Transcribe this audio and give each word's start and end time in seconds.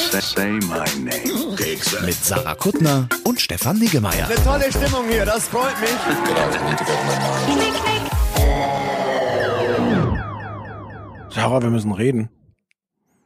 Say 0.00 0.52
my 0.52 0.84
name. 1.04 1.56
mit 2.06 2.14
Sarah 2.14 2.54
Kuttner 2.54 3.06
und 3.24 3.38
Stefan 3.40 3.78
Niggemeier. 3.78 4.28
Tolle 4.44 4.70
Stimmung 4.72 5.06
hier, 5.10 5.26
das 5.26 5.46
freut 5.48 5.78
mich. 5.80 5.90
Sarah, 11.30 11.62
wir 11.62 11.70
müssen 11.70 11.92
reden. 11.92 12.28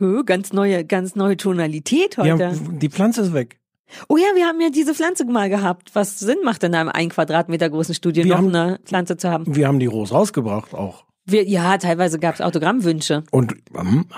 Oh, 0.00 0.22
ganz 0.24 0.52
neue, 0.52 0.84
ganz 0.84 1.16
neue 1.16 1.36
Tonalität 1.36 2.18
heute. 2.18 2.46
haben, 2.50 2.78
die 2.78 2.90
Pflanze 2.90 3.22
ist 3.22 3.32
weg. 3.32 3.58
Oh 4.08 4.16
ja, 4.16 4.26
wir 4.34 4.46
haben 4.46 4.60
ja 4.60 4.70
diese 4.70 4.94
Pflanze 4.94 5.24
mal 5.24 5.48
gehabt. 5.48 5.90
Was 5.94 6.18
Sinn 6.18 6.38
macht 6.44 6.62
in 6.64 6.74
einem 6.74 6.88
ein 6.88 7.10
Quadratmeter 7.10 7.70
großen 7.70 7.94
Studio 7.94 8.24
Wir 8.24 8.30
noch 8.32 8.38
haben- 8.38 8.54
eine 8.54 8.80
Pflanze 8.84 9.16
zu 9.16 9.30
haben. 9.30 9.54
Wir 9.54 9.68
haben 9.68 9.78
die 9.78 9.86
Rose 9.86 10.12
rausgebracht 10.12 10.74
auch. 10.74 11.04
Wir, 11.26 11.44
ja, 11.48 11.78
teilweise 11.78 12.18
gab 12.18 12.34
es 12.34 12.40
Autogrammwünsche. 12.40 13.24
Und 13.30 13.54
ähm, 13.78 14.06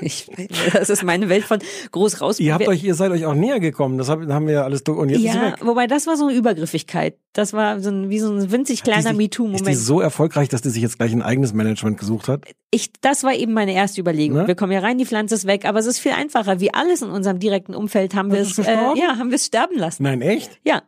Ich, 0.00 0.30
das 0.72 0.90
ist 0.90 1.02
meine 1.02 1.28
Welt 1.28 1.44
von 1.44 1.58
groß 1.90 2.20
raus. 2.20 2.38
ihr 2.38 2.52
habt 2.52 2.60
wir, 2.60 2.68
euch, 2.68 2.84
ihr 2.84 2.94
seid 2.94 3.10
euch 3.10 3.24
auch 3.26 3.34
näher 3.34 3.58
gekommen. 3.58 3.98
Das 3.98 4.08
hab- 4.08 4.20
haben 4.28 4.46
wir 4.46 4.54
ja 4.54 4.62
alles. 4.62 4.82
Und 4.82 5.08
jetzt 5.08 5.22
ja, 5.22 5.52
weg. 5.52 5.54
wobei 5.62 5.88
das 5.88 6.06
war 6.06 6.16
so 6.16 6.28
eine 6.28 6.36
Übergriffigkeit. 6.36 7.16
Das 7.32 7.52
war 7.52 7.80
so 7.80 7.90
ein, 7.90 8.08
wie 8.08 8.20
so 8.20 8.30
ein 8.32 8.50
winzig 8.52 8.84
kleiner 8.84 8.98
die- 9.00 9.06
Ist 9.08 9.12
die 9.12 9.16
MeToo-Moment. 9.16 9.76
so 9.76 10.00
erfolgreich, 10.00 10.48
dass 10.48 10.62
die 10.62 10.70
sich 10.70 10.82
jetzt 10.82 10.98
gleich 10.98 11.12
ein 11.12 11.22
eigenes 11.22 11.52
Management 11.52 11.98
gesucht 11.98 12.28
hat? 12.28 12.44
Ich, 12.70 12.92
das 13.00 13.24
war 13.24 13.34
eben 13.34 13.52
meine 13.54 13.72
erste 13.72 14.00
Überlegung. 14.00 14.38
Ne? 14.38 14.46
Wir 14.46 14.54
kommen 14.54 14.72
ja 14.72 14.80
rein, 14.80 14.98
die 14.98 15.06
Pflanze 15.06 15.34
ist 15.34 15.46
weg, 15.46 15.64
aber 15.64 15.80
es 15.80 15.86
ist 15.86 15.98
viel 15.98 16.12
einfacher. 16.12 16.60
Wie 16.60 16.72
alles 16.72 17.02
in 17.02 17.10
unserem 17.10 17.40
direkten 17.40 17.74
Umfeld 17.74 18.14
haben 18.14 18.30
wir 18.30 18.40
es, 18.40 18.56
äh, 18.58 18.62
ja, 18.94 19.16
haben 19.18 19.30
wir 19.30 19.36
es 19.36 19.46
sterben 19.46 19.76
lassen. 19.78 20.02
Nein, 20.04 20.20
echt? 20.22 20.60
Ja. 20.64 20.82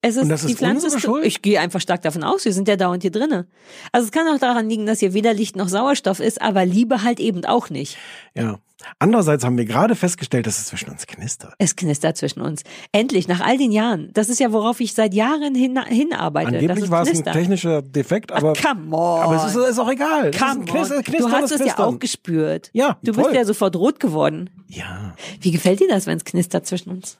Es 0.00 0.14
ist, 0.14 0.22
Und 0.22 0.28
das 0.28 0.42
die 0.46 0.52
ist 0.52 0.58
Pflanze 0.58 0.84
unsere 0.86 0.98
ist, 0.98 1.04
Schuld? 1.04 1.24
ich 1.26 1.42
gehe 1.42 1.58
einfach 1.58 1.80
stark 1.80 2.02
davon 2.02 2.22
aus, 2.22 2.44
wir 2.44 2.52
sind 2.52 2.68
ja 2.68 2.76
dauernd 2.76 3.02
hier 3.02 3.10
drinnen. 3.10 3.46
Also 3.90 4.06
es 4.06 4.12
kann 4.12 4.28
auch 4.28 4.38
daran 4.38 4.68
liegen, 4.68 4.86
dass 4.86 5.00
hier 5.00 5.12
weder 5.12 5.34
Licht 5.34 5.56
noch 5.56 5.68
Sauerstoff 5.68 6.20
ist, 6.20 6.40
aber 6.40 6.64
Liebe 6.64 7.02
halt 7.02 7.18
eben 7.18 7.44
auch 7.44 7.68
nicht. 7.68 7.96
Ja. 8.34 8.58
Andererseits 9.00 9.44
haben 9.44 9.58
wir 9.58 9.64
gerade 9.64 9.96
festgestellt, 9.96 10.46
dass 10.46 10.58
es 10.58 10.66
zwischen 10.66 10.88
uns 10.88 11.04
knistert. 11.08 11.52
Es 11.58 11.74
knistert 11.74 12.16
zwischen 12.16 12.40
uns. 12.42 12.62
Endlich, 12.92 13.26
nach 13.26 13.40
all 13.40 13.58
den 13.58 13.72
Jahren. 13.72 14.10
Das 14.14 14.28
ist 14.28 14.38
ja, 14.38 14.52
worauf 14.52 14.78
ich 14.78 14.94
seit 14.94 15.14
Jahren 15.14 15.56
hin, 15.56 15.76
hinarbeite. 15.84 16.46
Angeblich 16.58 16.84
es 16.84 16.90
war 16.92 17.02
es 17.02 17.08
ein 17.08 17.32
technischer 17.32 17.82
Defekt, 17.82 18.30
aber, 18.30 18.52
Come 18.52 18.96
on. 18.96 19.22
aber 19.22 19.34
es 19.46 19.52
ist, 19.56 19.68
ist 19.70 19.78
auch 19.80 19.90
egal. 19.90 20.30
Come 20.30 20.60
ein 20.60 20.64
Knister, 20.64 20.96
on. 20.98 21.02
Knistern 21.02 21.30
Du 21.30 21.36
hast 21.36 21.42
es 21.50 21.50
ja 21.58 21.64
Knistern. 21.64 21.84
auch 21.94 21.98
gespürt. 21.98 22.70
Ja, 22.72 22.98
Du 23.02 23.12
voll. 23.12 23.24
bist 23.24 23.34
ja 23.34 23.44
sofort 23.44 23.74
rot 23.74 23.98
geworden. 23.98 24.48
Ja. 24.68 25.16
Wie 25.40 25.50
gefällt 25.50 25.80
dir 25.80 25.88
das, 25.88 26.06
wenn 26.06 26.16
es 26.18 26.24
knistert 26.24 26.64
zwischen 26.68 26.90
uns? 26.90 27.18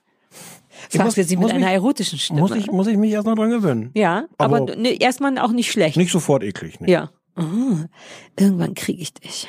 Fragst 0.91 1.05
muss- 1.05 1.14
du 1.17 1.25
sie 1.25 1.36
mit 1.36 1.50
einer 1.50 1.67
mich- 1.67 1.75
erotischen 1.75 2.19
Stimme? 2.19 2.41
Muss 2.41 2.53
ich, 2.55 2.67
muss 2.70 2.86
ich 2.86 2.97
mich 2.97 3.12
erst 3.12 3.27
mal 3.27 3.34
dran 3.34 3.50
gewöhnen. 3.50 3.91
ja, 3.94 4.25
aber, 4.39 4.56
aber- 4.58 4.77
ne, 4.77 4.91
erstmal 5.00 5.39
auch 5.39 5.53
nicht 5.53 5.70
schlecht. 5.70 5.97
Nicht 5.97 6.12
sofort 6.12 6.42
eklig. 6.42 6.80
Ne? 6.80 6.91
Ja. 6.91 7.11
Oh, 7.36 7.77
irgendwann 8.39 8.75
kriege 8.75 9.00
ich 9.03 9.14
dich. 9.14 9.48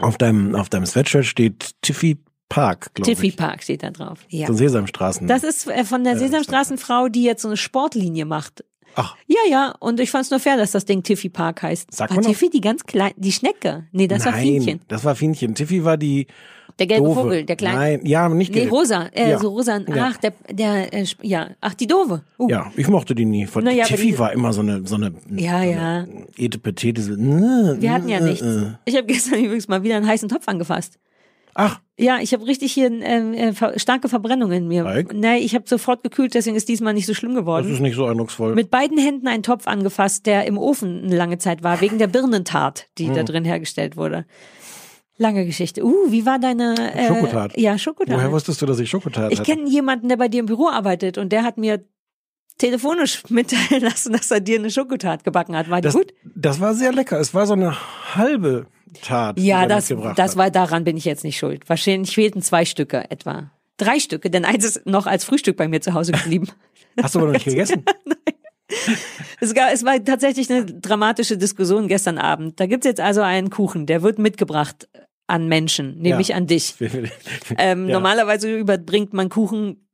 Auf 0.00 0.18
deinem, 0.18 0.54
auf 0.54 0.68
deinem 0.68 0.86
Sweatshirt 0.86 1.24
steht 1.24 1.72
Tiffy 1.82 2.18
Park, 2.48 2.94
glaube 2.94 3.10
Tiffy 3.10 3.28
ich. 3.28 3.36
Park 3.36 3.62
steht 3.62 3.82
da 3.82 3.90
drauf. 3.90 4.20
Ja. 4.28 4.46
So 4.46 4.54
Sesamstraßen. 4.54 5.26
Das 5.28 5.42
ist 5.44 5.68
äh, 5.68 5.84
von 5.84 6.02
der 6.04 6.14
Ja, 6.14 6.18
Sesamstraßenfrau, 6.20 7.08
die 7.08 7.22
jetzt 7.24 7.42
so 7.42 7.48
eine 7.48 7.56
Sportlinie 7.58 8.24
macht. 8.24 8.64
Ach. 8.96 9.16
Ja, 9.26 9.38
ja, 9.48 9.74
und 9.80 10.00
ich 10.00 10.10
fand's 10.10 10.30
nur 10.30 10.40
fair, 10.40 10.56
dass 10.56 10.72
das 10.72 10.84
Ding 10.84 11.02
Tiffy 11.02 11.28
Park 11.28 11.62
heißt. 11.62 11.92
Sagt 11.94 12.14
war 12.16 12.22
Tiffy 12.22 12.50
die 12.50 12.60
ganz 12.60 12.84
klein, 12.84 13.12
die 13.16 13.32
Schnecke? 13.32 13.84
Nee, 13.92 14.08
das 14.08 14.24
Nein, 14.24 14.34
war 14.34 14.40
Fienchen. 14.40 14.80
das 14.88 15.04
war 15.04 15.14
Fienchen. 15.14 15.54
Tiffy 15.54 15.84
war 15.84 15.96
die 15.96 16.26
Der 16.78 16.86
gelbe 16.86 17.04
doofe. 17.06 17.20
Vogel, 17.22 17.44
der 17.44 17.56
kleine. 17.56 17.76
Nein, 17.76 18.00
ja, 18.06 18.28
nicht 18.28 18.52
Nee, 18.52 18.60
gelb. 18.60 18.72
rosa, 18.72 19.06
äh, 19.12 19.30
Ja. 19.30 19.38
so 19.38 19.50
rosa. 19.50 19.80
Ach, 19.98 20.16
der, 20.18 20.32
der, 20.50 20.92
äh, 20.92 21.04
ja, 21.22 21.48
ach, 21.60 21.74
die 21.74 21.86
doofe. 21.86 22.22
Uh. 22.38 22.48
Ja, 22.48 22.70
ich 22.76 22.88
mochte 22.88 23.14
die 23.14 23.24
nie. 23.24 23.46
Von 23.46 23.64
Naja, 23.64 23.84
Tiffy 23.84 24.18
war 24.18 24.32
immer 24.32 24.52
so 24.52 24.60
eine, 24.62 24.86
so 24.86 24.96
eine, 24.96 25.12
Ja, 25.30 25.62
so 25.62 25.68
ja. 25.70 26.04
Etepetete. 26.36 27.00
So, 27.02 27.16
Wir 27.16 27.92
hatten 27.92 28.08
ja 28.08 28.20
nichts. 28.24 28.44
Ich 28.84 28.96
habe 28.96 29.06
gestern 29.06 29.40
übrigens 29.44 29.68
mal 29.68 29.82
wieder 29.82 29.96
einen 29.96 30.06
heißen 30.06 30.28
Topf 30.28 30.46
angefasst. 30.48 30.98
Ach, 31.60 31.80
Ja, 31.98 32.18
ich 32.20 32.32
habe 32.32 32.46
richtig 32.46 32.72
hier 32.72 32.86
ähm, 32.86 33.34
äh, 33.34 33.78
starke 33.80 34.08
Verbrennungen 34.08 34.56
in 34.62 34.68
mir. 34.68 34.86
Alk? 34.86 35.12
Nee, 35.12 35.38
ich 35.38 35.56
habe 35.56 35.64
sofort 35.68 36.04
gekühlt, 36.04 36.34
deswegen 36.34 36.54
ist 36.54 36.68
diesmal 36.68 36.94
nicht 36.94 37.06
so 37.06 37.14
schlimm 37.14 37.34
das 37.34 37.40
geworden. 37.40 37.72
ist 37.72 37.80
nicht 37.80 37.96
so 37.96 38.06
eindrucksvoll. 38.06 38.54
Mit 38.54 38.70
beiden 38.70 38.96
Händen 38.96 39.26
einen 39.26 39.42
Topf 39.42 39.66
angefasst, 39.66 40.24
der 40.26 40.46
im 40.46 40.56
Ofen 40.56 41.02
eine 41.04 41.16
lange 41.16 41.38
Zeit 41.38 41.64
war, 41.64 41.80
wegen 41.80 41.98
der 41.98 42.06
Birnentat, 42.06 42.86
die 42.98 43.08
Hm. 43.08 43.14
da 43.14 43.22
drin 43.24 43.44
hergestellt 43.44 43.96
wurde. 43.96 44.24
Lange 45.16 45.44
Geschichte. 45.46 45.84
Uh, 45.84 46.12
wie 46.12 46.24
war 46.24 46.38
deine 46.38 46.76
äh, 46.94 47.08
Schokotat. 47.08 47.58
Ja, 47.58 47.76
Schokotat. 47.76 48.14
Woher 48.14 48.30
wusstest 48.30 48.62
du, 48.62 48.66
dass 48.66 48.78
ich 48.78 48.88
Schokotat 48.88 49.32
ich 49.32 49.42
kenne 49.42 49.68
jemanden, 49.68 50.08
der 50.08 50.16
bei 50.16 50.28
dir 50.28 50.38
im 50.38 50.46
Büro 50.46 50.68
arbeitet 50.68 51.18
und 51.18 51.32
der 51.32 51.42
hat 51.42 51.58
mir 51.58 51.84
telefonisch 52.58 53.24
mitteilen 53.28 53.82
lassen, 53.82 54.12
dass 54.12 54.30
er 54.30 54.38
dir 54.40 54.60
eine 54.60 54.70
Schokotat 54.70 55.24
gebacken 55.24 55.56
hat. 55.56 55.68
War 55.70 55.80
die 55.80 55.86
das, 55.86 55.94
gut? 55.94 56.14
das 56.36 56.60
war 56.60 56.74
sehr 56.74 56.92
lecker. 56.92 57.18
Es 57.18 57.34
war 57.34 57.46
so 57.48 57.54
eine 57.54 57.74
halbe 58.14 58.66
Tat. 59.02 59.38
Ja, 59.38 59.66
das, 59.66 59.92
das 60.16 60.36
war 60.36 60.50
daran 60.50 60.84
bin 60.84 60.96
ich 60.96 61.04
jetzt 61.04 61.24
nicht 61.24 61.38
schuld. 61.38 61.68
Wahrscheinlich 61.68 62.14
fehlten 62.14 62.42
zwei 62.42 62.64
Stücke 62.64 63.10
etwa. 63.10 63.50
Drei 63.76 64.00
Stücke, 64.00 64.28
denn 64.30 64.44
eins 64.44 64.64
ist 64.64 64.86
noch 64.86 65.06
als 65.06 65.24
Frühstück 65.24 65.56
bei 65.56 65.68
mir 65.68 65.80
zu 65.80 65.94
Hause 65.94 66.12
geblieben. 66.12 66.48
Hast 67.02 67.14
du 67.14 67.20
aber 67.20 67.28
noch 67.28 67.34
nicht 67.34 67.44
gegessen? 67.46 67.84
Es, 69.40 69.54
gab, 69.54 69.72
es 69.72 69.84
war 69.84 70.02
tatsächlich 70.04 70.50
eine 70.50 70.64
dramatische 70.66 71.36
Diskussion 71.38 71.88
gestern 71.88 72.18
Abend. 72.18 72.58
Da 72.60 72.66
gibt's 72.66 72.86
jetzt 72.86 73.00
also 73.00 73.22
einen 73.22 73.50
Kuchen, 73.50 73.86
der 73.86 74.02
wird 74.02 74.18
mitgebracht 74.18 74.88
an 75.26 75.46
Menschen, 75.48 75.98
nämlich 75.98 76.28
Ja. 76.28 76.36
an 76.36 76.46
dich. 76.46 76.74
Ähm, 77.58 77.86
Ja. 77.88 77.94
Normalerweise 77.94 78.54
überbringt 78.56 79.12
man 79.12 79.28
Kuchen 79.28 79.87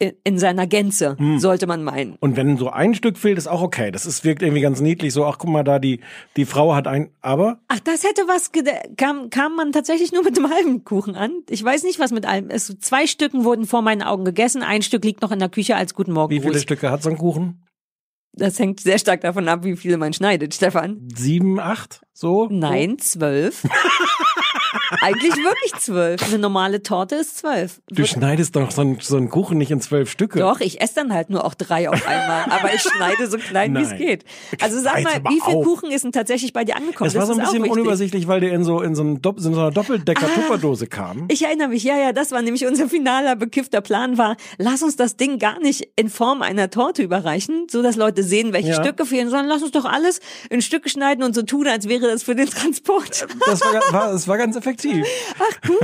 in, 0.00 0.12
in 0.24 0.38
seiner 0.40 0.66
Gänze, 0.66 1.16
Hm. 1.16 1.38
sollte 1.38 1.68
man 1.68 1.84
meinen. 1.84 2.16
Und 2.18 2.36
wenn 2.36 2.56
so 2.56 2.70
ein 2.70 2.94
Stück 2.94 3.16
fehlt, 3.18 3.38
ist 3.38 3.46
auch 3.46 3.62
okay. 3.62 3.92
Das 3.92 4.06
ist, 4.06 4.24
wirkt 4.24 4.42
irgendwie 4.42 4.62
ganz 4.62 4.80
niedlich. 4.80 5.12
So, 5.12 5.24
ach 5.26 5.38
guck 5.38 5.50
mal 5.50 5.62
da, 5.62 5.78
die, 5.78 6.00
die 6.36 6.44
Frau 6.46 6.74
hat 6.74 6.88
ein, 6.88 7.10
aber 7.20 7.60
Ach, 7.68 7.78
das 7.80 8.02
hätte 8.02 8.22
was, 8.26 8.50
kam, 8.96 9.30
kam 9.30 9.54
man 9.54 9.70
tatsächlich 9.72 10.10
nur 10.12 10.24
mit 10.24 10.36
dem 10.36 10.50
halben 10.54 10.82
Kuchen 10.84 11.14
an. 11.14 11.30
Ich 11.48 11.62
weiß 11.62 11.84
nicht, 11.84 12.00
was 12.00 12.10
mit 12.10 12.26
allem. 12.26 12.50
Es, 12.50 12.74
zwei 12.80 13.06
Stücken 13.06 13.44
wurden 13.44 13.66
vor 13.66 13.82
meinen 13.82 14.02
Augen 14.02 14.24
gegessen, 14.24 14.62
ein 14.62 14.82
Stück 14.82 15.04
liegt 15.04 15.22
noch 15.22 15.30
in 15.30 15.38
der 15.38 15.48
Küche 15.50 15.76
als 15.76 15.94
Guten 15.94 16.12
Morgen. 16.12 16.34
wie 16.34 16.40
viele 16.40 16.52
Gruß. 16.54 16.62
Stücke 16.62 16.90
hat 16.90 17.02
so 17.02 17.10
ein 17.10 17.18
Kuchen? 17.18 17.62
Das 18.32 18.58
hängt 18.60 18.78
sehr 18.80 18.98
stark 18.98 19.20
davon 19.22 19.48
ab, 19.48 19.64
wie 19.64 19.76
viele 19.76 19.96
man 19.98 20.12
schneidet, 20.12 20.54
Stefan. 20.54 21.08
Sieben, 21.14 21.58
acht? 21.60 22.00
So? 22.12 22.46
Nein, 22.50 22.98
zwölf. 22.98 23.64
Eigentlich 25.02 25.36
wirklich 25.36 25.72
zwölf. 25.80 26.22
Eine 26.22 26.38
normale 26.38 26.82
Torte 26.82 27.14
ist 27.16 27.38
zwölf. 27.38 27.80
Du 27.90 28.04
schneidest 28.06 28.56
doch 28.56 28.70
so 28.70 28.80
einen, 28.82 28.98
so 29.00 29.16
einen 29.16 29.28
Kuchen 29.30 29.58
nicht 29.58 29.70
in 29.70 29.80
zwölf 29.80 30.10
Stücke. 30.10 30.38
Doch, 30.40 30.60
ich 30.60 30.80
esse 30.80 30.94
dann 30.96 31.12
halt 31.12 31.30
nur 31.30 31.44
auch 31.44 31.54
drei 31.54 31.88
auf 31.88 32.06
einmal, 32.06 32.44
aber 32.50 32.74
ich 32.74 32.80
schneide 32.94 33.28
so 33.28 33.38
klein, 33.38 33.74
wie 33.76 33.82
es 33.82 33.96
geht. 33.96 34.24
Also 34.60 34.80
sag 34.80 35.02
mal, 35.02 35.22
wie 35.28 35.40
viel 35.40 35.54
auf. 35.54 35.64
Kuchen 35.64 35.90
ist 35.90 36.04
denn 36.04 36.12
tatsächlich 36.12 36.52
bei 36.52 36.64
dir 36.64 36.76
angekommen? 36.76 37.08
Es 37.08 37.14
war 37.14 37.26
so 37.26 37.32
ein 37.34 37.38
bisschen 37.38 37.64
unübersichtlich, 37.64 38.26
weil 38.28 38.40
der 38.40 38.52
in 38.52 38.64
so, 38.64 38.80
in 38.80 38.94
so, 38.94 39.02
einem 39.02 39.18
Dopp- 39.20 39.36
in 39.38 39.54
so 39.54 39.60
einer 39.60 39.70
Doppeldecker-Tupperdose 39.70 40.86
kam. 40.86 41.26
Ich 41.28 41.44
erinnere 41.44 41.68
mich, 41.68 41.84
ja, 41.84 41.96
ja, 41.96 42.12
das 42.12 42.32
war 42.32 42.42
nämlich 42.42 42.66
unser 42.66 42.88
finaler 42.88 43.36
bekiffter 43.36 43.80
Plan 43.80 44.18
war, 44.18 44.36
lass 44.58 44.82
uns 44.82 44.96
das 44.96 45.16
Ding 45.16 45.38
gar 45.38 45.60
nicht 45.60 45.88
in 45.96 46.08
Form 46.08 46.42
einer 46.42 46.70
Torte 46.70 47.02
überreichen, 47.02 47.66
so 47.70 47.82
dass 47.82 47.96
Leute 47.96 48.22
sehen, 48.22 48.52
welche 48.52 48.70
Ja. 48.70 48.82
Stücke 48.82 49.06
fehlen, 49.06 49.28
sondern 49.30 49.46
lass 49.48 49.62
uns 49.62 49.72
doch 49.72 49.84
alles 49.84 50.20
in 50.50 50.62
Stücke 50.62 50.88
schneiden 50.88 51.22
und 51.24 51.34
so 51.34 51.42
tun, 51.42 51.66
als 51.68 51.88
wäre 51.88 52.06
das 52.08 52.22
für 52.22 52.34
den 52.34 52.48
Transport. 52.48 53.26
Das 53.46 53.60
war, 53.62 53.72
war, 53.92 54.12
das 54.12 54.26
war 54.28 54.36
ganz 54.38 54.56
effektiv. 54.56 54.79
Ach 55.38 55.60
cool, 55.66 55.78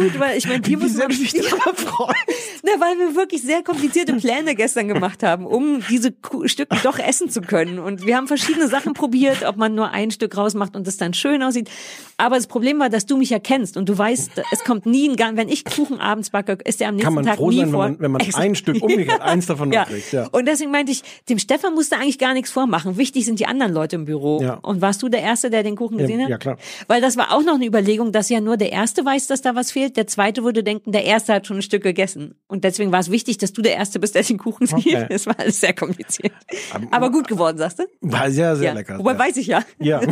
gut, 0.00 0.18
weil 0.18 0.36
ich 0.38 0.46
meine, 0.48 0.64
Wie 0.66 0.76
muss 0.76 0.94
man 0.94 1.08
daran 1.10 1.76
freust. 1.76 2.16
Na, 2.62 2.72
weil 2.78 2.98
wir 2.98 3.14
wirklich 3.14 3.42
sehr 3.42 3.62
komplizierte 3.62 4.14
Pläne 4.14 4.54
gestern 4.54 4.88
gemacht 4.88 5.22
haben, 5.22 5.46
um 5.46 5.82
diese 5.88 6.12
Stücke 6.44 6.76
doch 6.82 6.98
essen 6.98 7.30
zu 7.30 7.40
können. 7.40 7.78
Und 7.78 8.04
wir 8.06 8.16
haben 8.16 8.26
verschiedene 8.26 8.68
Sachen 8.68 8.92
probiert, 8.92 9.44
ob 9.44 9.56
man 9.56 9.74
nur 9.74 9.90
ein 9.90 10.10
Stück 10.10 10.36
rausmacht 10.36 10.76
und 10.76 10.86
es 10.86 10.96
dann 10.96 11.14
schön 11.14 11.42
aussieht. 11.42 11.70
Aber 12.16 12.36
das 12.36 12.46
Problem 12.46 12.78
war, 12.78 12.88
dass 12.90 13.06
du 13.06 13.16
mich 13.16 13.30
ja 13.30 13.38
kennst 13.38 13.76
und 13.76 13.88
du 13.88 13.96
weißt, 13.96 14.32
es 14.52 14.64
kommt 14.64 14.84
nie 14.86 15.08
ein 15.08 15.16
Gang. 15.16 15.36
Wenn 15.36 15.48
ich 15.48 15.64
Kuchen 15.64 16.00
abends 16.00 16.30
backe, 16.30 16.58
ist 16.64 16.80
der 16.80 16.88
am 16.88 16.96
nächsten 16.96 17.06
Kann 17.06 17.14
man 17.14 17.24
Tag 17.24 17.36
froh 17.36 17.50
nie 17.50 17.56
sein, 17.58 17.66
wenn 17.66 17.72
vor. 17.72 17.80
man, 17.88 18.00
wenn 18.00 18.10
man 18.10 18.22
ein 18.34 18.54
Stück 18.54 18.82
umgekehrt, 18.82 19.20
eins 19.22 19.46
davon 19.46 19.72
Ja. 19.72 19.82
noch 19.82 19.88
kriegt. 19.88 20.12
Ja. 20.12 20.28
Und 20.30 20.46
deswegen 20.46 20.70
meinte 20.70 20.92
ich, 20.92 21.02
dem 21.28 21.38
Stefan 21.38 21.74
musste 21.74 21.96
eigentlich 21.96 22.18
gar 22.18 22.34
nichts 22.34 22.50
vormachen. 22.50 22.96
Wichtig 22.98 23.24
sind 23.24 23.40
die 23.40 23.46
anderen 23.46 23.72
Leute 23.72 23.96
im 23.96 24.04
Büro. 24.04 24.40
Ja. 24.42 24.54
Und 24.62 24.82
warst 24.82 25.02
du 25.02 25.08
der 25.08 25.22
Erste, 25.22 25.48
der 25.50 25.62
den 25.62 25.76
Kuchen 25.76 25.96
gesehen 25.98 26.18
Ja, 26.20 26.24
hat? 26.24 26.30
ja, 26.30 26.38
klar. 26.38 26.58
Weil 26.88 27.00
das 27.00 27.16
war 27.16 27.32
auch 27.34 27.42
noch 27.42 27.54
eine 27.54 27.64
Überlegung, 27.66 28.12
dass 28.12 28.28
ja 28.28 28.40
nur 28.40 28.56
der 28.56 28.72
Erste 28.72 29.04
weiß, 29.04 29.26
dass 29.28 29.40
da 29.42 29.54
was 29.54 29.72
fehlt. 29.72 29.89
Der 29.96 30.06
Zweite 30.06 30.44
würde 30.44 30.62
denken, 30.62 30.92
der 30.92 31.04
Erste 31.04 31.34
hat 31.34 31.46
schon 31.46 31.58
ein 31.58 31.62
Stück 31.62 31.82
gegessen. 31.82 32.34
Und 32.46 32.64
deswegen 32.64 32.92
war 32.92 33.00
es 33.00 33.10
wichtig, 33.10 33.38
dass 33.38 33.52
du 33.52 33.62
der 33.62 33.74
Erste 33.74 34.00
bist, 34.00 34.14
der 34.14 34.22
den 34.22 34.38
Kuchen 34.38 34.66
sieht. 34.66 34.86
Okay. 34.86 35.06
Es 35.08 35.26
war 35.26 35.38
alles 35.38 35.60
sehr 35.60 35.72
kompliziert. 35.72 36.32
Aber 36.90 37.10
gut 37.10 37.28
geworden, 37.28 37.58
sagst 37.58 37.80
du? 37.80 37.84
War 38.00 38.30
sehr, 38.30 38.56
sehr 38.56 38.68
ja. 38.68 38.72
lecker. 38.74 38.98
Wobei 38.98 39.12
ja. 39.12 39.18
weiß 39.18 39.36
ich 39.36 39.46
ja. 39.46 39.64
Ja. 39.78 40.00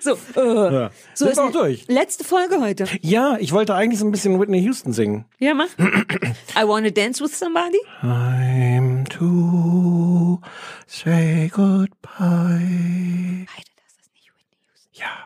So, 0.00 0.12
äh, 0.36 0.72
ja. 0.74 0.90
so 1.14 1.28
ist 1.28 1.38
auch 1.38 1.50
durch. 1.50 1.86
letzte 1.88 2.24
Folge 2.24 2.60
heute. 2.60 2.86
Ja, 3.02 3.36
ich 3.40 3.52
wollte 3.52 3.74
eigentlich 3.74 3.98
so 3.98 4.06
ein 4.06 4.10
bisschen 4.10 4.38
Whitney 4.40 4.60
Houston 4.62 4.92
singen. 4.92 5.24
Ja, 5.38 5.54
mach. 5.54 5.68
I 5.78 6.66
wanna 6.66 6.90
dance 6.90 7.22
with 7.22 7.36
somebody. 7.36 7.78
Time 8.00 9.04
to 9.10 10.40
say 10.86 11.48
goodbye. 11.48 13.46
Heide, 13.48 13.70
das 13.76 13.96
ist 14.00 14.14
nicht 14.14 14.30
Whitney 14.34 14.56
Houston. 14.68 14.92
Ja, 14.92 15.25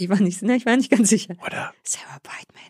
Ich 0.00 0.08
war 0.08 0.20
nicht, 0.20 0.42
ne, 0.42 0.56
ich 0.56 0.66
war 0.66 0.76
nicht 0.76 0.90
ganz 0.90 1.08
sicher. 1.10 1.34
oder? 1.46 1.72
Sarah 1.84 2.18
Brightman. 2.22 2.64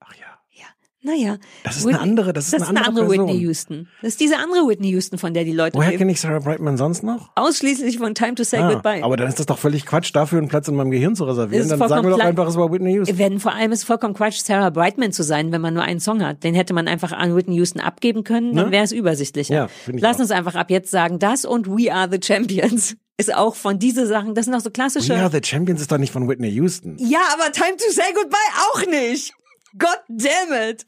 Ach 0.00 0.14
ja. 0.14 0.26
Ja. 0.52 0.66
Naja. 1.02 1.38
Das 1.64 1.76
ist 1.76 1.86
eine 1.86 1.98
andere- 2.00 2.32
das 2.32 2.48
ist 2.48 2.54
eine 2.54 2.66
andere 2.66 2.86
andere 2.86 3.06
Person. 3.06 3.28
Whitney 3.28 3.40
Houston. 3.40 3.88
Das 4.02 4.08
ist 4.10 4.20
diese 4.20 4.36
andere 4.38 4.66
Whitney 4.68 4.90
Houston, 4.90 5.18
von 5.18 5.34
der 5.34 5.44
die 5.44 5.52
Leute 5.52 5.76
Woher 5.76 5.96
kenne 5.96 6.12
ich 6.12 6.20
Sarah 6.20 6.38
Brightman 6.40 6.76
sonst 6.76 7.02
noch? 7.02 7.30
Ausschließlich 7.36 7.98
von 7.98 8.14
Time 8.14 8.34
to 8.34 8.44
Say 8.44 8.58
Ah, 8.58 8.72
Goodbye. 8.74 9.02
aber 9.02 9.16
dann 9.16 9.28
ist 9.28 9.38
das 9.38 9.46
doch 9.46 9.58
völlig 9.58 9.86
Quatsch, 9.86 10.10
dafür 10.14 10.38
einen 10.38 10.48
Platz 10.48 10.68
in 10.68 10.74
meinem 10.76 10.90
Gehirn 10.90 11.14
zu 11.16 11.24
reservieren. 11.24 11.62
Ist 11.62 11.70
Dann 11.70 11.88
sagen 11.88 12.04
wir 12.06 12.10
doch 12.16 12.20
einfach, 12.20 12.46
es 12.48 12.56
war 12.56 12.70
Whitney 12.72 12.94
Houston. 12.94 13.18
Wenn 13.18 13.40
vor 13.40 13.54
allem 13.54 13.72
ist 13.72 13.80
es 13.80 13.84
vollkommen 13.84 14.14
Quatsch, 14.14 14.40
Sarah 14.44 14.70
Brightman 14.70 15.12
zu 15.12 15.22
sein, 15.24 15.50
wenn 15.52 15.60
man 15.60 15.74
nur 15.74 15.82
einen 15.84 16.00
Song 16.00 16.22
hat. 16.24 16.44
Den 16.44 16.54
hätte 16.54 16.74
man 16.74 16.86
einfach 16.88 17.12
an 17.12 17.34
Whitney 17.34 17.56
Houston 17.56 17.80
abgeben 17.80 18.22
können, 18.24 18.54
dann 18.54 18.66
Ne? 18.66 18.72
wäre 18.72 18.84
es 18.84 18.92
übersichtlicher. 18.92 19.54
Ja, 19.54 19.68
Lass 19.86 20.16
auch. 20.16 20.20
uns 20.20 20.30
einfach 20.30 20.54
ab 20.56 20.70
jetzt 20.70 20.90
sagen, 20.90 21.18
das 21.18 21.44
und 21.44 21.68
We 21.68 21.92
Are 21.92 22.08
the 22.10 22.18
Champions 22.22 22.96
ist 23.18 23.34
auch 23.34 23.56
von 23.56 23.78
diese 23.78 24.06
Sachen, 24.06 24.34
das 24.34 24.46
sind 24.46 24.54
auch 24.54 24.60
so 24.60 24.70
klassische. 24.70 25.14
Are 25.16 25.30
the 25.30 25.40
Champions 25.42 25.80
ist 25.80 25.92
doch 25.92 25.98
nicht 25.98 26.12
von 26.12 26.28
Whitney 26.28 26.48
Houston. 26.50 26.96
Ja, 26.98 27.20
aber 27.32 27.52
Time 27.52 27.76
to 27.76 27.90
Say 27.90 28.12
Goodbye 28.14 28.36
auch 28.72 28.86
nicht. 28.86 29.34
God 29.76 29.98
damn 30.08 30.70
it. 30.70 30.86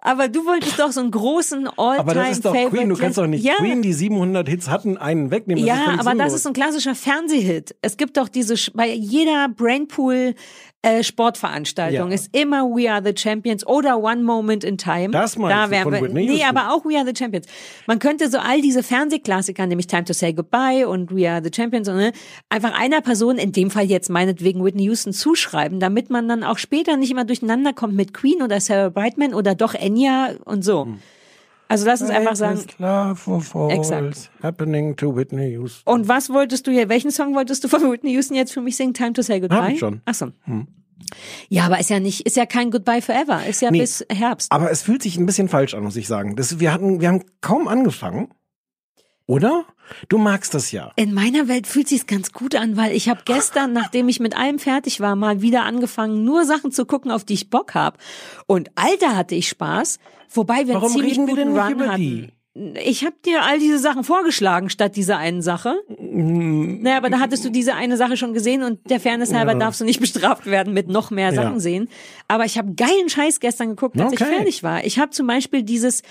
Aber 0.00 0.28
du 0.28 0.46
wolltest 0.46 0.78
doch 0.78 0.92
so 0.92 1.00
einen 1.00 1.10
großen 1.10 1.66
Aber 1.76 2.14
das 2.14 2.30
ist 2.30 2.44
doch 2.44 2.52
All-Time-Favorite. 2.52 2.76
Queen. 2.76 2.88
Du 2.88 2.96
kannst 2.96 3.18
doch 3.18 3.26
nicht 3.26 3.44
ja. 3.44 3.56
Queen, 3.56 3.82
die 3.82 3.92
700 3.92 4.48
Hits 4.48 4.68
hatten, 4.68 4.96
einen 4.96 5.30
wegnehmen. 5.30 5.66
Das 5.66 5.76
Ja, 5.76 5.96
aber 5.98 6.14
das 6.14 6.32
ist 6.32 6.44
so 6.44 6.50
ein 6.50 6.52
klassischer 6.52 6.94
Fernsehhit. 6.94 7.74
Es 7.82 7.96
gibt 7.96 8.16
doch 8.16 8.28
diese, 8.28 8.54
bei 8.74 8.88
jeder 8.92 9.48
Brainpool 9.48 10.34
äh, 10.88 11.04
Sportveranstaltung 11.04 12.08
Ja. 12.08 12.14
ist 12.14 12.34
immer 12.36 12.64
We 12.64 12.90
Are 12.90 13.02
the 13.04 13.12
Champions 13.16 13.66
oder 13.66 13.98
One 13.98 14.22
Moment 14.22 14.64
in 14.64 14.78
Time. 14.78 15.10
Das 15.10 15.36
meinst 15.36 15.56
da 15.56 15.70
wären 15.70 15.92
wir, 15.92 16.02
Whitney 16.02 16.26
Nee, 16.26 16.44
aber 16.44 16.72
auch 16.72 16.84
We 16.84 16.96
Are 16.96 17.06
the 17.06 17.14
Champions. 17.16 17.46
Man 17.86 17.98
könnte 17.98 18.28
so 18.30 18.38
all 18.38 18.60
diese 18.60 18.82
Fernsehklassiker, 18.82 19.66
nämlich 19.66 19.86
Time 19.86 20.04
to 20.04 20.12
Say 20.12 20.32
Goodbye 20.32 20.86
und 20.88 21.14
We 21.14 21.30
Are 21.30 21.42
the 21.42 21.50
Champions, 21.54 21.88
und, 21.88 21.96
ne, 21.96 22.12
einfach 22.48 22.78
einer 22.78 23.00
Person, 23.00 23.38
in 23.38 23.52
dem 23.52 23.70
Fall 23.70 23.84
jetzt 23.84 24.10
meinetwegen 24.10 24.64
Whitney 24.64 24.84
Houston, 24.84 25.12
zuschreiben, 25.12 25.80
damit 25.80 26.10
man 26.10 26.28
dann 26.28 26.44
auch 26.44 26.58
später 26.58 26.96
nicht 26.96 27.10
immer 27.10 27.24
durcheinander 27.24 27.72
kommt 27.72 27.94
mit 27.94 28.14
Queen 28.14 28.42
oder 28.42 28.60
Sarah 28.60 28.88
Brightman 28.88 29.34
oder 29.34 29.54
doch 29.54 29.74
Enya 29.74 30.30
und 30.44 30.64
so. 30.64 30.84
Hm. 30.86 30.98
Also 31.70 31.84
lass 31.86 32.00
uns 32.00 32.10
einfach 32.10 32.34
sagen, 32.34 32.60
Exakt. 33.70 34.30
happening 34.42 34.96
to 34.96 35.14
Whitney 35.14 35.50
Houston. 35.50 35.90
Und 35.90 36.08
was 36.08 36.30
wolltest 36.30 36.66
du 36.66 36.70
hier, 36.70 36.88
welchen 36.88 37.10
Song 37.10 37.34
wolltest 37.34 37.62
du 37.62 37.68
von 37.68 37.92
Whitney 37.92 38.12
Houston 38.14 38.34
jetzt 38.34 38.52
für 38.52 38.62
mich 38.62 38.76
singen? 38.76 38.94
Time 38.94 39.12
to 39.12 39.20
say 39.22 39.38
goodbye? 39.40 39.56
Hab 39.62 39.70
ich 39.70 39.78
schon. 39.78 40.00
Ach 40.06 40.14
so. 40.14 40.32
Ja, 41.48 41.66
aber 41.66 41.78
ist 41.78 41.90
ja 41.90 42.00
nicht, 42.00 42.26
ist 42.26 42.36
ja 42.36 42.44
kein 42.46 42.70
Goodbye 42.70 43.00
forever. 43.02 43.46
Ist 43.46 43.62
ja 43.62 43.70
Nee. 43.70 43.80
bis 43.80 44.04
Herbst. 44.10 44.50
Aber 44.50 44.70
es 44.70 44.82
fühlt 44.82 45.02
sich 45.02 45.16
ein 45.16 45.26
bisschen 45.26 45.48
falsch 45.48 45.74
an, 45.74 45.82
muss 45.84 45.96
ich 45.96 46.08
sagen. 46.08 46.36
Das, 46.36 46.58
wir 46.58 46.72
hatten, 46.72 47.00
wir 47.00 47.08
haben 47.08 47.22
kaum 47.40 47.68
angefangen. 47.68 48.28
Oder? 49.26 49.64
Du 50.08 50.18
magst 50.18 50.54
das 50.54 50.72
ja. 50.72 50.92
In 50.96 51.14
meiner 51.14 51.48
Welt 51.48 51.66
fühlt 51.66 51.88
sich's 51.88 52.06
ganz 52.06 52.32
gut 52.32 52.54
an, 52.54 52.76
weil 52.76 52.92
ich 52.94 53.08
habe 53.08 53.20
gestern, 53.24 53.72
nachdem 53.72 54.08
ich 54.08 54.20
mit 54.20 54.36
allem 54.36 54.58
fertig 54.58 55.00
war, 55.00 55.16
mal 55.16 55.42
wieder 55.42 55.64
angefangen, 55.64 56.24
nur 56.24 56.44
Sachen 56.44 56.72
zu 56.72 56.84
gucken, 56.86 57.10
auf 57.10 57.24
die 57.24 57.34
ich 57.34 57.50
Bock 57.50 57.74
hab. 57.74 57.98
Und 58.46 58.70
Alter 58.74 59.16
hatte 59.16 59.34
ich 59.34 59.48
Spaß, 59.48 59.98
wobei 60.30 60.66
wir 60.66 60.74
Warum 60.74 60.92
ziemlich 60.92 61.12
reden 61.12 61.26
wir 61.26 61.34
guten 61.36 61.58
Run 61.58 61.72
über 61.72 61.88
hatten. 61.88 62.00
die? 62.00 62.28
Ich 62.82 63.04
habe 63.04 63.14
dir 63.24 63.44
all 63.44 63.60
diese 63.60 63.78
Sachen 63.78 64.02
vorgeschlagen 64.02 64.68
statt 64.68 64.96
dieser 64.96 65.16
einen 65.16 65.42
Sache. 65.42 65.76
Mm. 65.88 66.82
Naja, 66.82 66.96
aber 66.96 67.08
da 67.08 67.20
hattest 67.20 67.44
du 67.44 67.50
diese 67.50 67.74
eine 67.76 67.96
Sache 67.96 68.16
schon 68.16 68.34
gesehen 68.34 68.64
und 68.64 68.80
der 68.90 68.98
Fairness 68.98 69.32
halber 69.32 69.54
darfst 69.54 69.80
du 69.80 69.84
nicht 69.84 70.00
bestraft 70.00 70.46
werden 70.46 70.74
mit 70.74 70.88
noch 70.88 71.12
mehr 71.12 71.32
Sachen 71.32 71.54
Ja. 71.54 71.60
sehen. 71.60 71.88
Aber 72.26 72.46
ich 72.46 72.58
habe 72.58 72.74
geilen 72.74 73.08
Scheiß 73.08 73.38
gestern 73.38 73.68
geguckt, 73.70 74.00
als 74.00 74.12
ich 74.12 74.20
Okay. 74.20 74.34
fertig 74.34 74.62
war. 74.64 74.84
Ich 74.84 74.98
habe 74.98 75.10
zum 75.12 75.28
Beispiel 75.28 75.62
dieses 75.62 76.02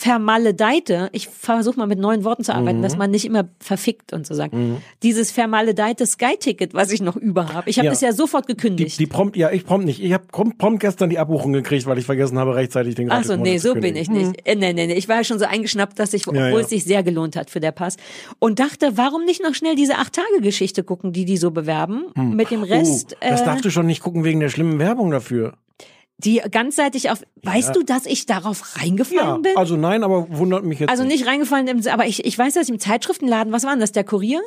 Vermaledeite, 0.00 1.08
ich 1.12 1.28
versuche 1.28 1.78
mal 1.78 1.86
mit 1.86 1.98
neuen 1.98 2.24
Worten 2.24 2.42
zu 2.44 2.54
arbeiten, 2.54 2.78
Mhm. 2.78 2.82
dass 2.82 2.96
man 2.96 3.10
nicht 3.10 3.24
immer 3.24 3.48
verfickt 3.58 4.12
und 4.12 4.26
so 4.26 4.34
sagt. 4.34 4.54
Dieses 5.02 5.30
vermaledeite 5.30 6.06
Sky-Ticket, 6.06 6.72
was 6.72 6.90
ich 6.90 7.02
noch 7.02 7.16
über 7.16 7.52
habe. 7.52 7.68
Ich 7.68 7.78
habe 7.78 7.86
Ja. 7.86 7.92
das 7.92 8.00
ja 8.00 8.12
sofort 8.12 8.48
Die, 8.48 8.54
gekündigt. 8.54 8.98
die 8.98 9.06
prompt, 9.06 9.36
ja, 9.36 9.50
ich 9.50 9.64
prompt 9.66 9.84
nicht. 9.86 10.02
Ich 10.02 10.12
habe 10.12 10.24
prompt, 10.30 10.58
prompt 10.58 10.80
gestern 10.80 11.10
die 11.10 11.18
Abbuchung 11.18 11.52
gekriegt, 11.52 11.86
weil 11.86 11.98
ich 11.98 12.06
vergessen 12.06 12.38
habe, 12.38 12.54
rechtzeitig 12.54 12.94
den 12.94 13.10
Ach 13.10 13.24
so, 13.24 13.36
nee, 13.36 13.58
so 13.58 13.74
bin 13.74 13.96
ich 13.96 14.08
nicht. 14.08 14.46
Äh, 14.46 14.54
Nee, 14.56 14.72
nee, 14.72 14.86
nee. 14.86 14.94
Ich 14.94 15.08
war 15.08 15.16
ja 15.16 15.24
schon 15.24 15.38
so 15.38 15.44
eingeschnappt, 15.46 15.98
dass 15.98 16.12
ich, 16.14 16.26
obwohl 16.26 16.40
Ja, 16.40 16.48
ja. 16.50 16.58
es 16.60 16.68
sich 16.70 16.84
sehr 16.84 17.02
gelohnt 17.02 17.36
hat 17.36 17.50
für 17.50 17.60
der 17.60 17.72
Pass. 17.72 17.96
Und 18.38 18.58
dachte, 18.58 18.92
warum 18.96 19.24
nicht 19.24 19.42
noch 19.42 19.54
schnell 19.54 19.74
diese 19.74 19.96
Acht-Tage-Geschichte 19.96 20.82
gucken, 20.82 21.12
die 21.12 21.24
die 21.24 21.36
so 21.36 21.50
bewerben, 21.50 22.04
mit 22.16 22.50
dem 22.50 22.62
Rest, 22.62 23.16
oh, 23.20 23.26
das 23.28 23.42
äh, 23.42 23.44
darfst 23.44 23.64
du 23.64 23.70
schon 23.70 23.86
nicht 23.86 24.02
gucken 24.02 24.24
wegen 24.24 24.40
der 24.40 24.48
schlimmen 24.48 24.78
Werbung 24.78 25.10
dafür. 25.10 25.54
Die 26.24 26.40
ganzseitig 26.50 27.10
auf, 27.10 27.22
weißt 27.42 27.74
du, 27.74 27.82
dass 27.82 28.06
ich 28.06 28.26
darauf 28.26 28.76
reingefallen 28.80 29.18
Ja, 29.26 29.36
bin? 29.38 29.56
also 29.56 29.76
nein, 29.76 30.04
aber 30.04 30.26
wundert 30.30 30.64
mich 30.64 30.80
jetzt 30.80 30.90
Also 30.90 31.04
nicht 31.04 31.26
reingefallen, 31.26 31.66
im, 31.68 31.86
aber 31.88 32.06
ich, 32.06 32.24
ich 32.24 32.38
weiß, 32.38 32.54
dass 32.54 32.64
ich 32.64 32.70
im 32.70 32.78
Zeitschriftenladen, 32.78 33.52
was 33.52 33.64
war 33.64 33.70
denn 33.70 33.80
das, 33.80 33.92
der 33.92 34.04
Kurier? 34.04 34.40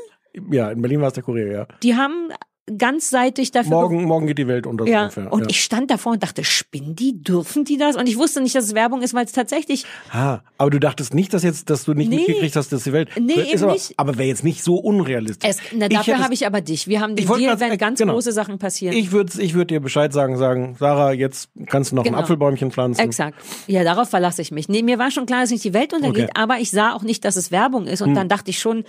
Ja, 0.51 0.71
in 0.71 0.81
Berlin 0.81 1.01
war 1.01 1.07
es 1.07 1.13
der 1.13 1.23
Kurier, 1.23 1.51
ja. 1.51 1.67
Die 1.83 1.95
haben 1.95 2.29
ganzseitig 2.77 3.51
dafür 3.51 3.71
Morgen, 3.71 4.04
morgen 4.06 4.25
geht 4.27 4.38
die 4.38 4.48
Welt 4.48 4.65
unter. 4.65 4.86
so 4.86 4.92
Ja, 4.92 5.01
ungefähr. 5.04 5.31
und 5.33 5.42
ja. 5.42 5.48
ich 5.50 5.62
stand 5.63 5.92
davor 5.92 6.13
und 6.13 6.24
dachte, 6.24 6.44
spinnen 6.44 6.95
die, 6.95 7.21
dürfen 7.21 7.65
die 7.65 7.77
das? 7.77 7.95
Und 7.98 8.07
ich 8.07 8.18
wusste 8.18 8.42
nicht, 8.42 8.56
dass 8.56 8.65
es 8.65 8.74
Werbung 8.74 9.01
ist, 9.01 9.13
weil 9.13 9.25
es 9.25 9.33
tatsächlich, 9.33 9.86
Ah, 10.12 10.39
aber 10.57 10.69
du 10.69 10.80
dachtest 10.80 11.13
nicht, 11.13 11.33
dass 11.33 11.44
jetzt, 11.44 11.69
dass 11.69 11.83
du 11.83 11.94
nicht 11.94 12.10
Nee. 12.10 12.18
mitgekriegt 12.19 12.56
hast, 12.56 12.71
dass 12.71 12.83
die 12.86 12.94
Welt. 12.94 13.10
Nee, 13.19 13.33
ist 13.33 13.54
eben 13.56 13.63
aber, 13.63 13.74
nicht. 13.74 13.94
Aber 13.98 14.18
wäre 14.18 14.27
jetzt 14.30 14.44
nicht 14.45 14.63
so 14.63 14.75
unrealistisch. 14.77 15.50
es, 15.50 15.57
na, 15.75 15.88
Ich 15.88 15.94
dafür 15.98 16.19
habe 16.19 16.33
ich 16.33 16.45
aber 16.48 16.62
dich. 16.62 16.88
Wir 16.88 17.01
haben 17.01 17.15
den 17.15 17.27
Deal, 17.27 17.42
grad- 17.42 17.60
wenn 17.60 17.77
ganz 17.77 18.00
genau. 18.00 18.13
große 18.13 18.31
Sachen 18.31 18.60
passieren. 18.60 18.95
Ich 18.95 19.12
würde 19.12 19.42
ich 19.42 19.54
würd 19.54 19.69
dir 19.69 19.81
Bescheid 19.81 20.13
sagen, 20.13 20.38
sagen, 20.38 20.75
Sarah, 20.80 21.12
jetzt 21.12 21.50
kannst 21.68 21.92
du 21.92 21.95
noch 21.98 22.04
Genau. 22.04 22.18
ein 22.18 22.24
Apfelbäumchen 22.24 22.71
pflanzen. 22.71 23.01
Exakt. 23.01 23.38
Ja, 23.68 23.83
darauf 23.83 24.09
verlasse 24.09 24.42
ich 24.42 24.51
mich. 24.51 24.69
Nee, 24.69 24.83
mir 24.83 25.00
war 25.00 25.12
schon 25.12 25.25
klar, 25.25 25.42
dass 25.42 25.50
nicht 25.51 25.63
die 25.66 25.74
Welt 25.74 25.94
untergeht, 25.94 26.30
Okay. 26.30 26.33
Hm. 26.38 26.44
aber 26.44 26.59
ich 26.59 26.71
sah 26.71 26.94
auch 26.94 27.04
nicht, 27.04 27.25
dass 27.25 27.36
es 27.36 27.51
Werbung 27.51 27.88
ist. 27.88 28.01
Und 28.01 28.16
dann 28.16 28.30
dachte 28.30 28.50
ich 28.51 28.59
schon, 28.59 28.83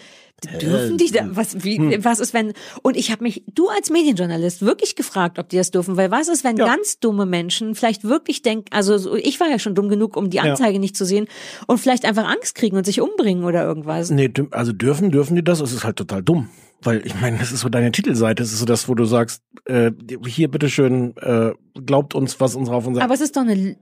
dürfen 0.61 0.99
die 0.99 1.11
da, 1.11 1.27
was, 1.31 1.65
wie, 1.65 1.79
Hm. 1.79 2.05
was 2.05 2.21
ist, 2.21 2.35
wenn, 2.35 2.53
und 2.83 2.97
ich 2.97 3.11
habe 3.11 3.23
mich, 3.23 3.45
du 3.53 3.69
als 3.69 3.91
Medienjournalist, 3.91 4.63
wirklich 4.63 4.95
gefragt, 4.97 5.39
ob 5.39 5.49
die 5.49 5.57
das 5.57 5.71
dürfen, 5.71 5.97
weil 5.97 6.11
was 6.11 6.29
ist, 6.29 6.45
wenn 6.45 6.57
Ja. 6.57 6.67
ganz 6.67 6.99
dumme 6.99 7.25
Menschen 7.27 7.75
vielleicht 7.75 8.05
wirklich 8.05 8.43
denken, 8.43 8.67
also 8.71 8.99
so, 8.99 9.15
ich 9.17 9.41
war 9.41 9.49
ja 9.49 9.59
schon 9.59 9.75
dumm 9.75 9.89
genug, 9.89 10.17
um 10.17 10.31
die 10.31 10.41
Anzeige 10.41 10.79
nicht 10.79 10.97
zu 10.97 11.05
sehen 11.07 11.27
und 11.67 11.79
vielleicht 11.79 12.05
einfach 12.05 12.27
Angst 12.29 12.55
kriegen 12.55 12.77
und 12.77 12.85
sich 12.85 13.01
umbringen 13.01 13.45
oder 13.45 13.65
irgendwas. 13.65 14.11
Nee, 14.11 14.31
also 14.51 14.73
dürfen, 14.73 15.11
dürfen 15.11 15.35
die 15.37 15.45
das? 15.45 15.61
Es 15.61 15.73
ist 15.73 15.85
halt 15.85 15.97
total 15.97 16.23
dumm. 16.23 16.49
Weil 16.83 17.07
ich 17.07 17.19
meine, 17.19 17.39
das 17.39 17.51
ist 17.51 17.61
so 17.61 17.71
deine 17.71 17.93
Titelseite, 17.93 18.43
das 18.43 18.53
ist 18.53 18.59
so 18.59 18.67
das, 18.67 18.89
wo 18.89 18.95
du 18.95 19.07
sagst, 19.07 19.43
äh, 19.65 19.91
hier 20.27 20.51
bitteschön, 20.51 21.17
äh, 21.17 21.53
glaubt 21.87 22.15
uns, 22.15 22.41
was 22.41 22.55
unsere 22.55 22.77
auf 22.77 22.87
unserer. 22.87 23.05
Aber 23.05 23.15
es 23.15 23.23
ist 23.23 23.37
doch 23.37 23.43
eine, 23.43 23.77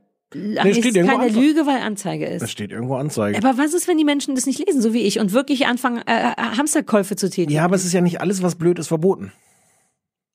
Ach, 0.58 0.60
steht 0.66 0.78
es 0.78 0.86
ist 0.86 0.94
keine 0.94 1.12
Anzeige. 1.20 1.40
Lüge, 1.40 1.66
weil 1.66 1.80
Anzeige 1.82 2.26
ist. 2.26 2.42
Das 2.42 2.50
steht 2.50 2.70
irgendwo 2.72 2.96
Anzeige. 2.96 3.38
Aber 3.38 3.58
was 3.58 3.74
ist, 3.74 3.86
wenn 3.88 3.98
die 3.98 4.04
Menschen 4.04 4.34
das 4.34 4.46
nicht 4.46 4.58
lesen, 4.66 4.80
so 4.82 4.92
wie 4.92 5.02
ich, 5.02 5.18
und 5.20 5.32
wirklich 5.32 5.66
anfangen, 5.66 5.98
äh, 6.06 6.30
äh, 6.32 6.34
Hamsterkäufe 6.56 7.16
zu 7.16 7.28
tätigen? 7.30 7.52
ja, 7.52 7.64
aber 7.64 7.74
es 7.76 7.84
ist 7.84 7.92
ja 7.92 8.00
nicht 8.00 8.20
alles, 8.20 8.42
was 8.42 8.54
blöd 8.56 8.78
ist, 8.78 8.88
verboten. 8.88 9.32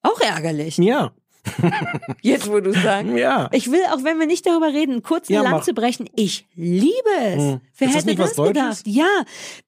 Auch 0.04 0.20
ärgerlich. 0.22 0.78
Ja, 0.78 1.12
Jetzt, 2.22 2.50
wo 2.52 2.60
du 2.60 2.74
sagst. 2.74 3.10
ja. 3.16 3.50
Ich 3.54 3.72
will, 3.72 3.80
auch 3.94 4.04
wenn 4.04 4.20
wir 4.20 4.26
nicht 4.28 4.46
darüber 4.46 4.68
reden, 4.68 5.02
kurz 5.02 5.30
eine 5.30 5.38
Ja, 5.38 5.44
mach. 5.44 5.52
Lanze 5.52 5.74
brechen. 5.74 6.10
Ich 6.16 6.46
liebe 6.56 6.94
es. 7.24 7.36
Hm. 7.42 7.62
Wer 7.78 7.88
Ist 7.88 7.96
das 7.96 8.06
hätte 8.06 8.16
das 8.16 8.34
Deutsches? 8.34 8.84
gedacht? 8.84 8.88
Ja, 8.88 9.08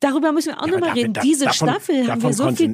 darüber 0.01 0.31
müssen 0.33 0.49
wir 0.49 0.61
auch 0.61 0.67
Ja, 0.67 0.73
nochmal 0.73 0.91
reden. 0.91 1.13
damit- 1.13 1.29
Diese 1.29 1.45
davon- 1.45 1.69
Staffel 1.69 1.95
haben 1.99 2.21
wir 2.21 2.29
davon 2.29 2.33
so 2.33 2.43
viel 2.51 2.73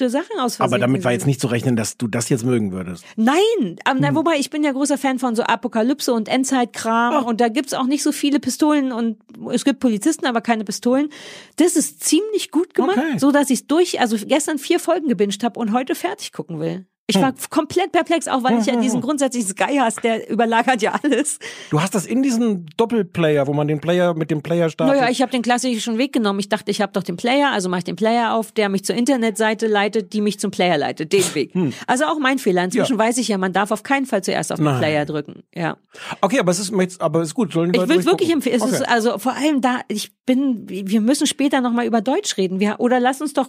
gute 0.00 0.10
Sachen 0.10 0.38
aus 0.40 0.56
Versehen 0.56 0.72
Aber 0.72 0.78
damit 0.78 1.04
war 1.04 1.12
jetzt 1.12 1.26
nicht 1.26 1.40
zu 1.40 1.46
rechnen, 1.48 1.76
dass 1.76 1.96
du 1.98 2.08
das 2.08 2.28
jetzt 2.30 2.44
mögen 2.44 2.72
würdest. 2.72 3.04
Nein, 3.16 3.36
aber, 3.84 3.96
Hm. 3.96 4.00
na, 4.00 4.14
wobei 4.14 4.36
ich 4.38 4.48
bin 4.50 4.64
ja 4.64 4.72
großer 4.72 4.96
Fan 4.98 5.18
von 5.18 5.34
so 5.36 5.42
Apokalypse 5.42 6.12
und 6.12 6.28
Endzeitkram 6.28 7.24
und 7.24 7.40
da 7.40 7.48
gibt's 7.48 7.74
auch 7.74 7.86
nicht 7.86 8.02
so 8.02 8.12
viele 8.12 8.40
Pistolen 8.40 8.92
und 8.92 9.18
es 9.52 9.64
gibt 9.64 9.80
Polizisten, 9.80 10.26
aber 10.26 10.40
keine 10.40 10.64
Pistolen. 10.64 11.10
Das 11.56 11.76
ist 11.76 12.02
ziemlich 12.02 12.50
gut 12.50 12.74
gemacht, 12.74 12.98
Okay. 12.98 13.18
so 13.18 13.30
dass 13.30 13.50
ich 13.50 13.66
durch, 13.66 14.00
also 14.00 14.16
gestern 14.26 14.58
vier 14.58 14.80
Folgen 14.80 15.08
gebinged 15.08 15.44
habe 15.44 15.58
und 15.60 15.72
heute 15.72 15.94
fertig 15.94 16.32
gucken 16.32 16.60
will. 16.60 16.86
Ich 17.10 17.16
Hm. 17.16 17.22
war 17.22 17.34
komplett 17.50 17.92
perplex, 17.92 18.28
auch 18.28 18.42
weil 18.42 18.58
ich 18.58 18.66
ja 18.66 18.76
diesen 18.76 19.00
grundsätzlichen 19.00 19.48
Sky 19.50 19.78
hast, 19.80 20.02
der 20.04 20.30
überlagert 20.30 20.80
ja 20.82 20.98
alles. 21.02 21.38
Du 21.70 21.80
hast 21.80 21.94
das 21.94 22.06
in 22.06 22.22
diesem 22.22 22.66
Doppelplayer, 22.76 23.46
wo 23.46 23.52
man 23.52 23.68
den 23.68 23.80
Player 23.80 24.14
mit 24.14 24.30
dem 24.30 24.42
Player 24.42 24.70
startet. 24.70 24.96
Naja, 24.96 25.10
ich 25.10 25.20
habe 25.22 25.30
den 25.32 25.42
klassischen 25.42 25.98
Weg 25.98 26.12
genommen. 26.12 26.38
Ich 26.40 26.48
dachte, 26.48 26.70
ich 26.70 26.80
habe 26.80 26.92
doch 26.92 27.02
den 27.02 27.16
Player, 27.16 27.50
also 27.50 27.68
mache 27.68 27.78
ich 27.78 27.84
den 27.84 27.96
Player 27.96 28.34
auf, 28.34 28.52
der 28.52 28.68
mich 28.68 28.84
zur 28.84 28.94
Internetseite 28.96 29.66
leitet, 29.66 30.12
die 30.12 30.20
mich 30.20 30.38
zum 30.40 30.50
Player 30.50 30.78
leitet. 30.78 31.12
Den 31.12 31.22
Weg. 31.34 31.52
Also 31.86 32.04
auch 32.04 32.18
mein 32.18 32.38
Fehler. 32.38 32.64
Inzwischen 32.64 32.94
Hm. 32.94 32.98
Ja. 33.00 33.06
weiß 33.06 33.18
ich 33.18 33.28
ja, 33.28 33.38
man 33.38 33.52
darf 33.52 33.70
auf 33.70 33.82
keinen 33.82 34.06
Fall 34.06 34.22
zuerst 34.24 34.52
auf 34.52 34.58
den 34.58 34.64
Nein. 34.64 34.78
Player 34.78 35.04
drücken. 35.04 35.42
Ja. 35.54 35.76
okay, 36.20 36.38
aber 36.38 36.50
es 36.52 36.58
ist, 36.60 36.72
jetzt- 36.72 37.00
aber 37.00 37.20
es 37.20 37.28
ist 37.28 37.34
gut. 37.34 37.52
Sollen 37.52 37.74
Ich 37.74 37.88
will 37.88 38.04
wirklich 38.04 38.30
empfehlen. 38.32 38.60
Okay. 38.62 38.84
also 38.86 39.18
vor 39.18 39.34
allem 39.34 39.60
da, 39.60 39.80
ich 39.88 40.12
bin, 40.26 40.68
wir 40.68 41.00
müssen 41.00 41.26
später 41.26 41.60
nochmal 41.60 41.86
über 41.86 42.00
Deutsch 42.00 42.36
reden. 42.36 42.60
Wir, 42.60 42.76
oder 42.78 43.00
lass 43.00 43.20
uns 43.20 43.32
doch, 43.32 43.48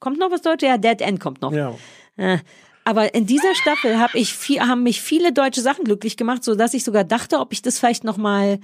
kommt 0.00 0.18
noch 0.18 0.30
was 0.30 0.42
Deutsch? 0.42 0.62
Ja, 0.64 0.78
Dead 0.78 1.00
End 1.00 1.20
kommt 1.20 1.42
noch. 1.42 1.52
ja. 1.52 1.72
Äh, 2.18 2.38
Aber 2.86 3.14
in 3.14 3.26
dieser 3.26 3.52
Staffel 3.56 3.98
hab 3.98 4.14
ich 4.14 4.32
viel, 4.32 4.60
haben 4.60 4.84
mich 4.84 5.00
viele 5.00 5.32
deutsche 5.32 5.60
Sachen 5.60 5.84
glücklich 5.84 6.16
gemacht, 6.16 6.44
so 6.44 6.54
dass 6.54 6.72
ich 6.72 6.84
sogar 6.84 7.02
dachte, 7.02 7.40
ob 7.40 7.52
ich 7.52 7.60
das 7.60 7.80
vielleicht 7.80 8.04
noch 8.04 8.16
mal 8.16 8.60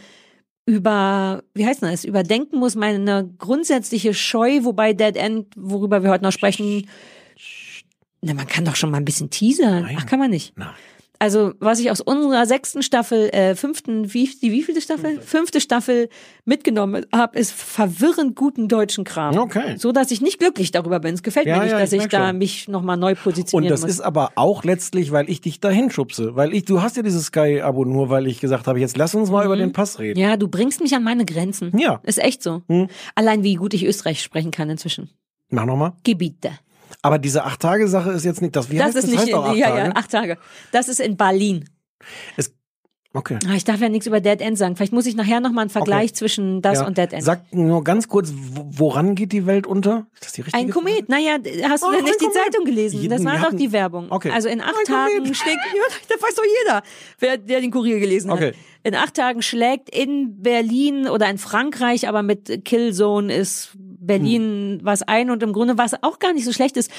über, 0.65 1.43
wie 1.55 1.67
heißt 1.67 1.83
das, 1.83 2.05
überdenken 2.05 2.57
muss, 2.59 2.77
meine 2.77 3.29
grundsätzliche 3.37 4.15
Scheu, 4.15 4.63
wobei 4.63 4.93
Dead 4.93 5.17
End, 5.17 5.49
worüber 5.57 6.05
wir 6.05 6.11
heute 6.11 6.23
noch 6.23 6.31
sprechen, 6.31 6.89
na, 8.21 8.35
man 8.35 8.47
kann 8.47 8.65
doch 8.65 8.77
schon 8.77 8.93
mal 8.93 8.99
ein 8.99 9.05
bisschen 9.05 9.29
teasern. 9.29 9.83
Nein. 9.83 9.97
Ach, 9.99 10.07
kann 10.07 10.21
man 10.21 10.31
nicht. 10.31 10.57
Nein. 10.57 10.71
Also, 11.23 11.53
was 11.61 11.79
ich 11.79 11.89
aus 11.89 12.01
unserer 12.01 12.47
sechsten 12.47 12.83
Staffel, 12.83 13.29
äh, 13.29 13.55
fünften, 13.55 14.13
wie, 14.13 14.29
die 14.43 14.51
wievielte 14.51 14.81
Staffel? 14.81 15.21
Fünfte 15.21 15.61
Staffel 15.61 16.09
mitgenommen 16.45 17.07
habe, 17.15 17.39
ist 17.39 17.53
verwirrend 17.53 18.35
guten 18.35 18.67
deutschen 18.67 19.05
Kram. 19.05 19.39
Okay. 19.39 19.77
So, 19.77 19.93
dass 19.93 20.11
ich 20.11 20.21
nicht 20.21 20.41
glücklich 20.41 20.73
darüber 20.73 20.99
bin. 20.99 21.15
Es 21.15 21.23
gefällt 21.23 21.47
Ja, 21.47 21.59
mir 21.59 21.63
nicht, 21.63 21.71
ja, 21.71 21.79
dass 21.79 21.93
ich 21.93 22.03
ich 22.03 22.09
da 22.09 22.31
schon. 22.31 22.39
mich 22.39 22.67
nochmal 22.67 22.97
neu 22.97 23.13
Und 23.13 23.23
positionieren 23.23 23.71
das 23.73 23.83
muss. 23.83 23.91
ist 23.91 24.01
aber 24.01 24.33
auch 24.35 24.65
letztlich, 24.65 25.13
weil 25.13 25.31
ich 25.31 25.41
dich 25.41 25.61
dahin 25.61 25.93
schubse. 25.93 26.35
Weil 26.35 26.53
ich, 26.55 26.65
du 26.65 26.83
hast 26.83 26.97
ja 26.97 27.05
dieses 27.05 27.27
Sky-Abo 27.27 27.85
nur, 27.85 28.11
weil 28.11 28.27
ich 28.27 28.41
gesagt 28.41 28.67
habe, 28.67 28.81
jetzt 28.81 28.97
lass 28.97 29.15
uns 29.15 29.31
mal 29.31 29.47
über 29.47 29.55
den 29.57 29.73
Pass 29.73 30.01
reden. 30.01 30.19
Mhm. 30.21 30.27
ja, 30.29 30.37
du 30.37 30.49
bringst 30.49 30.81
mich 30.81 30.93
an 30.97 31.05
meine 31.05 31.25
Grenzen. 31.25 31.71
Ja. 31.79 32.01
Ist 32.03 32.19
echt 32.19 32.43
so. 32.43 32.63
Hm. 32.69 32.89
Allein 33.15 33.45
wie 33.45 33.55
gut 33.55 33.75
ich 33.75 33.85
Österreich 33.87 34.21
sprechen 34.25 34.51
kann 34.51 34.69
inzwischen. 34.71 35.09
Mach 35.51 35.67
nochmal. 35.67 35.93
Gebiete. 36.03 36.51
Aber 37.01 37.19
diese 37.19 37.45
Acht-Tage-Sache 37.45 38.11
ist 38.13 38.25
jetzt 38.25 38.43
nicht 38.43 38.55
das. 38.57 38.71
Wie 38.71 38.77
das 38.77 38.87
heißt 38.89 38.97
ist 38.97 39.05
das? 39.05 39.11
nicht, 39.13 39.21
heißt 39.23 39.35
auch 39.35 39.47
acht 39.51 39.57
ja, 39.57 39.69
Tage. 39.69 39.79
ja, 39.89 39.93
acht 39.97 40.11
Tage. 40.11 40.39
Das 40.73 40.89
ist 40.89 41.01
in 41.01 41.17
Berlin. 41.17 41.65
Okay. 43.15 43.39
Ah, 43.47 43.53
Ich 43.55 43.65
darf 43.65 43.79
ja 43.79 43.91
nichts 43.91 44.07
über 44.07 44.21
Dead 44.23 44.41
End 44.41 44.57
sagen. 44.57 44.75
Vielleicht 44.75 44.95
muss 44.95 45.05
ich 45.05 45.15
nachher 45.15 45.41
nochmal 45.41 45.63
einen 45.65 45.71
Vergleich 45.71 46.05
Okay. 46.11 46.13
zwischen 46.15 46.63
das 46.63 46.79
ja. 46.79 46.87
und 46.87 46.97
Dead 46.97 47.13
End. 47.13 47.23
Sag 47.23 47.53
nur 47.53 47.85
ganz 47.85 48.09
kurz, 48.09 48.33
wo- 48.33 48.65
woran 48.71 49.15
geht 49.15 49.33
die 49.33 49.45
Welt 49.45 49.67
unter? 49.67 50.07
Ist 50.15 50.25
das 50.25 50.33
die 50.33 50.41
richtige 50.41 50.57
Ein 50.65 50.71
Komet. 50.71 51.11
Naja, 51.11 51.37
hast 51.69 51.83
du 51.83 51.89
Oh, 51.89 51.91
denn 51.91 52.05
nicht 52.05 52.19
die 52.23 52.25
Komet. 52.25 52.43
Zeitung 52.43 52.65
gelesen? 52.65 53.07
Das 53.11 53.23
war 53.23 53.39
doch 53.39 53.55
die 53.55 53.71
Werbung. 53.71 54.07
Okay. 54.11 54.31
Also 54.31 54.49
in 54.49 54.63
acht 54.63 54.75
Ein 54.79 54.85
Tagen 54.87 55.19
Komet. 55.19 55.37
schlägt, 55.37 55.59
ja, 55.77 55.83
das 56.09 56.23
weiß 56.23 56.35
doch 56.37 56.45
jeder, 56.65 56.83
wer, 57.19 57.37
der 57.37 57.61
den 57.61 57.71
Kurier 57.71 58.01
gelesen 58.01 58.31
hat. 58.31 58.55
Okay. 58.85 58.89
In 58.89 58.95
acht 58.97 59.15
Tagen 59.15 59.43
schlägt 59.43 59.89
in 59.95 60.43
Berlin 60.43 61.09
oder 61.09 61.29
in 61.31 61.39
Frankreich, 61.39 62.09
aber 62.09 62.23
mit 62.23 62.65
Killzone 62.65 63.33
ist 63.35 63.71
Berlin 63.77 64.79
Hm. 64.79 64.81
was 64.83 65.03
ein 65.03 65.31
und 65.31 65.43
im 65.45 65.53
Grunde, 65.53 65.79
was 65.79 65.95
auch 66.03 66.19
gar 66.19 66.33
nicht 66.33 66.45
so 66.45 66.53
schlecht 66.53 66.77
ist, 66.77 66.91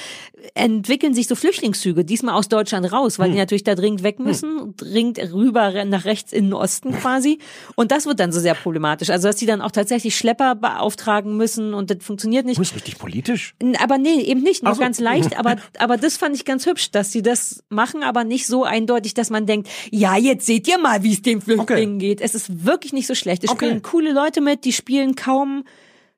entwickeln 0.54 1.12
sich 1.14 1.26
so 1.28 1.34
Flüchtlingszüge, 1.34 2.04
diesmal 2.04 2.34
aus 2.34 2.48
Deutschland 2.48 2.90
raus, 2.92 3.18
Hm. 3.18 3.24
weil 3.24 3.30
die 3.32 3.36
natürlich 3.36 3.64
da 3.64 3.74
dringend 3.74 4.02
weg 4.02 4.18
müssen, 4.18 4.74
dringend 4.76 5.18
rüber 5.32 5.84
nach 5.84 6.04
rechts 6.06 6.32
in 6.32 6.46
den 6.46 6.52
Osten 6.54 6.92
quasi. 6.92 7.38
Und 7.74 7.90
das 7.90 8.06
wird 8.06 8.20
dann 8.20 8.32
so 8.32 8.40
sehr 8.40 8.54
problematisch. 8.54 9.10
Also, 9.10 9.28
dass 9.28 9.36
die 9.36 9.46
dann 9.46 9.60
auch 9.60 9.70
tatsächlich 9.70 10.16
Schlepper 10.16 10.54
beauftragen 10.54 11.36
müssen 11.36 11.74
und 11.74 11.90
das 11.90 11.98
funktioniert 12.00 12.46
nicht. 12.46 12.56
Du 12.56 12.62
bist 12.62 12.74
richtig 12.74 12.98
politisch. 12.98 13.54
Aber 13.82 13.98
nee, 13.98 14.20
eben 14.22 14.40
nicht, 14.42 14.62
nur 14.62 14.74
so. 14.74 14.80
ganz 14.80 14.98
leicht, 14.98 15.38
aber, 15.38 15.56
aber 15.78 15.96
das 15.98 16.16
fand 16.16 16.34
ich 16.36 16.44
ganz 16.46 16.64
hübsch, 16.66 16.90
dass 16.90 17.12
sie 17.12 17.20
das 17.22 17.62
machen, 17.68 18.02
aber 18.02 18.24
nicht 18.24 18.46
so 18.46 18.64
eindeutig, 18.64 19.12
dass 19.14 19.28
man 19.28 19.44
denkt, 19.46 19.68
ja, 19.90 20.16
jetzt 20.16 20.46
seht 20.46 20.66
ihr 20.68 20.78
mal, 20.78 21.02
wie 21.02 21.12
es 21.12 21.22
den 21.22 21.40
Flüchtlingen 21.42 21.73
geht. 21.98 22.20
Es 22.20 22.34
ist 22.34 22.64
wirklich 22.64 22.92
nicht 22.92 23.06
so 23.06 23.14
schlecht. 23.14 23.44
Es 23.44 23.50
Okay. 23.50 23.66
spielen 23.66 23.82
coole 23.82 24.12
Leute 24.12 24.40
mit, 24.40 24.64
die 24.64 24.72
spielen 24.72 25.14
kaum 25.14 25.64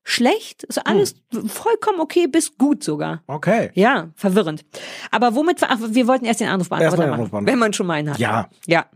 schlecht. 0.05 0.65
Also 0.69 0.83
alles 0.85 1.15
vollkommen 1.49 2.01
okay 2.01 2.27
bis 2.29 2.57
gut 2.59 2.85
sogar. 2.85 3.23
Okay. 3.27 3.71
Ja, 3.75 4.09
verwirrend. 4.15 4.65
Aber 5.11 5.35
womit, 5.35 5.61
wir- 5.61 5.71
ach, 5.71 5.79
wir 5.81 6.07
wollten 6.07 6.25
erst 6.27 6.41
den 6.41 6.49
Anrufbeantworter 6.49 6.85
Erstmal 6.85 7.07
den 7.07 7.11
machen, 7.11 7.21
Anrufbeantworter. 7.21 7.53
wenn 7.53 7.59
man 7.59 7.73
schon 7.73 7.87
mal 7.87 7.95
einen 7.95 8.11
hat. 8.11 8.19
Ja. 8.19 8.49
Ja. 8.67 8.87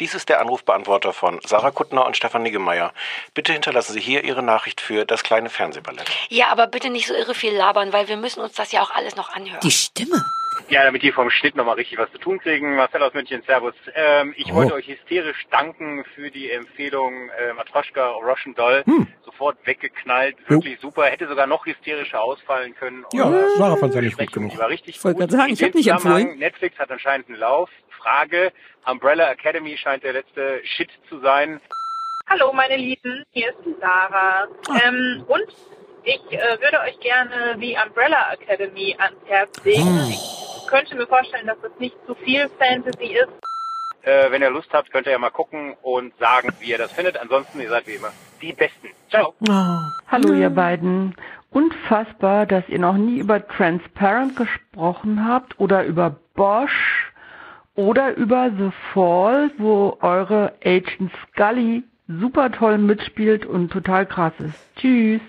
Dies 0.00 0.14
ist 0.14 0.28
der 0.28 0.40
Anrufbeantworter 0.40 1.12
von 1.12 1.40
Sarah 1.44 1.72
Kuttner 1.72 2.06
und 2.06 2.16
Stefan 2.16 2.44
Niggemeier. 2.44 2.92
Bitte 3.34 3.52
hinterlassen 3.52 3.94
Sie 3.94 4.00
hier 4.00 4.22
Ihre 4.22 4.44
Nachricht 4.44 4.80
für 4.80 5.04
das 5.04 5.24
kleine 5.24 5.50
Fernsehballett. 5.50 6.08
Ja, 6.28 6.52
aber 6.52 6.68
bitte 6.68 6.88
nicht 6.90 7.08
so 7.08 7.14
irre 7.14 7.34
viel 7.34 7.52
labern, 7.52 7.92
weil 7.92 8.06
wir 8.06 8.16
müssen 8.16 8.38
uns 8.40 8.52
das 8.54 8.70
ja 8.70 8.80
auch 8.82 8.92
alles 8.92 9.16
noch 9.16 9.30
anhören. 9.30 9.58
Die 9.64 9.72
Stimme. 9.72 10.24
Ja, 10.70 10.84
damit 10.84 11.02
die 11.02 11.12
vom 11.12 11.30
Schnitt 11.30 11.56
nochmal 11.56 11.76
richtig 11.76 11.96
was 11.98 12.12
zu 12.12 12.18
tun 12.18 12.38
kriegen. 12.40 12.76
Marcel 12.76 13.02
aus 13.02 13.14
München, 13.14 13.42
Servus. 13.46 13.74
Ähm, 13.94 14.34
ich 14.36 14.52
Oh. 14.52 14.56
wollte 14.56 14.74
euch 14.74 14.86
hysterisch 14.86 15.46
danken 15.50 16.04
für 16.14 16.30
die 16.30 16.50
Empfehlung 16.50 17.30
äh, 17.30 17.54
Matroschka 17.54 18.06
Russian 18.10 18.54
Doll. 18.54 18.82
Hm. 18.84 19.06
Sofort 19.24 19.56
weggeknallt, 19.66 20.36
wirklich 20.48 20.78
super. 20.80 21.04
Hätte 21.06 21.26
sogar 21.26 21.46
noch 21.46 21.64
hysterischer 21.64 22.20
ausfallen 22.22 22.74
können. 22.74 23.06
Ja, 23.14 23.30
äh, 23.32 23.48
Sarah 23.56 23.76
fand's 23.76 23.94
ja 23.96 24.02
nicht 24.02 24.20
die 24.20 24.26
gut 24.26 24.34
genug. 24.34 24.50
Die 24.52 24.58
war 24.58 24.68
richtig 24.68 24.96
Ich 24.96 25.04
wollte 25.04 25.20
gut. 25.20 25.30
gerade 25.30 25.36
sagen, 25.40 25.52
ich 25.54 25.62
hab 25.62 25.72
dem 25.72 25.76
nicht 25.78 25.84
Zusammenhang, 25.88 26.20
empfohlen. 26.22 26.38
Netflix 26.38 26.78
hat 26.78 26.90
anscheinend 26.90 27.28
einen 27.28 27.38
Lauf. 27.38 27.70
Frage, 27.98 28.52
Umbrella 28.86 29.30
Academy 29.32 29.76
scheint 29.78 30.04
der 30.04 30.12
letzte 30.12 30.60
Shit 30.64 30.90
zu 31.08 31.18
sein. 31.20 31.60
Hallo 32.28 32.52
meine 32.52 32.76
Lieben, 32.76 33.24
hier 33.32 33.48
ist 33.50 33.58
die 33.64 33.74
Sarah. 33.80 34.46
Ähm, 34.84 35.24
und 35.26 35.46
ich 36.04 36.20
äh, 36.30 36.60
würde 36.60 36.80
euch 36.80 37.00
gerne 37.00 37.56
die 37.58 37.74
Umbrella 37.84 38.32
Academy 38.34 38.94
ans 38.98 39.16
Herz 39.26 39.64
legen. 39.64 40.08
Ich 40.10 40.37
könnte 40.68 40.94
mir 40.94 41.06
vorstellen, 41.06 41.46
dass 41.46 41.60
das 41.60 41.72
nicht 41.78 41.96
zu 42.06 42.14
viel 42.14 42.48
Fantasy 42.58 43.14
ist. 43.14 43.32
Äh, 44.02 44.30
wenn 44.30 44.42
ihr 44.42 44.50
Lust 44.50 44.72
habt, 44.72 44.90
könnt 44.92 45.06
ihr 45.06 45.12
ja 45.12 45.18
mal 45.18 45.30
gucken 45.30 45.74
und 45.82 46.16
sagen, 46.18 46.50
wie 46.60 46.70
ihr 46.70 46.78
das 46.78 46.92
findet. 46.92 47.18
Ansonsten, 47.18 47.60
ihr 47.60 47.68
seid 47.68 47.86
wie 47.86 47.94
immer 47.94 48.12
die 48.40 48.52
Besten. 48.52 48.88
Ciao. 49.10 49.34
Hallo 50.10 50.32
ihr 50.32 50.50
beiden. 50.50 51.14
Unfassbar, 51.50 52.46
dass 52.46 52.68
ihr 52.68 52.78
noch 52.78 52.96
nie 52.96 53.18
über 53.18 53.46
Transparent 53.46 54.36
gesprochen 54.36 55.26
habt 55.26 55.58
oder 55.58 55.84
über 55.84 56.16
Bosch 56.34 57.12
oder 57.74 58.14
über 58.14 58.50
The 58.50 58.70
Fall, 58.92 59.50
wo 59.56 59.96
eure 60.00 60.52
Agent 60.64 61.10
Scully 61.32 61.84
super 62.06 62.52
toll 62.52 62.78
mitspielt 62.78 63.46
und 63.46 63.70
total 63.70 64.06
krass 64.06 64.34
ist. 64.38 64.76
Tschüss. 64.76 65.20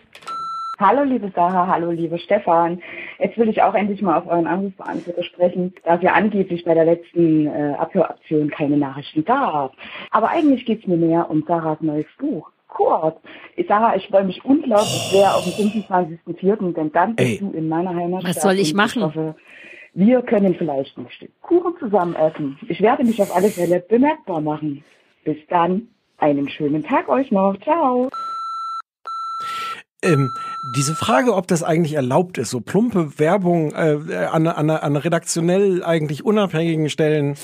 Hallo 0.80 1.04
liebe 1.04 1.30
Sarah, 1.36 1.68
hallo 1.68 1.92
liebe 1.92 2.18
Stefan. 2.20 2.82
Jetzt 3.20 3.38
will 3.38 3.50
ich 3.50 3.62
auch 3.62 3.74
endlich 3.74 4.02
mal 4.02 4.18
auf 4.18 4.28
euren 4.28 4.48
Anrufbeantworter 4.48 5.24
sprechen, 5.24 5.74
da 5.84 5.96
es 5.96 6.02
ja 6.02 6.14
angeblich 6.14 6.64
bei 6.64 6.74
der 6.74 6.86
letzten 6.86 7.48
äh, 7.48 7.76
Abhöraktion 7.78 8.50
keine 8.50 8.78
Nachrichten 8.78 9.26
gab. 9.26 9.74
Aber 10.10 10.30
eigentlich 10.30 10.66
geht's 10.66 10.88
mir 10.88 10.98
mehr 10.98 11.30
um 11.30 11.44
Sarahs 11.46 11.82
neues 11.82 12.08
Buch. 12.18 12.50
Kurt. 12.70 13.18
Ich, 13.56 13.68
Sarah, 13.68 13.96
ich 13.96 14.08
freue 14.08 14.24
mich 14.24 14.46
unglaublich 14.46 15.10
sehr 15.12 15.36
auf 15.36 15.44
den 15.44 15.70
25.04., 15.70 16.74
denn 16.74 16.92
dann 16.92 17.16
bist 17.16 17.30
Ey. 17.30 17.40
du 17.40 17.52
in 17.52 17.68
meiner 17.68 17.96
Heimatstadt. 17.96 18.36
Was 18.36 18.42
soll 18.42 18.60
ich 18.60 18.74
machen? 18.74 19.00
Ich 19.00 19.06
hoffe, 19.06 19.36
wir 19.94 20.22
können 20.22 20.56
vielleicht 20.56 20.98
ein 20.98 21.10
Stück 21.10 21.32
Kuchen 21.42 21.74
zusammen 21.80 22.16
essen. 22.16 22.58
Ich 22.70 22.80
werde 22.80 23.04
mich 23.04 23.22
auf 23.22 23.36
alle 23.36 23.50
Fälle 23.50 23.80
bemerkbar 23.82 24.40
machen. 24.40 24.84
Bis 25.26 25.38
dann. 25.50 25.90
Einen 26.20 26.50
schönen 26.50 26.84
Tag 26.84 27.10
euch 27.10 27.32
noch. 27.32 27.58
Ciao. 27.64 28.10
Ähm, 30.02 30.32
diese 30.76 30.96
Frage, 30.96 31.36
ob 31.36 31.48
das 31.48 31.62
eigentlich 31.62 31.94
erlaubt 31.94 32.38
ist, 32.38 32.52
so 32.52 32.62
plumpe 32.62 33.20
Werbung 33.20 33.74
äh, 33.74 34.28
an, 34.32 34.48
an, 34.48 34.70
an 34.70 34.96
redaktionell 34.96 35.84
eigentlich 35.84 36.24
unabhängigen 36.24 36.90
Stellen, 36.90 37.36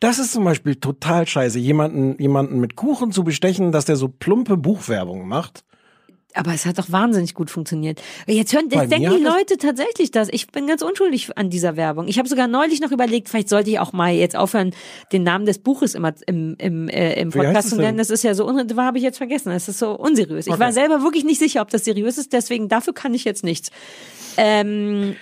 das 0.00 0.18
ist 0.18 0.32
zum 0.32 0.44
Beispiel 0.44 0.76
total 0.76 1.26
scheiße, 1.26 1.58
jemanden, 1.58 2.16
jemanden 2.20 2.60
mit 2.60 2.76
Kuchen 2.76 3.12
zu 3.12 3.24
bestechen, 3.24 3.72
dass 3.72 3.84
der 3.84 3.96
so 3.96 4.08
plumpe 4.08 4.56
Buchwerbung 4.56 5.26
macht. 5.26 5.64
Aber 6.34 6.52
es 6.52 6.66
hat 6.66 6.78
doch 6.78 6.92
wahnsinnig 6.92 7.34
gut 7.34 7.50
funktioniert. 7.50 8.02
Jetzt 8.26 8.52
hören, 8.52 8.68
jetzt 8.70 8.92
denken 8.92 9.16
die 9.16 9.24
Leute 9.24 9.56
tatsächlich 9.56 10.10
das. 10.10 10.28
Ich 10.30 10.46
bin 10.48 10.66
ganz 10.66 10.82
unschuldig 10.82 11.30
an 11.36 11.48
dieser 11.48 11.76
Werbung. 11.76 12.06
Ich 12.06 12.18
habe 12.18 12.28
sogar 12.28 12.46
neulich 12.46 12.80
noch 12.80 12.92
überlegt, 12.92 13.28
vielleicht 13.30 13.48
sollte 13.48 13.70
ich 13.70 13.78
auch 13.80 13.92
mal 13.94 14.12
jetzt 14.12 14.36
aufhören, 14.36 14.72
den 15.10 15.22
Namen 15.22 15.46
des 15.46 15.58
Buches 15.58 15.94
immer 15.94 16.12
im, 16.26 16.54
im, 16.58 16.88
äh, 16.88 17.14
im 17.20 17.30
Podcast 17.30 17.70
zu 17.70 17.76
nennen. 17.76 17.96
Das 17.98 18.10
ist 18.10 18.22
ja 18.24 18.34
so, 18.34 18.46
un- 18.46 18.76
war 18.76 18.84
habe 18.84 18.98
ich 18.98 19.04
jetzt 19.04 19.16
vergessen. 19.18 19.50
Das 19.50 19.68
ist 19.68 19.78
so 19.78 19.92
unseriös. 19.92 20.46
Ich 20.46 20.52
Okay. 20.52 20.60
war 20.60 20.72
selber 20.72 21.02
wirklich 21.02 21.24
nicht 21.24 21.38
sicher, 21.38 21.62
ob 21.62 21.70
das 21.70 21.84
seriös 21.84 22.18
ist. 22.18 22.32
Deswegen 22.32 22.68
dafür 22.68 22.92
kann 22.92 23.14
ich 23.14 23.24
jetzt 23.24 23.42
nichts. 23.42 23.70
Ähm, 24.36 25.16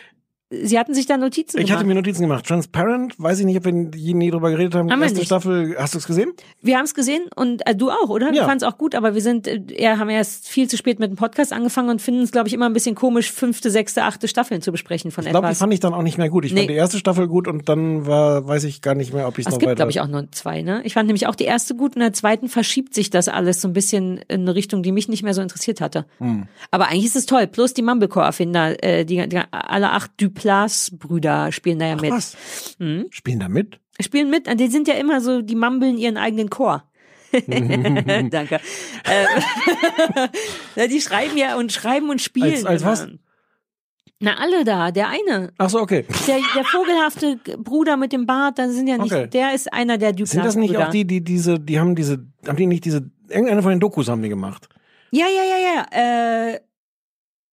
Sie 0.48 0.78
hatten 0.78 0.94
sich 0.94 1.06
da 1.06 1.16
Notizen 1.16 1.58
Ich 1.58 1.64
gemacht. 1.66 1.78
hatte 1.80 1.88
mir 1.88 1.94
Notizen 1.96 2.22
gemacht. 2.22 2.46
Transparent, 2.46 3.14
weiß 3.18 3.40
ich 3.40 3.46
nicht, 3.46 3.56
ob 3.56 3.64
wir 3.64 3.72
nie 3.72 4.30
drüber 4.30 4.50
geredet 4.50 4.76
haben. 4.76 4.92
Haben 4.92 5.02
Erste 5.02 5.18
nicht. 5.18 5.26
Staffel, 5.26 5.74
hast 5.76 5.94
du 5.94 5.98
es 5.98 6.06
gesehen? 6.06 6.32
Wir 6.62 6.76
haben 6.76 6.84
es 6.84 6.94
gesehen 6.94 7.24
und 7.34 7.66
äh, 7.66 7.74
du 7.74 7.90
auch, 7.90 8.08
oder? 8.10 8.28
Ja. 8.28 8.32
Wir 8.34 8.42
fanden 8.44 8.58
es 8.58 8.62
auch 8.62 8.78
gut, 8.78 8.94
aber 8.94 9.14
wir 9.14 9.20
sind, 9.22 9.48
äh, 9.48 9.60
ja, 9.76 9.98
haben 9.98 10.08
erst 10.08 10.46
viel 10.48 10.68
zu 10.68 10.76
spät 10.76 11.00
mit 11.00 11.10
dem 11.10 11.16
Podcast 11.16 11.52
angefangen 11.52 11.88
und 11.88 12.00
finden 12.00 12.22
es, 12.22 12.30
glaube 12.30 12.46
ich, 12.46 12.54
immer 12.54 12.66
ein 12.66 12.72
bisschen 12.74 12.94
komisch, 12.94 13.32
fünfte, 13.32 13.72
sechste, 13.72 14.04
achte 14.04 14.28
Staffeln 14.28 14.62
zu 14.62 14.70
besprechen 14.70 15.10
von 15.10 15.24
Ich 15.24 15.30
glaube, 15.30 15.46
die 15.46 15.50
etwas. 15.50 15.58
fand 15.58 15.74
ich 15.74 15.80
dann 15.80 15.94
auch 15.94 16.02
nicht 16.02 16.16
mehr 16.16 16.28
gut. 16.28 16.44
Ich 16.44 16.52
Nee. 16.52 16.60
fand 16.60 16.70
die 16.70 16.74
erste 16.74 16.98
Staffel 16.98 17.26
gut 17.26 17.48
und 17.48 17.68
dann 17.68 18.06
war, 18.06 18.46
weiß 18.46 18.62
ich 18.64 18.82
gar 18.82 18.94
nicht 18.94 19.12
mehr, 19.12 19.26
ob 19.26 19.38
ich 19.38 19.46
es 19.46 19.48
Es 19.48 19.52
noch 19.54 19.58
gibt, 19.58 19.70
weiter. 19.70 19.76
glaube 19.76 19.90
ich, 19.90 20.00
auch 20.00 20.06
nur 20.06 20.30
zwei, 20.30 20.62
ne? 20.62 20.80
Ich 20.84 20.94
fand 20.94 21.08
nämlich 21.08 21.26
auch 21.26 21.34
die 21.34 21.42
erste 21.44 21.74
gut 21.74 21.96
und 21.96 22.02
in 22.02 22.06
der 22.06 22.12
zweiten 22.12 22.48
verschiebt 22.48 22.94
sich 22.94 23.10
das 23.10 23.26
alles 23.26 23.60
so 23.60 23.66
ein 23.66 23.72
bisschen 23.72 24.18
in 24.28 24.42
eine 24.42 24.54
Richtung, 24.54 24.84
die 24.84 24.92
mich 24.92 25.08
nicht 25.08 25.24
mehr 25.24 25.34
so 25.34 25.42
interessiert 25.42 25.80
hatte. 25.80 26.06
Hm. 26.18 26.46
Aber 26.70 26.86
eigentlich 26.86 27.06
ist 27.06 27.16
es 27.16 27.26
toll. 27.26 27.48
Plus 27.48 27.74
die 27.74 27.82
Mumblecore-Erfinder, 27.82 28.84
äh, 28.84 29.04
die, 29.04 29.28
die, 29.28 29.40
alle 29.50 29.90
acht 29.90 30.12
Duplass-Brüder 30.36 31.52
spielen 31.52 31.78
da 31.78 31.86
ja 31.86 31.96
mit. 31.96 32.10
Was? 32.10 32.36
Hm? 32.78 33.06
Spielen 33.10 33.40
da 33.40 33.48
mit? 33.48 33.80
Spielen 34.00 34.30
mit, 34.30 34.46
die 34.60 34.68
sind 34.68 34.88
ja 34.88 34.94
immer 34.94 35.20
so, 35.20 35.40
die 35.42 35.54
mumbeln 35.56 35.96
ihren 35.98 36.16
eigenen 36.16 36.50
Chor. 36.50 36.84
Danke. 37.32 38.60
Ähm, 39.04 40.88
die 40.90 41.00
schreiben 41.00 41.36
ja 41.36 41.56
und 41.56 41.72
schreiben 41.72 42.10
und 42.10 42.20
spielen. 42.22 42.52
Als- 42.52 42.64
als 42.64 42.84
was? 42.84 43.08
Na, 44.18 44.38
alle 44.38 44.64
da, 44.64 44.92
der 44.92 45.08
eine. 45.10 45.52
Ach 45.58 45.68
so, 45.68 45.78
okay. 45.78 46.06
Der, 46.26 46.38
der 46.54 46.64
vogelhafte 46.64 47.36
Bruder 47.58 47.98
mit 47.98 48.12
dem 48.14 48.24
Bart, 48.24 48.58
das 48.58 48.72
sind 48.72 48.86
ja 48.86 48.96
nicht, 48.96 49.12
Okay. 49.12 49.26
der 49.26 49.52
ist 49.54 49.70
einer 49.74 49.98
der 49.98 50.12
Duplass 50.12 50.30
Sind 50.30 50.44
das 50.46 50.56
nicht 50.56 50.74
auch 50.78 50.88
die, 50.88 51.04
die 51.06 51.22
diese, 51.22 51.60
die 51.60 51.78
haben 51.78 51.94
diese, 51.94 52.26
haben 52.46 52.56
die 52.56 52.64
nicht 52.66 52.86
diese, 52.86 53.10
irgendeine 53.28 53.60
von 53.62 53.72
den 53.72 53.80
Dokus 53.80 54.08
haben 54.08 54.22
die 54.22 54.30
gemacht? 54.30 54.68
Ja, 55.10 55.26
ja, 55.26 55.42
ja, 55.44 55.58
ja. 55.92 56.52
Äh, 56.54 56.60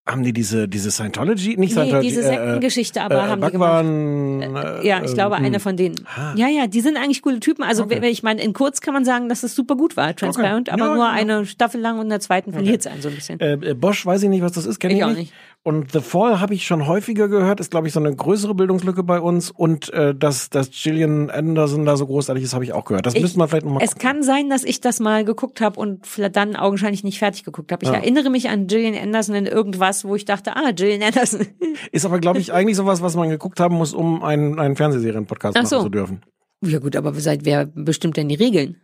haben 0.06 0.24
die 0.24 0.34
diese, 0.34 0.68
diese 0.68 0.92
Scientology, 0.92 1.56
nicht 1.56 1.60
Nee, 1.60 1.68
Scientology, 1.70 2.08
diese 2.10 2.24
Sektengeschichte 2.24 3.02
aber 3.02 3.30
haben 3.30 3.42
die 3.42 3.58
Bhagwan, 3.58 4.42
Äh, 4.42 4.86
ja, 4.86 5.02
ich 5.02 5.12
äh, 5.12 5.14
glaube, 5.14 5.38
hm. 5.38 5.46
einer 5.46 5.62
von 5.62 5.78
denen. 5.78 6.06
Ja, 6.36 6.50
ja, 6.50 6.68
die 6.68 6.82
sind 6.82 6.98
eigentlich 6.98 7.22
coole 7.22 7.40
Typen. 7.40 7.64
Also, 7.64 7.84
Okay. 7.84 8.06
ich 8.10 8.22
meine, 8.22 8.42
in 8.42 8.52
kurz 8.52 8.82
kann 8.82 8.94
man 8.94 9.06
sagen, 9.06 9.30
dass 9.30 9.44
es 9.44 9.56
super 9.56 9.78
gut 9.78 9.96
war, 9.96 10.14
Transparent, 10.14 10.68
Okay. 10.70 10.82
aber 10.82 10.90
Ja, 10.92 10.96
nur 10.96 11.06
ja. 11.06 11.12
eine 11.12 11.46
Staffel 11.46 11.80
lang 11.80 11.96
und 12.00 12.04
in 12.04 12.10
der 12.10 12.20
zweiten 12.20 12.52
verliert 12.52 12.82
es 12.82 12.88
einen 12.88 13.02
so 13.02 13.08
ein 13.08 13.16
bisschen. 13.16 13.40
Äh, 13.40 13.54
äh, 13.54 13.74
Bosch 13.76 14.06
weiß 14.06 14.24
ich 14.24 14.30
nicht, 14.30 14.42
was 14.42 14.52
das 14.52 14.66
ist, 14.66 14.80
kenne 14.80 14.94
Ich 14.94 15.00
ich, 15.00 15.06
auch 15.06 15.14
nicht. 15.14 15.32
Und 15.66 15.94
The 15.94 16.02
Fall 16.02 16.42
habe 16.42 16.54
ich 16.54 16.66
schon 16.68 16.88
häufiger 16.88 17.30
gehört, 17.30 17.62
ist 17.62 17.72
glaube 17.72 17.88
ich 17.88 17.94
so 17.94 18.00
eine 18.02 18.14
größere 18.14 18.54
Bildungslücke 18.54 19.02
bei 19.02 19.22
uns 19.22 19.50
und 19.50 19.94
äh, 19.94 20.14
dass 20.14 20.50
dass 20.50 20.70
Gillian 20.72 21.30
Anderson 21.30 21.86
da 21.86 21.96
so 21.96 22.06
großartig 22.06 22.44
ist, 22.44 22.54
habe 22.54 22.66
ich 22.66 22.74
auch 22.74 22.84
gehört. 22.84 23.06
Das 23.06 23.16
Ich- 23.16 23.22
müsste 23.22 23.40
man 23.40 23.48
vielleicht 23.48 23.66
noch 23.66 23.72
mal 23.76 23.82
Es 23.82 23.96
kann 23.96 24.24
sein, 24.24 24.50
dass 24.50 24.66
ich 24.66 24.82
das 24.82 25.00
mal 25.00 25.24
geguckt 25.24 25.62
habe 25.62 25.80
und 25.80 26.06
dann 26.36 26.58
augenscheinlich 26.58 27.06
nicht 27.06 27.18
fertig 27.18 27.46
geguckt 27.46 27.72
habe. 27.72 27.86
Ich 27.86 27.90
Ja. 27.92 27.96
erinnere 27.96 28.30
mich 28.30 28.50
an 28.50 28.68
Gillian 28.68 28.94
Anderson 29.02 29.36
in 29.36 29.46
irgendwas, 29.46 30.04
wo 30.04 30.16
ich 30.16 30.26
dachte, 30.26 30.54
ah, 30.58 30.72
Gillian 30.72 31.02
Anderson. 31.02 31.48
Ist 31.94 32.06
aber 32.06 32.20
glaube 32.20 32.40
ich 32.40 32.52
eigentlich 32.52 32.76
sowas, 32.76 33.02
was 33.02 33.16
man 33.16 33.30
geguckt 33.30 33.62
haben 33.62 33.76
muss, 33.76 33.94
um 33.94 34.22
einen 34.22 34.60
einen 34.60 34.76
Fernsehserien-Podcast 34.76 35.56
Ach 35.56 35.62
machen 35.64 35.70
so. 35.70 35.84
zu 35.84 35.90
dürfen. 35.90 36.22
Ja 36.62 36.80
gut, 36.80 36.98
aber 36.98 37.14
seit 37.14 37.46
wer 37.46 37.68
bestimmt 37.68 38.18
denn 38.18 38.28
die 38.28 38.36
Regeln? 38.36 38.82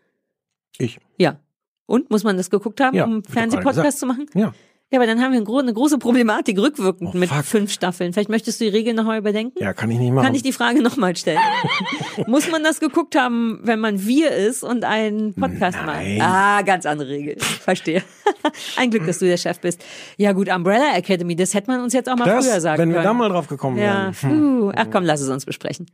Ich. 0.77 0.97
Ja. 1.17 1.39
Und 1.87 2.09
muss 2.09 2.23
man 2.23 2.37
das 2.37 2.49
geguckt 2.49 2.79
haben, 2.79 2.95
Ja, 2.95 3.03
um 3.03 3.23
Fernsehpodcast 3.23 3.99
zu 3.99 4.05
machen? 4.05 4.27
Ja. 4.33 4.53
Ja, 4.91 4.97
aber 4.97 5.05
dann 5.05 5.21
haben 5.21 5.33
wir 5.33 5.59
eine 5.59 5.73
große 5.73 5.99
Problematik 5.99 6.57
rückwirkend 6.57 7.11
Oh, 7.13 7.17
mit 7.17 7.29
fünf 7.29 7.71
Staffeln. 7.71 8.11
Vielleicht 8.11 8.29
möchtest 8.29 8.59
du 8.59 8.65
die 8.65 8.71
Regeln 8.71 8.95
nochmal 8.95 9.19
überdenken? 9.19 9.61
Ja, 9.61 9.73
kann 9.73 9.91
ich 9.91 9.99
nicht 9.99 10.11
machen. 10.11 10.25
Kann 10.25 10.33
ich 10.33 10.41
die 10.41 10.51
Frage 10.51 10.81
nochmal 10.81 11.15
stellen? 11.15 11.39
Muss 12.27 12.49
man 12.49 12.63
das 12.63 12.79
geguckt 12.79 13.15
haben, 13.15 13.59
wenn 13.61 13.79
man 13.79 14.03
wir 14.05 14.31
ist 14.31 14.63
und 14.63 14.83
einen 14.83 15.35
Podcast 15.35 15.77
Nein. 15.85 16.17
macht? 16.17 16.27
Ah, 16.27 16.61
ganz 16.63 16.87
andere 16.87 17.09
Regel. 17.09 17.37
Verstehe. 17.39 18.01
Ein 18.77 18.89
Glück, 18.89 19.05
dass 19.05 19.19
du 19.19 19.25
der 19.25 19.37
Chef 19.37 19.59
bist. 19.59 19.83
Ja 20.17 20.31
gut, 20.31 20.49
Umbrella 20.49 20.95
Academy, 20.95 21.35
das 21.35 21.53
hätte 21.53 21.69
man 21.69 21.81
uns 21.83 21.93
jetzt 21.93 22.09
auch 22.09 22.15
mal 22.15 22.25
das, 22.25 22.47
früher 22.47 22.59
sagen 22.59 22.81
wenn 22.81 22.89
wir 22.89 22.95
können. 22.95 23.05
da 23.05 23.13
mal 23.13 23.29
drauf 23.29 23.47
gekommen 23.47 23.77
ja, 23.77 24.11
wären. 24.23 24.31
Hm. 24.31 24.71
Ach 24.75 24.87
komm, 24.91 25.03
lass 25.03 25.21
es 25.21 25.29
uns 25.29 25.45
besprechen. 25.45 25.85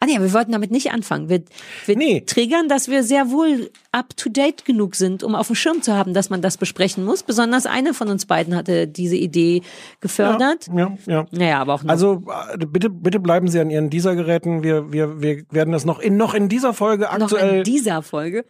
Ah 0.00 0.06
nee, 0.06 0.18
wir 0.20 0.32
wollten 0.32 0.52
damit 0.52 0.70
nicht 0.70 0.90
anfangen. 0.92 1.28
Wir, 1.28 1.42
wir 1.86 1.96
Nee. 1.96 2.22
triggern, 2.26 2.68
dass 2.68 2.88
wir 2.88 3.02
sehr 3.02 3.30
wohl 3.30 3.70
up-to-date 3.92 4.64
genug 4.64 4.94
sind, 4.94 5.22
um 5.22 5.34
auf 5.34 5.46
dem 5.48 5.56
Schirm 5.56 5.82
zu 5.82 5.94
haben, 5.94 6.14
dass 6.14 6.30
man 6.30 6.42
das 6.42 6.56
besprechen 6.56 7.04
muss. 7.04 7.22
Besonders 7.22 7.66
eine 7.66 7.94
von 7.94 8.08
uns 8.08 8.26
beiden 8.26 8.54
hatte 8.54 8.86
diese 8.86 9.16
Idee 9.16 9.62
gefördert. 10.00 10.68
Ja, 10.74 10.96
ja. 11.06 11.26
Naja, 11.30 11.60
aber 11.60 11.74
auch 11.74 11.82
nur. 11.82 11.90
Also 11.90 12.22
äh, 12.52 12.58
bitte, 12.66 12.90
bitte 12.90 13.20
bleiben 13.20 13.48
Sie 13.48 13.60
an 13.60 13.70
Ihren 13.70 13.90
dieser 13.90 14.14
Geräten. 14.16 14.62
Wir, 14.62 14.92
wir, 14.92 15.20
wir 15.20 15.44
werden 15.50 15.72
das 15.72 15.84
noch 15.84 15.98
in 15.98 16.16
noch 16.16 16.34
in 16.34 16.48
dieser 16.48 16.74
Folge 16.74 17.04
noch 17.04 17.10
aktuell. 17.12 17.58
in 17.58 17.64
dieser 17.64 18.02
Folge. 18.02 18.44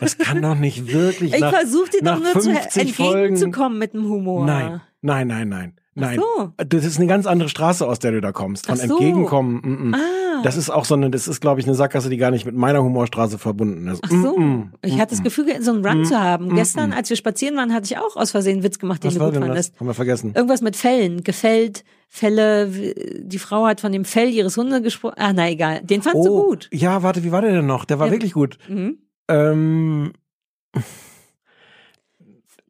das 0.00 0.16
kann 0.18 0.40
doch 0.42 0.54
nicht 0.54 0.92
wirklich. 0.92 1.34
Ich 1.34 1.44
versuche 1.44 1.90
dir 1.90 2.02
doch 2.02 2.18
nur 2.18 2.32
zu 2.40 2.50
50 2.52 2.94
Folgen. 2.94 3.18
entgegenzukommen 3.18 3.78
mit 3.78 3.92
dem 3.94 4.08
Humor. 4.08 4.44
Nein, 4.46 4.80
nein, 5.02 5.26
nein, 5.28 5.48
nein. 5.48 5.76
Nein, 5.98 6.20
so. 6.20 6.52
das 6.58 6.84
ist 6.84 6.98
eine 6.98 7.06
ganz 7.06 7.26
andere 7.26 7.48
Straße, 7.48 7.86
aus 7.86 7.98
der 7.98 8.12
du 8.12 8.20
da 8.20 8.30
kommst. 8.32 8.66
Von 8.66 8.76
so. 8.76 8.82
entgegenkommen. 8.82 9.60
Mm, 9.62 9.88
mm. 9.90 9.94
Ah. 9.94 10.42
Das 10.42 10.56
ist 10.56 10.68
auch 10.68 10.84
so 10.84 10.94
eine, 10.94 11.08
das 11.10 11.26
ist, 11.26 11.40
glaube 11.40 11.60
ich, 11.60 11.66
eine 11.66 11.74
Sackgasse, 11.74 12.10
die 12.10 12.18
gar 12.18 12.30
nicht 12.30 12.44
mit 12.44 12.54
meiner 12.54 12.82
Humorstraße 12.82 13.38
verbunden 13.38 13.88
ist. 13.88 14.02
Ach 14.04 14.10
so. 14.10 14.36
Mm, 14.36 14.42
mm. 14.44 14.72
Ich 14.82 15.00
hatte 15.00 15.14
das 15.14 15.22
Gefühl, 15.24 15.46
so 15.62 15.72
einen 15.72 15.84
Run 15.84 16.04
zu 16.04 16.20
haben. 16.20 16.54
Gestern, 16.54 16.92
als 16.92 17.08
wir 17.08 17.16
spazieren 17.16 17.56
waren, 17.56 17.72
hatte 17.72 17.86
ich 17.86 17.98
auch 17.98 18.16
aus 18.16 18.30
Versehen 18.32 18.62
Witz 18.62 18.78
gemacht, 18.78 19.02
den 19.02 19.08
Was 19.08 19.14
du 19.14 19.24
gut 19.24 19.34
denn 19.34 19.40
das? 19.40 19.48
fandest. 19.48 19.80
Haben 19.80 19.86
wir 19.86 19.94
vergessen. 19.94 20.32
Irgendwas 20.34 20.60
mit 20.60 20.76
Fällen, 20.76 21.24
gefällt, 21.24 21.84
Fälle, 22.08 22.68
die 22.68 23.38
Frau 23.38 23.66
hat 23.66 23.80
von 23.80 23.92
dem 23.92 24.04
Fell 24.04 24.28
ihres 24.28 24.56
Hundes 24.58 24.82
gesprochen. 24.82 25.14
Ah, 25.16 25.32
na 25.32 25.50
egal. 25.50 25.80
Den 25.82 26.02
fandst 26.02 26.26
du 26.26 26.42
gut. 26.44 26.68
Ja, 26.72 27.02
warte, 27.02 27.24
wie 27.24 27.32
war 27.32 27.40
der 27.40 27.52
denn 27.52 27.66
noch? 27.66 27.84
Der 27.86 27.98
war 27.98 28.06
Ja. 28.08 28.12
wirklich 28.12 28.32
gut. 28.34 28.58
Mhm. 28.68 28.98
Ähm, 29.28 30.12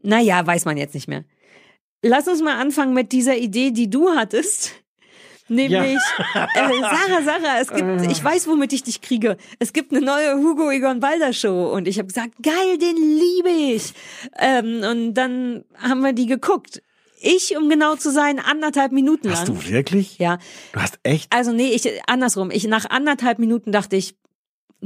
Naja, 0.03 0.47
weiß 0.47 0.65
man 0.67 0.77
jetzt 0.77 0.95
nicht 0.95 1.09
mehr. 1.09 1.25
Lass 2.03 2.29
uns 2.29 2.43
mal 2.43 2.57
anfangen 2.59 2.95
mit 2.95 3.13
dieser 3.13 3.37
Idee, 3.37 3.71
die 3.71 3.91
du 3.91 4.11
hattest. 4.11 4.73
Nämlich, 5.49 5.97
äh, 6.35 6.81
Sarah, 6.81 7.23
Sarah, 7.25 7.61
es 7.61 7.69
gibt, 7.69 8.11
ich 8.11 8.23
weiß, 8.23 8.49
womit 8.49 8.73
ich 8.73 8.83
dich 8.83 9.01
kriege. 9.01 9.37
Es 9.61 9.73
gibt 9.73 9.93
eine 9.93 10.05
neue 10.05 10.35
Hugo 10.39 10.71
Egon 10.73 10.99
Balder 10.99 11.33
Show 11.33 11.73
und 11.73 11.87
ich 11.87 11.99
habe 11.99 12.09
gesagt, 12.09 12.33
geil, 12.43 12.79
den 12.79 12.97
liebe 12.97 13.51
ich. 13.51 13.95
Ähm, 14.41 14.83
und 14.83 15.15
dann 15.15 15.65
haben 15.79 16.01
wir 16.01 16.13
die 16.13 16.27
geguckt. 16.27 16.83
Ich, 17.21 17.57
um 17.57 17.69
genau 17.71 17.95
zu 17.95 18.11
sein, 18.11 18.41
anderthalb 18.41 18.91
Minuten 18.91 19.29
lang. 19.29 19.37
hast 19.37 19.49
du 19.49 19.69
wirklich? 19.69 20.19
Ja, 20.19 20.39
Du 20.73 20.81
hast 20.81 20.99
echt? 21.05 21.33
also 21.33 21.53
nee, 21.53 21.69
ich 21.69 21.89
andersrum. 22.09 22.51
Ich 22.51 22.67
nach 22.67 22.91
anderthalb 22.91 23.39
Minuten 23.39 23.71
dachte 23.71 23.95
ich, 23.95 24.17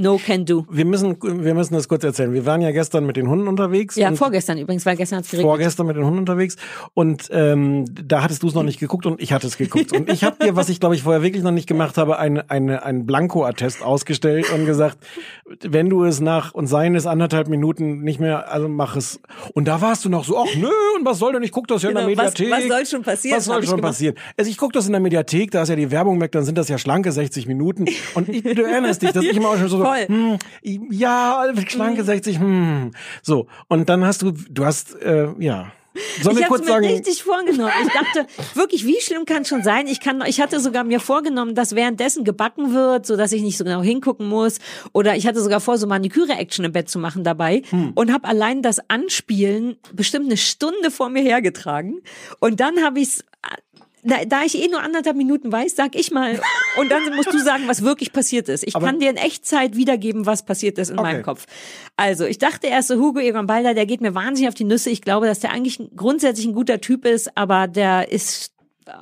no 0.01 0.19
can 0.19 0.45
do. 0.45 0.67
Wir 0.71 0.85
müssen, 0.85 1.17
wir 1.23 1.55
müssen 1.55 1.75
das 1.75 1.89
kurz 1.89 2.03
erzählen. 2.05 2.33
Wir 2.33 2.47
waren 2.47 2.61
ja 2.63 2.71
gestern 2.71 3.07
mit 3.07 3.17
den 3.17 3.29
Hunden 3.29 3.49
unterwegs. 3.49 3.97
Ja, 3.97 4.13
vorgestern 4.13 4.59
übrigens, 4.59 4.85
weil 4.87 4.97
gestern 4.97 5.19
hat's 5.19 5.31
geregnet. 5.31 5.49
vorgestern 5.49 5.87
mit 5.87 5.97
den 5.97 6.05
Hunden 6.05 6.19
unterwegs 6.21 6.57
und 6.95 7.29
ähm, 7.33 7.85
da 8.05 8.23
hattest 8.23 8.43
du 8.43 8.49
es 8.49 8.55
noch 8.55 8.63
nicht 8.63 8.81
geguckt 8.81 9.07
und 9.07 9.21
ich 9.21 9.33
hatte 9.33 9.47
es 9.47 9.57
geguckt 9.57 9.93
und 9.93 10.11
ich 10.11 10.25
habe 10.25 10.37
dir, 10.45 10.57
was 10.57 10.69
ich 10.69 10.81
glaube 10.81 10.95
ich 10.95 11.03
vorher 11.03 11.23
wirklich 11.23 11.43
noch 11.43 11.51
nicht 11.53 11.67
gemacht 11.67 11.97
habe, 11.99 12.19
eine 12.19 12.51
eine 12.51 12.83
ein 12.85 13.07
Blanko-Attest 13.07 13.83
ausgestellt 13.83 14.53
und 14.53 14.67
gesagt, 14.67 14.99
wenn 15.63 15.89
du 15.91 16.05
es 16.05 16.21
nach 16.21 16.53
und 16.55 16.67
seien 16.67 16.95
es 16.95 17.07
anderthalb 17.07 17.49
Minuten 17.49 18.01
nicht 18.03 18.21
mehr, 18.21 18.51
also 18.53 18.69
mach 18.69 18.97
es. 18.97 19.21
Und 19.55 19.67
da 19.69 19.81
warst 19.81 20.05
du 20.05 20.09
noch 20.09 20.25
so, 20.25 20.39
ach 20.39 20.55
nö, 20.57 20.69
und 20.97 21.05
was 21.05 21.19
soll 21.19 21.33
denn? 21.33 21.43
Ich 21.43 21.53
guck 21.53 21.67
das 21.69 21.83
ja 21.83 21.91
in 21.91 21.97
Genau, 21.97 22.09
der 22.09 22.17
was- 22.17 22.39
Mediathek. 22.39 22.51
was 22.51 22.69
soll 22.69 22.87
schon 22.87 23.03
passieren, 23.05 23.37
Was 23.39 23.45
soll 23.45 23.63
schon 23.67 23.81
passieren? 23.81 24.15
Also 24.37 24.51
ich 24.51 24.57
guck 24.57 24.73
das 24.73 24.87
in 24.87 24.93
der 24.93 25.01
Mediathek, 25.01 25.51
da 25.51 25.63
ist 25.63 25.69
ja 25.69 25.77
die 25.77 25.91
Werbung 25.91 26.21
weg, 26.21 26.33
dann 26.33 26.45
sind 26.45 26.57
das 26.59 26.69
ja 26.69 26.79
schlanke 26.79 27.11
60 27.13 27.47
Minuten 27.47 27.87
und 28.15 28.29
ich, 28.29 28.43
du 28.43 28.63
erinnerst 28.63 29.03
dich, 29.03 29.13
dass 29.13 29.25
ich 29.25 29.37
immer 29.37 29.49
auch 29.51 29.57
schon 29.59 29.69
so, 29.69 29.79
Voll. 29.91 30.07
hm, 30.09 30.39
ja, 30.91 31.45
schlanke 31.69 32.05
60, 32.05 32.39
hm. 32.39 32.91
So, 33.23 33.47
und 33.69 33.89
dann 33.89 34.05
hast 34.05 34.23
du, 34.23 34.33
du 34.33 34.65
hast, 34.65 34.95
äh, 35.01 35.29
ja. 35.39 35.73
Sollen 36.23 36.39
ich 36.39 36.45
habe 36.45 36.59
mir 36.59 36.65
sagen, 36.65 36.87
richtig 36.87 37.25
vorgenommen. 37.25 37.73
Ich 37.85 37.93
dachte, 37.93 38.27
wirklich, 38.55 38.87
wie 38.87 39.01
schlimm 39.01 39.25
kann 39.25 39.43
es 39.43 39.49
schon 39.49 39.65
sein? 39.65 39.89
Ich 39.89 39.99
kann, 39.99 40.23
ich 40.25 40.41
hatte 40.41 40.61
sogar 40.61 40.85
mir 40.85 41.01
vorgenommen, 41.01 41.57
dass 41.57 41.75
währenddessen 41.75 42.23
gebacken 42.25 42.73
wird, 42.73 43.07
so 43.07 43.17
dass 43.17 43.33
ich 43.33 43.43
nicht 43.43 43.59
so 43.59 43.65
genau 43.65 43.83
hingucken 43.83 44.29
muss. 44.29 44.61
Oder 44.93 45.17
ich 45.17 45.27
hatte 45.27 45.41
sogar 45.41 45.59
vor, 45.61 45.79
so 45.79 45.89
Maniküre-Action 45.89 46.65
im 46.65 46.71
Bett 46.73 46.89
zu 46.89 47.01
machen 47.01 47.25
dabei 47.25 47.63
Hm. 47.71 47.91
und 47.97 48.13
habe 48.13 48.29
allein 48.29 48.63
das 48.63 48.79
Anspielen 48.89 49.79
bestimmt 49.93 50.27
eine 50.27 50.37
Stunde 50.37 50.93
vor 50.93 51.09
mir 51.09 51.23
hergetragen. 51.23 52.03
Und 52.39 52.61
dann 52.61 52.85
habe 52.85 53.01
ich's 53.01 53.25
da, 54.03 54.25
da 54.25 54.43
ich 54.45 54.57
eh 54.63 54.69
nur 54.69 54.83
anderthalb 54.83 55.17
Minuten 55.17 55.51
weiß, 55.53 55.77
sag 55.77 55.95
ich 55.95 56.11
mal. 56.11 56.41
Und 56.79 56.91
dann 56.91 57.15
musst 57.17 57.33
du 57.33 57.39
sagen, 57.39 57.65
was 57.67 57.83
wirklich 57.83 58.13
passiert 58.13 58.49
ist. 58.49 58.65
Ich 58.67 58.75
Aber- 58.77 58.87
kann 58.87 58.99
dir 59.01 59.11
in 59.11 59.17
Echtzeit 59.17 59.77
wiedergeben, 59.77 60.27
was 60.27 60.45
passiert 60.45 60.79
ist 60.79 60.91
in 60.91 60.99
Okay. 60.99 61.13
meinem 61.13 61.23
Kopf. 61.23 61.47
Also, 61.97 62.25
ich 62.25 62.39
dachte 62.39 62.67
erst 62.69 62.89
so, 62.89 62.97
Hugo 62.97 63.19
Egon 63.21 63.47
Balder, 63.47 63.75
der 63.75 63.87
geht 63.87 64.01
mir 64.01 64.15
wahnsinnig 64.15 64.49
auf 64.49 64.55
die 64.55 64.65
Nüsse. 64.65 64.91
Ich 64.91 65.03
glaube, 65.03 65.27
dass 65.27 65.41
der 65.41 65.53
eigentlich 65.53 65.79
grundsätzlich 65.97 66.47
ein 66.47 66.55
guter 66.55 66.81
Typ 66.81 67.05
ist, 67.05 67.37
aber 67.37 67.69
der 67.69 68.11
ist 68.11 68.53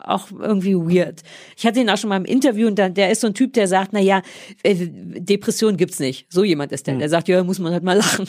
auch 0.04 0.28
irgendwie 0.38 0.74
weird. 0.74 1.22
Ich 1.56 1.64
hatte 1.64 1.80
ihn 1.80 1.88
auch 1.88 1.96
schon 1.96 2.08
mal 2.10 2.16
im 2.16 2.26
Interview 2.26 2.66
und 2.66 2.78
dann, 2.78 2.92
der 2.92 3.10
ist 3.10 3.20
so 3.22 3.26
ein 3.26 3.34
Typ, 3.34 3.54
der 3.54 3.68
sagt, 3.68 3.92
na 3.92 4.00
ja, 4.00 4.22
äh, 4.62 4.74
Depression 4.76 5.76
gibt's 5.78 5.98
nicht. 5.98 6.26
So 6.30 6.44
jemand 6.44 6.72
ist 6.72 6.86
der. 6.86 6.94
Hm. 6.94 6.98
Der 7.00 7.08
sagt, 7.08 7.28
ja, 7.28 7.42
muss 7.42 7.58
man 7.58 7.72
halt 7.72 7.84
mal 7.84 7.96
lachen. 7.96 8.26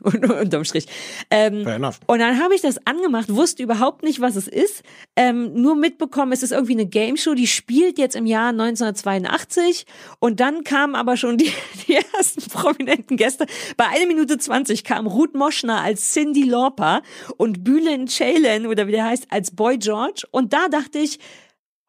Und, 0.00 0.30
unterm 0.30 0.64
Strich. 0.64 0.86
Ähm, 1.30 1.64
Fair 1.64 1.76
enough. 1.76 2.00
und 2.06 2.18
dann 2.18 2.42
habe 2.42 2.54
ich 2.54 2.60
das 2.60 2.86
angemacht, 2.86 3.34
wusste 3.34 3.62
überhaupt 3.62 4.02
nicht, 4.02 4.20
was 4.20 4.36
es 4.36 4.48
ist. 4.48 4.82
Ähm, 5.16 5.54
nur 5.54 5.76
mitbekommen, 5.76 6.32
es 6.32 6.42
ist 6.42 6.52
irgendwie 6.52 6.72
eine 6.72 6.86
Game 6.86 7.16
Show, 7.16 7.34
die 7.34 7.46
spielt 7.46 7.98
jetzt 7.98 8.16
im 8.16 8.26
Jahr 8.26 8.50
1982. 8.50 9.86
Und 10.18 10.40
dann 10.40 10.64
kamen 10.64 10.94
aber 10.94 11.16
schon 11.16 11.38
die, 11.38 11.52
die 11.86 11.94
ersten 11.94 12.42
prominenten 12.50 13.16
Gäste. 13.16 13.46
Bei 13.76 13.86
1 13.86 14.06
Minute 14.08 14.38
20 14.38 14.84
kam 14.84 15.06
Ruth 15.06 15.34
Moschner 15.34 15.80
als 15.80 16.12
Cindy 16.12 16.44
Lauper 16.44 17.02
und 17.36 17.64
Bülent 17.64 18.10
Ceylan, 18.10 18.66
oder 18.66 18.86
wie 18.86 18.92
der 18.92 19.04
heißt, 19.04 19.26
als 19.30 19.54
Boy 19.54 19.78
George. 19.78 20.26
Und 20.30 20.52
da 20.52 20.68
dachte 20.68 20.98
ich, 20.98 21.18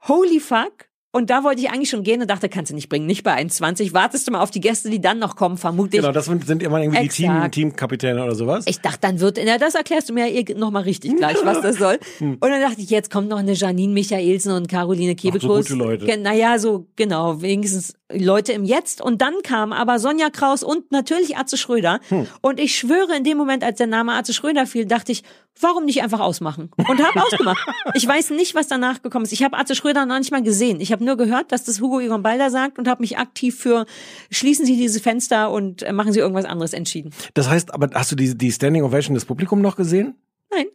holy 0.08 0.40
fuck. 0.40 0.89
Und 1.12 1.32
da 1.32 1.44
wollte 1.44 1.60
ich 1.60 1.72
eigentlich 1.72 1.90
schon 1.90 2.04
gehen 2.04 2.22
und 2.22 2.30
dachte, 2.30 2.50
kannst 2.50 2.70
du 2.70 2.76
nicht 2.76 2.88
bringen, 2.88 3.08
nicht 3.08 3.24
bei 3.24 3.36
1,20. 3.36 3.94
Wartest 3.94 4.28
du 4.28 4.32
mal 4.32 4.42
auf 4.42 4.52
die 4.52 4.62
Gäste, 4.62 4.92
die 4.92 5.02
dann 5.02 5.18
noch 5.18 5.36
kommen, 5.36 5.58
vermutlich. 5.58 6.02
genau, 6.02 6.14
das 6.14 6.26
sind, 6.26 6.62
immer 6.62 6.80
irgendwie 6.80 7.02
die 7.02 7.08
Team, 7.10 7.32
Exakt. 7.32 7.56
Teamkapitäne 7.56 8.24
oder 8.24 8.36
sowas. 8.36 8.66
Ich 8.68 8.80
dachte, 8.80 9.00
dann 9.02 9.20
wird, 9.20 9.40
na, 9.44 9.58
das 9.58 9.74
erklärst 9.74 10.10
du 10.10 10.14
mir 10.14 10.28
ja 10.28 10.56
nochmal 10.56 10.84
richtig 10.84 11.18
gleich, 11.18 11.38
was 11.44 11.62
das 11.62 11.78
soll. 11.78 11.98
Hm. 12.18 12.38
Und 12.40 12.50
dann 12.50 12.60
dachte 12.60 12.82
ich, 12.82 12.90
jetzt 12.90 13.12
kommt 13.12 13.30
noch 13.30 13.38
eine 13.38 13.54
Janine 13.54 13.94
Michaelsen 13.94 14.52
und 14.52 14.68
Caroline 14.68 15.16
Kebekus. 15.16 15.68
gute 15.68 15.76
Leute. 15.76 16.18
Naja, 16.18 16.58
so, 16.60 16.88
genau, 16.96 17.42
wenigstens 17.42 17.94
Leute 18.12 18.54
im 18.54 18.66
Jetzt. 18.66 19.02
Und 19.02 19.22
dann 19.22 19.36
kam 19.44 19.72
aber 19.72 20.00
Sonja 20.00 20.30
Kraus 20.30 20.64
und 20.64 20.92
natürlich 20.92 21.38
Atze 21.38 21.58
Schröder. 21.58 22.00
Hm. 22.10 22.28
Und 22.42 22.60
ich 22.60 22.76
schwöre, 22.76 23.16
in 23.16 23.24
dem 23.24 23.38
Moment, 23.38 23.64
als 23.64 23.78
der 23.78 23.88
Name 23.88 24.14
Atze 24.14 24.34
Schröder 24.34 24.66
fiel, 24.66 24.86
dachte 24.86 25.12
ich, 25.12 25.24
warum 25.60 25.86
nicht 25.86 26.02
einfach 26.02 26.20
ausmachen? 26.20 26.72
Und 26.78 27.04
habe 27.04 27.22
ausgemacht. 27.24 27.64
Ich 27.94 28.08
weiß 28.08 28.32
nicht, 28.32 28.56
was 28.56 28.68
danach 28.68 29.02
gekommen 29.02 29.26
ist. 29.26 29.32
Ich 29.32 29.44
habe 29.44 29.58
Atze 29.58 29.76
Schröder 29.76 30.06
noch 30.06 30.18
nicht 30.18 30.32
mal 30.32 30.42
gesehen. 30.42 30.82
Ich 30.82 30.92
habe 30.92 30.99
nur 31.02 31.18
gehört, 31.18 31.52
dass 31.52 31.64
das 31.64 31.82
Hugo 31.82 32.00
Egon 32.00 32.24
Balder 32.24 32.50
sagt 32.50 32.78
und 32.80 32.88
habe 32.88 33.02
mich 33.02 33.18
aktiv 33.18 33.58
für 33.58 33.86
schließen 34.32 34.66
Sie 34.66 34.78
diese 34.78 35.00
Fenster 35.00 35.52
und 35.52 35.84
äh, 35.84 35.94
machen 35.94 36.14
Sie 36.14 36.20
irgendwas 36.20 36.46
anderes 36.46 36.74
entschieden. 36.74 37.12
Das 37.34 37.50
heißt, 37.50 37.74
aber 37.74 37.90
hast 37.94 38.12
du 38.12 38.16
die, 38.16 38.38
die 38.38 38.52
Standing 38.52 38.84
Ovation 38.84 39.14
des 39.14 39.26
Publikums 39.26 39.62
noch 39.62 39.76
gesehen? 39.76 40.16
Nein. 40.52 40.66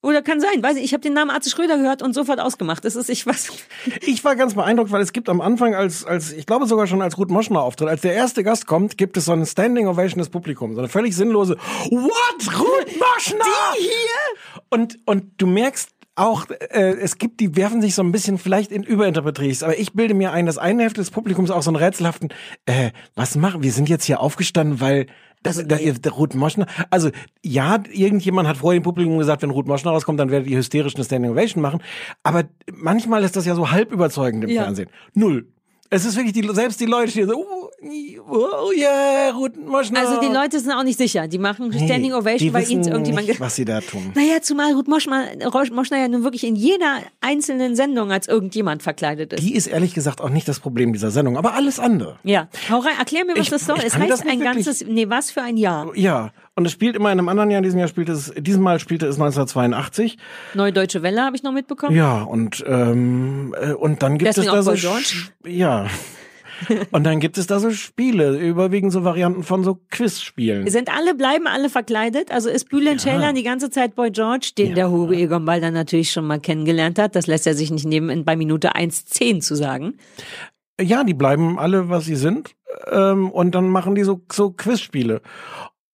Oder 0.00 0.22
kann 0.22 0.40
sein, 0.40 0.62
weiß 0.62 0.76
ich. 0.76 0.84
Ich 0.84 0.92
habe 0.92 1.00
den 1.00 1.12
Namen 1.12 1.30
Arze 1.30 1.50
Schröder 1.50 1.76
gehört 1.76 2.02
und 2.02 2.14
sofort 2.14 2.38
ausgemacht. 2.38 2.84
Das 2.84 2.94
ist 2.94 3.10
ich 3.10 3.26
was. 3.26 3.48
Ich 4.02 4.22
war 4.24 4.36
ganz 4.36 4.54
beeindruckt, 4.54 4.92
weil 4.92 5.02
es 5.02 5.12
gibt 5.12 5.28
am 5.28 5.40
Anfang, 5.40 5.74
als, 5.74 6.04
als 6.04 6.32
ich 6.32 6.46
glaube 6.46 6.66
sogar 6.66 6.86
schon 6.86 7.02
als 7.02 7.18
Ruth 7.18 7.30
Moschner 7.30 7.62
auftritt, 7.62 7.88
als 7.88 8.02
der 8.02 8.14
erste 8.14 8.44
Gast 8.44 8.66
kommt, 8.66 8.96
gibt 8.96 9.16
es 9.16 9.24
so 9.24 9.32
eine 9.32 9.44
Standing 9.44 9.88
Ovation 9.88 10.20
des 10.20 10.28
Publikums. 10.28 10.74
So 10.74 10.80
eine 10.80 10.88
völlig 10.88 11.16
sinnlose 11.16 11.56
What? 11.90 12.60
Ruth 12.60 12.96
Moschner! 12.96 13.44
Die 13.76 13.82
hier? 13.82 14.60
Und, 14.70 14.98
und 15.04 15.32
du 15.38 15.48
merkst, 15.48 15.90
auch, 16.18 16.46
äh, 16.50 16.96
es 17.00 17.18
gibt, 17.18 17.40
die 17.40 17.56
werfen 17.56 17.80
sich 17.80 17.94
so 17.94 18.02
ein 18.02 18.12
bisschen 18.12 18.38
vielleicht 18.38 18.72
in 18.72 18.82
Überinterpretrichs, 18.82 19.62
aber 19.62 19.78
ich 19.78 19.92
bilde 19.92 20.14
mir 20.14 20.32
ein, 20.32 20.46
dass 20.46 20.58
eine 20.58 20.82
Hälfte 20.82 21.00
des 21.00 21.10
Publikums 21.10 21.50
auch 21.50 21.62
so 21.62 21.70
einen 21.70 21.76
rätselhaften, 21.76 22.30
äh, 22.66 22.90
was 23.14 23.36
machen, 23.36 23.62
wir 23.62 23.72
sind 23.72 23.88
jetzt 23.88 24.04
hier 24.04 24.20
aufgestanden, 24.20 24.80
weil 24.80 25.06
das, 25.44 25.58
Also, 25.58 25.68
da, 25.68 25.76
ihr- 25.76 25.94
der 25.94 26.12
Ruth 26.12 26.34
Moschner, 26.34 26.66
also 26.90 27.10
ja, 27.44 27.78
irgendjemand 27.92 28.48
hat 28.48 28.56
vor 28.56 28.72
dem 28.74 28.82
Publikum 28.82 29.18
gesagt, 29.18 29.42
wenn 29.42 29.50
Ruth 29.50 29.68
Moschner 29.68 29.92
rauskommt, 29.92 30.18
dann 30.18 30.30
werdet 30.30 30.48
ihr 30.48 30.58
hysterisch 30.58 30.96
eine 30.96 31.04
Standing 31.04 31.30
Ovation 31.30 31.62
machen, 31.62 31.80
aber 32.24 32.44
manchmal 32.72 33.22
ist 33.22 33.36
das 33.36 33.46
ja 33.46 33.54
so 33.54 33.70
halb 33.70 33.92
überzeugend 33.92 34.42
im 34.44 34.50
Ja. 34.50 34.64
Fernsehen. 34.64 34.88
Null. 35.14 35.46
Es 35.90 36.04
ist 36.04 36.16
wirklich 36.16 36.34
die, 36.34 36.46
selbst 36.54 36.80
die 36.80 36.84
Leute, 36.86 37.12
die 37.12 37.22
so, 37.22 37.34
oh, 37.34 37.57
oh 38.28 38.72
yeah, 38.76 39.30
Ruth 39.30 39.56
Moschner. 39.56 40.00
Also 40.00 40.20
die 40.20 40.26
Leute 40.32 40.58
sind 40.58 40.72
auch 40.72 40.82
nicht 40.82 40.98
sicher. 40.98 41.28
Die 41.28 41.38
machen 41.38 41.72
Standing 41.72 42.12
Ovation, 42.12 42.52
weil 42.52 42.68
ihnen 42.68 42.86
irgendjemand 42.86 43.28
nicht, 43.28 43.40
was 43.40 43.54
sie 43.56 43.64
da 43.64 43.80
tun. 43.80 44.12
Naja, 44.14 44.40
zumal 44.42 44.72
Ruth 44.72 44.88
Moschner, 44.88 45.26
Moschner 45.72 45.98
ja 45.98 46.08
nun 46.08 46.24
wirklich 46.24 46.44
in 46.44 46.56
jeder 46.56 46.98
einzelnen 47.20 47.76
Sendung 47.76 48.10
als 48.10 48.26
irgendjemand 48.28 48.82
verkleidet 48.82 49.32
ist. 49.32 49.42
Die 49.42 49.54
ist 49.54 49.66
ehrlich 49.68 49.94
gesagt 49.94 50.20
auch 50.20 50.30
nicht 50.30 50.48
das 50.48 50.60
Problem 50.60 50.92
dieser 50.92 51.10
Sendung, 51.10 51.36
aber 51.36 51.54
alles 51.54 51.78
andere. 51.78 52.18
Ja, 52.24 52.48
hau 52.70 52.78
rein, 52.78 52.94
erklär 52.98 53.24
mir, 53.24 53.32
was 53.34 53.42
Ich- 53.42 53.50
das 53.50 53.64
soll. 53.66 53.78
Es 53.78 53.96
heißt 53.96 54.22
ein 54.22 54.26
wirklich- 54.26 54.40
ganzes, 54.40 54.84
nee, 54.86 55.08
was 55.08 55.30
für 55.30 55.42
ein 55.42 55.56
Jahr? 55.56 55.90
Ja, 55.96 56.32
und 56.56 56.66
es 56.66 56.72
spielt 56.72 56.96
immer 56.96 57.12
in 57.12 57.18
einem 57.18 57.28
anderen 57.28 57.50
Jahr. 57.50 57.58
In 57.58 57.64
diesem 57.64 57.78
Jahr 57.78 57.88
spielte 57.88 58.12
es, 58.12 58.32
diesmal 58.36 58.80
spielte 58.80 59.06
es 59.06 59.16
1982. 59.18 60.18
Neue 60.54 60.72
Deutsche 60.72 61.02
Welle 61.02 61.22
habe 61.22 61.36
ich 61.36 61.42
noch 61.44 61.52
mitbekommen. 61.52 61.94
Ja, 61.94 62.22
und 62.22 62.64
ähm, 62.66 63.54
äh, 63.60 63.72
und 63.72 64.02
dann 64.02 64.18
gibt 64.18 64.28
Deswegen 64.28 64.48
es 64.48 64.64
da 64.64 64.72
auch 64.72 64.76
so 64.76 65.48
ja. 65.48 65.86
und 66.90 67.04
dann 67.04 67.20
gibt 67.20 67.38
es 67.38 67.46
da 67.46 67.60
so 67.60 67.70
Spiele, 67.70 68.38
überwiegend 68.38 68.92
so 68.92 69.04
Varianten 69.04 69.42
von 69.42 69.64
so 69.64 69.78
Quizspielen. 69.90 70.68
Sind 70.68 70.94
alle, 70.94 71.14
bleiben 71.14 71.46
alle 71.46 71.68
verkleidet? 71.68 72.30
Also 72.30 72.48
ist 72.48 72.68
Bülent 72.68 73.00
Ceylan 73.00 73.34
die 73.34 73.42
ganze 73.42 73.70
Zeit 73.70 73.94
Boy 73.94 74.10
George, 74.10 74.52
den 74.56 74.74
der 74.74 74.90
Hugo 74.90 75.12
Egon 75.12 75.44
Balder 75.44 75.70
natürlich 75.70 76.10
schon 76.10 76.26
mal 76.26 76.40
kennengelernt 76.40 76.98
hat. 76.98 77.16
Das 77.16 77.26
lässt 77.26 77.46
er 77.46 77.54
sich 77.54 77.70
nicht 77.70 77.86
nehmen, 77.86 78.24
bei 78.24 78.36
Minute 78.36 78.74
1,10 78.74 79.40
zu 79.40 79.54
sagen. 79.54 79.94
Ja, 80.80 81.04
die 81.04 81.14
bleiben 81.14 81.58
alle, 81.58 81.88
was 81.88 82.04
sie 82.04 82.16
sind, 82.16 82.54
ähm, 82.90 83.30
und 83.30 83.54
dann 83.54 83.68
machen 83.68 83.94
die 83.94 84.04
so 84.04 84.20
so 84.30 84.50
Quizspiele. 84.50 85.22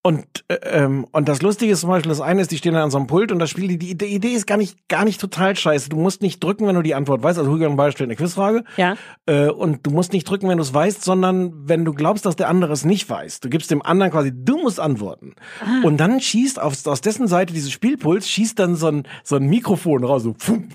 Und 0.06 0.26
äh, 0.48 0.56
ähm, 0.64 1.06
und 1.12 1.30
das 1.30 1.40
Lustige 1.40 1.72
ist 1.72 1.80
zum 1.80 1.88
Beispiel, 1.88 2.10
das 2.10 2.20
eine 2.20 2.42
ist, 2.42 2.50
die 2.50 2.58
stehen 2.58 2.74
dann 2.74 2.82
an 2.82 2.90
so 2.90 2.98
einem 2.98 3.06
Pult 3.06 3.32
und 3.32 3.38
das 3.38 3.48
Spiel, 3.48 3.68
die, 3.68 3.96
die, 3.96 4.04
Idee 4.04 4.32
ist 4.34 4.46
gar 4.46 4.58
nicht 4.58 4.86
gar 4.86 5.06
nicht 5.06 5.18
total 5.18 5.56
scheiße. 5.56 5.88
Du 5.88 5.96
musst 5.96 6.20
nicht 6.20 6.44
drücken, 6.44 6.66
wenn 6.66 6.74
du 6.74 6.82
die 6.82 6.94
Antwort 6.94 7.22
weißt. 7.22 7.38
Also 7.38 7.50
Hugo 7.50 7.74
Ball 7.74 7.90
stellt 7.90 8.08
eine 8.08 8.16
Quizfrage. 8.16 8.64
Ja. 8.76 8.98
Äh, 9.24 9.48
und 9.48 9.86
du 9.86 9.90
musst 9.90 10.12
nicht 10.12 10.28
drücken, 10.28 10.46
wenn 10.50 10.58
du 10.58 10.62
es 10.62 10.74
weißt, 10.74 11.02
sondern 11.02 11.54
wenn 11.66 11.86
du 11.86 11.94
glaubst, 11.94 12.26
dass 12.26 12.36
der 12.36 12.50
andere 12.50 12.74
es 12.74 12.84
nicht 12.84 13.08
weiß. 13.08 13.40
Du 13.40 13.48
gibst 13.48 13.70
dem 13.70 13.80
anderen 13.80 14.12
quasi, 14.12 14.30
du 14.30 14.58
musst 14.58 14.78
antworten. 14.78 15.36
Ah. 15.62 15.86
Und 15.86 15.96
dann 15.96 16.20
schießt 16.20 16.60
aus, 16.60 16.86
aus 16.86 17.00
dessen 17.00 17.26
Seite 17.26 17.54
dieses 17.54 17.72
Spielpuls, 17.72 18.28
schießt 18.28 18.58
dann 18.58 18.76
so 18.76 18.88
ein, 18.88 19.04
so 19.22 19.36
ein 19.36 19.46
Mikrofon 19.46 20.04
raus, 20.04 20.24
so 20.24 20.34
pfum. 20.34 20.68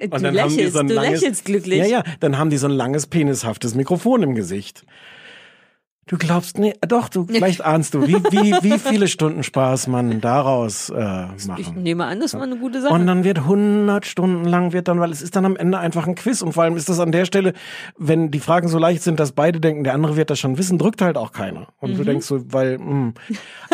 Du 0.00 0.04
Und 0.04 0.22
dann 0.22 0.38
haben 0.40 0.48
die 0.48 0.56
lächelst, 0.56 0.72
so 0.72 0.80
ein 0.80 0.88
du 0.88 0.94
langes, 0.94 1.20
lächelst 1.20 1.44
glücklich. 1.44 1.78
Ja, 1.78 1.84
ja, 1.84 2.02
dann 2.20 2.38
haben 2.38 2.48
die 2.48 2.56
so 2.56 2.68
ein 2.68 2.72
langes, 2.72 3.06
penishaftes 3.06 3.74
Mikrofon 3.74 4.22
im 4.22 4.34
Gesicht. 4.34 4.86
Du 6.12 6.18
glaubst, 6.18 6.58
nee, 6.58 6.74
doch, 6.86 7.08
du, 7.08 7.24
vielleicht 7.26 7.64
ahnst 7.64 7.94
du, 7.94 8.06
wie, 8.06 8.16
wie, 8.16 8.52
wie 8.62 8.78
viele 8.78 9.08
Stunden 9.08 9.42
Spaß 9.42 9.86
man 9.86 10.20
daraus 10.20 10.90
äh, 10.90 11.24
Ich 11.38 11.46
machen. 11.46 11.82
nehme 11.82 12.04
an, 12.04 12.20
das 12.20 12.34
war 12.34 12.42
eine 12.42 12.56
gute 12.58 12.82
Sache. 12.82 12.92
Und 12.92 13.06
dann 13.06 13.24
wird 13.24 13.38
100 13.38 14.04
Stunden 14.04 14.44
lang 14.44 14.74
wird 14.74 14.88
dann, 14.88 15.00
weil 15.00 15.10
es 15.10 15.22
ist 15.22 15.34
dann 15.36 15.46
am 15.46 15.56
Ende 15.56 15.78
einfach 15.78 16.06
ein 16.06 16.14
Quiz 16.14 16.42
und 16.42 16.52
vor 16.52 16.64
allem 16.64 16.76
ist 16.76 16.90
das 16.90 17.00
an 17.00 17.12
der 17.12 17.24
Stelle, 17.24 17.54
wenn 17.96 18.30
die 18.30 18.40
Fragen 18.40 18.68
so 18.68 18.78
leicht 18.78 19.02
sind, 19.02 19.18
dass 19.20 19.32
beide 19.32 19.58
denken, 19.58 19.84
der 19.84 19.94
andere 19.94 20.16
wird 20.16 20.28
das 20.28 20.38
schon 20.38 20.58
wissen, 20.58 20.76
drückt 20.76 21.00
halt 21.00 21.16
auch 21.16 21.32
keiner. 21.32 21.68
Und 21.80 21.92
Mhm. 21.92 21.96
du 21.96 22.04
denkst 22.04 22.26
so, 22.26 22.52
weil, 22.52 22.76
mh. 22.78 23.14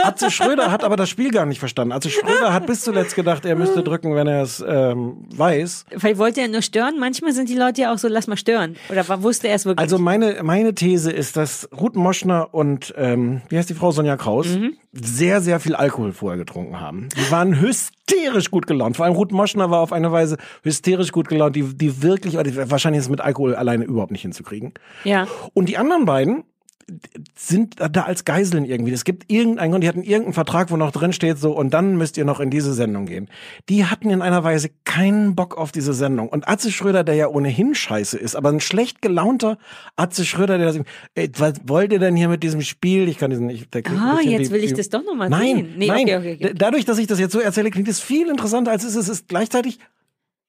Atze 0.01 0.31
Schröder 0.31 0.71
hat 0.71 0.85
aber 0.85 0.95
das 0.95 1.09
Spiel 1.09 1.33
gar 1.33 1.45
nicht 1.45 1.59
verstanden. 1.59 1.91
Atze 1.93 2.09
Schröder 2.09 2.53
hat 2.53 2.69
bis 2.69 2.83
zuletzt 2.83 3.17
gedacht, 3.17 3.45
er 3.47 3.57
müsste 3.57 3.83
drücken, 3.83 4.15
wenn 4.15 4.29
er 4.29 4.43
es 4.43 4.65
ähm, 4.65 5.27
weiß. 5.35 5.87
Vielleicht 5.97 6.19
wollte 6.19 6.41
er 6.41 6.47
nur 6.47 6.63
stören. 6.63 7.01
Manchmal 7.01 7.33
sind 7.33 7.49
die 7.49 7.57
Leute 7.57 7.81
ja 7.83 7.93
auch 7.93 7.99
so, 7.99 8.07
lass 8.07 8.29
mal 8.29 8.37
stören. 8.37 8.77
Oder 8.91 9.09
war- 9.09 9.25
wusste 9.25 9.49
er 9.49 9.57
es 9.57 9.65
wirklich? 9.67 9.83
Also 9.83 9.99
meine, 9.99 10.41
meine 10.45 10.73
These 10.73 11.11
ist, 11.11 11.37
dass 11.37 11.69
Ruth 11.77 11.97
Moschner 12.29 12.49
und, 12.55 12.95
ähm, 12.97 13.41
wie 13.49 13.57
heißt 13.57 13.71
die 13.71 13.75
Frau, 13.75 13.91
Sonja 13.91 14.17
Kraus, 14.17 14.47
Mhm. 14.49 14.75
sehr, 14.93 15.41
sehr 15.41 15.61
viel 15.61 15.75
Alkohol 15.75 16.13
vorher 16.13 16.39
getrunken 16.39 16.81
haben. 16.81 17.09
Die 17.17 17.31
waren 17.31 17.59
hysterisch 17.61 18.51
gut 18.51 18.67
gelaunt. 18.67 18.97
Vor 18.97 19.07
allem 19.07 19.15
Ruth 19.15 19.33
Moschner 19.33 19.71
war 19.71 19.81
auf 19.81 19.93
eine 19.93 20.13
Weise 20.13 20.37
hysterisch 20.63 21.11
gut 21.13 21.29
gelaunt, 21.29 21.57
die, 21.57 21.63
die 21.77 22.03
wirklich, 22.03 22.35
wahrscheinlich 22.37 22.99
ist 23.01 23.07
es 23.07 23.11
mit 23.11 23.21
Alkohol 23.21 23.55
alleine 23.55 23.85
überhaupt 23.85 24.13
nicht 24.13 24.23
hinzukriegen. 24.23 24.73
ja. 25.05 25.27
Und 25.55 25.69
die 25.69 25.79
anderen 25.79 26.05
beiden 26.05 26.45
sind 27.37 27.77
da 27.79 28.03
als 28.03 28.25
Geiseln 28.25 28.65
irgendwie. 28.65 28.93
Es 28.93 29.05
gibt 29.05 29.31
irgendeinen 29.31 29.71
Grund, 29.73 29.85
die 29.85 29.89
hatten 29.89 30.03
irgendeinen 30.03 30.33
Vertrag, 30.33 30.71
wo 30.71 30.77
noch 30.77 30.91
drin 30.91 31.13
steht 31.13 31.39
so, 31.39 31.53
und 31.53 31.75
dann 31.75 31.97
müsst 31.97 32.17
ihr 32.17 32.25
noch 32.25 32.41
in 32.41 32.51
diese 32.51 32.73
Sendung 32.73 33.07
gehen. 33.07 33.29
Die 33.69 33.85
hatten 33.85 34.11
in 34.11 34.23
einer 34.23 34.45
Weise 34.45 34.71
keinen 34.85 35.35
Bock 35.35 35.57
auf 35.59 35.71
diese 35.73 35.93
Sendung. 35.93 36.29
Und 36.29 36.49
Atze 36.49 36.73
Schröder, 36.73 37.05
der 37.05 37.15
ja 37.15 37.29
ohnehin 37.29 37.75
scheiße 37.75 38.17
ist, 38.19 38.37
aber 38.37 38.49
ein 38.51 38.61
schlecht 38.61 39.03
gelaunter 39.03 39.59
Atze 39.97 40.25
Schröder, 40.25 40.57
der 40.59 40.73
das, 40.73 40.81
ey, 41.15 41.31
was 41.37 41.55
wollt 41.67 41.93
ihr 41.93 41.99
denn 41.99 42.17
hier 42.17 42.29
mit 42.29 42.43
diesem 42.43 42.63
Spiel? 42.63 43.09
Ich 43.09 43.19
kann 43.19 43.31
diesen, 43.31 43.51
ich, 43.51 43.69
der 43.71 43.83
Ah, 43.87 44.19
jetzt 44.23 44.49
wie- 44.51 44.55
will 44.55 44.65
ich 44.65 44.73
das 44.75 44.89
doch 44.89 45.05
noch 45.05 45.15
mal 45.15 45.29
nein, 45.29 45.57
sehen. 45.57 45.75
Nee, 45.77 45.87
nein. 45.89 46.03
okay, 46.05 46.17
okay, 46.17 46.39
okay. 46.41 46.55
Dadurch, 46.57 46.85
dass 46.85 46.99
ich 46.99 47.07
das 47.07 47.19
jetzt 47.21 47.33
so 47.33 47.41
erzähle, 47.41 47.71
klingt 47.71 47.89
es 47.89 48.01
viel 48.01 48.29
interessanter, 48.29 48.71
als 48.71 48.85
es 48.85 48.95
ist. 48.97 49.09
Es 49.09 49.21
ist 49.21 49.29
gleichzeitig, 49.29 49.79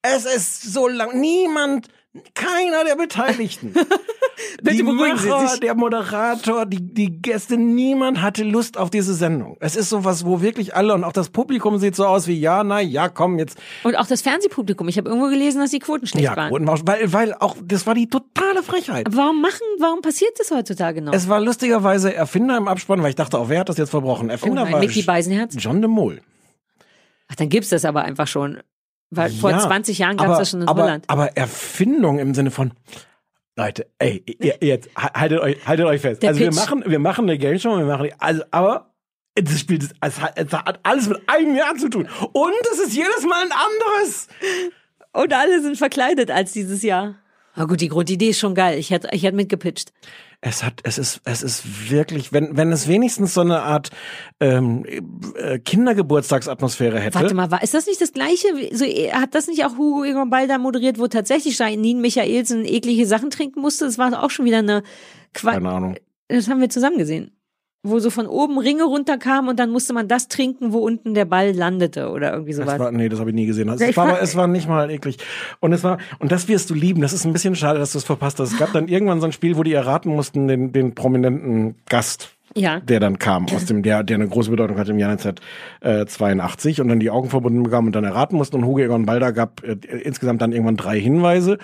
es 0.01 0.25
ist 0.25 0.73
so 0.73 0.87
lang, 0.87 1.19
niemand, 1.19 1.87
keiner 2.35 2.83
der 2.85 2.95
Beteiligten. 2.95 3.73
Die 4.61 4.83
Macher, 4.83 5.57
der 5.61 5.75
Moderator, 5.75 6.65
die, 6.65 6.81
die 6.81 7.21
Gäste, 7.21 7.57
niemand 7.57 8.21
hatte 8.21 8.43
Lust 8.43 8.77
auf 8.77 8.89
diese 8.89 9.13
Sendung. 9.13 9.57
Es 9.59 9.75
ist 9.75 9.89
sowas, 9.89 10.25
wo 10.25 10.41
wirklich 10.41 10.75
alle 10.75 10.93
und 10.93 11.03
auch 11.03 11.11
das 11.11 11.29
Publikum 11.29 11.77
sieht 11.77 11.95
so 11.95 12.05
aus 12.05 12.27
wie, 12.27 12.39
ja, 12.39 12.63
na 12.63 12.79
ja, 12.79 13.09
komm, 13.09 13.37
jetzt. 13.37 13.57
Und 13.83 13.95
auch 13.95 14.07
das 14.07 14.21
Fernsehpublikum. 14.21 14.87
Ich 14.87 14.97
habe 14.97 15.09
irgendwo 15.09 15.27
gelesen, 15.29 15.59
dass 15.59 15.71
die 15.71 15.79
Quoten 15.79 16.07
schlecht 16.07 16.25
Ja, 16.25 16.35
waren. 16.35 16.49
Quotenmausch, 16.49 16.81
weil, 16.85 17.11
weil 17.11 17.33
auch, 17.33 17.57
das 17.63 17.85
war 17.85 17.95
die 17.95 18.07
totale 18.07 18.63
Frechheit. 18.63 19.07
Aber 19.07 19.17
warum 19.17 19.41
machen, 19.41 19.61
warum 19.79 20.01
passiert 20.01 20.31
das 20.39 20.51
heutzutage 20.51 21.01
noch? 21.01 21.13
Es 21.13 21.27
war 21.27 21.39
lustigerweise 21.41 22.13
Erfinder 22.13 22.57
im 22.57 22.67
Abspann, 22.67 23.01
weil 23.01 23.09
ich 23.09 23.15
dachte 23.15 23.37
auch, 23.37 23.49
wer 23.49 23.59
hat 23.59 23.69
das 23.69 23.77
jetzt 23.77 23.89
verbrochen? 23.89 24.29
Erfinder 24.29 24.61
Oh 24.61 24.65
nein, 24.65 24.73
war 24.73 24.79
Mickey 24.79 25.01
Beisenherz? 25.03 25.55
John 25.57 25.81
de 25.81 25.89
Mol. 25.89 26.21
Ach, 27.27 27.35
dann 27.35 27.49
gibt's 27.49 27.69
das 27.69 27.85
aber 27.85 28.03
einfach 28.03 28.27
schon. 28.27 28.59
Weil 29.11 29.31
vor 29.31 29.51
Ja, 29.51 29.59
20 29.59 29.97
Jahren 29.97 30.17
gab's 30.17 30.29
aber, 30.29 30.39
das 30.39 30.49
schon 30.51 30.61
in 30.61 30.67
aber, 30.67 30.83
Holland. 30.83 31.05
Aber 31.07 31.35
Erfindung 31.37 32.19
im 32.19 32.33
Sinne 32.35 32.51
von, 32.51 32.73
Leute, 33.55 33.87
ey, 33.99 34.23
ihr, 34.39 34.55
jetzt 34.61 34.89
haltet 34.95 35.39
euch, 35.41 35.57
haltet 35.67 35.85
euch 35.85 36.01
fest. 36.01 36.21
Der 36.21 36.29
also 36.29 36.39
wir 36.39 36.49
Pitch. 36.49 36.57
machen, 36.59 36.83
wir 36.85 36.99
machen 36.99 37.25
eine 37.25 37.37
Game 37.37 37.57
Show, 37.59 37.77
wir 37.77 37.85
machen, 37.85 38.03
die- 38.05 38.13
also, 38.19 38.43
aber 38.51 38.91
das 39.35 39.59
Spiel, 39.59 39.79
das, 39.79 39.89
es 40.01 40.21
hat, 40.21 40.33
es 40.37 40.51
hat 40.53 40.79
alles 40.83 41.07
mit 41.09 41.21
einem 41.27 41.55
Jahr 41.55 41.75
zu 41.75 41.89
tun. 41.89 42.07
Und 42.33 42.53
es 42.73 42.79
ist 42.79 42.93
jedes 42.95 43.23
Mal 43.27 43.43
ein 43.45 43.51
anderes. 43.51 44.27
Und 45.13 45.33
alle 45.33 45.61
sind 45.61 45.77
verkleidet 45.77 46.29
als 46.31 46.51
dieses 46.51 46.83
Jahr. 46.83 47.15
Na 47.55 47.65
gut, 47.65 47.81
die 47.81 47.89
Grundidee 47.89 48.29
ist 48.29 48.39
schon 48.39 48.53
geil. 48.55 48.77
Ich 48.77 48.91
hätte, 48.91 49.09
ich 49.11 49.23
hätte 49.23 49.35
mitgepitcht. 49.35 49.91
Es 50.41 50.63
hat, 50.63 50.79
es 50.83 50.97
ist, 50.97 51.19
es 51.25 51.43
ist 51.43 51.91
wirklich, 51.91 52.31
wenn, 52.31 52.55
wenn 52.55 52.71
es 52.71 52.87
wenigstens 52.87 53.33
so 53.33 53.41
eine 53.41 53.61
Art 53.61 53.89
ähm, 54.39 54.85
äh, 55.35 55.59
Kindergeburtstagsatmosphäre 55.59 56.97
hätte. 56.97 57.19
Warte 57.19 57.33
mal, 57.33 57.51
war, 57.51 57.61
ist 57.61 57.73
das 57.73 57.87
nicht 57.87 57.99
das 57.99 58.13
Gleiche? 58.13 58.47
So, 58.71 58.85
äh, 58.85 59.11
hat 59.11 59.35
das 59.35 59.47
nicht 59.47 59.65
auch 59.65 59.77
Hugo 59.77 60.05
Egon 60.05 60.29
Balder 60.29 60.57
moderiert, 60.57 60.97
wo 60.97 61.07
tatsächlich 61.07 61.57
Janine 61.57 61.99
Michaelsen 61.99 62.63
eklige 62.63 63.05
Sachen 63.05 63.31
trinken 63.31 63.59
musste? 63.59 63.83
Das 63.83 63.97
war 63.97 64.23
auch 64.23 64.29
schon 64.29 64.45
wieder 64.45 64.59
eine 64.59 64.83
Qua 65.33 65.51
Keine 65.53 65.69
Ahnung. 65.69 65.95
Das 66.29 66.47
haben 66.47 66.61
wir 66.61 66.69
zusammen 66.69 66.97
gesehen. 66.97 67.31
Wo 67.81 67.99
so 67.99 68.09
von 68.09 68.27
oben 68.27 68.57
Ringe 68.59 68.83
runterkamen 68.83 69.49
und 69.49 69.57
dann 69.57 69.69
musste 69.71 69.93
man 69.93 70.09
das 70.09 70.27
trinken, 70.27 70.73
wo 70.73 70.79
unten 70.79 71.13
der 71.13 71.23
Ball 71.23 71.51
landete 71.55 72.09
oder 72.09 72.33
irgendwie 72.33 72.51
Das 72.51 72.59
sowas. 72.65 72.77
war, 72.77 72.91
nee, 72.91 73.07
das 73.07 73.19
habe 73.21 73.29
ich 73.29 73.35
nie 73.35 73.45
gesehen. 73.45 73.69
Es 73.69 73.79
Ja, 73.79 73.95
war, 73.95 74.09
fand- 74.09 74.21
es 74.21 74.35
war 74.35 74.47
nicht 74.47 74.67
mal 74.67 74.91
eklig. 74.91 75.17
Und 75.61 75.71
es 75.71 75.81
war, 75.81 75.97
und 76.19 76.29
das 76.31 76.49
wirst 76.49 76.69
du 76.69 76.73
lieben. 76.73 77.01
Das 77.01 77.13
ist 77.13 77.23
ein 77.25 77.31
bisschen 77.31 77.55
schade, 77.55 77.79
dass 77.79 77.93
du 77.93 77.99
es 77.99 78.03
verpasst 78.03 78.37
hast. 78.39 78.51
Es 78.51 78.57
gab 78.59 78.73
dann 78.73 78.89
irgendwann 78.89 79.21
so 79.21 79.27
ein 79.27 79.31
Spiel, 79.31 79.55
wo 79.55 79.63
die 79.63 79.71
erraten 79.73 80.13
mussten, 80.13 80.49
den, 80.49 80.73
den 80.73 80.93
prominenten 80.93 81.75
Gast. 81.87 82.31
Ja. 82.55 82.79
Der 82.79 82.99
dann 82.99 83.19
kam, 83.19 83.45
aus 83.53 83.65
dem, 83.65 83.83
der, 83.83 84.03
der 84.03 84.15
eine 84.15 84.27
große 84.27 84.49
Bedeutung 84.49 84.77
hatte 84.77 84.91
im 84.91 84.99
Jahr 84.99 85.11
1982 85.11 86.81
und 86.81 86.87
dann 86.89 86.99
die 86.99 87.09
Augen 87.09 87.29
verbunden 87.29 87.63
bekam 87.63 87.85
und 87.87 87.93
dann 87.93 88.03
erraten 88.03 88.35
mussten. 88.37 88.57
Und 88.57 88.65
Hugo 88.65 88.79
Egon 88.79 89.05
Balder 89.05 89.31
gab 89.31 89.63
äh, 89.63 89.73
insgesamt 90.03 90.41
dann 90.41 90.51
irgendwann 90.51 90.77
drei 90.77 90.99
Hinweise. 90.99 91.57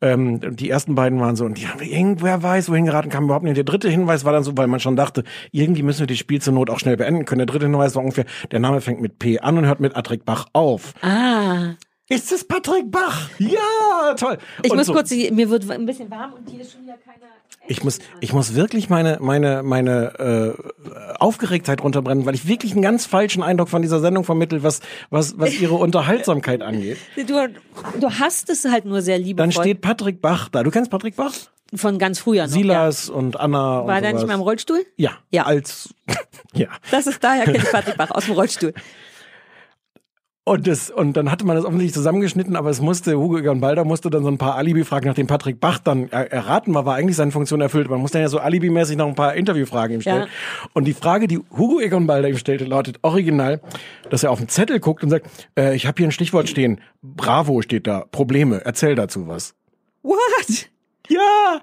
Ähm, 0.00 0.56
die 0.56 0.70
ersten 0.70 0.94
beiden 0.94 1.20
waren 1.20 1.36
so, 1.36 1.44
und 1.44 1.58
die 1.58 1.66
haben 1.66 1.80
irgendwer 1.80 2.42
weiß, 2.42 2.70
wohin 2.70 2.86
geraten, 2.86 3.10
kam 3.10 3.24
überhaupt 3.24 3.44
nicht. 3.44 3.56
Der 3.56 3.64
dritte 3.64 3.88
Hinweis 3.88 4.24
war 4.24 4.32
dann 4.32 4.44
so, 4.44 4.56
weil 4.56 4.66
man 4.66 4.80
schon 4.80 4.96
dachte, 4.96 5.24
irgendwie 5.50 5.82
müssen 5.82 6.00
wir 6.00 6.06
das 6.06 6.18
Spiel 6.18 6.40
zur 6.40 6.54
Not 6.54 6.70
auch 6.70 6.78
schnell 6.78 6.96
beenden 6.96 7.24
können. 7.24 7.40
Der 7.40 7.46
dritte 7.46 7.66
Hinweis 7.66 7.94
war 7.94 8.02
ungefähr, 8.02 8.24
der 8.50 8.60
Name 8.60 8.80
fängt 8.80 9.00
mit 9.00 9.18
P 9.18 9.40
an 9.40 9.58
und 9.58 9.66
hört 9.66 9.80
mit 9.80 9.96
Atrik 9.96 10.24
Bach 10.24 10.46
auf. 10.52 10.94
Ah. 11.02 11.74
Ist 12.10 12.32
es 12.32 12.42
Patrick 12.46 12.90
Bach? 12.90 13.28
Ja, 13.38 14.14
toll. 14.16 14.38
Ich 14.62 14.70
Und 14.70 14.78
muss 14.78 14.86
so. 14.86 14.94
kurz, 14.94 15.10
mir 15.10 15.50
wird 15.50 15.70
ein 15.70 15.84
bisschen 15.84 16.10
warm 16.10 16.32
und 16.32 16.48
hier 16.48 16.62
ist 16.62 16.72
schon 16.72 16.82
wieder 16.84 16.96
keiner. 16.96 17.27
Ich 17.68 17.84
muss, 17.84 17.98
ich 18.20 18.32
muss 18.32 18.54
wirklich 18.54 18.88
meine, 18.88 19.18
meine, 19.20 19.62
meine 19.62 20.56
äh, 20.58 21.14
Aufgeregtheit 21.18 21.82
runterbrennen, 21.82 22.24
weil 22.24 22.34
ich 22.34 22.48
wirklich 22.48 22.72
einen 22.72 22.82
ganz 22.82 23.06
falschen 23.06 23.42
Eindruck 23.42 23.68
von 23.68 23.82
dieser 23.82 24.00
Sendung 24.00 24.24
vermittel, 24.24 24.62
was, 24.62 24.80
was, 25.10 25.38
was 25.38 25.52
ihre 25.60 25.74
Unterhaltsamkeit 25.74 26.62
angeht. 26.62 26.98
Du, 27.28 27.48
du 28.00 28.10
hast 28.10 28.48
es 28.48 28.64
halt 28.64 28.86
nur 28.86 29.02
sehr 29.02 29.18
liebevoll. 29.18 29.52
Dann 29.52 29.52
steht 29.52 29.80
Patrick 29.82 30.22
Bach 30.22 30.48
da. 30.48 30.62
Du 30.62 30.70
kennst 30.70 30.90
Patrick 30.90 31.16
Bach? 31.16 31.34
Von 31.74 31.98
ganz 31.98 32.18
früher 32.20 32.44
noch. 32.46 32.52
Silas 32.52 33.10
und 33.10 33.38
Anna. 33.38 33.58
ja. 33.58 33.86
War 33.86 33.96
und 33.96 34.02
der 34.02 34.12
nicht 34.12 34.20
sowas. 34.20 34.26
mal 34.28 34.34
im 34.34 34.40
Rollstuhl? 34.40 34.86
Ja. 34.96 35.18
Ja. 35.30 35.44
Als, 35.44 35.90
ja. 36.54 36.68
Das 36.90 37.06
ist 37.06 37.22
daher 37.22 37.44
kenne 37.44 37.58
ich 37.58 37.70
Patrick 37.70 37.98
Bach 37.98 38.10
aus 38.10 38.24
dem 38.24 38.34
Rollstuhl. 38.34 38.72
Und, 40.48 40.66
das, 40.66 40.88
und 40.88 41.14
dann 41.14 41.30
hatte 41.30 41.44
man 41.44 41.56
das 41.56 41.66
offensichtlich 41.66 41.92
zusammengeschnitten, 41.92 42.56
aber 42.56 42.70
es 42.70 42.80
musste, 42.80 43.18
Hugo 43.18 43.36
Egon 43.36 43.60
Balder 43.60 43.84
musste 43.84 44.08
dann 44.08 44.22
so 44.22 44.30
ein 44.30 44.38
paar 44.38 44.54
Alibi-Fragen, 44.54 45.06
nachdem 45.06 45.26
Patrick 45.26 45.60
Bach 45.60 45.78
dann 45.78 46.08
er, 46.08 46.32
erraten 46.32 46.72
war, 46.72 46.86
war 46.86 46.94
eigentlich 46.94 47.16
seine 47.16 47.32
Funktion 47.32 47.60
erfüllt. 47.60 47.90
Man 47.90 48.00
musste 48.00 48.16
dann 48.16 48.22
ja 48.22 48.30
so 48.30 48.38
alibimäßig 48.38 48.96
noch 48.96 49.06
ein 49.08 49.14
paar 49.14 49.34
Interviewfragen 49.34 49.96
ihm 49.96 50.00
stellen. 50.00 50.22
Ja. 50.22 50.68
Und 50.72 50.84
die 50.84 50.94
Frage, 50.94 51.28
die 51.28 51.38
Hugo 51.54 51.80
Egon 51.80 52.06
Balder 52.06 52.30
ihm 52.30 52.38
stellte, 52.38 52.64
lautet 52.64 52.98
original, 53.02 53.60
dass 54.08 54.22
er 54.22 54.30
auf 54.30 54.38
den 54.38 54.48
Zettel 54.48 54.80
guckt 54.80 55.04
und 55.04 55.10
sagt, 55.10 55.26
äh, 55.54 55.76
ich 55.76 55.86
habe 55.86 55.98
hier 55.98 56.08
ein 56.08 56.12
Stichwort 56.12 56.48
stehen, 56.48 56.80
Bravo 57.02 57.60
steht 57.60 57.86
da, 57.86 58.06
Probleme, 58.10 58.62
erzähl 58.64 58.94
dazu 58.94 59.28
was. 59.28 59.54
What? 60.02 60.70
Ja, 61.10 61.60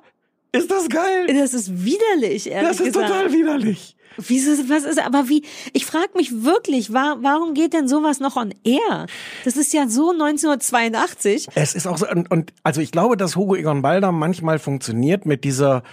ist 0.52 0.70
das 0.70 0.90
geil? 0.90 1.26
Das 1.28 1.56
ist 1.56 1.84
widerlich, 1.84 2.52
ehrlich 2.52 2.70
Das 2.70 2.80
ist 2.80 2.94
gesagt. 2.94 3.08
total 3.08 3.34
widerlich. 3.34 3.95
Wieso, 4.18 4.52
was 4.70 4.84
ist, 4.84 5.00
aber 5.06 5.28
wie, 5.30 5.44
ich 5.74 5.86
frage 5.86 6.10
mich 6.16 6.44
wirklich, 6.44 6.94
wa, 6.94 7.18
warum 7.22 7.54
geht 7.54 7.74
denn 7.74 7.88
sowas 7.88 8.20
noch 8.20 8.36
on 8.36 8.54
air? 8.64 9.08
Das 9.44 9.58
ist 9.58 9.74
ja 9.74 9.88
so 9.88 10.12
1982. 10.12 11.48
Es 11.56 11.76
ist 11.76 11.88
auch 11.88 11.98
so, 11.98 12.10
und, 12.10 12.32
und 12.32 12.54
also 12.64 12.82
ich 12.82 12.92
glaube, 12.92 13.18
dass 13.18 13.36
Hugo 13.36 13.56
Egon 13.56 13.82
Balder 13.82 14.12
manchmal 14.12 14.60
funktioniert 14.60 15.26
mit 15.26 15.44
dieser 15.44 15.84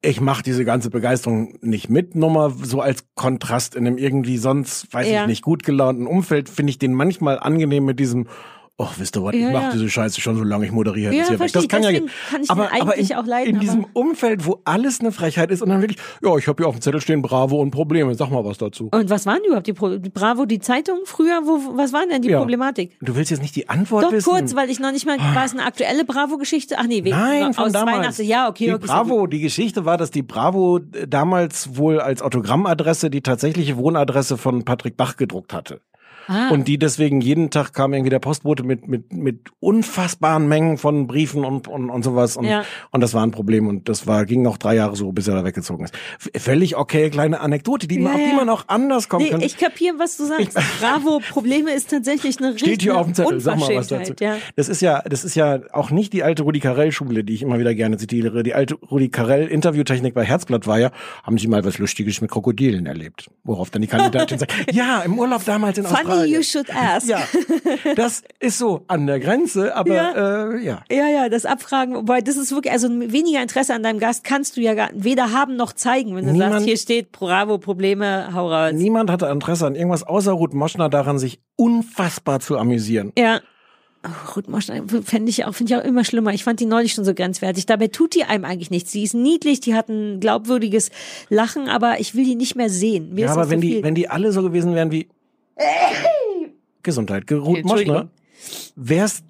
ich 0.00 0.20
mache 0.20 0.44
diese 0.44 0.64
ganze 0.64 0.90
Begeisterung 0.90 1.58
nicht 1.60 1.90
mit 1.90 2.14
Nummer, 2.14 2.54
so 2.62 2.80
als 2.80 3.04
Kontrast 3.16 3.74
in 3.74 3.84
einem 3.84 3.98
irgendwie 3.98 4.38
sonst, 4.38 4.92
weiß 4.92 5.08
Ja. 5.08 5.22
ich 5.22 5.26
nicht, 5.26 5.42
gut 5.42 5.64
gelaunten 5.64 6.06
Umfeld, 6.06 6.48
finde 6.48 6.70
ich 6.70 6.78
den 6.78 6.94
manchmal 6.94 7.40
angenehm 7.40 7.84
mit 7.84 7.98
diesem 7.98 8.28
ach, 8.80 8.94
wisst 8.98 9.16
ihr 9.16 9.24
was, 9.24 9.34
Ja, 9.34 9.48
ich 9.48 9.52
mache 9.52 9.62
ja. 9.64 9.72
diese 9.72 9.88
Scheiße 9.90 10.20
schon 10.20 10.36
so 10.36 10.44
lange, 10.44 10.64
ich 10.66 10.72
moderiere 10.72 11.12
Ja, 11.14 11.26
hier 11.28 11.38
weg. 11.40 11.52
Das 11.52 11.66
kann 11.68 11.82
ja 11.82 11.88
Deswegen 11.90 12.06
gehen. 12.06 12.14
kann 12.30 12.42
ich 12.42 12.50
aber, 12.50 12.62
aber 12.72 12.72
eigentlich 12.92 13.10
in, 13.10 13.16
auch 13.16 13.26
leiden, 13.26 13.54
in 13.54 13.60
diesem 13.60 13.84
Umfeld, 13.92 14.46
wo 14.46 14.60
alles 14.64 15.00
eine 15.00 15.10
Frechheit 15.12 15.50
ist 15.50 15.62
und 15.62 15.68
dann 15.68 15.80
wirklich, 15.80 15.98
ja, 16.22 16.36
ich 16.36 16.46
habe 16.46 16.62
hier 16.62 16.68
auf 16.68 16.76
dem 16.76 16.80
Zettel 16.80 17.00
stehen 17.00 17.20
Bravo 17.22 17.60
und 17.60 17.70
Probleme, 17.72 18.14
sag 18.14 18.30
mal 18.30 18.44
was 18.44 18.58
dazu. 18.58 18.88
Und 18.92 19.10
was 19.10 19.26
waren 19.26 19.40
überhaupt 19.44 19.66
die, 19.66 19.72
Pro 19.72 19.96
die 19.96 20.08
Bravo, 20.10 20.44
die 20.46 20.60
Zeitung 20.60 21.00
früher? 21.04 21.40
Wo, 21.44 21.76
was 21.76 21.92
war 21.92 22.06
denn 22.06 22.22
die 22.22 22.28
Ja. 22.30 22.38
Problematik? 22.38 22.96
Du 23.00 23.16
willst 23.16 23.30
jetzt 23.30 23.42
nicht 23.42 23.56
die 23.56 23.68
Antwort 23.68 24.04
Doch 24.04 24.12
wissen? 24.12 24.28
kurz, 24.30 24.54
weil 24.54 24.70
ich 24.70 24.78
noch 24.80 24.92
nicht 24.92 25.06
mal, 25.06 25.18
war 25.18 25.44
es 25.44 25.52
eine 25.52 25.64
aktuelle 25.64 26.04
Bravo-Geschichte? 26.04 26.76
Ach 26.78 26.86
nee, 26.86 27.04
wegen, 27.04 27.10
Nein, 27.16 27.52
von 27.54 27.64
aus 27.66 27.72
damals. 27.72 27.96
82. 28.16 28.28
Ja, 28.28 28.48
okay, 28.48 28.66
die 28.66 28.74
okay. 28.74 28.86
Bravo, 28.86 29.26
die 29.26 29.40
Geschichte 29.40 29.84
war, 29.84 29.96
dass 29.96 30.10
die 30.10 30.22
Bravo 30.22 30.78
äh, 30.78 31.06
damals 31.08 31.76
wohl 31.76 32.00
als 32.00 32.22
Autogrammadresse 32.22 33.10
die 33.10 33.22
tatsächliche 33.22 33.76
Wohnadresse 33.76 34.36
von 34.38 34.64
Patrick 34.64 34.96
Bach 34.96 35.16
gedruckt 35.16 35.52
hatte. 35.52 35.80
Ah. 36.28 36.50
Und 36.50 36.68
die 36.68 36.78
deswegen 36.78 37.20
jeden 37.20 37.50
Tag 37.50 37.72
kam 37.72 37.92
irgendwie 37.94 38.10
der 38.10 38.18
Postbote 38.18 38.62
mit, 38.62 38.86
mit, 38.86 39.12
mit 39.12 39.48
unfassbaren 39.60 40.46
Mengen 40.46 40.78
von 40.78 41.06
Briefen 41.06 41.44
und, 41.44 41.68
und, 41.68 41.90
und 41.90 42.02
sowas. 42.02 42.36
Und, 42.36 42.44
Ja. 42.44 42.64
und 42.90 43.00
das 43.00 43.14
war 43.14 43.22
ein 43.22 43.30
Problem. 43.30 43.66
Und 43.66 43.88
das 43.88 44.06
war, 44.06 44.26
ging 44.26 44.42
noch 44.42 44.58
drei 44.58 44.74
Jahre 44.74 44.94
so, 44.94 45.10
bis 45.12 45.26
er 45.26 45.34
da 45.34 45.44
weggezogen 45.44 45.84
ist. 45.86 45.94
Völlig 46.36 46.76
okay, 46.76 47.10
kleine 47.10 47.40
Anekdote, 47.40 47.88
die, 47.88 48.00
Ja, 48.00 48.10
auf 48.10 48.16
die 48.16 48.36
man 48.36 48.48
auch 48.50 48.64
anders 48.68 49.08
kommen 49.08 49.24
Nee, 49.24 49.30
könnte. 49.30 49.46
ich 49.46 49.56
kapiere, 49.56 49.98
was 49.98 50.16
du 50.18 50.24
sagst. 50.26 50.58
Bravo, 50.80 51.20
Probleme 51.30 51.72
ist 51.72 51.90
tatsächlich 51.90 52.38
eine 52.38 52.50
Steht 52.58 52.60
hier 52.82 52.92
richtige 52.92 52.96
auf 52.96 53.06
dem 53.06 53.14
Zettel, 53.14 53.40
sag 53.40 53.58
mal 53.58 53.74
was 53.74 53.88
dazu. 53.88 54.12
Ja. 54.20 54.36
Das 54.56 54.68
ist 54.68 54.82
ja, 54.82 55.02
das 55.02 55.24
ist 55.24 55.34
ja 55.34 55.60
auch 55.72 55.90
nicht 55.90 56.12
die 56.12 56.22
alte 56.22 56.42
Rudi 56.42 56.60
Carell 56.60 56.92
Schule, 56.92 57.24
die 57.24 57.32
ich 57.34 57.42
immer 57.42 57.58
wieder 57.58 57.74
gerne 57.74 57.96
zitiere. 57.96 58.42
Die 58.42 58.54
alte 58.54 58.74
Rudi 58.74 59.08
Carell 59.08 59.46
Interviewtechnik 59.48 60.14
bei 60.14 60.24
Herzblatt 60.24 60.66
war 60.66 60.78
ja, 60.78 60.90
haben 61.22 61.38
Sie 61.38 61.46
mal 61.48 61.64
was 61.64 61.78
Lustiges 61.78 62.20
mit 62.20 62.30
Krokodilen 62.30 62.86
erlebt? 62.86 63.30
Worauf 63.44 63.70
dann 63.70 63.82
die 63.82 63.88
Kandidatin 63.88 64.38
sagt, 64.40 64.52
ja, 64.72 65.00
im 65.00 65.18
Urlaub 65.18 65.44
damals 65.46 65.78
in 65.78 65.84
Funny 65.84 66.00
Australien. 66.00 66.17
You 66.24 66.42
should 66.42 66.68
ask. 66.74 67.06
Ja, 67.08 67.20
das 67.96 68.22
ist 68.40 68.58
so 68.58 68.84
an 68.88 69.06
der 69.06 69.20
Grenze, 69.20 69.74
aber 69.76 69.94
Ja. 69.94 70.52
Äh, 70.54 70.64
ja. 70.64 70.82
Ja, 70.90 71.08
ja, 71.08 71.28
das 71.28 71.44
Abfragen, 71.46 71.94
wobei 71.94 72.20
das 72.20 72.36
ist 72.36 72.52
wirklich, 72.52 72.72
also 72.72 72.88
weniger 72.88 73.42
Interesse 73.42 73.74
an 73.74 73.82
deinem 73.82 73.98
Gast 73.98 74.24
kannst 74.24 74.56
du 74.56 74.60
ja 74.60 74.74
gar, 74.74 74.90
weder 74.94 75.32
haben 75.32 75.56
noch 75.56 75.72
zeigen, 75.72 76.14
wenn 76.16 76.26
du 76.26 76.32
Niemand- 76.32 76.52
sagst, 76.52 76.66
hier 76.66 76.76
steht 76.76 77.12
Bravo, 77.12 77.58
Probleme, 77.58 78.30
hau 78.34 78.48
raus. 78.50 78.72
Niemand 78.74 79.10
hatte 79.10 79.26
Interesse 79.26 79.66
an 79.66 79.74
irgendwas 79.74 80.02
außer 80.02 80.32
Ruth 80.32 80.54
Moschner 80.54 80.88
daran, 80.88 81.18
sich 81.18 81.40
unfassbar 81.56 82.40
zu 82.40 82.58
amüsieren. 82.58 83.12
Ja. 83.18 83.40
Oh, 84.04 84.36
Ruth 84.36 84.48
Moschner 84.48 84.84
fände 85.04 85.28
ich 85.28 85.44
auch, 85.44 85.54
finde 85.54 85.72
ich 85.74 85.80
auch 85.80 85.84
immer 85.84 86.04
schlimmer. 86.04 86.32
Ich 86.32 86.44
fand 86.44 86.60
die 86.60 86.66
neulich 86.66 86.92
schon 86.92 87.04
so 87.04 87.14
grenzwertig. 87.14 87.66
Dabei 87.66 87.88
tut 87.88 88.14
die 88.14 88.22
einem 88.22 88.44
eigentlich 88.44 88.70
nichts. 88.70 88.92
Die 88.92 89.02
ist 89.02 89.12
niedlich, 89.12 89.58
die 89.58 89.74
hat 89.74 89.88
ein 89.88 90.20
glaubwürdiges 90.20 90.90
Lachen, 91.30 91.68
aber 91.68 91.98
ich 91.98 92.14
will 92.14 92.24
die 92.24 92.36
nicht 92.36 92.54
mehr 92.54 92.70
sehen. 92.70 93.12
Mir 93.14 93.24
Ja, 93.26 93.32
aber 93.32 93.50
wenn 93.50 93.58
so 93.58 93.62
die, 93.66 93.72
viel. 93.74 93.82
wenn 93.82 93.96
die 93.96 94.08
alle 94.08 94.30
so 94.30 94.42
gewesen 94.42 94.76
wären 94.76 94.92
wie 94.92 95.08
Gesundheit, 96.82 97.26
Ge- 97.26 97.38
Ruth. 97.38 97.64
Moschner, 97.64 98.10
wär's 98.76 99.22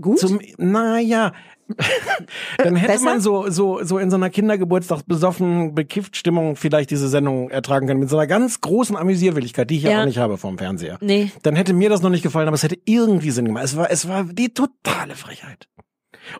Gut? 0.00 0.18
zum, 0.18 0.40
naja, 0.58 1.32
dann 2.58 2.76
hätte 2.76 2.92
Besser? 2.92 3.04
man 3.04 3.20
so, 3.20 3.48
so, 3.48 3.82
so 3.84 3.98
in 3.98 4.10
so 4.10 4.16
einer 4.16 4.30
Kindergeburtstags 4.30 5.04
besoffen, 5.04 5.74
bekifft 5.74 6.16
Stimmung 6.16 6.56
vielleicht 6.56 6.90
diese 6.90 7.08
Sendung 7.08 7.50
ertragen 7.50 7.86
können, 7.86 8.00
mit 8.00 8.10
so 8.10 8.18
einer 8.18 8.26
ganz 8.26 8.60
großen 8.60 8.96
Amüsierwilligkeit, 8.96 9.70
die 9.70 9.76
ich 9.76 9.84
ja, 9.84 9.92
Ja. 9.92 10.00
auch 10.02 10.06
nicht 10.06 10.18
habe 10.18 10.36
vom 10.36 10.58
Fernseher. 10.58 10.98
Nee. 11.00 11.30
Dann 11.42 11.54
hätte 11.56 11.72
mir 11.72 11.88
das 11.88 12.02
noch 12.02 12.10
nicht 12.10 12.22
gefallen, 12.22 12.48
aber 12.48 12.56
es 12.56 12.62
hätte 12.62 12.78
irgendwie 12.84 13.30
Sinn 13.30 13.44
gemacht. 13.46 13.64
Es 13.64 13.76
war, 13.76 13.90
es 13.90 14.08
war 14.08 14.24
die 14.24 14.52
totale 14.52 15.14
Frechheit. 15.14 15.68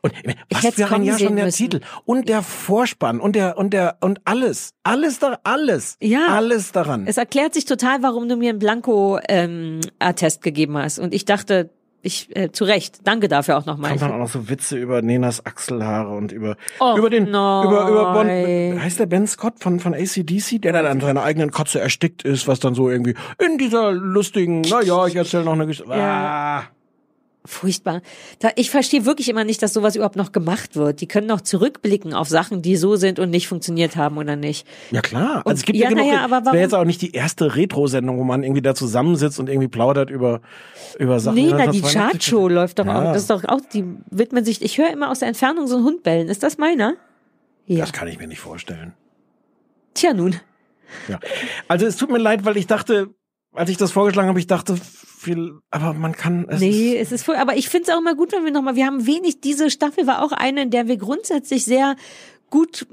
Und 0.00 0.12
was 0.50 0.74
für 0.74 0.90
ein 0.90 1.02
Jahr 1.02 1.18
schon 1.18 1.36
der 1.36 1.46
müssen. 1.46 1.56
Titel 1.70 1.80
und 2.04 2.28
der 2.28 2.42
Vorspann 2.42 3.20
und 3.20 3.34
der 3.36 3.56
und 3.58 3.72
der 3.72 3.96
und 4.00 4.20
alles, 4.24 4.74
alles 4.82 5.18
da, 5.18 5.38
alles, 5.44 5.96
Ja. 6.00 6.26
alles 6.28 6.72
daran. 6.72 7.06
Es 7.06 7.16
erklärt 7.16 7.54
sich 7.54 7.64
total, 7.64 8.02
warum 8.02 8.28
du 8.28 8.36
mir 8.36 8.50
einen 8.50 8.58
Blanko-Attest 8.58 10.42
gegeben 10.42 10.76
hast. 10.78 10.98
Und 10.98 11.14
ich 11.14 11.24
dachte, 11.24 11.70
ich, 12.04 12.34
äh, 12.36 12.50
zu 12.50 12.64
Recht, 12.64 12.98
danke 13.04 13.28
dafür 13.28 13.56
auch 13.56 13.64
nochmal. 13.64 13.90
kommt 13.90 14.02
dann 14.02 14.12
auch 14.12 14.18
noch 14.18 14.28
so 14.28 14.48
Witze 14.48 14.76
über 14.76 15.02
Nenas 15.02 15.46
Achselhaare 15.46 16.12
und 16.16 16.32
über 16.32 16.56
Och, 16.80 16.98
über 16.98 17.10
den 17.10 17.30
nein. 17.30 17.66
über 17.66 17.88
über 17.88 18.12
Bon, 18.12 18.26
heißt 18.82 18.98
der 18.98 19.06
Ben 19.06 19.26
Scott 19.28 19.54
von 19.60 19.78
von 19.78 19.94
ACDC, 19.94 20.60
der 20.60 20.72
dann 20.72 20.86
an 20.86 21.00
seiner 21.00 21.22
eigenen 21.22 21.52
Kotze 21.52 21.78
erstickt 21.80 22.24
ist, 22.24 22.48
was 22.48 22.58
dann 22.58 22.74
so 22.74 22.90
irgendwie 22.90 23.14
in 23.38 23.56
dieser 23.56 23.92
lustigen, 23.92 24.62
na 24.68 24.82
ja, 24.82 25.06
ich 25.06 25.14
erzähle 25.14 25.44
noch 25.44 25.52
eine 25.52 25.66
Geschichte. 25.66 25.92
Ja. 25.92 26.58
Ah. 26.58 26.64
Furchtbar. 27.44 28.02
Da, 28.38 28.50
ich 28.54 28.70
verstehe 28.70 29.04
wirklich 29.04 29.28
immer 29.28 29.42
nicht, 29.42 29.62
dass 29.62 29.72
sowas 29.72 29.96
überhaupt 29.96 30.14
noch 30.14 30.30
gemacht 30.30 30.76
wird. 30.76 31.00
Die 31.00 31.08
können 31.08 31.26
noch 31.26 31.40
zurückblicken 31.40 32.14
auf 32.14 32.28
Sachen, 32.28 32.62
die 32.62 32.76
so 32.76 32.94
sind 32.94 33.18
und 33.18 33.30
nicht 33.30 33.48
funktioniert 33.48 33.96
haben 33.96 34.16
oder 34.16 34.36
nicht. 34.36 34.64
Ja 34.92 35.00
klar, 35.00 35.38
Und- 35.38 35.46
also 35.48 35.60
es 35.60 35.64
gibt 35.64 35.76
ja, 35.76 35.84
ja, 35.84 35.88
genug, 35.90 36.06
naja, 36.06 36.24
aber 36.24 36.38
es 36.38 36.44
wäre 36.44 36.44
warum- 36.46 36.58
jetzt 36.60 36.74
auch 36.74 36.84
nicht 36.84 37.02
die 37.02 37.10
erste 37.12 37.56
Retro-Sendung, 37.56 38.16
wo 38.18 38.22
man 38.22 38.44
irgendwie 38.44 38.62
da 38.62 38.76
zusammensitzt 38.76 39.40
und 39.40 39.48
irgendwie 39.48 39.66
plaudert 39.68 40.08
über 40.10 40.40
über 41.00 41.18
Sachen. 41.18 41.34
nee, 41.36 41.48
na, 41.50 41.66
die 41.66 41.80
vor 41.80 41.90
82 41.90 41.94
Chartshow 42.30 42.48
läuft 42.48 42.78
doch 42.78 42.86
Ja. 42.86 42.98
auch. 43.00 43.12
Das 43.12 43.22
ist 43.22 43.30
doch 43.30 43.44
auch, 43.44 43.60
die 43.72 43.84
widmen 44.10 44.44
sich, 44.44 44.62
ich 44.62 44.78
höre 44.78 44.90
immer 44.92 45.10
aus 45.10 45.18
der 45.18 45.26
Entfernung 45.28 45.66
so 45.66 45.76
einen 45.76 45.84
Hund 45.84 46.02
bellen. 46.04 46.28
Ist 46.28 46.42
das 46.44 46.58
meiner? 46.58 46.94
Ja. 47.66 47.80
Das 47.80 47.92
kann 47.92 48.06
ich 48.06 48.18
mir 48.18 48.28
nicht 48.28 48.40
vorstellen. 48.40 48.92
Tja, 49.94 50.12
nun. 50.14 50.36
Ja. 51.08 51.18
Also 51.68 51.86
es 51.86 51.96
tut 51.96 52.10
mir 52.10 52.18
leid, 52.18 52.44
weil 52.44 52.56
ich 52.56 52.66
dachte, 52.68 53.08
als 53.52 53.68
ich 53.70 53.76
das 53.78 53.90
vorgeschlagen 53.90 54.28
habe, 54.28 54.38
ich 54.38 54.46
dachte 54.46 54.76
viel, 55.22 55.58
aber 55.70 55.94
man 55.94 56.12
kann 56.12 56.46
es 56.48 56.60
nee, 56.60 56.92
ist, 56.94 57.06
es 57.08 57.12
ist 57.12 57.24
voll, 57.24 57.36
aber 57.36 57.56
ich 57.56 57.68
finde 57.68 57.88
es 57.88 57.94
auch 57.94 58.00
immer 58.00 58.14
gut, 58.14 58.32
wenn 58.32 58.44
wir 58.44 58.50
nochmal, 58.52 58.76
wir 58.76 58.86
haben 58.86 59.06
wenig, 59.06 59.40
diese 59.40 59.70
Staffel 59.70 60.06
war 60.06 60.22
auch 60.22 60.32
eine, 60.32 60.62
in 60.62 60.70
der 60.70 60.88
wir 60.88 60.96
grundsätzlich 60.96 61.64
sehr 61.64 61.96
gut, 62.50 62.86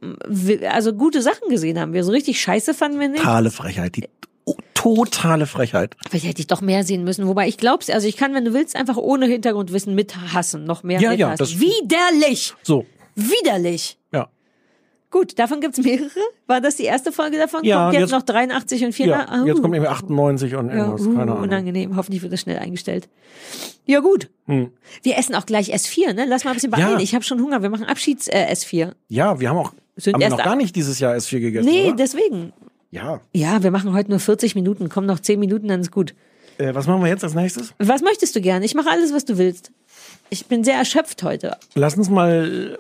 also 0.70 0.94
gute 0.94 1.22
Sachen 1.22 1.50
gesehen 1.50 1.80
haben. 1.80 1.94
Wir 1.94 2.04
so 2.04 2.12
richtig 2.12 2.40
scheiße 2.42 2.74
fanden 2.74 3.00
wir 3.00 3.10
nicht. 3.10 3.22
totale 3.22 3.52
Frechheit, 3.52 3.96
die 3.98 4.08
oh, 4.46 4.56
totale 4.74 5.46
Frechheit. 5.46 5.96
Vielleicht 6.10 6.26
hätte 6.26 6.40
ich 6.40 6.48
doch 6.48 6.62
mehr 6.62 6.84
sehen 6.84 7.04
müssen. 7.04 7.28
Wobei 7.28 7.48
ich 7.48 7.58
glaub's, 7.58 7.90
also 7.90 8.08
ich 8.08 8.16
kann, 8.16 8.34
wenn 8.34 8.46
du 8.46 8.54
willst, 8.54 8.76
einfach 8.76 8.98
ohne 8.98 9.26
Hintergrundwissen 9.26 9.94
mithassen, 9.96 10.64
noch 10.64 10.84
mehr 10.84 11.02
Ja, 11.02 11.12
ja, 11.12 11.30
mithassen. 11.30 11.60
das- 11.60 11.62
Widerlich! 11.62 12.54
So, 12.64 12.86
Widerlich! 13.16 13.99
Ja. 15.12 15.20
Gut, 15.20 15.40
davon 15.40 15.60
gibt's 15.60 15.80
mehrere. 15.80 16.10
War 16.48 16.62
das 16.62 16.76
die 16.76 16.84
erste 16.84 17.12
Folge 17.12 17.38
davon? 17.38 17.64
Ja, 17.64 17.86
kommt 17.86 17.94
jetzt, 17.94 18.02
jetzt- 18.02 18.12
noch 18.12 18.22
83 18.22 18.86
und 18.86 18.94
4 18.94 19.06
ja. 19.08 19.26
Ah, 19.28 19.44
Jetzt 19.46 19.60
uh. 19.60 19.62
kommt 19.62 19.74
irgendwie 19.76 19.90
98 19.90 20.56
und 20.56 20.70
ja, 20.70 20.76
irgendwas, 20.76 21.02
uh, 21.02 21.10
keine 21.16 21.22
Ahnung. 21.32 21.40
unangenehm. 21.44 21.96
Hoffentlich 21.96 22.22
wird 22.22 22.32
das 22.34 22.42
schnell 22.42 22.60
eingestellt. 22.60 23.10
Ja, 23.86 24.02
gut. 24.02 24.30
Hm. 24.46 24.72
Wir 25.02 25.18
essen 25.18 25.34
auch 25.36 25.46
gleich 25.46 25.74
S4, 25.74 26.14
ne? 26.14 26.26
Lass 26.28 26.44
mal 26.44 26.52
ein 26.52 26.56
bisschen 26.56 26.72
Ja. 26.72 26.78
beeilen. 26.78 27.00
Ich 27.00 27.16
habe 27.16 27.24
schon 27.24 27.42
Hunger. 27.42 27.62
Wir 27.64 27.70
machen 27.70 27.86
Abschieds 27.86 28.28
äh, 28.28 28.48
S4. 28.52 28.92
Ja, 29.08 29.40
wir 29.40 29.50
haben 29.50 29.58
auch 29.58 29.74
Sind 29.96 30.14
haben 30.14 30.22
wir 30.22 30.30
noch 30.30 30.38
gar 30.44 30.56
nicht 30.56 30.76
dieses 30.76 31.00
Jahr 31.00 31.16
S4 31.16 31.40
gegessen, 31.40 31.68
Nee, 31.70 31.88
oder? 31.88 31.96
deswegen. 31.96 32.54
Ja. 32.92 33.22
Ja, 33.34 33.64
wir 33.64 33.72
machen 33.72 33.94
heute 33.94 34.10
nur 34.12 34.20
40 34.20 34.54
Minuten. 34.56 34.90
Komm 34.90 35.06
noch 35.08 35.20
10 35.20 35.40
Minuten, 35.40 35.68
dann 35.68 35.82
ist 35.82 35.92
gut. 35.92 36.14
Äh, 36.60 36.76
was 36.76 36.86
machen 36.88 37.02
wir 37.02 37.10
jetzt 37.10 37.24
als 37.24 37.34
nächstes? 37.34 37.74
Was 37.80 38.02
möchtest 38.02 38.36
du 38.36 38.42
gerne? 38.42 38.66
Ich 38.66 38.76
mache 38.76 38.90
alles, 38.90 39.14
was 39.14 39.26
du 39.26 39.38
willst. 39.38 39.72
Ich 40.30 40.46
bin 40.46 40.64
sehr 40.64 40.76
erschöpft 40.76 41.24
heute. 41.24 41.58
Lass 41.74 41.96
uns 41.98 42.10
mal 42.10 42.78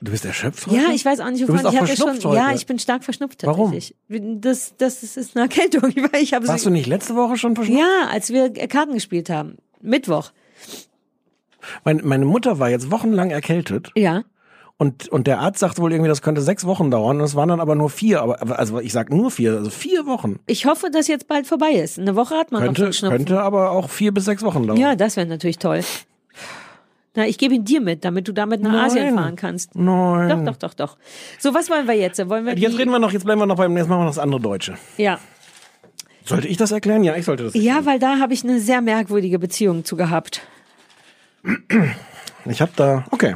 Du 0.00 0.12
bist 0.12 0.24
erschöpft 0.24 0.66
heute? 0.66 0.76
Ja, 0.76 0.90
ich 0.94 1.04
weiß 1.04 1.18
auch 1.20 1.30
nicht, 1.30 1.42
Du 1.42 1.48
wovon 1.48 1.56
bist 1.56 1.66
auch 1.66 1.72
ich 1.72 1.80
hatte 1.80 1.96
schon. 1.96 2.30
heute. 2.30 2.36
Ja, 2.36 2.52
ich 2.54 2.66
bin 2.66 2.78
stark 2.78 3.02
verschnupft 3.02 3.44
Warum? 3.44 3.72
tatsächlich. 3.72 3.96
Das, 4.08 4.74
das 4.78 5.02
ist 5.02 5.36
eine 5.36 5.44
Erkältung. 5.46 5.92
Ich 6.20 6.34
habe 6.34 6.46
Warst 6.46 6.66
du 6.66 6.70
nicht 6.70 6.86
letzte 6.86 7.16
Woche 7.16 7.36
schon 7.36 7.56
verschnupft? 7.56 7.80
Ja, 7.80 8.08
als 8.08 8.30
wir 8.30 8.50
Karten 8.52 8.94
gespielt 8.94 9.28
haben. 9.28 9.56
Mittwoch. 9.80 10.30
Mein, 11.84 12.00
meine 12.04 12.24
Mutter 12.24 12.58
war 12.58 12.70
jetzt 12.70 12.90
wochenlang 12.90 13.30
erkältet. 13.30 13.90
Ja. 13.96 14.22
Und, 14.76 15.08
und 15.08 15.26
der 15.26 15.40
Arzt 15.40 15.58
sagte 15.58 15.82
wohl 15.82 15.90
irgendwie, 15.92 16.08
das 16.08 16.22
könnte 16.22 16.40
sechs 16.40 16.64
Wochen 16.64 16.90
dauern. 16.92 17.18
Und 17.18 17.24
es 17.24 17.34
waren 17.34 17.48
dann 17.48 17.58
aber 17.60 17.74
nur 17.74 17.90
vier. 17.90 18.22
Aber, 18.22 18.56
also 18.58 18.78
ich 18.78 18.92
sag 18.92 19.10
nur 19.10 19.32
vier, 19.32 19.54
also 19.54 19.70
vier 19.70 20.06
Wochen. 20.06 20.38
Ich 20.46 20.66
hoffe, 20.66 20.90
dass 20.92 21.08
jetzt 21.08 21.26
bald 21.26 21.48
vorbei 21.48 21.72
ist. 21.72 21.98
Eine 21.98 22.14
Woche 22.14 22.36
hat 22.36 22.52
man 22.52 22.60
noch 22.62 22.66
Könnte, 22.68 22.84
von 22.84 22.92
Schnupfen. 22.92 23.16
könnte 23.18 23.40
aber 23.42 23.72
auch 23.72 23.90
vier 23.90 24.14
bis 24.14 24.26
sechs 24.26 24.44
Wochen 24.44 24.64
dauern. 24.68 24.78
Ja, 24.78 24.94
das 24.94 25.16
wäre 25.16 25.26
natürlich 25.26 25.58
toll. 25.58 25.80
Na, 27.18 27.26
ich 27.26 27.36
gebe 27.36 27.52
ihn 27.52 27.64
dir 27.64 27.80
mit, 27.80 28.04
damit 28.04 28.28
du 28.28 28.32
damit 28.32 28.60
nach 28.62 28.70
Nein. 28.70 28.84
Asien 28.84 29.14
fahren 29.16 29.34
kannst. 29.34 29.74
Nein. 29.74 30.28
Doch, 30.28 30.44
doch, 30.44 30.56
doch, 30.56 30.74
doch. 30.74 30.96
So, 31.40 31.52
was 31.52 31.68
wollen 31.68 31.88
wir 31.88 31.94
jetzt? 31.94 32.16
Wollen 32.28 32.46
wir 32.46 32.56
Jetzt 32.56 32.78
reden 32.78 32.92
wir 32.92 33.00
noch, 33.00 33.10
jetzt 33.10 33.24
bleiben 33.24 33.40
wir 33.40 33.46
noch 33.46 33.56
beim, 33.56 33.76
jetzt 33.76 33.88
machen 33.88 34.02
wir 34.02 34.04
noch 34.04 34.10
das 34.10 34.20
andere 34.20 34.40
Deutsche. 34.40 34.78
Ja. 34.98 35.18
Sollte 36.24 36.46
ich 36.46 36.58
das 36.58 36.70
erklären? 36.70 37.02
Ja, 37.02 37.16
ich 37.16 37.24
sollte 37.24 37.42
das. 37.42 37.54
Ja, 37.54 37.84
weil 37.86 37.98
da 37.98 38.20
habe 38.20 38.34
ich 38.34 38.44
eine 38.44 38.60
sehr 38.60 38.80
merkwürdige 38.82 39.40
Beziehung 39.40 39.84
zu 39.84 39.96
gehabt. 39.96 40.42
Ich 42.44 42.60
habe 42.60 42.70
da, 42.76 43.04
okay. 43.10 43.34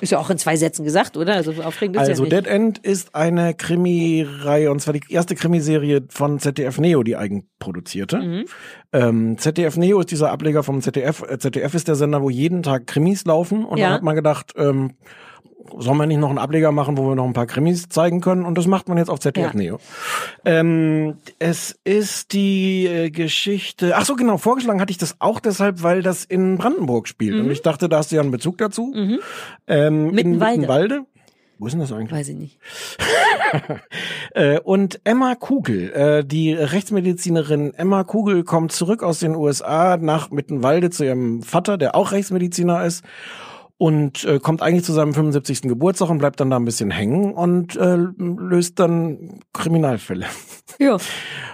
Ist 0.00 0.10
ja 0.12 0.18
auch 0.18 0.30
in 0.30 0.38
zwei 0.38 0.56
Sätzen 0.56 0.84
gesagt, 0.84 1.16
oder? 1.16 1.34
Also 1.34 1.52
aufregend 1.62 1.96
ist 1.96 2.08
Also 2.08 2.24
ja 2.24 2.30
nicht. 2.30 2.32
Dead 2.32 2.46
End 2.46 2.78
ist 2.78 3.14
eine 3.14 3.54
Krimireihe 3.54 4.70
und 4.70 4.80
zwar 4.80 4.94
die 4.94 5.00
erste 5.08 5.34
Krimiserie 5.34 6.02
von 6.08 6.38
ZDF 6.38 6.78
Neo, 6.78 7.02
die 7.02 7.16
eigenproduzierte. 7.16 8.18
Mhm. 8.18 8.44
Ähm, 8.92 9.38
ZDF 9.38 9.76
Neo 9.76 10.00
ist 10.00 10.10
dieser 10.10 10.30
Ableger 10.30 10.62
vom 10.62 10.80
ZDF. 10.80 11.22
Äh, 11.28 11.38
ZDF 11.38 11.74
ist 11.74 11.88
der 11.88 11.94
Sender, 11.96 12.22
wo 12.22 12.30
jeden 12.30 12.62
Tag 12.62 12.86
Krimis 12.86 13.24
laufen 13.24 13.64
und 13.64 13.78
Ja. 13.78 13.86
dann 13.86 13.94
hat 13.94 14.02
man 14.02 14.16
gedacht, 14.16 14.52
ähm, 14.56 14.92
soll 15.78 15.94
man 15.94 16.08
nicht 16.08 16.18
noch 16.18 16.28
einen 16.28 16.38
Ableger 16.38 16.72
machen, 16.72 16.96
wo 16.96 17.08
wir 17.08 17.14
noch 17.14 17.24
ein 17.24 17.32
paar 17.32 17.46
Krimis 17.46 17.88
zeigen 17.88 18.20
können? 18.20 18.44
Und 18.44 18.56
das 18.56 18.66
macht 18.66 18.88
man 18.88 18.98
jetzt 18.98 19.10
auf 19.10 19.20
ZDF 19.20 19.52
Ja. 19.52 19.58
Neo. 19.58 19.78
Ähm, 20.44 21.16
es 21.38 21.78
ist 21.84 22.32
die 22.32 22.86
äh, 22.86 23.10
Geschichte. 23.10 23.94
Ach 23.96 24.04
so, 24.04 24.16
genau. 24.16 24.38
Vorgeschlagen 24.38 24.80
hatte 24.80 24.90
ich 24.90 24.98
das 24.98 25.16
auch 25.20 25.40
deshalb, 25.40 25.82
weil 25.82 26.02
das 26.02 26.24
in 26.24 26.58
Brandenburg 26.58 27.08
spielt. 27.08 27.40
Und 27.40 27.50
ich 27.50 27.62
dachte, 27.62 27.88
da 27.88 27.98
hast 27.98 28.10
du 28.12 28.16
ja 28.16 28.22
einen 28.22 28.30
Bezug 28.30 28.58
dazu. 28.58 28.92
Ähm, 28.94 29.18
in 29.66 30.14
Mittenwalde. 30.14 30.58
Mittenwalde. 30.58 31.00
Wo 31.58 31.66
ist 31.66 31.72
denn 31.72 31.80
das 31.80 31.92
eigentlich? 31.92 32.12
Weiß 32.12 32.28
ich 32.28 32.36
nicht. 32.36 32.58
Äh, 34.34 34.60
und 34.60 35.00
Emma 35.04 35.34
Kugel, 35.34 35.90
äh, 35.92 36.24
die 36.24 36.52
Rechtsmedizinerin 36.52 37.72
Emma 37.72 38.04
Kugel 38.04 38.44
kommt 38.44 38.72
zurück 38.72 39.02
aus 39.02 39.20
den 39.20 39.34
USA 39.34 39.96
nach 39.96 40.30
Mittenwalde 40.30 40.90
zu 40.90 41.06
ihrem 41.06 41.42
Vater, 41.42 41.78
der 41.78 41.94
auch 41.94 42.12
Rechtsmediziner 42.12 42.84
ist. 42.84 43.02
Und 43.78 44.24
äh, 44.24 44.40
kommt 44.40 44.60
eigentlich 44.60 44.84
zu 44.84 44.92
seinem 44.92 45.14
75. 45.14 45.62
Geburtstag 45.62 46.10
und 46.10 46.18
bleibt 46.18 46.40
dann 46.40 46.50
da 46.50 46.56
ein 46.56 46.64
bisschen 46.64 46.90
hängen 46.90 47.32
und 47.32 47.76
äh, 47.76 47.96
löst 47.96 48.78
dann 48.80 49.40
Kriminalfälle. 49.52 50.26
Ja. 50.80 50.96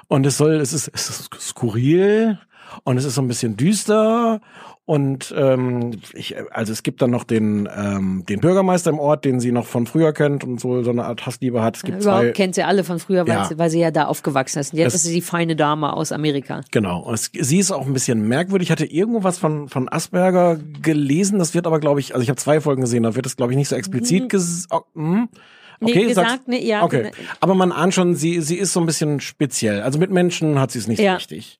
Und 0.08 0.26
es 0.26 0.37
soll, 0.37 0.56
es 0.56 0.74
ist, 0.74 0.90
es 0.92 1.08
ist 1.08 1.30
skurril 1.40 2.38
und 2.82 2.98
es 2.98 3.06
ist 3.06 3.14
so 3.14 3.22
ein 3.22 3.28
bisschen 3.28 3.56
düster. 3.56 4.42
Und 4.87 5.35
ähm, 5.35 5.92
ich, 6.12 6.35
also 6.51 6.70
es 6.70 6.83
gibt 6.83 7.01
dann 7.01 7.11
noch 7.11 7.25
den, 7.25 7.66
ähm, 7.75 8.25
den 8.29 8.40
Bürgermeister 8.40 8.90
im 8.90 8.99
Ort, 8.99 9.25
den 9.25 9.40
sie 9.40 9.51
noch 9.51 9.64
von 9.64 9.87
früher 9.87 10.12
kennt 10.12 10.44
und 10.44 10.61
so, 10.61 10.83
so 10.83 10.90
eine 10.90 11.07
Art 11.07 11.25
Hassliebe 11.25 11.62
hat. 11.62 11.77
Es 11.79 11.85
gibt 11.85 12.03
zwei, 12.03 12.18
Überhaupt 12.18 12.37
kennt 12.37 12.55
sie 12.55 12.64
alle 12.64 12.85
von 12.85 12.99
früher, 12.99 13.27
weil, 13.27 13.35
Ja. 13.35 13.44
sie, 13.47 13.59
weil 13.59 13.70
sie 13.70 13.81
ja 13.81 13.90
da 13.90 14.05
aufgewachsen 14.05 14.59
ist. 14.59 14.75
Und 14.75 14.79
jetzt 14.81 14.92
Das- 14.92 14.97
ist 14.97 15.05
sie 15.05 15.14
die 15.14 15.20
feine 15.23 15.57
Dame 15.57 15.94
aus 15.94 16.12
Amerika. 16.12 16.61
Genau. 16.70 17.01
Und 17.01 17.14
es, 17.14 17.31
sie 17.33 17.59
ist 17.59 17.70
auch 17.73 17.87
ein 17.87 17.94
bisschen 17.94 18.29
merkwürdig. 18.29 18.66
Ich 18.68 18.73
hatte 18.73 18.85
irgendwo 18.85 19.25
was 19.25 19.38
von, 19.38 19.68
von 19.70 19.88
Asperger 19.90 20.59
gelesen. 20.83 21.38
Das 21.38 21.55
wird 21.55 21.66
aber, 21.66 21.81
glaube 21.81 22.01
ich, 22.01 22.12
also 22.12 22.23
ich 22.23 22.29
habe 22.29 22.37
zwei 22.38 22.61
Folgen 22.61 22.83
gesehen, 22.83 23.05
da 23.05 23.14
wird 23.14 23.25
das, 23.25 23.37
glaube 23.37 23.53
ich, 23.53 23.57
nicht 23.57 23.68
so 23.68 23.77
explizit 23.77 24.29
ges 24.29 24.66
oh, 24.70 24.83
hm. 25.80 25.87
Nee, 25.87 25.90
Okay, 25.92 26.06
gesagt, 26.08 26.30
sagst- 26.30 26.48
nee, 26.48 26.64
ja. 26.66 26.82
Okay. 26.84 27.10
Aber 27.40 27.54
man 27.54 27.72
ahnt 27.72 27.94
schon, 27.94 28.14
sie, 28.14 28.40
sie 28.40 28.56
ist 28.56 28.72
so 28.72 28.80
ein 28.80 28.87
bisschen 28.87 29.20
speziell. 29.20 29.82
Also 29.82 29.98
mit 29.98 30.10
Menschen 30.10 30.58
hat 30.60 30.70
sie 30.70 30.78
es 30.78 30.87
nicht 30.88 31.00
Ja. 31.00 31.12
so 31.12 31.16
richtig. 31.16 31.58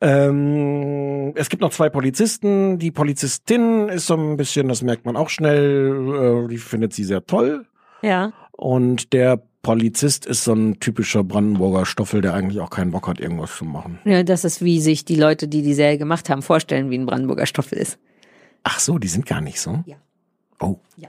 Ähm, 0.00 1.32
es 1.36 1.48
gibt 1.48 1.62
noch 1.62 1.70
zwei 1.70 1.88
Polizisten. 1.88 2.78
Die 2.78 2.90
Polizistin 2.90 3.88
ist 3.88 4.06
so 4.06 4.14
ein 4.14 4.36
bisschen, 4.36 4.68
das 4.68 4.82
merkt 4.82 5.04
man 5.06 5.16
auch 5.16 5.28
schnell, 5.30 6.44
äh, 6.46 6.48
die 6.48 6.58
findet 6.58 6.92
sie 6.92 7.04
sehr 7.04 7.24
toll. 7.26 7.66
Ja. 8.02 8.32
Und 8.52 9.12
der 9.12 9.42
Polizist 9.62 10.26
ist 10.26 10.44
so 10.44 10.52
ein 10.52 10.78
typischer 10.78 11.24
Brandenburger 11.24 11.86
Stoffel, 11.86 12.20
der 12.20 12.34
eigentlich 12.34 12.60
auch 12.60 12.70
keinen 12.70 12.92
Bock 12.92 13.08
hat, 13.08 13.18
irgendwas 13.20 13.56
zu 13.56 13.64
machen. 13.64 13.98
ja. 14.04 14.22
Das 14.22 14.44
ist, 14.44 14.62
wie 14.62 14.80
sich 14.80 15.04
die 15.04 15.16
Leute, 15.16 15.48
die 15.48 15.62
die 15.62 15.74
Serie 15.74 15.98
gemacht 15.98 16.30
haben, 16.30 16.42
vorstellen, 16.42 16.90
wie 16.90 16.98
ein 16.98 17.06
Brandenburger 17.06 17.46
Stoffel 17.46 17.78
ist. 17.78 17.98
Ach 18.62 18.78
so, 18.80 18.98
die 18.98 19.08
sind 19.08 19.26
gar 19.26 19.40
nicht 19.40 19.60
so? 19.60 19.82
Ja. 19.86 19.96
Oh. 20.60 20.76
Ja. 20.96 21.08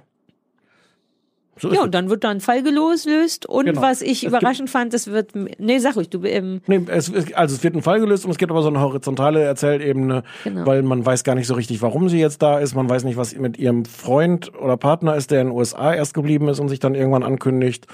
So 1.60 1.72
Ja, 1.74 1.82
und 1.84 1.94
dann 1.94 2.10
wird 2.10 2.24
da 2.24 2.30
ein 2.30 2.40
Fall 2.42 2.64
gelöst 2.64 3.46
und 3.46 3.66
Genau. 3.66 3.82
was 3.82 4.02
ich 4.02 4.24
Es 4.24 4.30
überraschend 4.30 4.70
fand, 4.70 4.94
es 4.94 5.08
wird, 5.08 5.32
nee, 5.36 5.80
sag 5.80 5.96
ruhig, 5.96 6.10
du, 6.10 6.24
ähm, 6.24 6.62
Nee, 6.68 6.82
es, 6.88 7.12
also 7.34 7.56
es 7.56 7.64
wird 7.64 7.76
ein 7.76 7.82
Fall 7.82 8.00
gelöst 8.00 8.26
und 8.26 8.32
es 8.32 8.38
gibt 8.38 8.52
aber 8.52 8.62
so 8.62 8.68
eine 8.70 8.80
horizontale 8.82 9.42
Erzählebene, 9.44 10.24
Genau. 10.44 10.66
weil 10.66 10.84
man 10.84 11.06
weiß 11.06 11.24
gar 11.24 11.36
nicht 11.36 11.48
so 11.48 11.54
richtig, 11.56 11.82
warum 11.82 12.10
sie 12.10 12.20
jetzt 12.20 12.42
da 12.42 12.60
ist. 12.60 12.76
Man 12.76 12.90
weiß 12.90 13.04
nicht, 13.04 13.18
was 13.18 13.36
mit 13.36 13.58
ihrem 13.58 13.86
Freund 13.86 14.52
oder 14.60 14.78
Partner 14.78 15.16
ist, 15.16 15.32
der 15.32 15.42
in 15.42 15.48
den 15.48 15.56
USA 15.56 15.94
erst 15.94 16.14
geblieben 16.14 16.48
ist 16.50 16.60
und 16.60 16.70
sich 16.70 16.80
dann 16.80 16.96
irgendwann 16.96 17.24
ankündigt. 17.24 17.86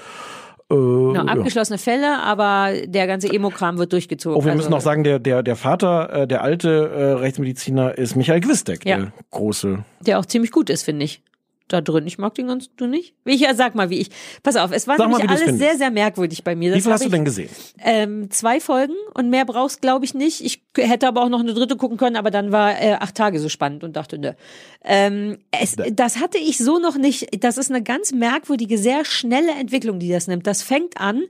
Äh, 0.70 0.74
genau, 0.74 1.14
ja. 1.14 1.22
abgeschlossene 1.24 1.78
Fälle, 1.78 2.22
aber 2.22 2.70
der 2.86 3.06
ganze 3.06 3.28
Emo-Kram 3.30 3.76
wird 3.78 3.92
durchgezogen. 3.92 4.36
Oh, 4.38 4.44
wir 4.44 4.52
Also, 4.52 4.56
müssen 4.62 4.70
noch 4.70 4.80
sagen, 4.80 5.04
der, 5.04 5.18
der, 5.18 5.42
der 5.42 5.56
Vater, 5.56 6.22
äh, 6.22 6.26
der 6.26 6.42
alte 6.42 6.88
äh, 6.90 7.02
Rechtsmediziner 7.20 7.98
ist 7.98 8.16
Michael 8.16 8.40
Gwistek, 8.40 8.84
Ja. 8.86 8.96
der 8.96 9.12
große. 9.30 9.84
Der 10.00 10.18
auch 10.18 10.24
ziemlich 10.26 10.50
gut 10.52 10.70
ist, 10.70 10.82
finde 10.82 11.04
ich. 11.04 11.20
Da 11.68 11.80
drin, 11.80 12.06
ich 12.06 12.18
mag 12.18 12.34
den 12.34 12.48
ganz, 12.48 12.68
du 12.76 12.86
nicht? 12.86 13.14
Wie 13.24 13.34
ich 13.34 13.40
ja, 13.40 13.54
sag 13.54 13.74
mal, 13.74 13.88
wie 13.88 13.98
ich. 13.98 14.10
Pass 14.42 14.56
auf, 14.56 14.70
es 14.70 14.86
war 14.86 14.98
Sag 14.98 15.10
mal, 15.10 15.18
nämlich 15.18 15.38
du's 15.38 15.48
alles 15.48 15.58
sehr, 15.58 15.76
sehr 15.78 15.90
merkwürdig 15.90 16.44
bei 16.44 16.54
mir. 16.54 16.70
Das 16.70 16.78
Wie 16.78 16.82
viel 16.82 16.92
hast 16.92 17.00
du 17.00 17.06
ich, 17.06 17.12
denn 17.12 17.24
gesehen? 17.24 17.48
Ähm, 17.78 18.30
zwei 18.30 18.60
Folgen 18.60 18.94
und 19.14 19.30
mehr 19.30 19.46
brauchst, 19.46 19.80
glaube 19.80 20.04
ich, 20.04 20.12
nicht. 20.12 20.44
Ich 20.44 20.63
hätte 20.76 21.06
aber 21.08 21.22
auch 21.22 21.28
noch 21.28 21.40
eine 21.40 21.54
dritte 21.54 21.76
gucken 21.76 21.96
können, 21.96 22.16
aber 22.16 22.30
dann 22.30 22.52
war 22.52 22.80
äh, 22.80 22.94
acht 22.94 23.14
Tage 23.14 23.38
so 23.40 23.48
spannend 23.48 23.84
und 23.84 23.94
dachte, 23.96 24.18
ne. 24.18 24.36
Ähm, 24.86 25.38
es, 25.50 25.76
das 25.92 26.20
hatte 26.20 26.36
ich 26.36 26.58
so 26.58 26.78
noch 26.78 26.96
nicht. 26.98 27.42
Das 27.42 27.56
ist 27.56 27.70
eine 27.70 27.82
ganz 27.82 28.12
merkwürdige, 28.12 28.76
sehr 28.76 29.04
schnelle 29.06 29.52
Entwicklung, 29.52 29.98
die 29.98 30.10
das 30.10 30.26
nimmt. 30.26 30.46
Das 30.46 30.60
fängt 30.62 31.00
an 31.00 31.22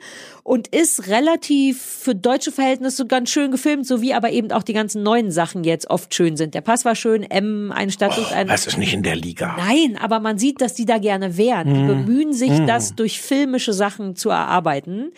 und 0.43 0.69
ist 0.69 1.07
relativ 1.09 1.81
für 1.81 2.15
deutsche 2.17 2.51
Verhältnisse 2.51 3.07
ganz 3.07 3.31
schön 3.31 3.53
gefilmt, 3.53 3.87
so 3.87 4.01
wie 4.03 4.13
aber 4.13 4.31
eben 4.33 4.51
auch 4.51 4.65
die 4.65 4.73
ganzen 4.73 5.05
neuen 5.05 5.31
Sachen 5.31 5.63
jetzt 5.63 5.89
oft 5.89 6.13
schön 6.15 6.37
sind. 6.37 6.55
Der 6.55 6.63
Pass 6.63 6.85
war 6.85 6.97
schön, 6.97 7.23
M, 7.23 7.71
eine 7.71 7.93
Stadt 7.93 8.19
und 8.19 8.33
ein. 8.33 8.49
Das 8.49 8.67
ist 8.67 8.77
nicht 8.77 8.93
in 8.93 9.05
der 9.05 9.15
Liga. 9.15 9.55
Nein, 9.57 9.97
aber 10.03 10.19
man 10.19 10.37
sieht, 10.37 10.61
dass 10.61 10.75
die 10.75 10.85
da 10.87 10.99
gerne 10.99 11.37
wären. 11.37 11.73
Die 11.73 11.81
Mhm. 11.81 11.87
bemühen 11.87 12.33
sich, 12.33 12.51
Mhm. 12.51 12.67
das 12.67 12.97
durch 12.97 13.21
filmische 13.21 13.73
Sachen 13.73 14.17
zu 14.17 14.31
erarbeiten. 14.31 15.13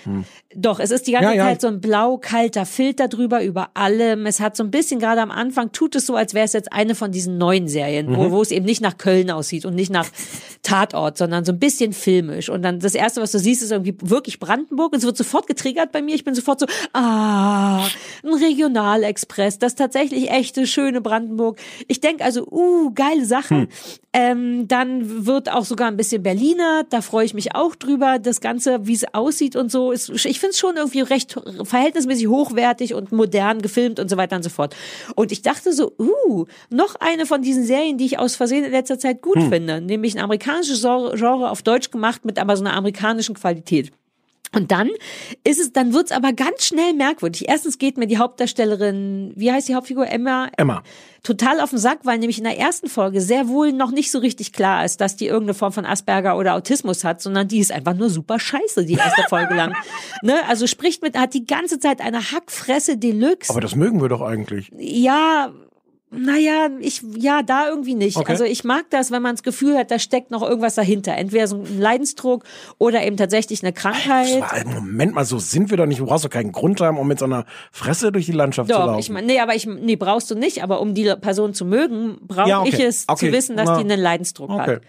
Doch, 0.54 0.78
es 0.78 0.90
ist 0.90 1.06
die 1.06 1.12
ganze 1.12 1.30
Ja, 1.30 1.34
ja. 1.34 1.44
Zeit 1.44 1.60
so 1.62 1.68
ein 1.68 1.80
blau-kalter 1.80 2.66
Filter 2.66 3.08
drüber 3.08 3.42
über 3.42 3.70
allem. 4.16 4.26
Es 4.26 4.40
hat 4.40 4.56
so 4.56 4.64
ein 4.64 4.70
bisschen, 4.70 4.98
gerade 5.00 5.20
am 5.20 5.30
Anfang, 5.30 5.72
tut 5.72 5.94
es 5.94 6.06
so, 6.06 6.16
als 6.16 6.34
wäre 6.34 6.44
es 6.44 6.52
jetzt 6.52 6.72
eine 6.72 6.94
von 6.94 7.12
diesen 7.12 7.38
neuen 7.38 7.68
Serien, 7.68 8.14
wo, 8.16 8.24
Mhm. 8.24 8.30
wo 8.32 8.42
es 8.42 8.50
eben 8.50 8.64
nicht 8.64 8.80
nach 8.80 8.98
Köln 8.98 9.30
aussieht 9.30 9.64
und 9.64 9.74
nicht 9.74 9.90
nach 9.90 10.08
Tatort, 10.62 11.18
sondern 11.18 11.44
so 11.44 11.52
ein 11.52 11.58
bisschen 11.58 11.92
filmisch. 11.92 12.48
Und 12.48 12.62
dann 12.62 12.80
das 12.80 12.94
Erste, 12.94 13.20
was 13.20 13.32
du 13.32 13.38
siehst, 13.38 13.62
ist 13.62 13.70
irgendwie 13.70 13.94
wirklich 14.02 14.38
Brandenburg. 14.40 14.92
Und 14.92 14.98
es 14.98 15.04
wird 15.04 15.16
sofort 15.16 15.46
getriggert 15.46 15.92
bei 15.92 16.02
mir. 16.02 16.14
Ich 16.14 16.24
bin 16.24 16.34
sofort 16.34 16.60
so, 16.60 16.66
ah, 16.92 17.86
ein 18.24 18.34
Regionalexpress, 18.34 19.58
das 19.58 19.74
tatsächlich 19.74 20.30
echte, 20.30 20.66
schöne 20.66 21.00
Brandenburg. 21.00 21.58
Ich 21.88 22.00
denke 22.00 22.24
also, 22.24 22.46
uh, 22.50 22.90
geile 22.94 23.24
Sache. 23.24 23.54
Hm. 23.54 23.68
Ähm, 24.12 24.68
dann 24.68 25.26
wird 25.26 25.52
auch 25.52 25.66
sogar 25.66 25.88
ein 25.88 25.98
bisschen 25.98 26.22
Berliner, 26.22 26.84
da 26.88 27.02
freue 27.02 27.26
ich 27.26 27.34
mich 27.34 27.54
auch 27.54 27.74
drüber. 27.74 28.18
Das 28.18 28.40
Ganze, 28.40 28.86
wie 28.86 28.94
es 28.94 29.04
aussieht 29.12 29.56
und 29.56 29.70
so, 29.70 29.92
ist, 29.92 30.08
ich 30.08 30.40
finde 30.40 30.52
es 30.52 30.58
schon 30.58 30.76
irgendwie 30.76 31.02
recht 31.02 31.38
verhältnismäßig 31.64 32.26
hochwertig 32.28 32.94
und 32.94 33.12
modern 33.12 33.60
gefilmt 33.60 34.00
und 34.00 34.05
so 34.08 34.16
weiter 34.16 34.36
und 34.36 34.42
so 34.42 34.50
fort. 34.50 34.74
Und 35.14 35.32
ich 35.32 35.42
dachte 35.42 35.72
so, 35.72 35.92
uh, 35.98 36.46
noch 36.70 36.94
eine 37.00 37.26
von 37.26 37.42
diesen 37.42 37.64
Serien, 37.64 37.98
die 37.98 38.06
ich 38.06 38.18
aus 38.18 38.36
Versehen 38.36 38.64
in 38.64 38.70
letzter 38.72 38.98
Zeit 38.98 39.22
gut 39.22 39.36
Hm. 39.36 39.50
finde, 39.50 39.80
nämlich 39.80 40.14
ein 40.16 40.22
amerikanisches 40.22 40.80
Genre 40.80 41.16
Genre 41.16 41.50
auf 41.50 41.62
Deutsch 41.62 41.90
gemacht 41.90 42.24
mit 42.24 42.38
aber 42.38 42.56
so 42.56 42.64
einer 42.64 42.74
amerikanischen 42.74 43.34
Qualität. 43.34 43.92
Und 44.54 44.70
dann 44.70 44.90
ist 45.44 45.60
es, 45.60 45.72
dann 45.72 45.92
wird's 45.92 46.12
aber 46.12 46.32
ganz 46.32 46.64
schnell 46.64 46.94
merkwürdig. 46.94 47.48
Erstens 47.48 47.78
geht 47.78 47.98
mir 47.98 48.06
die 48.06 48.18
Hauptdarstellerin, 48.18 49.32
wie 49.36 49.52
heißt 49.52 49.68
die 49.68 49.74
Hauptfigur? 49.74 50.06
Emma? 50.06 50.48
Emma. 50.56 50.82
Total 51.22 51.60
auf 51.60 51.70
den 51.70 51.78
Sack, 51.78 52.00
weil 52.04 52.18
nämlich 52.18 52.38
in 52.38 52.44
der 52.44 52.56
ersten 52.56 52.88
Folge 52.88 53.20
sehr 53.20 53.48
wohl 53.48 53.72
noch 53.72 53.90
nicht 53.90 54.10
so 54.12 54.18
richtig 54.20 54.52
klar 54.52 54.84
ist, 54.84 55.00
dass 55.00 55.16
die 55.16 55.26
irgendeine 55.26 55.54
Form 55.54 55.72
von 55.72 55.84
Asperger 55.84 56.38
oder 56.38 56.54
Autismus 56.54 57.02
hat, 57.02 57.20
sondern 57.20 57.48
die 57.48 57.58
ist 57.58 57.72
einfach 57.72 57.94
nur 57.94 58.10
super 58.10 58.38
scheiße, 58.38 58.86
die 58.86 58.94
erste 58.94 59.22
Folge 59.28 59.54
lang. 59.54 59.74
Ne? 60.22 60.34
Also 60.48 60.66
spricht 60.66 61.02
mit, 61.02 61.16
hat 61.16 61.34
die 61.34 61.46
ganze 61.46 61.78
Zeit 61.78 62.00
eine 62.00 62.32
Hackfresse 62.32 62.96
Deluxe. 62.96 63.50
Aber 63.50 63.60
das 63.60 63.76
mögen 63.76 64.00
wir 64.00 64.08
doch 64.08 64.22
eigentlich. 64.22 64.70
Ja, 64.76 65.52
naja, 66.10 66.68
ich, 66.80 67.02
ja, 67.16 67.42
da 67.42 67.68
irgendwie 67.68 67.94
nicht. 67.94 68.16
Okay. 68.16 68.30
Also 68.30 68.44
ich 68.44 68.62
mag 68.62 68.84
das, 68.90 69.10
wenn 69.10 69.22
man 69.22 69.34
das 69.34 69.42
Gefühl 69.42 69.76
hat, 69.76 69.90
da 69.90 69.98
steckt 69.98 70.30
noch 70.30 70.42
irgendwas 70.42 70.76
dahinter. 70.76 71.14
Entweder 71.16 71.48
so 71.48 71.56
ein 71.56 71.80
Leidensdruck 71.80 72.44
oder 72.78 73.04
eben 73.04 73.16
tatsächlich 73.16 73.62
eine 73.62 73.72
Krankheit. 73.72 74.40
War, 74.40 74.64
Moment 74.66 75.14
mal, 75.14 75.24
so 75.24 75.38
sind 75.38 75.68
wir 75.70 75.76
doch 75.76 75.86
nicht. 75.86 75.98
Du 76.00 76.06
brauchst 76.06 76.24
doch 76.24 76.30
keinen 76.30 76.52
Grund 76.52 76.80
haben, 76.80 76.96
um 76.98 77.08
mit 77.08 77.18
so 77.18 77.24
einer 77.24 77.44
Fresse 77.72 78.12
durch 78.12 78.26
die 78.26 78.32
Landschaft 78.32 78.68
zu 78.70 78.76
Doch, 78.76 78.86
laufen. 78.86 79.00
ich 79.00 79.10
nee, 79.24 79.40
aber 79.40 79.56
ich, 79.56 79.66
nee, 79.66 79.96
brauchst 79.96 80.30
du 80.30 80.36
nicht, 80.36 80.62
aber 80.62 80.80
um 80.80 80.94
die 80.94 81.12
Person 81.20 81.54
zu 81.54 81.64
mögen, 81.64 82.18
brauche 82.22 82.48
Ja, 82.48 82.60
okay. 82.60 82.70
ich 82.72 82.80
es 82.80 83.04
Okay. 83.08 83.26
zu 83.26 83.32
wissen, 83.32 83.56
dass 83.56 83.66
Na. 83.66 83.76
die 83.76 83.84
einen 83.84 84.00
Leidensdruck 84.00 84.50
hat. 84.50 84.82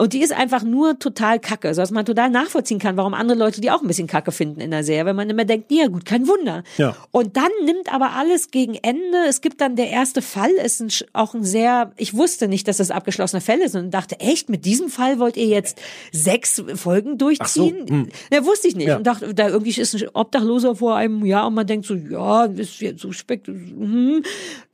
Und 0.00 0.12
die 0.12 0.20
ist 0.20 0.32
einfach 0.32 0.62
nur 0.62 0.98
total 1.00 1.40
kacke, 1.40 1.74
so 1.74 1.80
dass 1.80 1.90
man 1.90 2.04
total 2.06 2.30
nachvollziehen 2.30 2.78
kann, 2.78 2.96
warum 2.96 3.14
andere 3.14 3.36
Leute 3.36 3.60
die 3.60 3.70
auch 3.72 3.80
ein 3.82 3.88
bisschen 3.88 4.06
kacke 4.06 4.30
finden 4.30 4.60
in 4.60 4.70
der 4.70 4.84
Serie, 4.84 5.06
wenn 5.06 5.16
man 5.16 5.28
immer 5.28 5.44
denkt, 5.44 5.72
ja 5.72 5.88
gut, 5.88 6.04
kein 6.04 6.28
Wunder. 6.28 6.62
Ja. 6.76 6.94
Und 7.10 7.36
dann 7.36 7.50
nimmt 7.64 7.92
aber 7.92 8.10
alles 8.12 8.50
gegen 8.52 8.74
Ende. 8.74 9.18
Es 9.28 9.40
gibt 9.40 9.60
dann 9.60 9.74
der 9.74 9.90
erste 9.90 10.22
Fall, 10.22 10.52
ist 10.62 10.80
ein, 10.80 10.90
auch 11.12 11.34
ein 11.34 11.44
sehr, 11.44 11.92
ich 11.96 12.14
wusste 12.14 12.48
nicht, 12.48 12.68
dass 12.68 12.78
das 12.78 12.90
abgeschlossene 12.90 13.40
Fälle 13.40 13.64
ist 13.64 13.74
und 13.74 13.90
dachte, 13.90 14.20
echt, 14.20 14.48
mit 14.48 14.64
diesem 14.64 14.88
Fall 14.88 15.18
wollt 15.18 15.36
ihr 15.36 15.46
jetzt 15.46 15.80
sechs 16.12 16.62
Folgen 16.74 17.18
durchziehen? 17.18 17.86
So, 17.86 17.94
hm. 17.94 18.08
Ja, 18.32 18.44
wusste 18.44 18.68
ich 18.68 18.76
nicht. 18.76 18.88
Ja. 18.88 18.96
Und 18.96 19.06
dachte, 19.06 19.34
da 19.34 19.48
irgendwie 19.48 19.70
ist 19.70 19.94
ein 19.94 20.08
Obdachloser 20.12 20.76
vor 20.76 20.96
einem 20.96 21.24
Jahr 21.24 21.46
und 21.46 21.54
man 21.54 21.66
denkt 21.66 21.86
so, 21.86 21.94
ja, 21.94 22.44
ist 22.44 22.80
jetzt 22.80 23.02
so 23.02 23.12
spekt, 23.12 23.48
hm. 23.48 24.22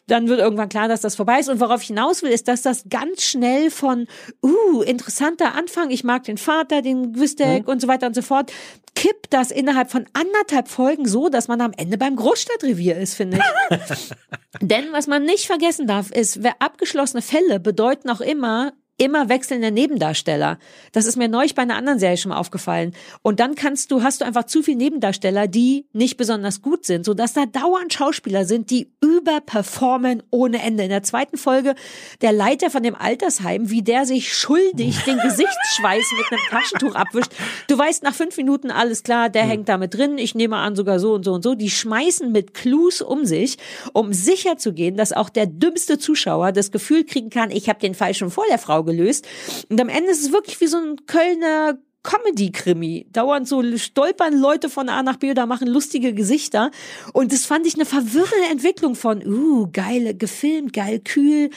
Dann 0.06 0.28
wird 0.28 0.40
irgendwann 0.40 0.68
klar, 0.68 0.88
dass 0.88 1.00
das 1.00 1.16
vorbei 1.16 1.40
ist. 1.40 1.48
Und 1.48 1.60
worauf 1.60 1.80
ich 1.80 1.88
hinaus 1.88 2.22
will, 2.22 2.30
ist, 2.30 2.48
dass 2.48 2.62
das 2.62 2.84
ganz 2.90 3.22
schnell 3.22 3.70
von, 3.70 4.06
uh, 4.42 4.82
interessanter 4.82 5.54
Anfang, 5.54 5.90
ich 5.90 6.04
mag 6.04 6.24
den 6.24 6.36
Vater, 6.38 6.82
den 6.82 7.12
Gwistek 7.12 7.64
Mhm. 7.64 7.68
und 7.72 7.80
so 7.80 7.88
weiter 7.88 8.06
und 8.06 8.14
so 8.14 8.22
fort, 8.22 8.52
kippt 8.94 9.32
das 9.32 9.50
innerhalb 9.50 9.90
von 9.90 10.06
anderthalb 10.12 10.68
Folgen 10.68 11.06
so, 11.06 11.28
dass 11.28 11.48
man 11.48 11.60
am 11.60 11.72
Ende 11.76 11.98
beim 11.98 12.16
Großstadtrevier 12.16 12.96
ist, 12.96 13.14
finde 13.14 13.38
ich. 13.70 14.10
Denn 14.60 14.92
was 14.92 15.06
man 15.06 15.24
nicht 15.24 15.46
vergessen 15.46 15.86
darf, 15.86 16.10
ist, 16.10 16.42
wer 16.42 16.60
abgeschlossene 16.60 17.22
Fälle 17.22 17.58
bedeuten 17.58 18.10
auch 18.10 18.20
immer, 18.20 18.72
immer 18.96 19.28
wechselnde 19.28 19.72
Nebendarsteller. 19.72 20.58
Das 20.92 21.06
ist 21.06 21.16
mir 21.16 21.28
neulich 21.28 21.54
bei 21.54 21.62
einer 21.62 21.76
anderen 21.76 21.98
Serie 21.98 22.16
schon 22.16 22.30
mal 22.30 22.38
aufgefallen. 22.38 22.94
Und 23.22 23.40
dann 23.40 23.56
kannst 23.56 23.90
du, 23.90 24.02
hast 24.02 24.20
du 24.20 24.24
einfach 24.24 24.44
zu 24.44 24.62
viele 24.62 24.78
Nebendarsteller, 24.78 25.48
die 25.48 25.86
nicht 25.92 26.16
besonders 26.16 26.62
gut 26.62 26.86
sind, 26.86 27.04
sodass 27.04 27.32
da 27.32 27.46
dauernd 27.46 27.92
Schauspieler 27.92 28.44
sind, 28.44 28.70
die 28.70 28.92
überperformen 29.00 30.22
ohne 30.30 30.62
Ende. 30.62 30.84
In 30.84 30.90
der 30.90 31.02
zweiten 31.02 31.36
Folge 31.36 31.74
der 32.20 32.32
Leiter 32.32 32.70
von 32.70 32.84
dem 32.84 32.94
Altersheim, 32.94 33.68
wie 33.70 33.82
der 33.82 34.06
sich 34.06 34.32
schuldig 34.32 34.98
den 35.04 35.18
Gesichtsschweiß 35.18 36.04
mit 36.16 36.26
einem 36.30 36.48
Taschentuch 36.50 36.94
abwischt. 36.94 37.32
Du 37.68 37.76
weißt 37.76 38.04
nach 38.04 38.14
fünf 38.14 38.36
Minuten 38.36 38.70
alles 38.70 39.02
klar, 39.02 39.28
der 39.28 39.42
hängt 39.42 39.68
damit 39.68 39.94
drin. 39.94 40.18
Ich 40.18 40.36
nehme 40.36 40.56
an 40.56 40.76
sogar 40.76 41.00
so 41.00 41.14
und 41.14 41.24
so 41.24 41.32
und 41.32 41.42
so. 41.42 41.54
Die 41.56 41.70
schmeißen 41.70 42.30
mit 42.30 42.54
Clues 42.54 43.02
um 43.02 43.24
sich, 43.24 43.58
um 43.92 44.12
sicher 44.12 44.56
zu 44.56 44.72
gehen, 44.72 44.96
dass 44.96 45.12
auch 45.12 45.30
der 45.30 45.46
dümmste 45.46 45.98
Zuschauer 45.98 46.52
das 46.52 46.70
Gefühl 46.70 47.04
kriegen 47.04 47.30
kann, 47.30 47.50
ich 47.50 47.68
habe 47.68 47.80
den 47.80 47.94
Fall 47.94 48.14
schon 48.14 48.30
vor 48.30 48.44
der 48.48 48.58
Frau 48.58 48.83
gelöst. 48.84 49.26
Und 49.68 49.80
am 49.80 49.88
Ende 49.88 50.10
ist 50.10 50.22
es 50.22 50.32
wirklich 50.32 50.60
wie 50.60 50.66
so 50.66 50.78
ein 50.78 51.06
Kölner 51.06 51.78
Comedy-Krimi. 52.04 53.06
Dauernd 53.12 53.48
so 53.48 53.62
stolpern 53.76 54.38
Leute 54.38 54.68
von 54.68 54.88
A 54.88 55.02
nach 55.02 55.16
B 55.16 55.30
oder 55.32 55.46
machen 55.46 55.66
lustige 55.66 56.14
Gesichter. 56.14 56.70
Und 57.12 57.32
das 57.32 57.46
fand 57.46 57.66
ich 57.66 57.74
eine 57.74 57.86
verwirrende 57.86 58.50
Entwicklung 58.52 58.94
von, 58.94 59.26
uh, 59.26 59.68
geil 59.72 60.14
gefilmt, 60.16 60.72
geil 60.72 61.00
kühl. 61.00 61.50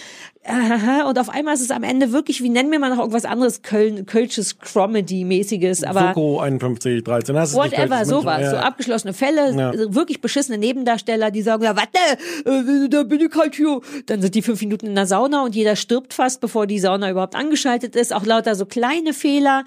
Aha, 0.49 1.09
und 1.09 1.19
auf 1.19 1.27
einmal 1.27 1.55
ist 1.55 1.61
es 1.61 1.71
am 1.71 1.83
Ende 1.83 2.13
wirklich, 2.13 2.41
wie 2.41 2.47
nennen 2.47 2.71
wir 2.71 2.79
mal 2.79 2.89
noch 2.89 2.99
irgendwas 2.99 3.25
anderes, 3.25 3.63
Köln, 3.63 4.05
Kölsches 4.05 4.57
Comedy-mäßiges, 4.59 5.83
aber 5.83 6.13
Soko 6.15 6.39
51, 6.39 7.03
13. 7.03 7.35
Das 7.35 7.49
ist 7.51 7.55
nicht 7.57 7.73
whatever, 7.73 8.05
sowas. 8.05 8.37
München, 8.37 8.49
So 8.51 8.55
ja. 8.55 8.61
abgeschlossene 8.61 9.13
Fälle, 9.13 9.51
Ja. 9.57 9.93
wirklich 9.93 10.21
beschissene 10.21 10.57
Nebendarsteller, 10.57 11.31
die 11.31 11.41
sagen, 11.41 11.63
ja, 11.63 11.75
warte, 11.75 11.99
äh, 12.45 12.87
da 12.87 13.03
bin 13.03 13.19
ich 13.19 13.35
halt 13.35 13.55
hier. 13.55 13.81
Dann 14.05 14.21
sind 14.21 14.35
die 14.35 14.41
fünf 14.41 14.61
Minuten 14.61 14.87
in 14.87 14.95
der 14.95 15.05
Sauna 15.05 15.43
und 15.43 15.53
jeder 15.53 15.75
stirbt 15.75 16.13
fast, 16.13 16.39
bevor 16.39 16.65
die 16.65 16.79
Sauna 16.79 17.11
überhaupt 17.11 17.35
angeschaltet 17.35 17.97
ist. 17.97 18.13
Auch 18.13 18.25
lauter 18.25 18.55
so 18.55 18.65
kleine 18.65 19.11
Fehler. 19.13 19.65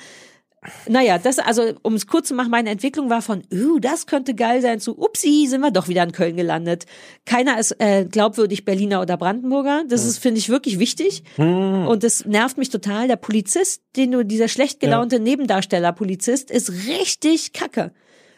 Naja, 0.86 1.16
das, 1.16 1.38
also, 1.38 1.72
um 1.82 1.94
es 1.94 2.06
kurz 2.06 2.28
zu 2.28 2.34
machen, 2.34 2.50
meine 2.50 2.68
Entwicklung 2.68 3.08
war 3.08 3.22
von, 3.22 3.42
uh, 3.50 3.78
das 3.78 4.06
könnte 4.06 4.34
geil 4.34 4.61
sein, 4.61 4.78
zu, 4.78 4.98
upsi, 4.98 5.46
sind 5.48 5.62
wir 5.62 5.70
doch 5.70 5.88
wieder 5.88 6.02
in 6.02 6.12
Köln 6.12 6.36
gelandet. 6.36 6.84
Keiner 7.24 7.58
ist 7.58 7.80
äh, 7.80 8.04
glaubwürdig 8.04 8.66
Berliner 8.66 9.00
oder 9.00 9.16
Brandenburger. 9.16 9.84
Das 9.88 10.04
ist, 10.04 10.18
finde 10.18 10.38
ich, 10.38 10.50
wirklich 10.50 10.78
wichtig. 10.78 11.22
Und 11.88 12.04
das 12.04 12.26
nervt 12.26 12.58
mich 12.58 12.68
total. 12.68 13.08
Der 13.08 13.16
Polizist, 13.16 13.82
den 13.96 14.12
du, 14.12 14.24
dieser 14.24 14.48
schlecht 14.48 14.80
gelaunte 14.80 15.18
Nebendarsteller-Polizist, 15.18 16.50
ist 16.50 16.70
richtig 16.88 17.54
kacke. 17.54 17.92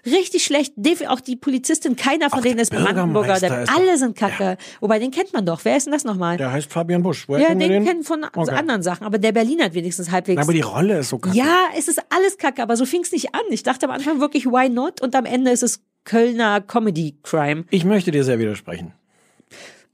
Richtig 0.04 0.44
schlecht. 0.44 0.74
Auch 1.08 1.20
die 1.20 1.36
Polizistin, 1.36 1.94
keiner 1.94 2.28
von 2.28 2.42
denen 2.42 2.58
ist 2.58 2.70
Brandenburger. 2.72 3.34
Alle 3.68 3.96
sind 3.98 4.16
kacke. 4.16 4.56
Wobei, 4.80 4.98
den 4.98 5.10
kennt 5.12 5.32
man 5.32 5.46
doch. 5.46 5.64
Wer 5.64 5.76
ist 5.76 5.86
denn 5.86 5.92
das 5.92 6.04
nochmal? 6.04 6.36
Der 6.38 6.50
heißt 6.52 6.72
Fabian 6.72 7.02
Busch. 7.02 7.28
Woher 7.28 7.42
Ja, 7.50 7.54
den, 7.54 7.60
den 7.70 7.84
kennen 7.84 8.02
von 8.02 8.24
Okay. 8.24 8.50
anderen 8.52 8.82
Sachen. 8.82 9.06
Aber 9.06 9.18
der 9.18 9.30
Berliner 9.32 9.64
hat 9.66 9.74
wenigstens 9.74 10.10
halbwegs. 10.10 10.42
Aber 10.42 10.52
die 10.52 10.60
Rolle 10.60 10.98
ist 10.98 11.10
so 11.10 11.18
kacke. 11.18 11.36
Ja, 11.36 11.66
es 11.78 11.86
ist 11.86 12.00
alles 12.10 12.36
kacke, 12.38 12.62
aber 12.62 12.76
so 12.76 12.84
fing 12.84 13.02
es 13.02 13.12
nicht 13.12 13.34
an. 13.34 13.42
Ich 13.50 13.62
dachte 13.62 13.86
am 13.86 13.92
Anfang 13.92 14.18
wirklich, 14.20 14.46
why 14.46 14.68
not? 14.68 15.00
Und 15.00 15.14
am 15.14 15.24
Ende 15.24 15.52
ist 15.52 15.62
es 15.62 15.80
Kölner 16.04 16.60
Comedy-Crime. 16.60 17.64
Ich 17.70 17.84
möchte 17.84 18.10
dir 18.10 18.24
sehr 18.24 18.40
widersprechen. 18.40 18.92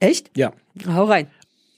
Echt? 0.00 0.30
Ja. 0.36 0.52
Hau 0.86 1.04
rein. 1.04 1.26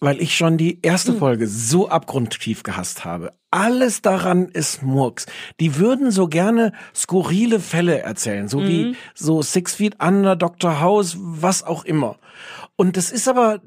Weil 0.01 0.21
ich 0.21 0.35
schon 0.35 0.57
die 0.57 0.71
Hm. 0.73 0.79
erste 0.83 1.13
Folge 1.13 1.47
so 1.47 1.89
abgrundtief 1.91 2.63
gehasst 2.63 3.05
habe. 3.05 3.33
Alles 3.51 4.01
daran 4.01 4.49
ist 4.49 4.83
Murks. 4.83 5.27
Die 5.59 5.77
würden 5.77 6.11
so 6.11 6.27
gerne 6.29 6.73
skurrile 6.95 7.61
Fälle 7.61 7.99
erzählen, 8.01 8.49
so 8.49 8.61
Mhm. 8.61 8.67
wie 8.69 8.97
so 9.15 9.43
Six 9.43 9.75
Feet 9.75 9.97
Under, 10.03 10.37
Dr. 10.37 10.81
House, 10.81 11.17
was 11.19 11.63
auch 11.65 11.85
immer. 11.85 12.17
Und 12.77 12.97
das 12.97 13.11
ist 13.13 13.29
aber 13.29 13.61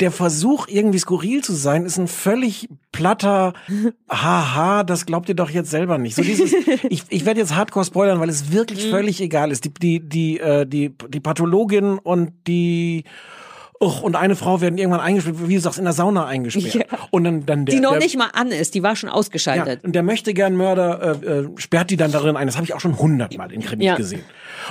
der 0.00 0.10
Versuch, 0.10 0.66
irgendwie 0.66 0.98
skurril 0.98 1.44
zu 1.44 1.52
sein, 1.52 1.84
ist 1.84 1.96
ein 1.98 2.08
völlig 2.08 2.68
platter 2.90 3.52
Haha, 4.10 4.82
das 4.82 5.06
glaubt 5.06 5.28
ihr 5.28 5.36
doch 5.36 5.50
jetzt 5.50 5.70
selber 5.70 5.96
nicht. 5.98 6.16
So 6.16 6.22
dieses, 6.22 6.52
ich, 6.88 7.04
ich 7.08 7.24
werde 7.24 7.38
jetzt 7.38 7.54
hardcore 7.54 7.84
spoilern, 7.84 8.18
weil 8.18 8.30
es 8.30 8.50
wirklich 8.50 8.86
Mhm. 8.86 8.90
völlig 8.90 9.20
egal 9.20 9.52
ist. 9.52 9.64
Die, 9.64 9.72
die, 9.74 10.00
die, 10.00 10.40
äh, 10.40 10.66
die, 10.66 10.92
die 11.08 11.20
Pathologin 11.20 11.98
und 11.98 12.32
die 12.48 13.04
Och, 13.80 14.02
und 14.02 14.16
eine 14.16 14.34
Frau 14.34 14.60
werden 14.60 14.76
irgendwann 14.76 15.00
eingesperrt, 15.00 15.36
wie 15.48 15.54
du 15.54 15.60
sagst, 15.60 15.78
in 15.78 15.84
der 15.84 15.92
Sauna 15.92 16.26
eingesperrt. 16.26 16.74
Ja. 16.74 16.98
Und 17.12 17.22
dann, 17.22 17.46
dann 17.46 17.64
der, 17.64 17.74
die 17.76 17.80
noch 17.80 17.92
der, 17.92 18.00
nicht 18.00 18.16
mal 18.18 18.30
an 18.32 18.48
ist, 18.48 18.74
die 18.74 18.82
war 18.82 18.96
schon 18.96 19.08
ja, 19.08 19.14
ausgeschaltet. 19.14 19.84
und 19.84 19.92
der 19.94 20.02
möchte 20.02 20.34
gern 20.34 20.56
Mörder 20.56 21.20
äh, 21.22 21.26
äh, 21.26 21.48
sperrt 21.56 21.90
die 21.90 21.96
dann 21.96 22.10
darin 22.10 22.36
ein. 22.36 22.46
Das 22.48 22.56
habe 22.56 22.64
ich 22.64 22.74
auch 22.74 22.80
schon 22.80 22.98
hundertmal 22.98 23.52
in 23.52 23.62
Krimis 23.62 23.86
Ja. 23.86 23.94
gesehen. 23.94 24.22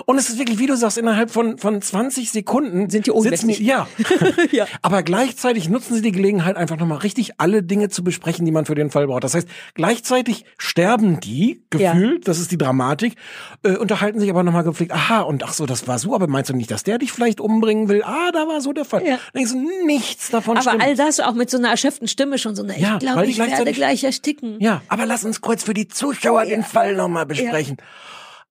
Und 0.06 0.18
es 0.18 0.30
ist 0.30 0.38
wirklich, 0.40 0.60
wie 0.60 0.66
du 0.68 0.76
sagst, 0.76 0.98
innerhalb 0.98 1.32
von 1.32 1.58
von 1.58 1.82
20 1.82 2.30
Sekunden 2.32 2.90
Sind 2.90 3.06
die 3.06 3.12
ohnmächtig. 3.12 3.58
die, 3.60 3.64
ja. 3.66 3.88
Ja. 4.52 4.66
Aber 4.82 5.04
gleichzeitig 5.04 5.70
nutzen 5.70 5.96
sie 5.96 6.02
die 6.02 6.12
Gelegenheit, 6.12 6.58
einfach 6.58 6.78
nochmal 6.78 6.98
richtig 7.00 7.40
alle 7.40 7.64
Dinge 7.64 7.88
zu 7.90 8.04
besprechen, 8.04 8.46
die 8.46 8.52
man 8.52 8.66
für 8.66 8.76
den 8.76 8.90
Fall 8.92 9.08
braucht. 9.08 9.24
Das 9.24 9.34
heißt, 9.34 9.48
gleichzeitig 9.74 10.44
sterben 10.58 11.20
die, 11.22 11.62
Ja. 11.74 11.94
gefühlt, 11.94 12.28
das 12.28 12.40
ist 12.40 12.52
die 12.52 12.58
Dramatik, 12.58 13.16
äh, 13.64 13.78
unterhalten 13.78 14.20
sich 14.20 14.30
aber 14.30 14.44
nochmal 14.44 14.64
gepflegt, 14.64 14.92
aha, 14.92 15.22
und 15.22 15.44
ach 15.46 15.54
so, 15.54 15.66
das 15.66 15.88
war 15.88 15.98
so, 15.98 16.14
aber 16.14 16.28
meinst 16.28 16.50
du 16.50 16.54
nicht, 16.56 16.72
dass 16.72 16.84
der 16.84 16.98
dich 16.98 17.12
vielleicht 17.14 17.40
umbringen 17.40 17.88
will? 17.88 18.04
Ah, 18.04 18.32
da 18.34 18.48
war 18.48 18.60
so 18.60 18.74
der 18.74 18.84
Fall. 18.84 18.97
Ja. 19.06 19.20
Dann 19.34 19.44
denkst 19.46 19.52
du, 19.52 19.86
nichts 19.86 20.30
davon 20.30 20.58
Aber 20.58 20.70
stimmt. 20.70 20.84
all 20.84 20.96
das 20.96 21.20
auch 21.20 21.34
mit 21.34 21.50
so 21.50 21.58
einer 21.58 21.70
erschöpften 21.70 22.08
Stimme 22.08 22.38
schon 22.38 22.56
so 22.56 22.64
eine, 22.64 22.80
Ja, 22.80 22.94
ich 22.96 23.00
glaube, 23.00 23.26
ich 23.26 23.38
werde 23.38 23.72
gleich 23.74 24.04
ersticken. 24.04 24.58
Ja, 24.60 24.82
aber 24.88 25.06
lass 25.06 25.24
uns 25.24 25.42
kurz 25.42 25.64
für 25.64 25.74
die 25.74 25.88
Zuschauer 25.88 26.46
den 26.46 26.64
Fall 26.64 26.96
nochmal 26.96 27.26
besprechen. 27.26 27.78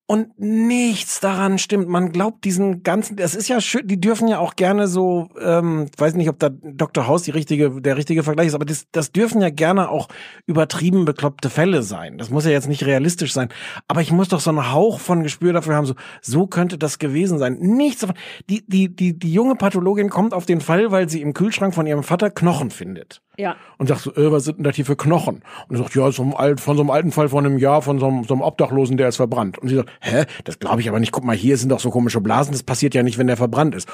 Und 0.09 0.39
nichts 0.39 1.19
daran 1.19 1.59
stimmt. 1.59 1.89
Man 1.89 2.13
glaubt 2.13 2.45
diesen 2.45 2.85
ganzen, 2.85 3.17
das 3.17 3.35
ist 3.35 3.49
ja 3.49 3.61
schön, 3.61 3.89
die 3.89 4.01
dürfen 4.01 4.29
ja 4.29 4.39
auch 4.39 4.55
gerne 4.55 4.87
so, 4.87 5.31
ähm, 5.41 5.89
weiß 5.97 6.15
nicht, 6.15 6.29
ob 6.29 6.39
da 6.39 6.49
Dr. 6.49 7.09
House 7.09 7.23
die 7.25 7.33
richtige, 7.33 7.81
der 7.81 7.97
richtige 7.97 8.23
Vergleich 8.23 8.47
ist, 8.47 8.55
aber 8.55 8.65
das, 8.65 8.87
das 8.93 9.11
dürfen 9.11 9.41
ja 9.41 9.51
gerne 9.51 9.89
auch 9.91 10.07
übertrieben 10.47 11.07
bekloppte 11.07 11.51
Fälle 11.51 11.83
sein. 11.83 12.19
Das 12.19 12.31
muss 12.31 12.45
ja 12.45 12.53
jetzt 12.53 12.69
nicht 12.69 12.87
realistisch 12.87 13.33
sein. 13.33 13.49
Aber 13.89 14.01
ich 14.01 14.13
muss 14.13 14.29
doch 14.29 14.39
so 14.39 14.51
einen 14.51 14.71
Hauch 14.71 15.01
von 15.01 15.25
Gespür 15.25 15.53
dafür 15.53 15.75
haben, 15.75 15.87
so, 15.87 15.95
so 16.23 16.47
könnte 16.47 16.79
das 16.79 17.01
gewesen 17.01 17.41
sein. 17.41 17.59
Nichts 17.59 18.03
davon. 18.03 18.17
Die, 18.49 18.65
die, 18.65 18.95
die, 18.95 19.19
die 19.19 19.33
junge 19.33 19.57
Pathologin 19.57 20.09
kommt 20.09 20.35
auf 20.35 20.47
den 20.47 20.61
Fall, 20.61 20.93
weil 20.93 21.09
sie 21.09 21.21
im 21.21 21.35
Kühlschrank 21.35 21.75
von 21.75 21.87
ihrem 21.87 22.05
Vater 22.05 22.31
Knochen 22.31 22.71
findet 22.71 23.23
Ja. 23.37 23.57
und 23.79 23.89
sagt 23.89 24.01
so, 24.01 24.15
äh, 24.15 24.33
was 24.33 24.45
sind 24.45 24.59
denn 24.59 24.65
das 24.65 24.77
hier 24.77 24.87
für 24.87 24.97
Knochen? 24.97 25.43
Und 25.69 25.77
er 25.77 25.83
sagt, 25.83 25.95
ja, 25.95 26.11
so 26.11 26.25
alt, 26.37 26.61
von 26.61 26.77
so 26.77 26.83
einem 26.83 26.91
alten 26.91 27.13
Fall 27.13 27.29
von 27.29 27.45
einem 27.45 27.59
Jahr, 27.59 27.83
von 27.83 27.99
so 27.99 28.07
einem, 28.07 28.25
so 28.25 28.35
einem 28.35 28.43
Obdachlosen, 28.43 28.97
der 28.97 29.09
ist 29.09 29.17
verbrannt. 29.17 29.59
Und 29.59 29.69
sie 29.69 29.77
sagt, 29.77 29.91
hä, 30.01 30.25
das 30.45 30.59
glaube 30.59 30.81
ich 30.81 30.89
aber 30.89 31.01
nicht. 31.01 31.13
Guck 31.13 31.25
mal, 31.25 31.37
hier 31.37 31.57
sind 31.57 31.71
doch 31.71 31.81
so 31.81 31.91
komische 31.91 32.21
Blasen, 32.21 32.53
das 32.53 32.63
passiert 32.63 32.95
ja 32.95 33.03
nicht, 33.03 33.19
wenn 33.19 33.27
der 33.27 33.37
verbrannt 33.37 33.75
ist. 33.75 33.89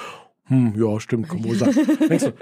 Hm, 0.46 0.74
ja, 0.76 1.00
stimmt, 1.00 1.28
kann 1.28 1.44
wohl 1.44 1.56
sein. 1.56 1.74
Denkst 2.08 2.24
du, 2.24 2.32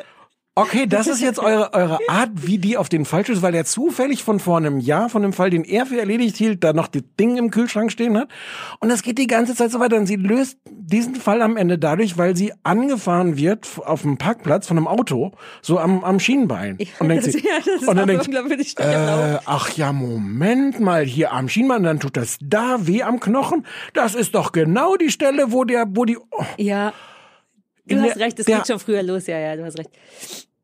okay, 0.55 0.87
das 0.87 1.07
ist 1.07 1.21
jetzt 1.21 1.39
eure, 1.39 1.73
eure 1.73 1.99
Art, 2.09 2.31
wie 2.35 2.59
die 2.59 2.77
auf 2.77 2.89
den 2.89 3.05
Fall 3.05 3.25
stößt, 3.25 3.43
weil 3.43 3.55
er 3.55 3.65
zufällig 3.65 4.23
von 4.23 4.41
vor 4.41 4.57
einem 4.57 4.79
Jahr, 4.79 5.09
von 5.09 5.23
dem 5.23 5.33
Fall, 5.33 5.51
den 5.51 5.65
er 5.65 5.87
für 5.87 5.99
erledigt 5.99 6.37
hielt, 6.37 6.65
da 6.65 6.73
noch 6.73 6.89
die 6.89 7.03
Dinge 7.03 7.39
im 7.39 7.51
Kühlschrank 7.51 7.93
stehen 7.93 8.17
hat. 8.19 8.29
Und 8.81 8.89
das 8.89 9.03
geht 9.03 9.19
die 9.19 9.27
ganze 9.27 9.55
Zeit 9.55 9.71
so 9.71 9.81
weiter. 9.81 9.97
Und 9.97 10.07
sie 10.07 10.17
löst 10.17 10.59
diesen 10.69 11.15
Fall 11.15 11.43
am 11.43 11.57
Ende 11.57 11.79
dadurch, 11.79 12.19
weil 12.19 12.37
sie 12.37 12.53
angefahren 12.63 13.37
wird 13.37 13.67
auf 13.85 14.03
dem 14.03 14.19
Parkplatz 14.19 14.67
von 14.67 14.77
einem 14.77 14.89
Auto, 14.89 15.33
so 15.63 15.79
am, 15.79 16.05
am 16.05 16.21
Schienbein. 16.21 16.79
Und 16.99 17.09
denkt 17.09 17.27
das, 17.27 17.33
sie, 17.33 17.41
ja, 17.41 17.59
das 17.65 17.89
und 17.89 17.97
dann 17.97 18.09
denkt 18.09 18.25
sie, 18.25 18.33
äh, 18.79 19.39
ach 19.47 19.71
ja, 19.77 19.93
Moment 19.93 20.81
mal, 20.81 21.05
hier 21.05 21.33
am 21.33 21.49
Schienbein, 21.49 21.83
dann 21.83 22.01
tut 22.01 22.17
das 22.17 22.39
da 22.43 22.87
weh 22.87 23.03
am 23.03 23.21
Knochen. 23.21 23.67
Das 23.95 24.15
ist 24.15 24.35
doch 24.35 24.53
genau 24.53 24.97
die 24.97 25.11
Stelle, 25.11 25.53
wo 25.53 25.65
der, 25.65 25.87
wo 25.91 26.05
die, 26.05 26.19
oh, 26.19 26.45
Ja. 26.57 26.93
Du 27.91 28.01
hast 28.01 28.17
recht, 28.19 28.39
es 28.39 28.47
geht 28.47 28.67
schon 28.67 28.79
früher 28.79 29.03
los, 29.03 29.27
ja, 29.27 29.39
ja, 29.39 29.57
du 29.57 29.65
hast 29.65 29.79
recht. 29.79 29.91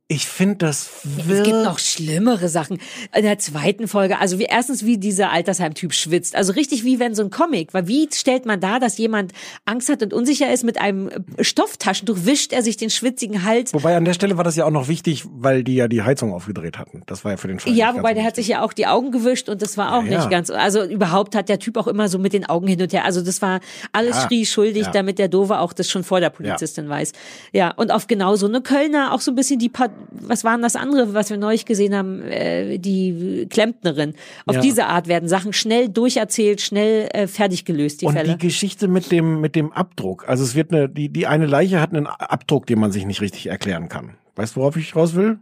Ich 0.09 0.27
finde 0.27 0.55
das 0.59 0.89
Es 1.05 1.27
wirklich. 1.27 1.43
gibt 1.53 1.65
noch 1.65 1.81
schlimmere 1.81 2.49
Sachen. 2.49 2.79
In 3.13 3.23
der 3.25 3.39
zweiten 3.41 3.89
Folge, 3.89 4.21
also 4.21 4.39
wie 4.39 4.45
erstens, 4.45 4.85
wie 4.85 4.99
dieser 4.99 5.33
Altersheim-Typ 5.33 5.93
schwitzt. 5.93 6.37
Also 6.37 6.53
richtig 6.53 6.85
wie 6.85 7.01
wenn 7.01 7.17
so 7.17 7.23
ein 7.25 7.31
Comic. 7.31 7.75
Weil 7.75 7.89
wie 7.89 8.09
stellt 8.13 8.47
man 8.47 8.61
da, 8.61 8.79
dass 8.79 8.99
jemand 8.99 9.33
Angst 9.65 9.89
hat 9.89 10.05
und 10.05 10.15
unsicher 10.15 10.53
ist, 10.53 10.63
mit 10.63 10.81
einem 10.81 11.11
Stofftaschentuch 11.41 12.19
wischt 12.21 12.53
er 12.53 12.63
sich 12.63 12.77
den 12.77 12.91
schwitzigen 12.91 13.43
Hals. 13.43 13.75
Wobei 13.75 13.97
an 13.97 14.05
der 14.05 14.13
Stelle 14.13 14.37
war 14.37 14.45
das 14.45 14.55
ja 14.55 14.65
auch 14.65 14.71
noch 14.71 14.87
wichtig, 14.87 15.25
weil 15.29 15.65
die 15.65 15.75
ja 15.75 15.89
die 15.89 16.03
Heizung 16.03 16.33
aufgedreht 16.33 16.79
hatten. 16.79 17.03
Das 17.07 17.25
war 17.25 17.33
ja 17.33 17.37
für 17.37 17.49
den 17.49 17.59
Fall. 17.59 17.73
Ja, 17.73 17.93
wobei 17.97 18.15
der 18.15 18.23
hat 18.23 18.37
sich 18.37 18.47
ja 18.47 18.63
auch 18.63 18.73
die 18.73 18.87
Augen 18.87 19.11
gewischt 19.11 19.49
und 19.49 19.61
das 19.61 19.77
war 19.77 19.97
auch 19.99 20.05
Ja, 20.05 20.11
ja. 20.13 20.19
nicht 20.19 20.31
ganz, 20.31 20.51
also 20.51 20.85
überhaupt 20.85 21.35
hat 21.35 21.49
der 21.49 21.59
Typ 21.59 21.77
auch 21.77 21.89
immer 21.89 22.09
so 22.09 22.21
mit 22.21 22.33
den 22.33 22.49
Augen 22.49 22.69
hin 22.69 22.81
und 22.81 22.93
her. 22.93 23.05
Also 23.05 23.23
das 23.23 23.43
war 23.43 23.59
alles 23.91 24.15
Ja, 24.17 24.27
schrie 24.29 24.47
schuldig, 24.47 24.85
ja. 24.85 24.93
damit 24.93 25.19
der 25.19 25.27
Dove 25.27 25.59
auch 25.59 25.73
das 25.73 25.91
schon 25.91 26.05
vor 26.05 26.21
der 26.21 26.31
Polizistin 26.31 26.89
weiß. 26.89 27.11
Ja, 27.53 27.73
und 27.73 27.91
auf 27.91 28.07
genau 28.07 28.37
so 28.37 28.47
eine 28.47 28.61
Kölner, 28.61 29.13
auch 29.13 29.21
so 29.21 29.33
ein 29.33 29.35
bisschen 29.35 29.59
die, 29.59 29.69
Pa- 29.69 29.91
was 30.11 30.45
waren 30.45 30.63
das 30.63 30.77
andere, 30.77 31.15
was 31.15 31.31
wir 31.31 31.37
neulich 31.37 31.65
gesehen 31.67 31.95
haben, 31.95 32.23
äh, 32.23 32.79
die 32.79 33.47
Klempnerin. 33.51 34.15
Auf 34.47 34.57
Ja. 34.57 34.61
diese 34.61 34.87
Art 34.87 35.09
werden 35.09 35.29
Sachen 35.29 35.53
schnell 35.53 35.89
durcherzählt, 35.89 36.61
schnell 36.61 37.09
äh, 37.13 37.27
fertig 37.27 37.65
gelöst, 37.65 38.03
die 38.03 38.07
Und 38.07 38.15
Fälle. 38.15 38.33
die 38.37 38.47
Geschichte 38.47 38.89
mit 38.89 39.11
dem, 39.13 39.41
mit 39.41 39.55
dem 39.57 39.73
Abdruck. 39.73 40.29
Also 40.29 40.43
es 40.45 40.55
wird 40.55 40.73
eine, 40.73 40.89
die, 40.89 41.09
die 41.09 41.27
eine 41.27 41.47
Leiche 41.47 41.81
hat 41.81 41.91
einen 41.93 42.07
Abdruck, 42.07 42.67
den 42.67 42.79
man 42.81 42.93
sich 42.93 43.07
nicht 43.07 43.21
richtig 43.21 43.47
erklären 43.49 43.89
kann. 43.89 44.15
Weißt 44.37 44.57
du, 44.57 44.61
worauf 44.61 44.77
ich 44.77 44.95
raus 44.97 45.15
will? 45.15 45.39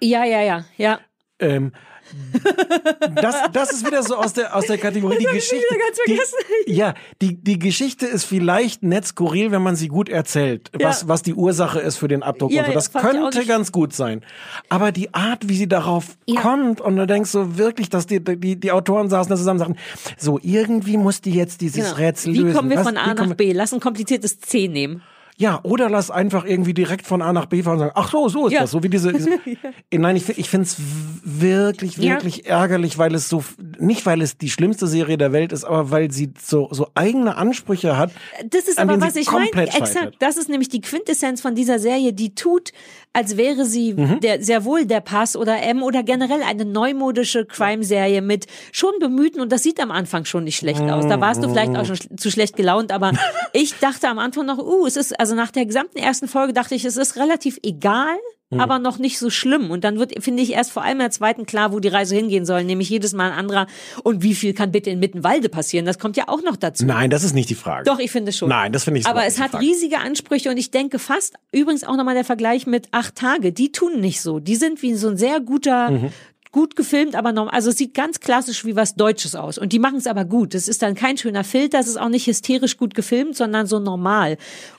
ja, 0.00 0.24
ja, 0.24 0.42
ja, 0.42 0.64
ja. 0.76 0.98
Ähm, 1.38 1.72
das, 3.14 3.36
das 3.52 3.72
ist 3.72 3.86
wieder 3.86 4.02
so 4.02 4.16
aus 4.16 4.32
der, 4.32 4.54
aus 4.56 4.66
der 4.66 4.78
Kategorie 4.78 5.18
die 5.18 5.26
hab 5.26 5.34
ich 5.34 5.48
Geschichte. 5.48 5.64
wieder 5.74 5.78
ganz 5.84 5.98
die, 6.06 6.10
vergessen. 6.12 6.36
ja, 6.66 6.94
die, 7.20 7.34
die 7.36 7.58
Geschichte 7.58 8.06
ist 8.06 8.24
vielleicht 8.24 8.82
nett 8.82 9.06
skurril, 9.06 9.50
wenn 9.50 9.62
man 9.62 9.76
sie 9.76 9.88
gut 9.88 10.08
erzählt, 10.08 10.70
was, 10.78 11.02
Ja. 11.02 11.08
was 11.08 11.22
die 11.22 11.34
Ursache 11.34 11.80
ist 11.80 11.96
für 11.96 12.08
den 12.08 12.22
Abdruck 12.22 12.50
Ja, 12.52 12.62
und 12.62 12.66
so. 12.66 12.70
ja, 12.72 12.74
Das 12.74 12.92
könnte 12.92 13.44
ganz 13.46 13.72
gut 13.72 13.92
sein. 13.92 14.22
Aber 14.68 14.92
die 14.92 15.14
Art, 15.14 15.48
wie 15.48 15.56
sie 15.56 15.68
darauf 15.68 16.16
kommt 16.40 16.80
und 16.80 16.96
du 16.96 17.06
denkst 17.06 17.30
so 17.30 17.56
wirklich, 17.58 17.88
dass 17.88 18.06
die, 18.06 18.22
die, 18.22 18.56
die 18.56 18.72
Autoren 18.72 19.08
saßen 19.10 19.30
da 19.30 19.36
zusammen 19.36 19.60
und 19.62 19.76
sagten, 19.78 20.16
so 20.18 20.38
irgendwie 20.42 20.96
muss 20.96 21.20
die 21.20 21.32
jetzt 21.32 21.60
dieses 21.60 21.84
Genau. 21.84 21.96
Rätsel 21.96 22.34
Wie 22.34 22.38
lösen. 22.38 22.56
kommen 22.56 22.70
wir 22.70 22.78
Was- 22.78 22.86
von 22.86 22.94
wie 22.94 22.98
A 22.98 23.14
nach 23.14 23.34
B? 23.34 23.52
Lass 23.52 23.72
ein 23.72 23.80
kompliziertes 23.80 24.38
C 24.40 24.68
nehmen. 24.68 25.02
Ja, 25.38 25.60
oder 25.62 25.88
lass 25.90 26.10
einfach 26.10 26.44
irgendwie 26.44 26.74
direkt 26.74 27.06
von 27.06 27.22
A 27.22 27.32
nach 27.32 27.46
B 27.46 27.62
fahren 27.62 27.74
und 27.74 27.78
sagen, 27.80 27.92
ach 27.94 28.10
so, 28.10 28.28
so 28.28 28.46
ist 28.46 28.52
Ja. 28.52 28.60
das. 28.60 28.70
So 28.70 28.82
wie 28.82 28.88
diese. 28.88 29.12
diese 29.12 29.30
Eh, 29.90 29.98
Nein, 29.98 30.16
ich, 30.16 30.28
ich 30.38 30.48
finde 30.48 30.66
es 30.66 30.76
wirklich, 31.24 31.96
Ja. 31.96 32.14
wirklich 32.14 32.46
ärgerlich, 32.46 32.98
weil 32.98 33.14
es 33.14 33.28
so, 33.28 33.44
nicht 33.78 34.06
weil 34.06 34.22
es 34.22 34.38
die 34.38 34.50
schlimmste 34.50 34.86
Serie 34.86 35.18
der 35.18 35.32
Welt 35.32 35.52
ist, 35.52 35.64
aber 35.64 35.90
weil 35.90 36.10
sie 36.10 36.32
so, 36.40 36.68
so 36.70 36.88
eigene 36.94 37.36
Ansprüche 37.36 37.96
hat. 37.96 38.10
Das 38.50 38.68
ist 38.68 38.78
aber, 38.78 39.00
was 39.00 39.16
ich 39.16 39.30
meine. 39.30 39.50
Exakt. 39.68 40.14
Das 40.20 40.36
ist 40.36 40.48
nämlich 40.48 40.68
die 40.68 40.80
Quintessenz 40.80 41.40
von 41.40 41.54
dieser 41.54 41.78
Serie, 41.78 42.12
die 42.12 42.34
tut, 42.34 42.70
als 43.12 43.36
wäre 43.36 43.64
sie 43.64 43.94
Mhm. 43.94 44.20
der, 44.20 44.42
sehr 44.42 44.64
wohl 44.64 44.86
der 44.86 45.00
Pass 45.00 45.36
oder 45.36 45.62
M 45.62 45.82
oder 45.82 46.02
generell 46.02 46.42
eine 46.42 46.64
neumodische 46.64 47.44
Crime-Serie 47.44 48.22
mit 48.22 48.46
schon 48.72 48.92
bemühten 49.00 49.40
und 49.40 49.52
das 49.52 49.62
sieht 49.62 49.80
am 49.80 49.90
Anfang 49.90 50.24
schon 50.24 50.44
nicht 50.44 50.56
schlecht 50.56 50.80
aus. 50.82 51.06
Da 51.06 51.20
warst 51.20 51.42
du 51.42 51.48
vielleicht 51.48 51.76
auch 51.76 51.84
schon 51.84 51.96
sch- 51.96 52.16
zu 52.16 52.30
schlecht 52.30 52.56
gelaunt, 52.56 52.90
aber 52.92 53.12
ich 53.52 53.74
dachte 53.80 54.08
am 54.08 54.18
Anfang 54.18 54.46
noch, 54.46 54.58
uh, 54.58 54.86
es 54.86 54.96
ist, 54.96 55.18
also 55.22 55.36
nach 55.36 55.52
der 55.52 55.66
gesamten 55.66 55.98
ersten 55.98 56.26
Folge 56.26 56.52
dachte 56.52 56.74
ich, 56.74 56.84
es 56.84 56.96
ist 56.96 57.14
relativ 57.16 57.58
egal. 57.62 58.16
Mhm. 58.50 58.60
Aber 58.60 58.78
noch 58.78 58.98
nicht 58.98 59.18
so 59.18 59.30
schlimm. 59.30 59.70
Und 59.70 59.82
dann 59.82 59.98
wird, 59.98 60.22
finde 60.22 60.42
ich, 60.42 60.52
erst 60.52 60.72
vor 60.72 60.82
allem 60.82 60.94
in 60.94 60.98
der 60.98 61.10
zweiten 61.10 61.46
klar, 61.46 61.72
wo 61.72 61.78
die 61.80 61.88
Reise 61.88 62.14
hingehen 62.16 62.44
soll, 62.44 62.64
nämlich 62.64 62.90
jedes 62.90 63.14
Mal 63.14 63.30
ein 63.30 63.38
anderer. 63.38 63.66
Und 64.02 64.22
wie 64.22 64.34
viel 64.34 64.52
kann 64.52 64.70
bitte 64.72 64.90
in 64.90 64.98
Mittenwalde 64.98 65.48
passieren? 65.48 65.86
Das 65.86 65.98
kommt 65.98 66.18
ja 66.18 66.24
auch 66.26 66.42
noch 66.42 66.56
dazu. 66.56 66.84
Nein, 66.84 67.08
das 67.08 67.22
ist 67.24 67.34
nicht 67.34 67.48
die 67.48 67.54
Frage. 67.54 67.84
Doch, 67.84 67.98
ich 67.98 68.10
finde 68.10 68.30
schon. 68.30 68.50
Nein, 68.50 68.70
das 68.72 68.84
finde 68.84 69.00
ich 69.00 69.06
Aber 69.06 69.20
überhaupt 69.20 69.32
es 69.32 69.40
hat 69.40 69.52
Frage. 69.52 69.64
riesige 69.64 70.00
Ansprüche 70.00 70.50
und 70.50 70.58
ich 70.58 70.70
denke 70.70 70.98
fast, 70.98 71.36
übrigens 71.50 71.82
auch 71.84 71.96
nochmal 71.96 72.14
der 72.14 72.24
Vergleich 72.24 72.66
mit 72.66 72.88
acht 72.90 73.14
Tage, 73.14 73.52
die 73.52 73.72
tun 73.72 74.00
nicht 74.00 74.20
so. 74.20 74.38
Die 74.38 74.56
sind 74.56 74.82
wie 74.82 74.94
so 74.96 75.08
ein 75.08 75.16
sehr 75.16 75.40
guter, 75.40 75.90
Mhm. 75.90 76.10
Gut 76.52 76.76
gefilmt, 76.76 77.16
aber 77.16 77.32
normal, 77.32 77.54
also 77.54 77.70
es 77.70 77.78
sieht 77.78 77.94
ganz 77.94 78.20
klassisch 78.20 78.64
wie 78.64 78.76
was 78.76 78.94
Deutsches 78.94 79.34
aus. 79.34 79.58
Und 79.58 79.72
die 79.72 79.78
machen 79.78 79.96
es 79.96 80.06
aber 80.06 80.24
gut. 80.24 80.54
Es 80.54 80.68
ist 80.68 80.82
dann 80.82 80.94
kein 80.94 81.16
schöner 81.16 81.44
Filter, 81.44 81.80
es 81.80 81.88
ist 81.88 81.98
auch 81.98 82.10
nicht 82.10 82.26
hysterisch 82.26 82.76
gut 82.76 82.94
gefilmt, 82.94 83.36
sondern 83.36 83.66
so 83.66 83.78
normal. 83.78 84.36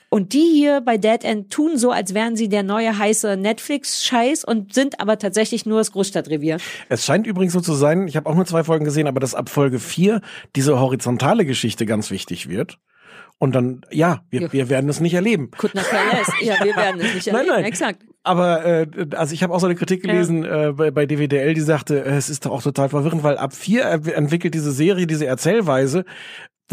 Und 0.09 0.33
die 0.33 0.51
hier 0.53 0.81
bei 0.81 0.99
Dead 0.99 1.23
End 1.23 1.49
tun 1.51 1.75
so, 1.75 1.89
als 1.89 2.13
wären 2.13 2.35
sie 2.35 2.47
der 2.47 2.61
neue 2.61 2.95
heiße 2.99 3.35
Netflix-Scheiß 3.35 4.43
und 4.43 4.71
sind 4.71 4.99
aber 4.99 5.17
tatsächlich 5.17 5.65
nur 5.65 5.79
das 5.79 5.91
Großstadtrevier. 5.91 6.57
Es 6.87 7.03
scheint 7.03 7.25
übrigens 7.25 7.53
so 7.53 7.61
zu 7.61 7.73
sein, 7.73 8.07
ich 8.07 8.15
habe 8.15 8.29
auch 8.29 8.35
nur 8.35 8.45
zwei 8.45 8.63
Folgen 8.63 8.85
gesehen, 8.85 9.07
aber 9.07 9.19
dass 9.19 9.33
ab 9.33 9.49
Folge 9.49 9.79
vier 9.79 10.21
diese 10.55 10.79
horizontale 10.79 11.45
Geschichte 11.45 11.87
ganz 11.87 12.11
wichtig 12.11 12.47
wird. 12.47 12.77
Und 13.39 13.53
dann, 13.55 13.81
ja, 13.91 14.21
wir, 14.29 14.41
Ja. 14.43 14.53
wir 14.53 14.69
werden 14.69 14.89
es 14.89 14.99
nicht 15.01 15.13
erleben. 15.15 15.51
Kutner 15.57 15.81
Palace. 15.83 16.31
Ja, 16.41 16.55
wir 16.63 16.75
werden 16.75 17.01
es 17.01 17.13
nicht 17.15 17.27
Nein, 17.27 17.35
erleben. 17.35 17.55
nein. 17.55 17.65
Exakt. 17.65 18.03
Aber 18.25 18.63
äh, 18.65 18.87
also 19.15 19.33
ich 19.33 19.43
habe 19.43 19.53
auch 19.53 19.59
so 19.59 19.65
eine 19.65 19.75
Kritik 19.75 20.01
gelesen 20.01 20.45
äh, 20.45 20.71
bei, 20.73 20.91
bei 20.91 21.05
DWDL, 21.05 21.53
die 21.53 21.59
sagte, 21.61 22.05
äh, 22.05 22.15
es 22.15 22.29
ist 22.29 22.45
doch 22.45 22.51
auch 22.51 22.61
total 22.63 22.87
verwirrend, 22.87 23.21
weil 23.23 23.37
ab 23.37 23.53
vier 23.53 23.81
er- 23.83 24.15
entwickelt 24.15 24.53
diese 24.53 24.71
Serie 24.71 25.07
diese 25.07 25.25
Erzählweise, 25.25 26.05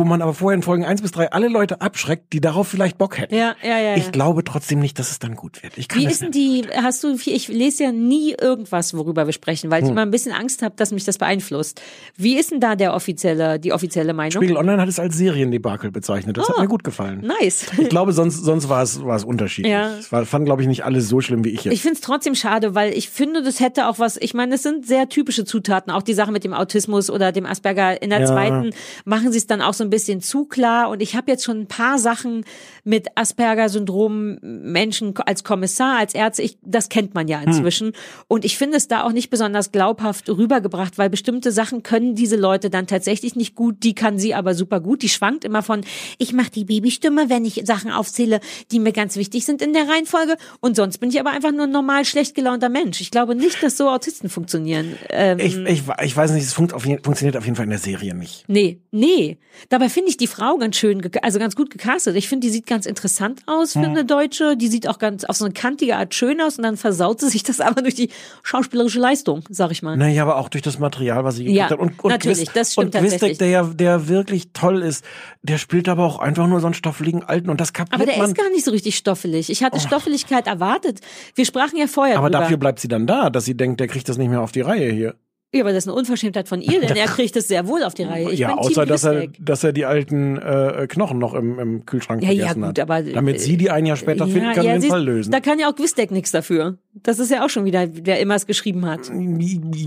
wo 0.01 0.05
man 0.05 0.23
aber 0.23 0.35
vorher 0.35 0.57
in 0.57 0.63
Folgen 0.63 0.85
eins 0.85 1.03
bis 1.03 1.13
drei 1.13 1.31
alle 1.31 1.49
Leute 1.49 1.81
abschreckt, 1.81 2.33
die 2.33 2.41
darauf 2.41 2.67
vielleicht 2.67 2.99
Bock 2.99 3.19
hätten. 3.19 3.35
Ja, 3.35 3.55
ja, 3.63 3.69
ja. 3.79 3.79
ja. 3.91 3.97
Ich 3.97 4.11
glaube 4.13 4.43
trotzdem 4.43 4.81
nicht, 4.81 4.99
dass 4.99 5.11
es 5.11 5.19
dann 5.21 5.37
gut 5.37 5.63
wird. 5.63 5.79
Ich 5.79 5.87
kann 5.89 6.01
Wie 6.03 6.07
ist 6.07 6.23
denn 6.23 6.33
die, 6.33 6.65
hast 6.75 7.05
du, 7.05 7.15
ich 7.25 7.49
lese 7.49 7.85
ja 7.85 7.93
nie 7.93 8.35
irgendwas, 8.41 8.95
worüber 8.95 9.27
wir 9.27 9.33
sprechen, 9.33 9.71
weil 9.71 9.83
ich 9.83 9.87
Hm. 9.89 9.93
immer 9.93 10.03
ein 10.03 10.11
bisschen 10.11 10.33
Angst 10.33 10.63
habe, 10.63 10.75
dass 10.77 10.91
mich 10.91 11.05
das 11.05 11.19
beeinflusst. 11.19 11.81
Wie 12.17 12.37
ist 12.39 12.51
denn 12.51 12.61
da 12.61 12.75
der 12.77 12.95
offizielle, 12.95 13.61
die 13.61 13.73
offizielle 13.73 14.13
Meinung? 14.15 14.33
Spiegel 14.43 14.57
Online 14.57 14.81
hat 14.81 14.89
es 14.89 14.99
als 14.99 15.17
Seriendebakel 15.17 15.91
bezeichnet. 15.91 16.37
Das 16.37 16.49
hat 16.49 16.57
Oh. 16.59 16.63
mir 16.63 16.69
gut 16.69 16.83
gefallen. 16.85 17.21
Nice. 17.41 17.67
Ich 17.79 17.89
glaube, 17.89 18.13
sonst, 18.13 18.43
sonst 18.45 18.69
war 18.69 18.83
es, 18.83 19.05
war 19.05 19.17
es 19.17 19.25
unterschiedlich. 19.25 19.73
Ja. 19.73 19.97
Es 19.99 20.11
war, 20.13 20.25
fanden, 20.27 20.47
glaube 20.47 20.63
ich, 20.63 20.69
nicht 20.69 20.85
alle 20.85 21.01
so 21.01 21.21
schlimm 21.21 21.45
wie 21.45 21.51
ich 21.51 21.65
jetzt. 21.65 21.75
Ich 21.75 21.83
finde 21.83 21.95
es 21.97 22.01
trotzdem 22.01 22.35
schade, 22.35 22.75
weil 22.75 22.93
ich 22.97 23.11
finde, 23.11 23.43
das 23.43 23.61
hätte 23.61 23.87
auch 23.89 23.99
was, 23.99 24.17
ich 24.17 24.33
meine, 24.35 24.55
es 24.55 24.63
sind 24.63 24.87
sehr 24.87 25.09
typische 25.09 25.45
Zutaten, 25.45 25.93
auch 25.93 26.03
die 26.03 26.15
Sache 26.15 26.33
mit 26.33 26.45
dem 26.45 26.55
Autismus 26.55 27.11
oder 27.11 27.33
dem 27.33 27.45
Asperger. 27.47 28.01
In 28.03 28.11
der 28.11 28.21
Ja. 28.21 28.27
zweiten 28.27 28.71
machen 29.05 29.33
sie 29.33 29.39
es 29.39 29.47
dann 29.47 29.61
auch 29.61 29.75
so 29.75 29.85
ein 29.85 29.90
bisschen 29.91 30.21
zu 30.21 30.45
klar. 30.45 30.89
Und 30.89 31.03
ich 31.03 31.17
habe 31.17 31.31
jetzt 31.31 31.45
schon 31.45 31.61
ein 31.61 31.67
paar 31.67 31.99
Sachen 31.99 32.45
mit 32.85 33.09
Asperger-Syndrom 33.17 34.39
Menschen 34.43 35.15
als 35.19 35.45
Kommissar, 35.45 35.99
als 35.99 36.15
Ärzte, 36.15 36.43
ich, 36.43 36.59
das 36.63 36.89
kennt 36.89 37.15
man 37.15 37.29
ja 37.29 37.41
inzwischen 37.41 37.93
und 38.29 38.45
ich 38.45 38.57
finde 38.57 38.77
es 38.77 38.89
da 38.89 39.05
auch 39.05 39.13
nicht 39.13 39.31
besonders 39.31 39.73
glaubhaft 39.73 40.29
rübergebracht, 40.29 40.99
weil 40.99 41.11
bestimmte 41.11 41.53
Sachen 41.53 41.83
können 41.83 42.15
diese 42.15 42.37
Leute 42.37 42.71
dann 42.71 42.87
tatsächlich 42.87 43.37
nicht 43.37 43.55
gut, 43.55 43.83
die 43.83 43.95
kann 43.95 44.19
sie 44.19 44.35
aber 44.35 44.55
super 44.55 44.81
gut, 44.81 45.03
die 45.03 45.09
schwankt 45.09 45.45
immer 45.45 45.63
von, 45.63 45.83
ich 46.19 46.33
mache 46.33 46.51
die 46.51 46.65
Babystimme, 46.65 47.29
wenn 47.29 47.45
ich 47.45 47.63
Sachen 47.65 47.91
aufzähle, 47.91 48.41
die 48.71 48.79
mir 48.79 48.93
ganz 48.93 49.17
wichtig 49.17 49.45
sind 49.45 49.63
in 49.63 49.73
der 49.73 49.89
Reihenfolge 49.89 50.37
und 50.61 50.77
sonst 50.77 50.99
bin 50.99 51.11
ich 51.11 51.21
aber 51.21 51.31
einfach 51.31 51.53
nur 51.53 51.65
ein 51.65 51.71
normal 51.71 52.05
schlecht 52.05 52.35
gelaunter 52.35 52.69
Mensch. 52.69 53.01
Ich 53.01 53.11
glaube 53.11 53.35
nicht, 53.35 53.63
dass 53.63 53.77
so 53.77 53.89
Autisten 53.89 54.29
funktionieren. 54.29 54.97
Ähm, 55.11 55.39
Ich, 55.39 55.57
ich, 55.57 55.83
ich 56.03 56.17
weiß 56.17 56.33
nicht, 56.33 56.45
es 56.45 56.53
funkt 56.53 56.73
auf 56.73 56.87
jeden, 56.87 57.03
funktioniert 57.03 57.37
auf 57.37 57.45
jeden 57.45 57.57
Fall 57.57 57.65
in 57.65 57.71
der 57.71 57.79
Serie 57.79 58.15
nicht. 58.15 58.45
Nee, 58.49 58.81
nee. 58.91 59.39
Dabei 59.69 59.89
finde 59.89 60.11
ich 60.11 60.17
die 60.17 60.27
Frau 60.27 60.57
ganz 60.57 60.77
schön, 60.77 61.03
also 61.23 61.39
ganz 61.39 61.57
gut 61.57 61.71
gecastet. 61.71 62.17
Ich 62.17 62.29
finde, 62.29 62.47
die 62.47 62.53
sieht 62.53 62.67
ganz 62.67 62.80
interessant 62.87 63.43
aus 63.47 63.73
für 63.75 63.81
Hm. 63.81 63.91
eine 63.91 64.05
Deutsche. 64.05 64.57
Die 64.57 64.69
sieht 64.69 64.89
auch 64.89 64.99
ganz 64.99 65.25
auf 65.25 65.37
so 65.37 65.45
eine 65.45 65.55
kantige 65.55 65.97
Art 65.97 66.15
schön 66.15 66.41
aus 66.41 66.57
und 66.59 66.65
dann 66.65 66.77
versaut 66.77 67.21
sie 67.21 67.29
sich 67.29 67.43
das 67.43 67.61
aber 67.61 67.83
durch 67.83 67.95
die 67.95 68.11
schauspielerische 68.43 68.99
Leistung, 68.99 69.43
sag 69.49 69.71
ich 69.73 69.83
mal. 69.83 69.97
Naja, 69.97 70.23
aber 70.23 70.37
auch 70.37 70.49
durch 70.49 70.63
das 70.63 70.79
Material, 70.79 71.25
was 71.25 71.37
sie 71.37 71.45
gekriegt 71.45 71.59
Ja, 71.59 71.71
hat. 71.71 71.79
Und, 71.79 72.03
und 72.03 72.11
natürlich, 72.11 72.39
Quist- 72.49 72.57
das 72.57 72.73
stimmt 72.73 72.95
Und 72.95 73.01
Quistek, 73.03 73.39
der 73.39 73.49
ja, 73.49 73.63
der 73.65 74.09
wirklich 74.09 74.53
toll 74.53 74.83
ist, 74.83 75.05
der 75.43 75.59
spielt 75.59 75.89
aber 75.89 76.05
auch 76.05 76.19
einfach 76.19 76.47
nur 76.47 76.61
so 76.61 76.67
einen 76.67 76.75
stoffeligen 76.75 77.23
Alten 77.23 77.51
und 77.51 77.61
das 77.61 77.73
kapiert 77.73 77.95
Aber 77.95 78.07
der 78.07 78.19
man. 78.19 78.31
ist 78.31 78.37
gar 78.37 78.51
nicht 78.51 78.65
so 78.65 78.71
richtig 78.71 78.97
stoffelig. 78.97 79.51
Ich 79.51 79.63
hatte 79.63 79.81
Stoffeligkeit 79.81 80.47
erwartet. 80.47 81.01
Wir 81.35 81.45
sprachen 81.45 81.77
ja 81.79 81.87
vorher 81.87 82.19
aber 82.19 82.29
drüber. 82.29 82.41
dafür 82.41 82.57
bleibt 82.57 82.81
sie 82.81 82.89
dann 82.89 83.07
da, 83.07 83.31
dass 83.31 83.45
sie 83.45 83.57
denkt, 83.57 83.81
der 83.81 83.89
kriegt 83.89 84.09
das 84.09 84.19
nicht 84.19 84.29
mehr 84.29 84.41
auf 84.41 84.53
die 84.53 84.61
Reihe 84.61 84.91
hier. 84.93 85.15
Ja, 85.53 85.63
aber 85.63 85.73
das 85.73 85.85
ist 85.85 85.89
eine 85.89 85.97
Unverschämtheit 85.99 86.49
von 86.49 86.61
ihr, 86.61 86.81
denn 86.81 86.97
er 86.97 87.07
kriegt 87.07 87.35
es 87.35 87.49
sehr 87.49 87.67
wohl 87.67 87.83
auf 87.83 87.95
die 87.95 88.05
Reihe. 88.05 88.31
Ich 88.31 88.39
ja, 88.39 88.49
bin 88.49 88.59
außer 88.59 88.87
dass 88.87 89.05
er, 89.05 89.27
dass 89.39 89.65
er 89.65 89.73
die 89.73 89.85
alten 89.85 90.39
äh, 90.39 90.87
Knochen 90.89 91.19
noch 91.19 91.35
im, 91.35 91.59
im 91.59 91.87
Kühlschrank 91.87 92.23
Ja, 92.23 92.31
ja, 92.31 92.47
vergessen 92.47 92.61
gut, 92.61 92.79
hat. 92.79 92.81
aber, 92.81 93.03
Damit 93.03 93.41
sie 93.41 93.57
die 93.57 93.71
ein 93.71 93.85
Jahr 93.85 93.97
später 93.97 94.27
finden, 94.29 94.53
kann 94.53 94.65
ja, 94.65 94.73
den 94.73 94.81
siehst, 94.83 94.93
Fall 94.93 95.05
lösen. 95.05 95.33
Da 95.33 95.41
kann 95.41 95.59
ja 95.59 95.69
auch 95.69 95.75
Quistek 95.75 96.13
nichts 96.13 96.31
dafür. 96.31 96.79
Das 96.93 97.21
ist 97.21 97.31
ja 97.31 97.45
auch 97.45 97.49
schon 97.51 97.65
wieder, 97.65 97.87
wer 97.93 98.19
immer 98.19 98.35
es 98.35 98.47
geschrieben 98.47 98.85
hat. 98.85 99.11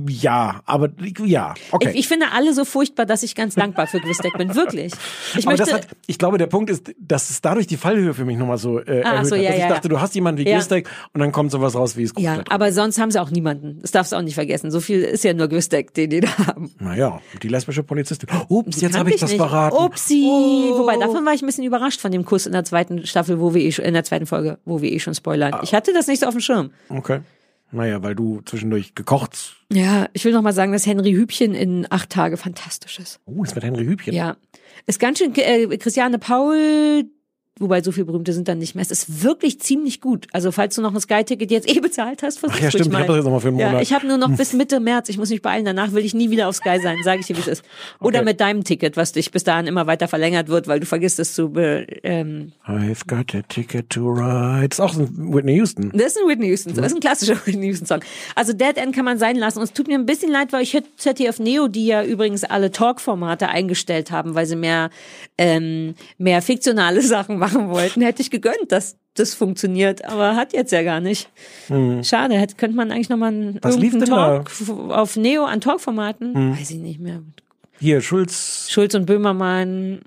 Ja, 0.07 0.61
aber 0.65 0.89
ja, 1.25 1.53
okay. 1.71 1.89
Ich, 1.91 1.99
ich 1.99 2.07
finde 2.07 2.27
alle 2.31 2.53
so 2.53 2.63
furchtbar, 2.63 3.05
dass 3.05 3.23
ich 3.23 3.35
ganz 3.35 3.55
dankbar 3.55 3.87
für 3.87 3.99
Quistek 3.99 4.37
bin. 4.37 4.55
Wirklich. 4.55 4.93
Ich 5.37 5.45
aber 5.45 5.57
möchte, 5.57 5.65
das 5.65 5.73
hat, 5.73 5.87
ich 6.07 6.17
glaube, 6.17 6.37
der 6.37 6.47
Punkt 6.47 6.69
ist, 6.69 6.93
dass 6.97 7.29
es 7.29 7.41
dadurch 7.41 7.67
die 7.67 7.75
Fallhöhe 7.75 8.13
für 8.13 8.23
mich 8.23 8.37
nochmal 8.37 8.57
so 8.57 8.79
äh, 8.79 9.01
Ah, 9.03 9.15
erhöht 9.15 9.25
so, 9.27 9.35
hat. 9.35 9.41
ja, 9.43 9.49
dass 9.49 9.55
ich 9.57 9.61
ja, 9.63 9.67
dachte, 9.69 9.87
ja. 9.87 9.89
du 9.89 9.99
hast 10.01 10.15
jemanden 10.15 10.45
wie 10.45 10.49
Ja. 10.49 10.57
Gistek 10.57 10.89
und 11.13 11.19
dann 11.19 11.33
kommt 11.33 11.51
sowas 11.51 11.75
raus 11.75 11.97
wie 11.97 12.03
es 12.03 12.13
ja, 12.17 12.41
aber 12.49 12.71
sonst 12.71 12.97
haben 12.99 13.11
sie 13.11 13.21
auch 13.21 13.29
niemanden. 13.31 13.79
Das 13.81 13.91
darfst 13.91 14.13
du 14.13 14.15
auch 14.15 14.21
nicht 14.21 14.35
vergessen. 14.35 14.71
So 14.71 14.79
viel 14.79 15.01
ist 15.01 15.25
ja 15.25 15.33
nur 15.33 15.49
Quistek, 15.49 15.93
den 15.93 16.09
die 16.09 16.21
da 16.21 16.29
haben. 16.47 16.71
Naja, 16.79 17.19
die 17.41 17.49
lesbische 17.49 17.83
Polizistin. 17.83 18.29
Ups, 18.47 18.79
jetzt 18.79 18.97
habe 18.97 19.09
ich 19.09 19.19
das 19.19 19.31
nicht. 19.31 19.39
verraten. 19.39 19.75
Oh. 19.77 19.85
Upsi. 19.85 20.23
Wobei, 20.77 20.95
davon 20.97 21.25
war 21.25 21.33
ich 21.33 21.41
ein 21.41 21.47
bisschen 21.47 21.65
überrascht 21.65 21.99
von 21.99 22.11
dem 22.11 22.23
Kuss 22.23 22.45
in 22.45 22.53
der 22.53 22.63
zweiten 22.63 23.05
Staffel, 23.05 23.39
wo 23.41 23.53
wir 23.53 23.61
eh, 23.61 23.73
in 23.85 23.93
der 23.93 24.05
zweiten 24.05 24.25
Folge, 24.25 24.57
wo 24.63 24.81
wir 24.81 24.89
eh 24.91 24.99
schon 24.99 25.13
spoilern. 25.13 25.59
Ich 25.63 25.73
hatte 25.73 25.91
das 25.93 26.07
nicht 26.07 26.21
so 26.21 26.27
auf 26.27 26.33
dem 26.33 26.39
Schirm. 26.41 26.71
Okay. 26.93 27.21
Naja, 27.71 28.03
weil 28.03 28.13
du 28.13 28.41
zwischendurch 28.45 28.93
gekocht. 28.93 29.55
Ja, 29.71 30.07
ich 30.13 30.23
will 30.25 30.31
noch 30.31 30.43
mal 30.43 30.53
sagen, 30.53 30.71
dass 30.71 30.85
Henry 30.85 31.13
Hübchen 31.13 31.55
in 31.55 31.87
acht 31.89 32.11
Tage 32.11 32.37
fantastisch 32.37 32.99
ist. 32.99 33.19
Oh, 33.25 33.43
das 33.43 33.55
mit 33.55 33.63
Henry 33.63 33.85
Hübchen. 33.85 34.13
Ja. 34.13 34.37
Ist 34.85 34.99
ganz 34.99 35.17
schön, 35.17 35.33
äh, 35.35 35.77
Christiane 35.77 36.19
Paul, 36.19 37.05
wobei 37.59 37.81
so 37.83 37.91
viel 37.91 38.05
berühmte 38.05 38.33
sind 38.33 38.47
dann 38.47 38.57
nicht 38.57 38.75
mehr. 38.75 38.81
Es 38.81 38.91
ist 38.91 39.23
wirklich 39.23 39.59
ziemlich 39.61 40.01
gut. 40.01 40.27
Also 40.33 40.51
falls 40.51 40.75
du 40.75 40.81
noch 40.81 40.93
ein 40.93 40.99
Sky-Ticket 40.99 41.51
jetzt 41.51 41.69
eh 41.69 41.79
bezahlt 41.79 42.23
hast, 42.23 42.39
versuch's 42.39 42.59
Ach 42.59 42.63
ja, 42.63 42.69
stimmt, 42.69 42.87
ich 42.87 42.91
mal. 42.91 43.01
hab 43.01 43.07
das 43.07 43.15
jetzt 43.17 43.25
noch 43.25 43.31
mal 43.31 43.39
für 43.39 43.47
einen 43.49 43.59
Ja, 43.59 43.67
Monat. 43.69 43.83
ich 43.83 43.93
habe 43.93 44.07
nur 44.07 44.17
noch 44.17 44.35
bis 44.35 44.53
Mitte 44.53 44.79
März. 44.79 45.09
Ich 45.09 45.17
muss 45.17 45.29
mich 45.29 45.41
beeilen. 45.41 45.63
Danach 45.65 45.91
will 45.93 46.03
ich 46.03 46.13
nie 46.13 46.29
wieder 46.31 46.47
auf 46.49 46.55
Sky 46.55 46.79
sein, 46.81 46.97
sage 47.03 47.19
ich 47.21 47.27
dir, 47.27 47.35
wie 47.37 47.41
es 47.41 47.47
ist. 47.47 47.63
Oder 47.99 48.19
Okay. 48.19 48.25
mit 48.25 48.39
deinem 48.41 48.63
Ticket, 48.63 48.97
was 48.97 49.11
dich 49.11 49.31
bis 49.31 49.43
dahin 49.43 49.67
immer 49.67 49.85
weiter 49.87 50.07
verlängert 50.07 50.47
wird, 50.49 50.67
weil 50.67 50.79
du 50.79 50.85
vergisst 50.85 51.19
es 51.19 51.33
zu. 51.35 51.53
Ähm, 51.55 52.51
I've 52.67 53.07
got 53.07 53.35
a 53.35 53.41
ticket 53.47 53.89
to 53.91 54.09
ride. 54.09 54.69
Das 54.69 54.79
ist 54.79 54.83
auch 54.83 54.95
ein 54.97 55.33
Whitney 55.33 55.55
Houston. 55.57 55.91
das 55.93 56.07
ist 56.15 56.17
ein 56.21 56.27
Whitney 56.27 56.47
Houston, 56.49 56.73
das 56.73 56.87
ist 56.87 56.93
ein 56.95 56.99
klassischer 57.01 57.35
Whitney 57.45 57.67
Houston 57.67 57.85
Song. 57.85 57.99
Also 58.35 58.53
Dead 58.53 58.77
End 58.77 58.95
kann 58.95 59.05
man 59.05 59.17
sein 59.19 59.35
lassen. 59.35 59.59
Und 59.59 59.65
es 59.65 59.73
tut 59.73 59.87
mir 59.87 59.95
ein 59.97 60.05
bisschen 60.05 60.31
leid, 60.31 60.53
weil 60.53 60.63
ich 60.63 60.73
hätte 60.73 60.87
ZDF 60.97 61.39
Neo, 61.39 61.67
die 61.67 61.85
ja 61.85 62.03
übrigens 62.03 62.43
alle 62.43 62.71
Talk-Formate 62.71 63.47
eingestellt 63.49 64.09
haben, 64.11 64.33
weil 64.35 64.45
sie 64.45 64.55
mehr 64.55 64.89
ähm, 65.37 65.95
mehr 66.17 66.41
fiktionale 66.41 67.01
Sachen 67.13 67.39
machen 67.43 67.69
wollten, 67.69 68.01
hätte 68.01 68.21
ich 68.21 68.29
gegönnt, 68.31 68.69
dass 68.71 68.97
das 69.15 69.33
funktioniert, 69.33 70.05
aber 70.05 70.35
hat 70.35 70.53
jetzt 70.53 70.71
ja 70.71 70.81
gar 70.83 70.99
nicht. 70.99 71.29
Schade, 72.03 72.35
hätte, 72.35 72.55
könnte 72.55 72.75
man 72.75 72.91
eigentlich 72.91 73.09
nochmal 73.09 73.29
einen 73.33 73.53
Hm. 73.55 73.59
Was 73.61 73.77
lief 73.77 73.91
denn? 73.93 74.05
Talk 74.05 74.49
auf 74.89 75.15
Neo 75.15 75.43
an 75.45 75.61
Talkformaten, 75.61 76.33
Hm. 76.33 76.57
weiß 76.57 76.71
ich 76.71 76.77
nicht 76.77 76.99
mehr. 76.99 77.21
Hier, 77.79 78.01
Schulz. 78.01 78.67
Schulz 78.69 78.95
und 78.95 79.05
Böhmermann. 79.05 80.01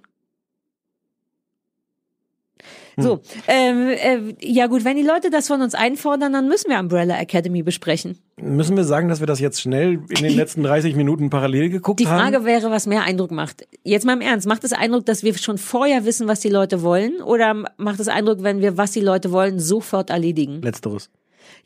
Hm. 2.97 3.05
So, 3.05 3.21
ähm, 3.47 3.89
äh, 3.89 4.35
ja 4.41 4.67
gut, 4.67 4.85
wenn 4.85 4.97
die 4.97 5.03
Leute 5.03 5.31
das 5.31 5.47
von 5.49 5.61
uns 5.61 5.75
einfordern, 5.75 6.33
dann 6.33 6.49
müssen 6.49 6.71
wir 6.71 6.79
Umbrella 6.79 7.19
Academy 7.19 7.63
besprechen. 7.63 8.19
Müssen 8.41 8.77
wir 8.77 8.85
sagen, 8.85 9.09
dass 9.09 9.21
wir 9.21 9.27
das 9.27 9.39
jetzt 9.39 9.61
schnell 9.61 10.01
in 10.09 10.23
den 10.23 10.33
letzten 10.37 10.63
30 10.63 10.97
Minuten 10.97 11.29
parallel 11.31 11.69
geguckt 11.69 12.01
Die 12.01 12.07
haben? 12.07 12.33
Frage 12.33 12.45
wäre, 12.45 12.71
was 12.71 12.87
mehr 12.87 13.03
Eindruck 13.03 13.31
macht. 13.31 13.67
Jetzt 13.85 14.07
mal 14.07 14.15
im 14.15 14.23
Ernst, 14.23 14.47
macht 14.47 14.65
es 14.65 14.73
Eindruck, 14.73 15.05
dass 15.07 15.23
wir 15.23 15.37
schon 15.37 15.59
vorher 15.59 16.05
wissen, 16.05 16.27
was 16.27 16.41
die 16.41 16.49
Leute 16.49 16.83
wollen? 16.83 17.21
Oder 17.23 17.55
macht 17.77 18.01
es 18.01 18.09
Eindruck, 18.09 18.43
wenn 18.43 18.61
wir, 18.61 18.79
was 18.79 18.93
die 18.93 19.01
Leute 19.01 19.31
wollen, 19.31 19.59
sofort 19.61 20.11
erledigen? 20.11 20.63
Letzteres. 20.63 21.11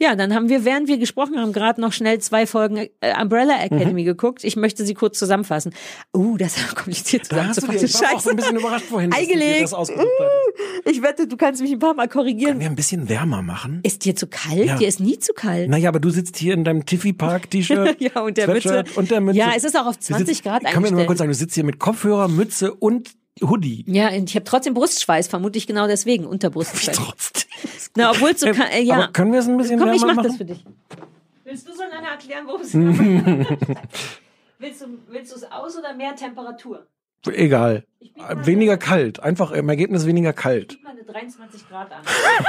Ja, 0.01 0.17
dann 0.17 0.35
haben 0.35 0.49
wir, 0.49 0.65
während 0.65 0.89
wir 0.89 0.97
gesprochen 0.97 1.39
haben, 1.39 1.53
gerade 1.53 1.81
noch 1.81 1.93
schnell 1.93 2.19
zwei 2.21 2.47
Folgen 2.47 2.79
äh, 3.01 3.21
Umbrella 3.21 3.55
Mhm. 3.57 3.77
Academy 3.77 4.05
geguckt. 4.05 4.45
Ich 4.45 4.57
möchte 4.57 4.85
sie 4.87 4.95
kurz 4.95 5.19
zusammenfassen. 5.19 5.75
Uh, 6.17 6.37
das 6.39 6.57
ist 6.57 6.75
kompliziert 6.75 7.27
zusammenzufassen. 7.27 7.85
ich 7.85 7.95
war 8.01 8.15
auch 8.15 8.21
so 8.21 8.31
ein 8.31 8.37
bisschen 8.37 8.57
überrascht 8.57 8.87
vorhin, 8.87 9.13
Eingelegt. 9.13 9.63
das 9.65 9.75
ausgesucht 9.75 10.07
hattest. 10.19 10.89
Ich 10.97 11.03
wette, 11.03 11.27
du 11.27 11.37
kannst 11.37 11.61
mich 11.61 11.73
ein 11.73 11.79
paar 11.79 11.95
Mal 11.95 12.09
korrigieren. 12.09 12.53
Können 12.53 12.61
wir 12.61 12.69
ein 12.69 12.77
bisschen 12.77 13.09
wärmer 13.09 13.43
machen? 13.43 13.81
Ist 13.83 14.05
dir 14.05 14.17
zu 14.17 14.27
kalt? 14.27 14.65
Ja. 14.67 14.77
Dir 14.79 14.89
ist 14.89 15.01
nie 15.01 15.19
zu 15.19 15.33
kalt. 15.35 15.69
Naja, 15.69 15.91
aber 15.91 16.01
du 16.01 16.09
sitzt 16.11 16.37
hier 16.39 16.55
in 16.55 16.65
deinem 16.65 16.87
Tiffy 16.87 17.13
Park 17.13 17.51
T-Shirt. 17.51 17.97
Ja, 18.01 18.23
und 18.23 18.37
der 18.39 18.49
Mütze. 18.49 18.85
Und 18.97 19.11
der 19.11 19.21
Mütze. 19.21 19.39
Ja, 19.39 19.53
es 19.55 19.65
ist 19.65 19.77
auch 19.79 19.87
auf 19.87 19.97
Du 19.99 20.03
20 20.05 20.27
sitzt, 20.29 20.43
Grad 20.43 20.65
Kann 20.65 20.71
mir 20.83 20.89
nur 20.89 20.93
mal 20.93 21.03
eingestellt. 21.03 21.07
kurz 21.09 21.19
sagen, 21.19 21.31
du 21.31 21.35
sitzt 21.35 21.55
hier 21.55 21.65
mit 21.65 21.79
Kopfhörer, 21.79 22.29
Mütze 22.29 22.73
und 22.75 23.11
Hoodie. 23.43 23.85
Ja, 23.87 24.09
und 24.09 24.29
ich 24.29 24.35
habe 24.35 24.45
trotzdem 24.45 24.75
Brustschweiß, 24.75 25.29
vermutlich 25.29 25.67
genau 25.67 25.87
deswegen, 25.87 26.27
Unterbrustschweiß. 26.27 26.97
Trotzdem. 26.97 27.49
Na, 27.97 28.11
obwohl 28.11 28.37
so 28.37 28.47
kann, 28.47 28.69
äh, 28.71 28.83
ja. 28.83 28.97
Aber 28.97 29.09
können 29.09 29.33
wir 29.33 29.41
es 29.41 29.49
ein 29.49 29.57
bisschen 29.57 29.79
Komm, 29.79 29.93
ich 29.93 30.03
mach 30.03 30.15
machen? 30.15 30.29
das 30.29 30.37
für 30.37 30.45
dich. 30.45 30.65
Willst 31.45 31.69
du 31.69 31.73
so 31.73 31.83
lange 31.83 32.09
erklären, 32.09 32.47
worum 32.47 32.61
es 32.61 32.73
geht? 32.73 33.69
willst 34.59 34.81
du 34.83 34.87
willst 35.09 35.33
du 35.33 35.37
es 35.37 35.51
aus 35.51 35.77
oder 35.77 35.95
mehr 35.95 36.15
Temperatur? 36.15 36.87
Egal. 37.27 37.85
Weniger 38.45 38.77
kalt. 38.79 39.21
Einfach 39.21 39.51
im 39.51 39.69
Ergebnis 39.69 40.07
weniger 40.07 40.33
kalt. 40.33 40.71
Gib 40.71 40.85
mal 40.85 40.91
eine 40.93 41.05
23 41.05 41.69
Grad 41.69 41.93
an. 41.93 42.03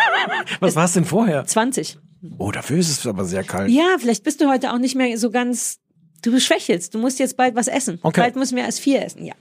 Was 0.60 0.76
war 0.76 0.86
es 0.86 0.94
denn 0.94 1.04
vorher? 1.04 1.46
20. 1.46 1.98
Oh, 2.38 2.52
dafür 2.52 2.78
ist 2.78 2.90
es 2.90 3.06
aber 3.08 3.26
sehr 3.26 3.44
kalt. 3.44 3.70
Ja, 3.70 3.98
vielleicht 4.00 4.24
bist 4.24 4.40
du 4.40 4.48
heute 4.48 4.72
auch 4.72 4.78
nicht 4.78 4.96
mehr 4.96 5.18
so 5.18 5.30
ganz. 5.32 5.80
Du 6.22 6.40
schwächelst, 6.40 6.94
du 6.94 7.00
musst 7.00 7.20
jetzt 7.20 7.36
bald 7.38 7.56
was 7.56 7.68
essen. 7.68 8.00
Okay. 8.04 8.22
Bald 8.22 8.36
müssen 8.36 8.56
wir 8.56 8.64
erst 8.64 8.80
vier 8.80 9.04
essen, 9.04 9.26
ja. 9.26 9.34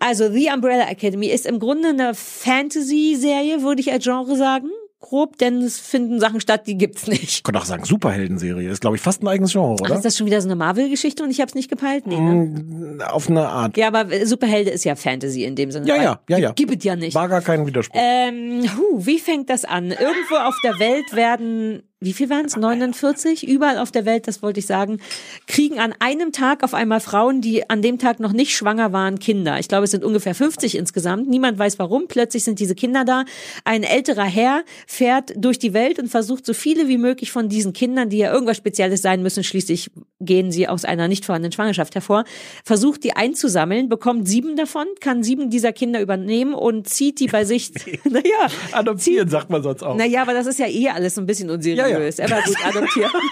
Also 0.00 0.30
The 0.32 0.50
Umbrella 0.52 0.88
Academy 0.88 1.28
ist 1.28 1.46
im 1.46 1.58
Grunde 1.60 1.90
eine 1.90 2.14
Fantasy-Serie, 2.14 3.62
würde 3.62 3.80
ich 3.80 3.92
als 3.92 4.04
Genre 4.04 4.36
sagen. 4.36 4.68
Grob, 5.00 5.36
denn 5.36 5.60
es 5.60 5.78
finden 5.78 6.18
Sachen 6.18 6.40
statt, 6.40 6.66
die 6.66 6.78
gibt's 6.78 7.06
nicht. 7.06 7.24
Ich 7.24 7.42
könnte 7.42 7.60
auch 7.60 7.66
sagen, 7.66 7.84
Superheldenserie. 7.84 8.70
Ist, 8.70 8.80
glaube 8.80 8.96
ich, 8.96 9.02
fast 9.02 9.22
ein 9.22 9.28
eigenes 9.28 9.52
Genre, 9.52 9.76
Ach, 9.78 9.84
oder? 9.84 9.96
ist 9.96 10.04
das 10.04 10.16
schon 10.16 10.26
wieder 10.26 10.40
so 10.40 10.48
eine 10.48 10.56
Marvel-Geschichte 10.56 11.22
und 11.22 11.30
ich 11.30 11.40
habe 11.40 11.48
es 11.50 11.54
nicht 11.54 11.68
gepeilt? 11.68 12.06
Nee, 12.06 12.18
ne? 12.18 13.06
Auf 13.10 13.28
eine 13.28 13.46
Art. 13.46 13.76
Ja, 13.76 13.88
aber 13.88 14.06
Superhelde 14.26 14.70
ist 14.70 14.82
ja 14.84 14.96
Fantasy 14.96 15.44
in 15.44 15.56
dem 15.56 15.70
Sinne. 15.70 15.86
Ja, 15.86 15.96
ja, 16.02 16.20
ja, 16.30 16.38
ja. 16.38 16.52
Gibt 16.52 16.78
es 16.78 16.84
ja 16.84 16.96
nicht. 16.96 17.14
War 17.14 17.28
gar 17.28 17.42
kein 17.42 17.66
Widerspruch. 17.66 18.00
Ähm, 18.02 18.62
hu, 18.78 19.04
wie 19.04 19.18
fängt 19.18 19.50
das 19.50 19.66
an? 19.66 19.90
Irgendwo 19.90 20.36
auf 20.36 20.56
der 20.64 20.78
Welt 20.78 21.14
werden, 21.14 21.82
wie 22.04 22.12
viel 22.12 22.30
waren 22.30 22.44
es? 22.44 22.56
49? 22.56 23.48
Überall 23.48 23.78
auf 23.78 23.90
der 23.90 24.04
Welt, 24.04 24.28
das 24.28 24.42
wollte 24.42 24.60
ich 24.60 24.66
sagen, 24.66 25.00
kriegen 25.46 25.80
an 25.80 25.94
einem 25.98 26.32
Tag 26.32 26.62
auf 26.62 26.74
einmal 26.74 27.00
Frauen, 27.00 27.40
die 27.40 27.68
an 27.68 27.82
dem 27.82 27.98
Tag 27.98 28.20
noch 28.20 28.32
nicht 28.32 28.54
schwanger 28.56 28.92
waren, 28.92 29.18
Kinder. 29.18 29.58
Ich 29.58 29.68
glaube, 29.68 29.84
es 29.84 29.90
sind 29.90 30.04
ungefähr 30.04 30.34
50 30.34 30.76
insgesamt. 30.76 31.28
Niemand 31.28 31.58
weiß 31.58 31.78
warum. 31.78 32.06
Plötzlich 32.08 32.44
sind 32.44 32.60
diese 32.60 32.74
Kinder 32.74 33.04
da. 33.04 33.24
Ein 33.64 33.82
älterer 33.82 34.24
Herr 34.24 34.64
fährt 34.86 35.32
durch 35.36 35.58
die 35.58 35.72
Welt 35.72 35.98
und 35.98 36.08
versucht, 36.08 36.46
so 36.46 36.54
viele 36.54 36.88
wie 36.88 36.98
möglich 36.98 37.32
von 37.32 37.48
diesen 37.48 37.72
Kindern, 37.72 38.10
die 38.10 38.18
ja 38.18 38.32
irgendwas 38.32 38.56
Spezielles 38.56 39.02
sein 39.02 39.22
müssen, 39.22 39.42
schließlich 39.42 39.90
gehen 40.24 40.50
sie 40.52 40.68
aus 40.68 40.84
einer 40.84 41.08
nicht 41.08 41.24
vorhandenen 41.24 41.52
Schwangerschaft 41.52 41.94
hervor, 41.94 42.24
versucht, 42.64 43.04
die 43.04 43.14
einzusammeln, 43.16 43.88
bekommt 43.88 44.28
sieben 44.28 44.56
davon, 44.56 44.86
kann 45.00 45.22
sieben 45.22 45.50
dieser 45.50 45.72
Kinder 45.72 46.00
übernehmen 46.00 46.54
und 46.54 46.88
zieht 46.88 47.20
die 47.20 47.26
bei 47.28 47.44
sich. 47.44 47.70
naja, 48.04 48.48
Adoptieren, 48.72 49.28
sagt 49.28 49.50
man 49.50 49.62
sonst 49.62 49.82
auch. 49.82 49.96
naja, 49.96 50.22
aber 50.22 50.34
das 50.34 50.46
ist 50.46 50.58
ja 50.58 50.66
eh 50.66 50.88
alles 50.88 51.14
so 51.14 51.20
ein 51.20 51.26
bisschen 51.26 51.50
unseriös. 51.50 52.16
Ja, 52.18 52.26
ja. 52.26 52.26
Er 52.26 52.30
war 52.30 52.42
gut 52.42 52.56
adoptiert. 52.66 53.10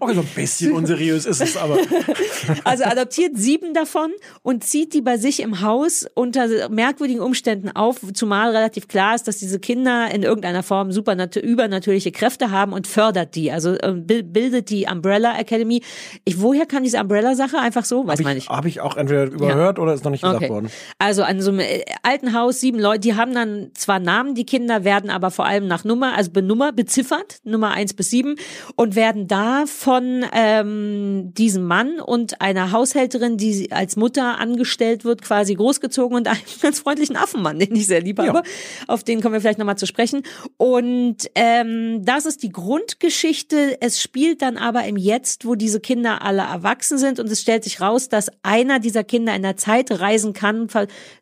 Oh, 0.00 0.08
so 0.12 0.20
ein 0.20 0.26
bisschen 0.34 0.72
unseriös 0.72 1.24
ist 1.24 1.40
es 1.40 1.56
aber. 1.56 1.78
Also 2.64 2.84
adoptiert 2.84 3.36
sieben 3.36 3.74
davon 3.74 4.10
und 4.42 4.64
zieht 4.64 4.92
die 4.94 5.00
bei 5.00 5.16
sich 5.16 5.40
im 5.40 5.60
Haus 5.62 6.06
unter 6.14 6.68
merkwürdigen 6.68 7.20
Umständen 7.22 7.70
auf, 7.70 8.00
zumal 8.14 8.54
relativ 8.54 8.88
klar 8.88 9.14
ist, 9.14 9.26
dass 9.28 9.38
diese 9.38 9.58
Kinder 9.60 10.08
in 10.12 10.22
irgendeiner 10.22 10.62
Form 10.62 10.92
super 10.92 11.16
übernatürliche 11.36 12.12
Kräfte 12.12 12.50
haben 12.50 12.72
und 12.72 12.86
fördert 12.86 13.34
die. 13.34 13.50
Also 13.50 13.74
äh, 13.74 13.92
bil- 13.92 14.22
bildet 14.22 14.70
die 14.70 14.86
Umbrella 14.90 15.38
Academy. 15.38 15.82
Ich, 16.24 16.37
woher 16.40 16.66
kam 16.66 16.82
diese 16.82 16.98
Umbrella-Sache? 17.00 17.58
Einfach 17.58 17.84
so? 17.84 18.06
Weiß 18.06 18.18
Habe 18.18 18.22
man 18.24 18.32
ich, 18.36 18.44
nicht. 18.44 18.48
hab 18.50 18.64
ich 18.66 18.80
auch 18.80 18.96
entweder 18.96 19.24
überhört 19.24 19.78
oder 19.78 19.94
ist 19.94 20.04
noch 20.04 20.10
nicht 20.10 20.22
gesagt 20.22 20.38
Okay. 20.38 20.48
worden. 20.50 20.70
Also 20.98 21.22
an 21.22 21.40
so 21.40 21.50
einem 21.50 21.60
äh, 21.60 21.84
alten 22.02 22.32
Haus, 22.34 22.60
sieben 22.60 22.78
Leute, 22.78 23.00
die 23.00 23.14
haben 23.14 23.34
dann 23.34 23.70
zwar 23.74 23.98
Namen, 23.98 24.34
die 24.34 24.44
Kinder 24.44 24.84
werden 24.84 25.10
aber 25.10 25.30
vor 25.30 25.46
allem 25.46 25.66
nach 25.66 25.84
Nummer, 25.84 26.14
also 26.16 26.30
benummer, 26.30 26.72
beziffert, 26.72 27.38
Nummer 27.44 27.70
eins 27.70 27.94
bis 27.94 28.10
sieben 28.10 28.36
und 28.76 28.94
werden 28.96 29.26
da 29.28 29.64
von 29.66 30.24
ähm, 30.32 31.32
diesem 31.34 31.64
Mann 31.64 32.00
und 32.00 32.40
einer 32.40 32.72
Haushälterin, 32.72 33.36
die 33.36 33.72
als 33.72 33.96
Mutter 33.96 34.38
angestellt 34.38 35.04
wird, 35.04 35.22
quasi 35.22 35.54
großgezogen 35.54 36.16
und 36.16 36.28
einem 36.28 36.38
ganz 36.62 36.80
freundlichen 36.80 37.16
Affenmann, 37.16 37.58
den 37.58 37.74
ich 37.74 37.86
sehr 37.86 38.00
lieb 38.00 38.18
habe. 38.18 38.42
Auf 38.86 39.04
den 39.04 39.20
kommen 39.20 39.34
wir 39.34 39.40
vielleicht 39.40 39.58
nochmal 39.58 39.78
zu 39.78 39.86
sprechen. 39.86 40.22
Und 40.56 41.30
ähm, 41.34 42.04
das 42.04 42.26
ist 42.26 42.42
die 42.42 42.50
Grundgeschichte. 42.50 43.80
Es 43.80 44.00
spielt 44.00 44.42
dann 44.42 44.56
aber 44.56 44.84
im 44.84 44.96
Jetzt, 44.96 45.44
wo 45.46 45.54
diese 45.54 45.80
Kinder 45.80 46.22
alle 46.28 46.42
erwachsen 46.42 46.98
sind 46.98 47.18
und 47.18 47.30
es 47.30 47.40
stellt 47.40 47.64
sich 47.64 47.80
raus, 47.80 48.10
dass 48.10 48.30
einer 48.42 48.80
dieser 48.80 49.02
Kinder 49.02 49.34
in 49.34 49.40
der 49.42 49.56
Zeit 49.56 49.90
reisen 49.90 50.34
kann. 50.34 50.68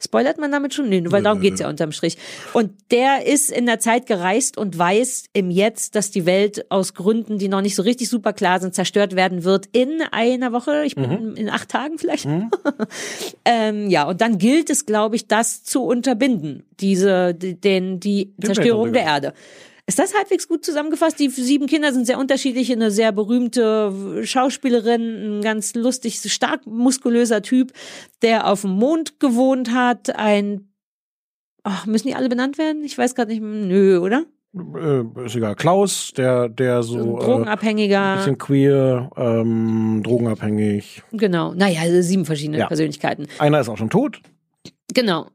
Spoilert 0.02 0.38
man 0.38 0.50
damit 0.50 0.74
schon? 0.74 0.88
Nee, 0.88 1.02
weil 1.07 1.22
darum 1.22 1.40
geht's 1.40 1.61
ja 1.61 1.68
unterm 1.68 1.92
Strich. 1.92 2.18
Und 2.54 2.72
der 2.90 3.24
ist 3.24 3.52
in 3.52 3.66
der 3.66 3.78
Zeit 3.78 4.07
gereist 4.07 4.59
und 4.59 4.76
weiß 4.76 5.26
im 5.32 5.50
Jetzt, 5.50 5.94
dass 5.94 6.11
die 6.11 6.26
Welt 6.26 6.70
aus 6.70 6.94
Gründen, 6.94 7.38
die 7.38 7.48
noch 7.48 7.61
nicht 7.61 7.76
so 7.76 7.82
richtig 7.82 8.09
super 8.09 8.32
klar 8.32 8.59
sind, 8.59 8.74
zerstört 8.74 9.14
werden 9.14 9.44
wird 9.44 9.66
in 9.70 10.02
einer 10.11 10.52
Woche. 10.52 10.82
Ich 10.84 10.96
bin 10.96 11.36
in 11.36 11.48
acht 11.50 11.68
Tagen 11.68 11.98
vielleicht. 11.98 12.26
ähm, 13.44 13.88
ja, 13.90 14.09
und 14.09 14.20
dann 14.20 14.38
gilt 14.38 14.70
es, 14.70 14.86
glaube 14.86 15.16
ich, 15.16 15.28
das 15.28 15.62
zu 15.62 15.84
unterbinden, 15.84 16.64
diese, 16.80 17.32
die- 17.34 17.54
den, 17.61 18.00
die 18.00 18.34
Zerstörung 18.42 18.92
der 18.92 19.02
Erde. 19.02 19.32
Ist 19.89 20.01
das 20.01 20.14
halbwegs 20.14 20.49
gut 20.49 20.64
zusammengefasst? 20.64 21.18
Die 21.20 21.28
sieben 21.28 21.66
Kinder 21.68 21.93
sind 21.93 22.07
sehr 22.07 22.18
unterschiedlich. 22.18 22.72
Eine 22.72 22.91
sehr 22.91 23.12
berühmte 23.12 24.24
Schauspielerin, 24.24 25.39
ein 25.39 25.43
ganz 25.43 25.74
lustig, 25.76 26.18
stark 26.32 26.66
muskulöser 26.66 27.41
Typ, 27.41 27.72
der 28.20 28.49
auf 28.49 28.62
dem 28.62 28.70
Mond 28.72 29.20
gewohnt 29.20 29.72
hat. 29.72 30.16
Ein, 30.16 30.72
ach, 31.62 31.87
müssen 31.87 32.09
die 32.09 32.16
alle 32.16 32.28
benannt 32.28 32.59
werden? 32.59 32.82
Ich 32.82 32.99
weiß 32.99 33.14
gerade 33.14 33.30
nicht. 33.30 33.43
Nö, 33.43 33.99
oder? 34.01 34.24
Äh, 34.57 35.24
ist 35.26 35.37
egal. 35.37 35.55
Klaus, 35.55 36.12
der, 36.16 36.49
der 36.49 36.82
so. 36.82 36.99
Ein 36.99 37.16
Äh, 37.20 37.24
Drogenabhängiger. 37.24 38.16
bisschen 38.16 38.39
queer, 38.39 39.11
ähm, 39.16 40.01
drogenabhängig. 40.03 41.03
Genau. 41.12 41.55
Naja, 41.55 41.82
also 41.82 42.03
sieben 42.03 42.24
verschiedene 42.24 42.59
Ja. 42.59 42.66
Persönlichkeiten. 42.66 43.28
Einer 43.39 43.61
ist 43.61 43.68
auch 43.68 43.76
schon 43.78 43.91
tot. 43.91 44.20
Genau. 44.93 45.28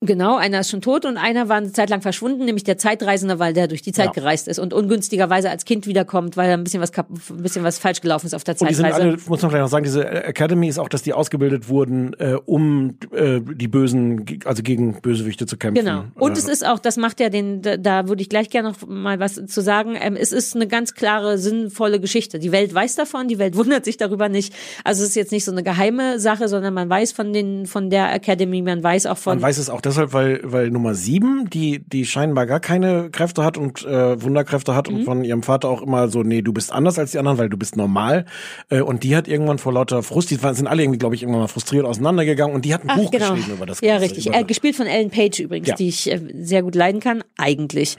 Genau, 0.00 0.36
einer 0.36 0.60
ist 0.60 0.68
schon 0.70 0.82
tot 0.82 1.06
und 1.06 1.16
einer 1.16 1.48
war 1.48 1.56
eine 1.56 1.72
Zeit 1.72 1.88
lang 1.88 2.02
verschwunden, 2.02 2.44
nämlich 2.44 2.64
der 2.64 2.76
Zeitreisende, 2.76 3.38
weil 3.38 3.54
der 3.54 3.68
durch 3.68 3.80
die 3.80 3.92
Zeit 3.92 4.06
Ja. 4.08 4.12
gereist 4.12 4.48
ist 4.48 4.58
und 4.58 4.74
ungünstigerweise 4.74 5.48
als 5.48 5.64
Kind 5.64 5.86
wiederkommt, 5.86 6.36
weil 6.36 6.48
da 6.48 6.54
ein 6.54 6.62
bisschen 6.64 6.82
was 6.82 6.92
kap- 6.92 7.08
ein 7.30 7.42
bisschen 7.42 7.64
was 7.64 7.78
falsch 7.78 8.02
gelaufen 8.02 8.26
ist 8.26 8.34
auf 8.34 8.44
der 8.44 8.54
Und 8.60 8.68
die 8.68 8.74
sind 8.74 8.84
Zeitreise. 8.84 9.02
alle, 9.02 9.16
muss 9.28 9.40
man 9.40 9.50
vielleicht 9.50 9.62
noch 9.62 9.70
sagen, 9.70 9.84
diese 9.84 10.06
Academy 10.06 10.68
ist 10.68 10.78
auch, 10.78 10.90
dass 10.90 11.00
die 11.02 11.14
ausgebildet 11.14 11.70
wurden, 11.70 12.12
äh, 12.18 12.34
um 12.44 12.98
äh, 13.12 13.40
die 13.40 13.66
Bösen, 13.68 14.26
also 14.44 14.62
gegen 14.62 15.00
Bösewichte 15.00 15.46
zu 15.46 15.56
kämpfen. 15.56 15.82
Genau. 15.86 16.04
Und 16.16 16.32
äh, 16.32 16.38
es 16.38 16.48
ist 16.48 16.66
auch, 16.66 16.80
das 16.80 16.98
macht 16.98 17.18
ja 17.18 17.30
den, 17.30 17.62
da, 17.62 17.78
da 17.78 18.06
würde 18.06 18.20
ich 18.20 18.28
gleich 18.28 18.50
gerne 18.50 18.72
noch 18.72 18.86
mal 18.86 19.20
was 19.20 19.36
zu 19.46 19.62
sagen. 19.62 19.96
Ähm, 19.98 20.16
es 20.20 20.32
ist 20.32 20.54
eine 20.54 20.66
ganz 20.66 20.92
klare, 20.92 21.38
sinnvolle 21.38 21.98
Geschichte. 21.98 22.38
Die 22.38 22.52
Welt 22.52 22.74
weiß 22.74 22.96
davon, 22.96 23.26
die 23.28 23.38
Welt 23.38 23.56
wundert 23.56 23.86
sich 23.86 23.96
darüber 23.96 24.28
nicht. 24.28 24.52
Also 24.82 25.02
es 25.02 25.10
ist 25.10 25.14
jetzt 25.14 25.32
nicht 25.32 25.46
so 25.46 25.52
eine 25.52 25.62
geheime 25.62 26.20
Sache, 26.20 26.48
sondern 26.48 26.74
man 26.74 26.90
weiß 26.90 27.12
von 27.12 27.32
den, 27.32 27.64
von 27.64 27.88
der 27.88 28.12
Academy, 28.12 28.60
man 28.60 28.82
weiß 28.82 29.06
auch 29.06 29.16
von. 29.16 29.36
Man 29.36 29.42
weiß 29.42 29.56
es 29.56 29.70
auch 29.70 29.80
deshalb, 29.94 30.12
weil, 30.12 30.40
weil 30.44 30.70
Nummer 30.70 30.94
sieben, 30.94 31.48
die, 31.50 31.78
die 31.86 32.04
scheinbar 32.04 32.46
gar 32.46 32.60
keine 32.60 33.10
Kräfte 33.10 33.44
hat 33.44 33.56
und 33.56 33.84
äh, 33.84 34.20
Wunderkräfte 34.22 34.74
hat 34.74 34.88
Mhm. 34.90 34.96
und 34.96 35.04
von 35.04 35.24
ihrem 35.24 35.42
Vater 35.42 35.68
auch 35.68 35.82
immer 35.82 36.08
so, 36.08 36.22
nee, 36.22 36.42
du 36.42 36.52
bist 36.52 36.72
anders 36.72 36.98
als 36.98 37.12
die 37.12 37.18
anderen, 37.18 37.38
weil 37.38 37.48
du 37.48 37.56
bist 37.56 37.76
normal. 37.76 38.24
Äh, 38.68 38.80
und 38.80 39.02
die 39.04 39.16
hat 39.16 39.28
irgendwann 39.28 39.58
vor 39.58 39.72
lauter 39.72 40.02
Frust, 40.02 40.30
die 40.30 40.36
sind 40.36 40.66
alle 40.66 40.82
irgendwie, 40.82 40.98
glaube 40.98 41.14
ich, 41.14 41.22
irgendwann 41.22 41.42
mal 41.42 41.48
frustriert 41.48 41.84
auseinandergegangen 41.86 42.54
und 42.54 42.64
die 42.64 42.74
hat 42.74 42.82
ein 42.82 42.90
Ach, 42.90 42.96
Buch 42.96 43.10
genau. 43.10 43.34
geschrieben 43.34 43.56
über 43.56 43.66
das 43.66 43.80
Ja, 43.80 43.92
Ganze, 43.98 44.04
richtig. 44.04 44.26
Über, 44.26 44.36
Äh, 44.38 44.44
gespielt 44.44 44.76
von 44.76 44.86
Ellen 44.86 45.10
Page 45.10 45.40
übrigens, 45.40 45.68
Ja. 45.68 45.74
die 45.76 45.88
ich 45.88 46.10
äh, 46.10 46.20
sehr 46.40 46.62
gut 46.62 46.74
leiden 46.74 47.00
kann, 47.00 47.22
eigentlich. 47.38 47.96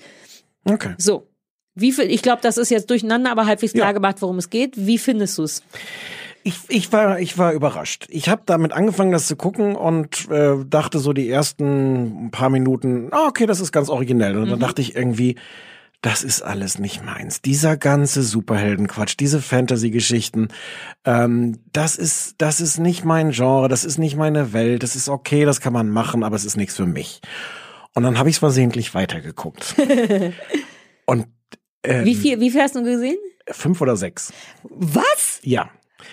okay. 0.66 0.94
So. 0.98 1.28
Wie 1.78 1.92
viel, 1.92 2.06
ich 2.10 2.22
glaube, 2.22 2.40
das 2.42 2.58
ist 2.58 2.70
jetzt 2.70 2.90
durcheinander, 2.90 3.32
aber 3.32 3.48
halbwegs 3.48 3.74
klar 3.74 3.94
gemacht, 3.94 4.22
worum 4.22 4.38
es 4.38 4.50
geht. 4.50 4.74
Wie 4.78 4.98
findest 4.98 5.38
du 5.38 5.44
es? 5.44 5.62
Ich, 6.48 6.60
ich 6.68 6.94
war 6.94 7.20
ich 7.20 7.40
war 7.40 7.54
überrascht. 7.54 8.06
Ich 8.10 8.30
habe 8.30 8.44
damit 8.46 8.72
angefangen, 8.72 9.12
das 9.12 9.26
zu 9.26 9.36
gucken 9.36 9.76
und 9.76 10.30
äh, 10.30 10.64
dachte 10.64 11.00
so 11.00 11.12
die 11.12 11.28
ersten 11.28 12.30
paar 12.30 12.52
Minuten, 12.52 13.08
ah, 13.12 13.26
okay, 13.28 13.48
das 13.48 13.60
ist 13.60 13.72
ganz 13.72 13.90
originell. 13.90 14.38
Und 14.38 14.52
dann 14.52 14.60
dachte 14.60 14.80
ich 14.80 14.96
irgendwie, 14.96 15.38
das 16.02 16.22
ist 16.22 16.44
alles 16.44 16.78
nicht 16.78 17.04
meins. 17.04 17.42
Dieser 17.42 17.78
ganze 17.78 18.22
Superheldenquatsch, 18.22 19.16
diese 19.20 19.42
Fantasy-Geschichten, 19.42 20.50
ähm, 21.04 21.58
das 21.74 21.96
ist, 21.96 22.36
das 22.38 22.62
ist 22.62 22.78
nicht 22.78 23.04
mein 23.04 23.32
Genre, 23.32 23.68
das 23.68 23.84
ist 23.84 23.98
nicht 23.98 24.16
meine 24.16 24.54
Welt. 24.54 24.84
Das 24.84 24.96
ist 24.96 25.10
okay, 25.10 25.46
das 25.46 25.62
kann 25.62 25.74
man 25.74 25.90
machen, 25.90 26.24
aber 26.24 26.36
es 26.36 26.46
ist 26.46 26.58
nichts 26.58 26.76
für 26.76 26.86
mich. 26.86 27.22
Und 27.96 28.04
dann 28.04 28.20
habe 28.20 28.30
ich 28.30 28.36
es 28.36 28.40
versehentlich 28.40 28.94
weitergeguckt. 28.94 29.74
Und 31.08 31.26
ähm, 31.84 32.06
Wie 32.06 32.14
viel, 32.14 32.40
wie 32.40 32.52
viel 32.52 32.62
hast 32.62 32.76
du 32.76 32.84
gesehen? 32.84 33.18
fünf 33.50 33.82
oder 33.82 33.96
sechs. 33.96 34.32
Was? 34.64 35.40
Ja. 35.42 35.70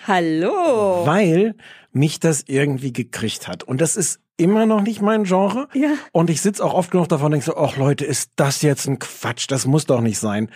Hallo. 0.07 1.07
weil 1.07 1.55
mich 1.93 2.21
das 2.21 2.45
irgendwie 2.47 2.93
gekriegt 2.93 3.49
hat. 3.49 3.63
Und 3.65 3.81
das 3.81 3.97
ist 3.97 4.21
immer 4.39 4.65
noch 4.67 4.81
nicht 4.81 5.03
mein 5.03 5.25
Genre. 5.25 5.69
Ja. 5.75 5.91
Und 6.13 6.31
ich 6.31 6.41
sitz 6.41 6.61
auch 6.61 6.73
oft 6.75 6.91
genug 6.91 7.09
davon 7.09 7.27
und 7.27 7.31
denke 7.33 7.47
so, 7.47 7.57
ach 7.57 7.77
Leute, 7.77 8.05
ist 8.05 8.33
das 8.37 8.63
jetzt 8.63 8.87
ein 8.89 8.99
Quatsch? 8.99 9.47
Das 9.49 9.67
muss 9.67 9.85
doch 9.87 10.01
nicht 10.01 10.19
sein. 10.19 10.51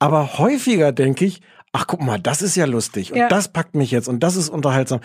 Aber 0.00 0.38
häufiger 0.38 0.90
denke 0.92 1.24
ich, 1.24 1.40
ach 1.72 1.86
guck 1.86 2.02
mal, 2.02 2.18
das 2.20 2.42
ist 2.42 2.56
ja 2.56 2.66
lustig 2.66 3.12
und 3.12 3.18
Ja. 3.18 3.28
das 3.28 3.52
packt 3.52 3.74
mich 3.76 3.90
jetzt 3.92 4.08
und 4.08 4.20
das 4.20 4.36
ist 4.36 4.48
unterhaltsam. 4.48 5.00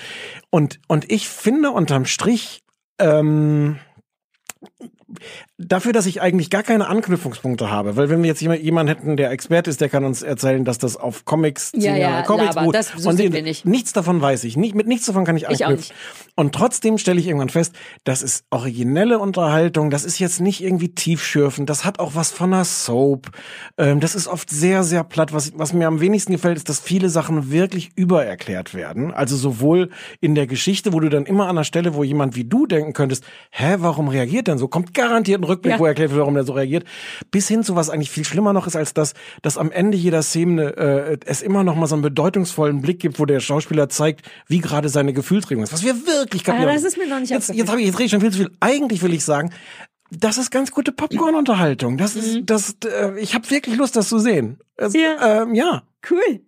Und, 0.50 0.80
und 0.88 1.10
ich 1.12 1.30
finde 1.30 1.72
unterm 1.72 2.06
Strich, 2.06 2.64
ähm, 3.00 3.78
dafür, 5.60 5.92
dass 5.92 6.06
ich 6.06 6.22
eigentlich 6.22 6.52
gar 6.52 6.62
keine 6.62 6.88
Anknüpfungspunkte 6.88 7.72
habe, 7.72 7.96
weil 7.96 8.10
wenn 8.10 8.22
wir 8.22 8.28
jetzt 8.28 8.42
jemand- 8.42 8.62
jemanden 8.62 8.94
hätten, 8.96 9.18
der 9.18 9.32
Experte 9.32 9.70
ist, 9.72 9.82
der 9.82 9.90
kann 9.90 10.06
uns 10.06 10.22
erzählen, 10.22 10.64
dass 10.66 10.78
das 10.78 10.98
auf 10.98 11.26
Comics, 11.26 11.72
Ja, 11.76 11.96
ja, 11.96 12.22
Comics 12.22 12.50
Laber, 12.50 12.62
beruht. 12.62 12.76
das- 12.76 12.92
so 12.96 13.10
und 13.10 13.18
den- 13.18 13.32
nicht. 13.44 13.66
nichts 13.66 13.92
davon 13.92 14.22
weiß 14.22 14.44
ich, 14.44 14.56
nicht, 14.56 14.76
mit 14.76 14.86
nichts 14.88 15.08
davon 15.08 15.26
kann 15.26 15.36
ich 15.36 15.48
Ich 15.50 15.66
anknüpfen. 15.66 15.96
Und 16.36 16.54
trotzdem 16.54 17.00
stelle 17.00 17.20
ich 17.20 17.26
irgendwann 17.26 17.50
fest, 17.50 17.74
das 18.04 18.22
ist 18.22 18.46
originelle 18.52 19.18
Unterhaltung, 19.18 19.90
das 19.90 20.06
ist 20.06 20.20
jetzt 20.20 20.40
nicht 20.42 20.62
irgendwie 20.64 20.90
tiefschürfend, 20.90 21.68
das 21.70 21.84
hat 21.86 21.98
auch 22.00 22.14
was 22.14 22.30
von 22.32 22.54
einer 22.54 22.64
Soap. 22.64 23.32
Ähm, 23.80 24.00
das 24.00 24.14
ist 24.14 24.28
oft 24.28 24.52
sehr, 24.52 24.84
sehr 24.84 25.04
platt. 25.04 25.34
Was, 25.34 25.54
was 25.58 25.74
mir 25.74 25.88
am 25.88 26.00
wenigsten 26.00 26.34
gefällt, 26.34 26.58
ist, 26.58 26.70
dass 26.70 26.80
viele 26.80 27.10
Sachen 27.10 27.50
wirklich 27.50 27.90
übererklärt 27.96 28.76
werden. 28.76 29.12
Also 29.12 29.36
sowohl 29.36 29.90
in 30.22 30.36
der 30.36 30.46
Geschichte, 30.46 30.94
wo 30.94 31.00
du 31.00 31.10
dann 31.10 31.26
immer 31.26 31.48
an 31.48 31.56
der 31.56 31.64
Stelle, 31.64 31.96
wo 31.96 32.04
jemand 32.04 32.36
wie 32.36 32.44
du 32.44 32.68
denken 32.68 32.94
könntest, 32.94 33.24
hä, 33.50 33.78
warum 33.80 34.08
reagiert 34.08 34.48
denn 34.48 34.60
so? 34.60 34.68
Kommt 34.68 34.94
garantiert 34.94 35.42
ein 35.42 35.47
Rückblick, 35.48 35.74
Ja. 35.74 35.80
wo 35.80 35.86
erklärt 35.86 36.12
wird, 36.12 36.20
warum 36.20 36.34
der 36.36 36.44
so 36.44 36.54
reagiert. 36.54 36.84
Bis 37.32 37.48
hin 37.48 37.64
zu 37.64 37.76
was 37.76 37.90
eigentlich 37.90 38.10
viel 38.12 38.26
schlimmer 38.26 38.54
noch 38.54 38.68
ist 38.68 38.76
als 38.76 38.94
das, 38.94 39.14
dass 39.42 39.58
am 39.58 39.72
Ende 39.72 39.98
jeder 39.98 40.22
Szene 40.24 40.78
äh, 40.78 41.18
es 41.26 41.42
immer 41.42 41.64
noch 41.64 41.76
mal 41.76 41.88
so 41.88 41.96
einen 41.96 42.02
bedeutungsvollen 42.02 42.82
Blick 42.82 43.00
gibt, 43.00 43.20
wo 43.20 43.26
der 43.26 43.40
Schauspieler 43.40 43.90
zeigt, 43.90 44.30
wie 44.48 44.60
gerade 44.60 44.90
seine 44.90 45.14
Gefühlsregung 45.14 45.64
ist. 45.64 45.74
Was 45.74 45.84
wir 45.84 45.96
wirklich 46.08 46.42
Ah, 46.44 46.52
kapieren. 46.52 46.74
das 46.74 46.84
ist 46.84 46.98
mir 46.98 47.08
noch 47.08 47.20
nicht 47.20 47.30
Jetzt, 47.30 47.54
jetzt, 47.54 47.70
hab 47.72 47.78
ich, 47.78 47.86
jetzt 47.86 47.96
rede 48.00 48.06
ich 48.06 48.12
schon 48.12 48.22
viel 48.22 48.32
zu 48.32 48.38
viel. 48.38 48.52
Eigentlich 48.60 49.02
will 49.04 49.14
ich 49.14 49.24
sagen, 49.24 49.52
das 50.12 50.38
ist 50.38 50.52
ganz 50.52 50.72
gute 50.72 50.92
Popcorn-Unterhaltung. 50.94 51.98
Das 51.98 52.16
ist, 52.16 52.40
das, 52.46 52.78
äh, 52.86 53.20
ich 53.20 53.34
habe 53.36 53.50
wirklich 53.50 53.76
Lust, 53.76 53.96
das 53.96 54.08
zu 54.10 54.20
sehen. 54.20 54.60
Mhm. 54.80 54.90
Ja. 54.94 55.42
Ähm, 55.44 55.54
ja. 55.54 55.84
Cool. 56.10 56.42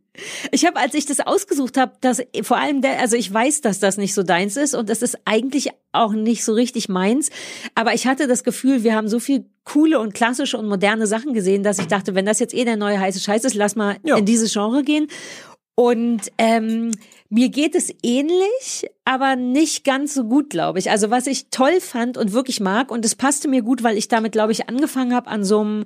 Ich 0.51 0.65
habe, 0.65 0.77
als 0.77 0.93
ich 0.95 1.05
das 1.05 1.19
ausgesucht 1.19 1.77
habe, 1.77 1.93
dass 2.01 2.21
vor 2.41 2.57
allem 2.57 2.81
der, 2.81 2.99
also 2.99 3.15
ich 3.15 3.33
weiß, 3.33 3.61
dass 3.61 3.79
das 3.79 3.97
nicht 3.97 4.13
so 4.13 4.23
deins 4.23 4.57
ist 4.57 4.73
und 4.75 4.89
das 4.89 5.01
ist 5.01 5.17
eigentlich 5.25 5.69
auch 5.91 6.11
nicht 6.13 6.43
so 6.43 6.53
richtig 6.53 6.89
meins. 6.89 7.29
Aber 7.75 7.93
ich 7.93 8.05
hatte 8.07 8.27
das 8.27 8.43
Gefühl, 8.43 8.83
wir 8.83 8.95
haben 8.95 9.07
so 9.07 9.19
viel 9.19 9.45
coole 9.63 9.99
und 9.99 10.13
klassische 10.13 10.57
und 10.57 10.67
moderne 10.67 11.07
Sachen 11.07 11.33
gesehen, 11.33 11.63
dass 11.63 11.79
ich 11.79 11.87
dachte, 11.87 12.15
wenn 12.15 12.25
das 12.25 12.39
jetzt 12.39 12.53
eh 12.53 12.65
der 12.65 12.75
neue 12.77 12.99
heiße 12.99 13.19
Scheiß 13.19 13.43
ist, 13.45 13.53
lass 13.55 13.75
mal 13.75 13.97
Ja. 14.03 14.17
in 14.17 14.25
dieses 14.25 14.51
Genre 14.51 14.83
gehen. 14.83 15.07
Und 15.75 16.23
ähm, 16.37 16.91
mir 17.29 17.47
geht 17.49 17.73
es 17.73 17.93
ähnlich, 18.03 18.87
aber 19.05 19.37
nicht 19.37 19.85
ganz 19.85 20.13
so 20.13 20.25
gut, 20.25 20.49
glaube 20.49 20.79
ich. 20.79 20.91
Also 20.91 21.09
was 21.09 21.25
ich 21.25 21.51
toll 21.51 21.79
fand 21.79 22.17
und 22.17 22.33
wirklich 22.33 22.59
mag, 22.59 22.91
und 22.91 23.05
es 23.05 23.15
passte 23.15 23.47
mir 23.47 23.61
gut, 23.61 23.81
weil 23.83 23.97
ich 23.97 24.09
damit, 24.09 24.33
glaube 24.33 24.51
ich, 24.51 24.67
angefangen 24.67 25.15
habe 25.15 25.29
an 25.29 25.45
so 25.45 25.61
einem 25.61 25.85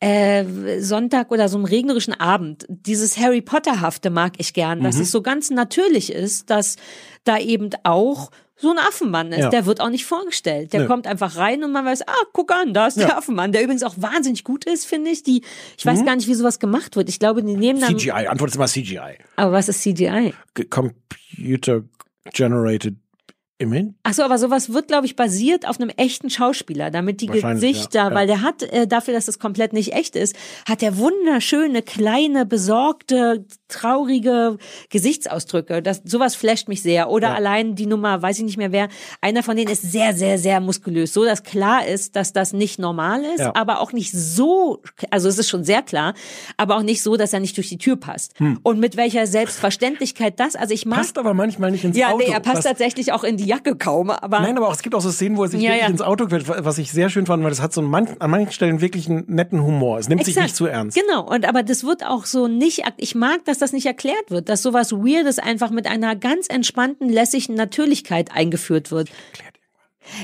äh, 0.00 0.80
Sonntag 0.80 1.30
oder 1.30 1.48
so 1.48 1.56
einem 1.58 1.66
regnerischen 1.66 2.14
Abend. 2.18 2.64
Dieses 2.68 3.18
Harry 3.18 3.42
Potter-hafte 3.42 4.10
mag 4.10 4.32
ich 4.38 4.54
gern, 4.54 4.82
dass 4.82 4.96
Mhm. 4.96 5.02
es 5.02 5.10
so 5.10 5.22
ganz 5.22 5.50
natürlich 5.50 6.12
ist, 6.12 6.48
dass 6.50 6.76
da 7.24 7.38
eben 7.38 7.70
auch 7.84 8.30
so 8.56 8.70
ein 8.70 8.78
Affenmann 8.78 9.32
ist. 9.32 9.38
Ja. 9.38 9.48
Der 9.48 9.64
wird 9.64 9.80
auch 9.80 9.88
nicht 9.88 10.04
vorgestellt. 10.04 10.72
Der 10.74 10.80
Nö. 10.80 10.86
kommt 10.86 11.06
einfach 11.06 11.36
rein 11.36 11.64
und 11.64 11.72
man 11.72 11.84
weiß, 11.86 12.06
ah, 12.06 12.12
guck 12.34 12.52
an, 12.52 12.74
da 12.74 12.86
ist 12.88 12.98
der 12.98 13.08
Ja. 13.08 13.16
Affenmann, 13.18 13.52
der 13.52 13.62
übrigens 13.62 13.82
auch 13.82 13.94
wahnsinnig 13.96 14.44
gut 14.44 14.64
ist, 14.66 14.84
finde 14.86 15.10
ich. 15.10 15.22
Die, 15.22 15.42
ich 15.78 15.84
Mhm. 15.84 15.90
weiß 15.90 16.04
gar 16.04 16.14
nicht, 16.16 16.28
wie 16.28 16.34
sowas 16.34 16.58
gemacht 16.58 16.94
wird. 16.96 17.08
Ich 17.08 17.18
glaube, 17.18 17.42
die 17.42 17.56
nehmen 17.56 17.80
dann. 17.80 17.98
CGI. 17.98 18.26
Antwort 18.28 18.50
ist 18.50 18.56
immer 18.56 18.66
CGI. 18.68 19.16
Aber 19.36 19.52
was 19.52 19.68
ist 19.70 19.80
CGI? 19.82 20.34
Computer 20.68 21.82
Generated 22.34 22.96
Image. 23.60 23.92
Ach 24.02 24.12
so, 24.14 24.22
aber 24.22 24.38
sowas 24.38 24.72
wird, 24.72 24.88
glaube 24.88 25.06
ich, 25.06 25.14
basiert 25.16 25.68
auf 25.68 25.78
einem 25.80 25.90
echten 25.90 26.30
Schauspieler, 26.30 26.90
damit 26.90 27.20
die 27.20 27.26
Gesichter, 27.26 27.98
ja, 27.98 28.08
ja. 28.08 28.14
weil 28.14 28.26
der 28.26 28.42
hat, 28.42 28.62
äh, 28.62 28.86
dafür, 28.86 29.14
dass 29.14 29.28
es 29.28 29.38
komplett 29.38 29.72
nicht 29.72 29.92
echt 29.92 30.16
ist, 30.16 30.34
hat 30.68 30.80
der 30.82 30.96
wunderschöne, 30.96 31.82
kleine, 31.82 32.46
besorgte, 32.46 33.44
traurige 33.68 34.56
Gesichtsausdrücke. 34.88 35.82
Das, 35.82 36.02
sowas 36.04 36.34
flasht 36.34 36.68
mich 36.68 36.82
sehr. 36.82 37.10
Oder 37.10 37.28
Ja. 37.28 37.34
allein 37.34 37.74
die 37.74 37.86
Nummer, 37.86 38.20
weiß 38.22 38.38
ich 38.38 38.44
nicht 38.44 38.56
mehr 38.56 38.72
wer, 38.72 38.88
einer 39.20 39.42
von 39.42 39.56
denen 39.56 39.70
ist 39.70 39.82
sehr, 39.82 40.14
sehr, 40.14 40.38
sehr 40.38 40.60
muskulös. 40.60 41.12
So, 41.12 41.24
dass 41.24 41.42
klar 41.42 41.86
ist, 41.86 42.16
dass 42.16 42.32
das 42.32 42.52
nicht 42.52 42.78
normal 42.78 43.24
ist, 43.24 43.40
Ja. 43.40 43.52
aber 43.54 43.80
auch 43.80 43.92
nicht 43.92 44.12
so, 44.12 44.82
also 45.10 45.28
es 45.28 45.38
ist 45.38 45.48
schon 45.48 45.64
sehr 45.64 45.82
klar, 45.82 46.14
aber 46.56 46.76
auch 46.76 46.82
nicht 46.82 47.02
so, 47.02 47.16
dass 47.16 47.32
er 47.32 47.40
nicht 47.40 47.56
durch 47.56 47.68
die 47.68 47.78
Tür 47.78 47.96
passt. 47.96 48.34
Und 48.62 48.78
mit 48.80 48.96
welcher 48.96 49.26
Selbstverständlichkeit 49.26 50.38
das, 50.40 50.56
also 50.56 50.72
ich 50.74 50.86
mag 50.86 50.98
Hm. 50.98 51.00
Passt 51.00 51.18
aber 51.18 51.32
manchmal 51.34 51.70
nicht 51.70 51.84
ins 51.84 51.96
ja, 51.96 52.08
Auto. 52.08 52.18
nee, 52.18 52.32
er 52.32 52.40
passt 52.40 52.64
tatsächlich 52.64 53.12
auch 53.12 53.24
in 53.24 53.36
die 53.38 53.46
Jacke 53.50 53.74
kaum, 53.74 54.10
aber 54.10 54.40
Nein, 54.40 54.56
aber 54.56 54.68
auch, 54.68 54.74
es 54.74 54.82
gibt 54.82 54.94
auch 54.94 55.00
so 55.00 55.10
Szenen, 55.10 55.36
wo 55.36 55.42
er 55.42 55.48
sich 55.48 55.60
Ja, 55.60 55.70
wirklich 55.70 55.82
ja. 55.82 55.88
ins 55.88 56.02
Auto 56.02 56.26
quält, 56.26 56.48
was 56.48 56.78
ich 56.78 56.92
sehr 56.92 57.10
schön 57.10 57.26
fand, 57.26 57.42
weil 57.42 57.50
das 57.50 57.60
hat 57.60 57.72
so 57.72 57.80
an, 57.80 58.08
an 58.18 58.30
manchen 58.30 58.52
Stellen 58.52 58.80
wirklich 58.80 59.08
einen 59.08 59.24
netten 59.26 59.62
Humor. 59.62 59.98
Es 59.98 60.08
nimmt 60.08 60.24
sich 60.24 60.34
Exakt. 60.34 60.48
nicht 60.50 60.56
zu 60.56 60.66
ernst. 60.66 60.96
Genau, 60.96 61.28
und 61.28 61.48
aber 61.48 61.64
das 61.64 61.82
wird 61.82 62.06
auch 62.06 62.26
so 62.26 62.46
nicht, 62.46 62.84
ich 62.96 63.14
mag, 63.16 63.44
dass 63.44 63.58
das 63.58 63.72
nicht 63.72 63.86
erklärt 63.86 64.30
wird, 64.30 64.48
dass 64.48 64.62
sowas 64.62 64.92
Weirdes 64.92 65.38
einfach 65.40 65.70
mit 65.70 65.86
einer 65.86 66.14
ganz 66.14 66.46
entspannten, 66.48 67.08
lässigen 67.08 67.54
Natürlichkeit 67.54 68.30
eingeführt 68.32 68.90
wird. 68.92 69.10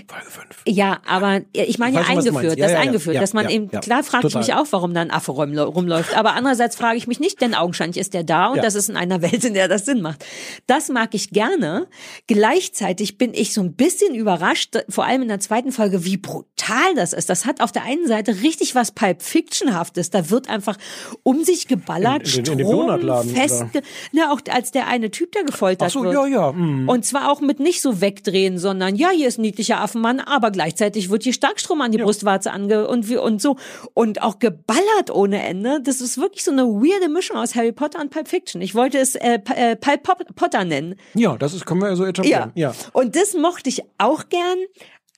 Folge 0.09 0.27
5. 0.31 0.47
Ja, 0.67 0.99
aber 1.07 1.41
ich 1.53 1.79
meine 1.79 1.97
ja 2.01 2.03
eingeführt. 2.07 2.59
Ja, 2.59 2.67
das 2.67 2.73
ja, 2.73 2.79
eingeführt, 2.81 3.17
dass 3.17 3.33
man 3.33 3.49
eben, 3.49 3.71
klar 3.71 4.03
frage 4.03 4.27
ich 4.29 4.35
mich 4.35 4.55
auch, 4.55 4.67
warum 4.71 4.95
da 4.95 5.01
ein 5.01 5.11
Affe 5.11 5.33
rum- 5.33 5.57
rumläuft, 5.59 6.17
aber 6.17 6.35
andererseits 6.35 6.77
frage 6.77 6.97
ich 6.99 7.07
mich 7.07 7.21
nicht, 7.21 7.41
denn 7.41 7.55
augenscheinlich 7.55 7.99
ist 7.99 8.15
der 8.15 8.25
da 8.25 8.49
und 8.49 8.59
das 8.63 8.75
ist 8.75 8.89
in 8.89 8.97
einer 8.97 9.23
Welt, 9.23 9.45
in 9.45 9.55
der 9.55 9.69
das 9.69 9.85
Sinn 9.85 10.01
macht. 10.03 10.25
Das 10.67 10.89
mag 10.89 11.15
ich 11.15 11.31
gerne. 11.31 11.87
Gleichzeitig 12.27 13.19
bin 13.19 13.33
ich 13.35 13.53
so 13.55 13.61
ein 13.63 13.75
bisschen 13.75 14.15
überrascht, 14.15 14.77
vor 14.89 15.05
allem 15.05 15.23
in 15.23 15.29
der 15.29 15.41
zweiten 15.41 15.73
Folge, 15.73 16.05
wie 16.05 16.17
brutal 16.17 16.95
das 16.95 17.13
ist. 17.13 17.31
Das 17.31 17.47
hat 17.47 17.61
auf 17.61 17.73
der 17.73 17.85
einen 17.85 18.07
Seite 18.07 18.43
richtig 18.43 18.75
was 18.75 18.91
Pulp 18.93 19.23
Fiction-haftes. 19.23 20.11
Da 20.11 20.29
wird 20.31 20.49
einfach 20.51 20.77
um 21.23 21.45
sich 21.45 21.67
geballert, 21.69 22.37
In- 22.37 22.45
in- 22.45 22.59
in 22.59 22.67
Strom 22.67 23.29
festge... 23.35 23.83
Na, 24.13 24.33
auch 24.33 24.41
als 24.51 24.71
der 24.73 24.87
eine 24.89 25.11
Typ 25.11 25.33
da 25.33 25.43
gefoltert 25.43 25.89
Ach 25.89 25.93
so, 25.93 26.03
wird. 26.03 26.15
ja, 26.15 26.27
ja. 26.27 26.53
mm. 26.53 26.89
Und 26.89 27.05
zwar 27.07 27.31
auch 27.33 27.41
mit 27.41 27.59
nicht 27.61 27.81
so 27.81 28.01
wegdrehen, 28.01 28.59
sondern 28.59 28.97
ja, 28.97 29.11
hier 29.11 29.29
ist 29.29 29.39
ein 29.39 29.45
niedlicher 29.77 29.81
Affenmann, 29.81 30.21
aber 30.21 30.51
gleichzeitig 30.51 31.11
wird 31.11 31.23
hier 31.23 31.33
Starkstrom 31.33 31.81
an 31.81 31.93
die 31.93 31.99
Brustwarze 31.99 32.53
ange 32.53 32.89
und, 32.89 33.09
wie- 33.09 33.17
und 33.17 33.41
so. 33.41 33.57
Und 33.95 34.23
auch 34.23 34.39
geballert 34.39 35.11
ohne 35.13 35.43
Ende. 35.43 35.81
Das 35.83 36.01
ist 36.01 36.19
wirklich 36.19 36.45
so 36.45 36.51
eine 36.51 36.65
weirde 36.65 37.09
Mischung 37.09 37.37
aus 37.37 37.55
Harry 37.55 37.73
Potter 37.73 38.01
und 38.01 38.11
Pulp 38.11 38.29
Fiction. 38.29 38.61
Ich 38.63 38.75
wollte 38.75 38.99
es 38.99 39.15
äh, 39.15 39.39
äh, 39.55 39.77
Pulp 39.77 40.03
Potter 40.35 40.65
nennen. 40.65 40.97
Ja, 41.15 41.37
das 41.37 41.55
ist, 41.55 41.67
können 41.67 41.81
wir 41.81 41.89
ja 41.89 41.97
so 41.97 42.05
etablieren. 42.05 42.53
Ja. 42.55 42.75
Und 42.93 43.17
das 43.17 43.35
mochte 43.35 43.69
ich 43.69 43.83
auch 43.99 44.29
gern. 44.29 44.59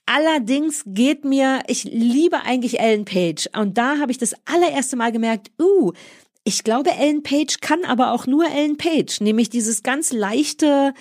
Allerdings 0.05 0.83
geht 0.87 1.23
mir, 1.23 1.61
ich 1.67 1.83
liebe 1.83 2.41
eigentlich 2.43 2.79
Ellen 2.79 3.05
Page. 3.05 3.47
Und 3.55 3.77
da 3.77 3.99
habe 3.99 4.11
ich 4.11 4.17
das 4.17 4.33
allererste 4.45 4.95
Mal 4.95 5.11
gemerkt, 5.11 5.51
uh, 5.61 5.91
ich 6.43 6.63
glaube, 6.63 6.89
Ellen 6.89 7.21
Page 7.21 7.59
kann 7.61 7.85
aber 7.85 8.11
auch 8.11 8.25
nur 8.25 8.45
Ellen 8.45 8.77
Page. 8.77 9.21
Nämlich 9.21 9.51
dieses 9.51 9.83
ganz 9.83 10.11
leichte, 10.11 10.93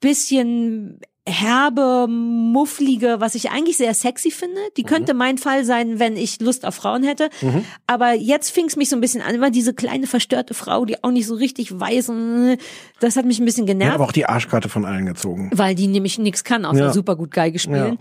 bisschen 0.00 1.00
herbe, 1.28 2.06
mufflige, 2.08 3.16
was 3.18 3.34
ich 3.34 3.50
eigentlich 3.50 3.76
sehr 3.76 3.92
sexy 3.94 4.30
finde. 4.30 4.60
Die 4.76 4.84
könnte 4.84 5.12
mein 5.12 5.38
Fall 5.38 5.64
sein, 5.64 5.98
wenn 5.98 6.16
ich 6.16 6.40
Lust 6.40 6.64
auf 6.64 6.76
Frauen 6.76 7.02
hätte. 7.02 7.30
Mhm. 7.42 7.64
Aber 7.86 8.12
jetzt 8.12 8.50
fing 8.50 8.66
es 8.66 8.76
mich 8.76 8.88
so 8.88 8.96
ein 8.96 9.00
bisschen 9.00 9.22
an, 9.22 9.34
immer 9.34 9.50
diese 9.50 9.74
kleine 9.74 10.06
verstörte 10.06 10.54
Frau, 10.54 10.84
die 10.84 11.02
auch 11.02 11.10
nicht 11.10 11.26
so 11.26 11.34
richtig 11.34 11.78
weiß 11.78 12.10
und 12.10 12.58
das 13.00 13.16
hat 13.16 13.24
mich 13.24 13.40
ein 13.40 13.44
bisschen 13.44 13.66
Ja, 13.66 13.72
genervt 13.72 13.94
aber 13.96 14.04
auch 14.04 14.12
die 14.12 14.26
Arschkarte 14.26 14.68
von 14.68 14.84
allen 14.84 15.06
gezogen. 15.06 15.50
weil 15.52 15.74
die 15.74 15.88
nämlich 15.88 16.18
nix 16.18 16.44
kann, 16.44 16.64
außer 16.64 16.78
Ja. 16.86 16.92
super 16.92 17.16
gut 17.16 17.32
Geige 17.32 17.58
spielen. 17.58 17.98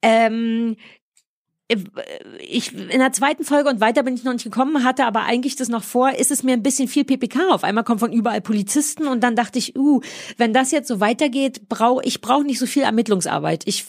Ähm, 0.00 0.76
ich 1.68 2.74
in 2.74 2.98
der 2.98 3.12
zweiten 3.12 3.44
Folge 3.44 3.68
und 3.68 3.80
weiter 3.80 4.02
bin 4.02 4.14
ich 4.14 4.24
noch 4.24 4.32
nicht 4.32 4.44
gekommen, 4.44 4.84
hatte 4.84 5.04
aber 5.04 5.24
eigentlich 5.24 5.54
das 5.56 5.68
noch 5.68 5.84
vor, 5.84 6.10
ist 6.12 6.30
es 6.30 6.42
mir 6.42 6.52
ein 6.52 6.62
bisschen 6.62 6.88
viel 6.88 7.04
PPK. 7.04 7.50
Auf 7.50 7.62
einmal 7.62 7.84
kommen 7.84 7.98
von 7.98 8.12
überall 8.12 8.40
Polizisten 8.40 9.06
und 9.06 9.22
dann 9.22 9.36
dachte 9.36 9.58
ich, 9.58 9.76
uh, 9.76 10.00
wenn 10.38 10.54
das 10.54 10.70
jetzt 10.70 10.88
so 10.88 11.00
weitergeht, 11.00 11.68
brauche 11.68 12.02
ich 12.04 12.22
brauche 12.22 12.44
nicht 12.44 12.58
so 12.58 12.66
viel 12.66 12.84
Ermittlungsarbeit. 12.84 13.64
Ich 13.66 13.84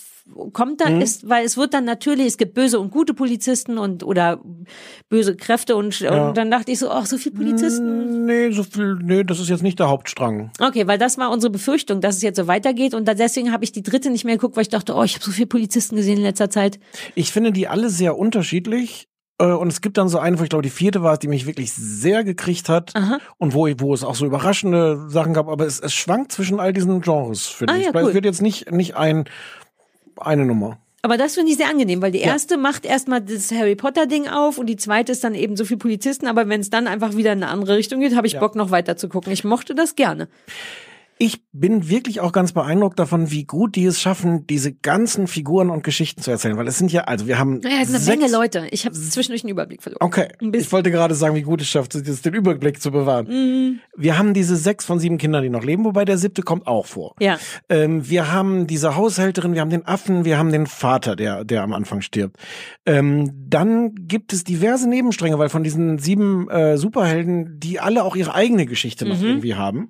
kommt 0.53 0.81
dann 0.81 0.95
Mhm. 0.95 1.01
ist, 1.01 1.27
weil 1.29 1.45
es 1.45 1.57
wird 1.57 1.73
dann 1.73 1.85
natürlich, 1.85 2.27
es 2.27 2.37
gibt 2.37 2.53
böse 2.53 2.79
und 2.79 2.91
gute 2.91 3.13
Polizisten 3.13 3.77
und 3.77 4.03
oder 4.03 4.39
böse 5.09 5.35
Kräfte 5.35 5.75
und, 5.75 5.99
Ja. 5.99 6.29
und 6.29 6.37
dann 6.37 6.49
dachte 6.51 6.71
ich 6.71 6.79
so, 6.79 6.89
ach, 6.89 7.05
so 7.05 7.17
viel 7.17 7.31
Polizisten. 7.31 8.25
Nee, 8.25 8.51
so 8.51 8.63
viel, 8.63 8.95
nee, 9.01 9.23
das 9.23 9.39
ist 9.39 9.49
jetzt 9.49 9.63
nicht 9.63 9.79
der 9.79 9.89
Hauptstrang. 9.89 10.51
Okay, 10.59 10.87
weil 10.87 10.97
das 10.97 11.17
war 11.17 11.31
unsere 11.31 11.51
Befürchtung, 11.51 12.01
dass 12.01 12.17
es 12.17 12.21
jetzt 12.21 12.37
so 12.37 12.47
weitergeht 12.47 12.93
und 12.93 13.07
deswegen 13.07 13.51
habe 13.51 13.63
ich 13.63 13.71
die 13.71 13.83
dritte 13.83 14.09
nicht 14.09 14.25
mehr 14.25 14.35
geguckt, 14.35 14.55
weil 14.55 14.61
ich 14.63 14.69
dachte, 14.69 14.95
oh, 14.95 15.03
ich 15.03 15.15
habe 15.15 15.25
so 15.25 15.31
viele 15.31 15.47
Polizisten 15.47 15.95
gesehen 15.95 16.17
in 16.17 16.23
letzter 16.23 16.49
Zeit. 16.49 16.79
Ich 17.15 17.31
finde 17.31 17.51
die 17.51 17.67
alle 17.67 17.89
sehr 17.89 18.17
unterschiedlich. 18.17 19.07
Äh, 19.41 19.45
und 19.45 19.69
es 19.69 19.79
gibt 19.81 19.97
dann 19.97 20.09
so 20.09 20.19
eine, 20.19 20.37
wo 20.39 20.43
ich 20.43 20.49
glaube, 20.49 20.63
die 20.63 20.69
vierte 20.69 21.01
war, 21.01 21.13
es, 21.13 21.19
die 21.19 21.29
mich 21.29 21.45
wirklich 21.45 21.71
sehr 21.71 22.23
gekriegt 22.25 22.67
hat 22.67 22.91
und 23.37 23.53
wo, 23.53 23.69
wo 23.77 23.93
es 23.93 24.03
auch 24.03 24.15
so 24.15 24.25
überraschende 24.25 25.05
Sachen 25.09 25.33
gab, 25.33 25.47
aber 25.47 25.65
es, 25.65 25.79
es 25.79 25.93
schwankt 25.93 26.33
zwischen 26.33 26.59
all 26.59 26.73
diesen 26.73 26.99
Genres, 27.01 27.45
finde 27.47 27.73
Ah, 27.73 27.77
ich. 27.77 27.85
ja, 27.85 27.91
cool. 27.93 28.09
Es 28.09 28.13
wird 28.13 28.25
jetzt 28.25 28.41
nicht, 28.41 28.69
nicht 28.71 28.97
ein, 28.97 29.23
eine 30.19 30.45
Nummer. 30.45 30.77
Aber 31.01 31.17
das 31.17 31.35
finde 31.35 31.51
ich 31.51 31.57
sehr 31.57 31.69
angenehm, 31.69 32.01
weil 32.01 32.11
die 32.11 32.19
erste 32.19 32.57
macht 32.57 32.85
erstmal 32.85 33.21
das 33.21 33.51
Harry 33.51 33.75
Potter 33.75 34.05
Ding 34.05 34.27
auf 34.27 34.57
und 34.57 34.65
die 34.65 34.75
zweite 34.75 35.13
ist 35.13 35.23
dann 35.23 35.33
eben 35.33 35.55
so 35.55 35.63
viel 35.63 35.77
Polizisten, 35.77 36.27
aber 36.27 36.49
wenn 36.49 36.59
es 36.59 36.69
dann 36.69 36.87
einfach 36.87 37.15
wieder 37.15 37.31
in 37.31 37.41
eine 37.41 37.51
andere 37.51 37.77
Richtung 37.77 38.01
geht, 38.01 38.15
habe 38.15 38.27
ich 38.27 38.37
Bock 38.37 38.55
noch 38.55 38.69
weiter 38.69 38.97
zu 38.97 39.07
gucken. 39.07 39.31
Ich 39.31 39.45
mochte 39.45 39.75
das 39.75 39.95
gerne. 39.95 40.27
Ich 41.21 41.43
bin 41.51 41.89
wirklich 41.89 42.21
auch 42.21 42.31
ganz 42.31 42.53
beeindruckt 42.53 42.97
davon, 42.97 43.29
wie 43.29 43.43
gut 43.43 43.75
die 43.75 43.83
es 43.83 43.99
schaffen, 43.99 44.47
diese 44.47 44.71
ganzen 44.71 45.27
Figuren 45.27 45.69
und 45.69 45.83
Geschichten 45.83 46.21
zu 46.21 46.31
erzählen. 46.31 46.55
Weil 46.55 46.67
es 46.69 46.77
sind 46.77 46.93
ja, 46.93 47.01
also 47.01 47.27
wir 47.27 47.37
haben 47.37 47.59
Naja, 47.59 47.79
es 47.83 47.89
ist 47.89 48.07
eine 48.07 48.17
Menge 48.17 48.31
Leute. 48.31 48.67
Ich 48.71 48.85
habe 48.85 48.95
zwischendurch 48.95 49.43
einen 49.43 49.51
Überblick 49.51 49.83
verloren. 49.83 49.99
Okay, 50.01 50.29
ich 50.53 50.71
wollte 50.71 50.91
gerade 50.91 51.15
sagen, 51.15 51.35
wie 51.35 51.41
gut 51.41 51.61
es 51.61 51.67
schafft, 51.67 51.93
den 51.93 52.33
Überblick 52.33 52.81
zu 52.81 52.91
bewahren. 52.91 53.27
Mhm. 53.27 53.79
Wir 53.97 54.17
haben 54.17 54.33
diese 54.33 54.55
sechs 54.55 54.85
von 54.85 54.97
sieben 54.99 55.17
Kindern, 55.17 55.43
die 55.43 55.49
noch 55.49 55.65
leben, 55.65 55.83
wobei 55.83 56.05
der 56.05 56.17
siebte 56.17 56.41
kommt 56.41 56.67
auch 56.67 56.85
vor. 56.85 57.15
Ja. 57.19 57.37
Ähm, 57.67 58.09
wir 58.09 58.31
haben 58.31 58.65
diese 58.65 58.95
Haushälterin, 58.95 59.53
wir 59.53 59.59
haben 59.59 59.71
den 59.71 59.85
Affen, 59.85 60.23
wir 60.23 60.37
haben 60.37 60.53
den 60.53 60.67
Vater, 60.67 61.17
der, 61.17 61.43
der 61.43 61.63
am 61.63 61.73
Anfang 61.73 61.99
stirbt. 61.99 62.37
Ähm, 62.85 63.29
dann 63.49 63.93
gibt 63.93 64.31
es 64.31 64.45
diverse 64.45 64.87
Nebenstränge, 64.87 65.37
weil 65.37 65.49
von 65.49 65.63
diesen 65.65 65.97
sieben 65.99 66.49
äh, 66.49 66.77
Superhelden, 66.77 67.59
die 67.59 67.81
alle 67.81 68.05
auch 68.05 68.15
ihre 68.15 68.33
eigene 68.33 68.65
Geschichte 68.65 69.05
noch 69.05 69.19
Mhm. 69.19 69.25
irgendwie 69.25 69.55
haben. 69.55 69.89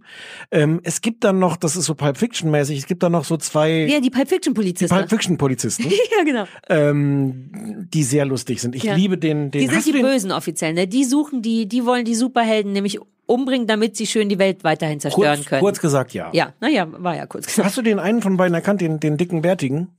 Ähm, 0.49 0.79
es 0.83 1.01
gibt 1.01 1.18
dann 1.23 1.39
noch, 1.39 1.57
das 1.57 1.75
ist 1.75 1.85
so 1.85 1.95
Pulp 1.95 2.17
Fiction 2.17 2.51
mäßig, 2.51 2.79
es 2.79 2.85
gibt 2.85 3.03
dann 3.03 3.11
noch 3.11 3.25
so 3.25 3.37
zwei 3.37 3.85
Ja, 3.85 3.99
die 3.99 4.09
Pulp 4.09 4.27
Fiction 4.29 4.53
Polizisten. 4.53 4.95
Pulp 4.95 5.09
Fiction 5.09 5.37
Polizisten, 5.37 5.83
ja, 6.17 6.23
genau. 6.23 6.45
ähm, 6.69 7.87
die 7.93 8.03
sehr 8.03 8.25
lustig 8.25 8.61
sind. 8.61 8.75
Ich 8.75 8.83
Ja. 8.83 8.95
liebe 8.95 9.17
den, 9.17 9.51
den 9.51 9.61
Die 9.61 9.67
sind 9.67 9.85
die 9.85 9.91
den, 9.91 10.01
Bösen 10.01 10.31
offiziell, 10.31 10.73
ne? 10.73 10.87
Die 10.87 11.03
suchen 11.03 11.41
die, 11.41 11.67
die 11.67 11.85
wollen 11.85 12.05
die 12.05 12.15
Superhelden 12.15 12.73
nämlich 12.73 12.99
umbringen, 13.25 13.67
damit 13.67 13.95
sie 13.95 14.07
schön 14.07 14.27
die 14.29 14.39
Welt 14.39 14.63
weiterhin 14.63 14.99
zerstören 14.99 15.35
kurz, 15.35 15.45
können. 15.47 15.61
kurz 15.61 15.79
gesagt, 15.79 16.13
ja. 16.13 16.29
Ja, 16.33 16.53
naja, 16.59 16.87
war 16.89 17.15
ja 17.15 17.25
kurz 17.27 17.45
gesagt. 17.45 17.65
Hast 17.67 17.77
du 17.77 17.81
den 17.81 17.99
einen 17.99 18.21
von 18.21 18.37
beiden 18.37 18.55
erkannt, 18.55 18.81
den, 18.81 18.99
den 18.99 19.17
dicken 19.17 19.41
Bärtigen? 19.41 19.89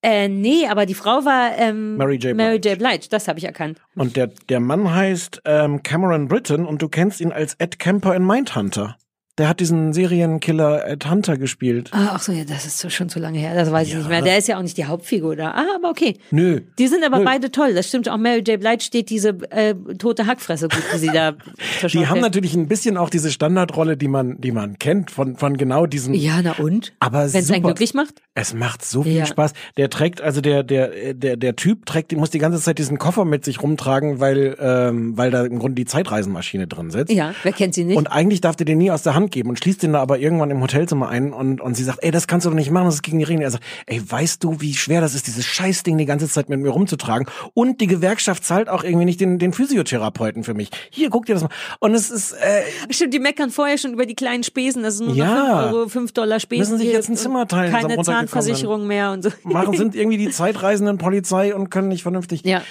Äh, 0.00 0.28
nee, 0.28 0.66
aber 0.68 0.86
die 0.86 0.94
Frau 0.94 1.24
war 1.24 1.56
ähm, 1.58 1.96
Mary 1.96 2.16
J. 2.16 2.36
Mary 2.36 2.56
J. 2.58 2.78
Blige, 2.78 3.08
das 3.10 3.26
habe 3.26 3.38
ich 3.40 3.44
erkannt. 3.44 3.80
Und 3.96 4.16
der, 4.16 4.28
der 4.48 4.60
Mann 4.60 4.92
heißt 4.94 5.42
ähm, 5.44 5.82
Cameron 5.82 6.28
Britton 6.28 6.66
und 6.66 6.82
du 6.82 6.88
kennst 6.88 7.20
ihn 7.20 7.32
als 7.32 7.54
Ed 7.58 7.78
Kemper 7.80 8.14
in 8.14 8.24
Mindhunter. 8.24 8.96
Der 9.38 9.48
hat 9.48 9.60
diesen 9.60 9.92
Serienkiller 9.92 10.86
Ed 10.86 11.08
Hunter 11.08 11.36
gespielt. 11.38 11.90
Ah, 11.92 12.10
ach 12.14 12.22
so, 12.22 12.32
ja, 12.32 12.44
das 12.44 12.66
ist 12.66 12.92
schon 12.92 13.08
zu 13.08 13.20
lange 13.20 13.38
her, 13.38 13.54
das 13.54 13.70
weiß 13.70 13.88
ich 13.88 13.94
nicht 13.94 14.08
mehr. 14.08 14.20
Der 14.20 14.36
ist 14.36 14.48
ja 14.48 14.58
auch 14.58 14.62
nicht 14.62 14.76
die 14.76 14.86
Hauptfigur 14.86 15.36
da. 15.36 15.52
Ah, 15.52 15.64
aber 15.76 15.90
okay. 15.90 16.16
Nö. 16.32 16.60
Die 16.78 16.88
sind 16.88 17.04
aber 17.04 17.18
Nö. 17.18 17.24
beide 17.24 17.52
toll. 17.52 17.72
Das 17.74 17.88
stimmt 17.88 18.08
auch. 18.08 18.16
Mary 18.16 18.40
J. 18.40 18.58
Blige 18.60 18.80
steht 18.80 19.10
diese 19.10 19.30
äh, 19.50 19.74
tote 19.98 20.26
Hackfresse 20.26 20.68
gut, 20.68 20.82
wie 20.92 20.98
sie 20.98 21.10
da 21.12 21.32
Die 21.92 22.06
haben 22.06 22.20
natürlich 22.20 22.54
ein 22.54 22.66
bisschen 22.66 22.96
auch 22.96 23.10
diese 23.10 23.30
Standardrolle, 23.30 23.96
die 23.96 24.08
man, 24.08 24.40
die 24.40 24.50
man 24.50 24.78
kennt 24.78 25.10
von, 25.10 25.36
von 25.36 25.56
genau 25.56 25.86
diesen. 25.86 26.14
Ja, 26.14 26.40
na 26.42 26.52
und? 26.58 26.92
Aber 26.98 27.32
Wenn 27.32 27.40
es 27.42 27.50
einen 27.50 27.62
glücklich 27.62 27.94
macht? 27.94 28.22
Es 28.34 28.54
macht 28.54 28.84
so 28.84 29.04
viel 29.04 29.12
Ja. 29.12 29.26
Spaß. 29.26 29.52
Der 29.76 29.88
trägt, 29.90 30.20
also 30.20 30.40
der, 30.40 30.62
der, 30.64 31.14
der, 31.14 31.36
der 31.36 31.56
Typ 31.56 31.86
trägt, 31.86 32.12
muss 32.16 32.30
die 32.30 32.38
ganze 32.38 32.60
Zeit 32.60 32.78
diesen 32.78 32.98
Koffer 32.98 33.24
mit 33.24 33.44
sich 33.44 33.62
rumtragen, 33.62 34.18
weil, 34.20 34.56
ähm, 34.58 35.16
weil 35.16 35.30
da 35.30 35.44
im 35.44 35.58
Grunde 35.58 35.76
die 35.76 35.84
Zeitreisenmaschine 35.84 36.66
drin 36.66 36.90
sitzt. 36.90 37.12
Ja, 37.12 37.34
wer 37.44 37.52
kennt 37.52 37.74
sie 37.74 37.84
nicht? 37.84 37.96
Und 37.96 38.08
eigentlich 38.08 38.40
darf 38.40 38.56
der 38.56 38.66
den 38.66 38.78
nie 38.78 38.90
aus 38.90 39.02
der 39.02 39.14
Hand 39.14 39.27
geben 39.30 39.48
und 39.50 39.58
schließt 39.58 39.82
den 39.82 39.92
da 39.92 40.00
aber 40.00 40.18
irgendwann 40.18 40.50
im 40.50 40.60
Hotelzimmer 40.60 41.08
ein 41.08 41.32
und, 41.32 41.60
und 41.60 41.74
sie 41.76 41.84
sagt, 41.84 41.98
ey, 42.02 42.10
das 42.10 42.26
kannst 42.26 42.46
du 42.46 42.50
doch 42.50 42.56
nicht 42.56 42.70
machen, 42.70 42.86
das 42.86 42.94
ist 42.96 43.02
gegen 43.02 43.18
die 43.18 43.24
Regeln. 43.24 43.42
Er 43.42 43.50
sagt, 43.50 43.64
ey, 43.86 44.00
weißt 44.10 44.42
du, 44.44 44.60
wie 44.60 44.74
schwer 44.74 45.00
das 45.00 45.14
ist, 45.14 45.26
dieses 45.26 45.44
Scheißding 45.44 45.96
die 45.98 46.04
ganze 46.06 46.28
Zeit 46.28 46.48
mit 46.48 46.60
mir 46.60 46.70
rumzutragen? 46.70 47.26
Und 47.54 47.80
die 47.80 47.86
Gewerkschaft 47.86 48.44
zahlt 48.44 48.68
auch 48.68 48.84
irgendwie 48.84 49.04
nicht 49.04 49.20
den, 49.20 49.38
den 49.38 49.52
Physiotherapeuten 49.52 50.44
für 50.44 50.54
mich. 50.54 50.70
Hier, 50.90 51.10
guck 51.10 51.26
dir 51.26 51.34
das 51.34 51.42
mal. 51.42 51.50
Und 51.80 51.94
es 51.94 52.10
ist, 52.10 52.32
äh, 52.32 52.62
Stimmt, 52.90 53.14
die 53.14 53.18
meckern 53.20 53.50
vorher 53.50 53.78
schon 53.78 53.92
über 53.92 54.06
die 54.06 54.14
kleinen 54.14 54.42
Spesen. 54.44 54.82
Das 54.82 54.98
sind 54.98 55.08
nur 55.08 55.16
Ja. 55.16 55.26
noch 55.26 55.62
5 55.62 55.74
Euro, 55.74 55.88
5 55.88 56.12
Dollar 56.12 56.40
Spesen. 56.40 56.60
Müssen 56.74 56.78
sich 56.78 56.92
jetzt 56.92 57.08
ein 57.08 57.16
Zimmer 57.16 57.46
teilen, 57.46 57.72
Keine 57.72 58.00
Zahnversicherung 58.02 58.86
mehr 58.86 59.12
und 59.12 59.22
so. 59.24 59.30
machen, 59.44 59.74
sind 59.76 59.94
irgendwie 59.94 60.18
die 60.18 60.30
Zeitreisenden 60.30 60.98
Polizei 60.98 61.54
und 61.54 61.70
können 61.70 61.88
nicht 61.88 62.02
vernünftig. 62.02 62.42
Ja. 62.44 62.62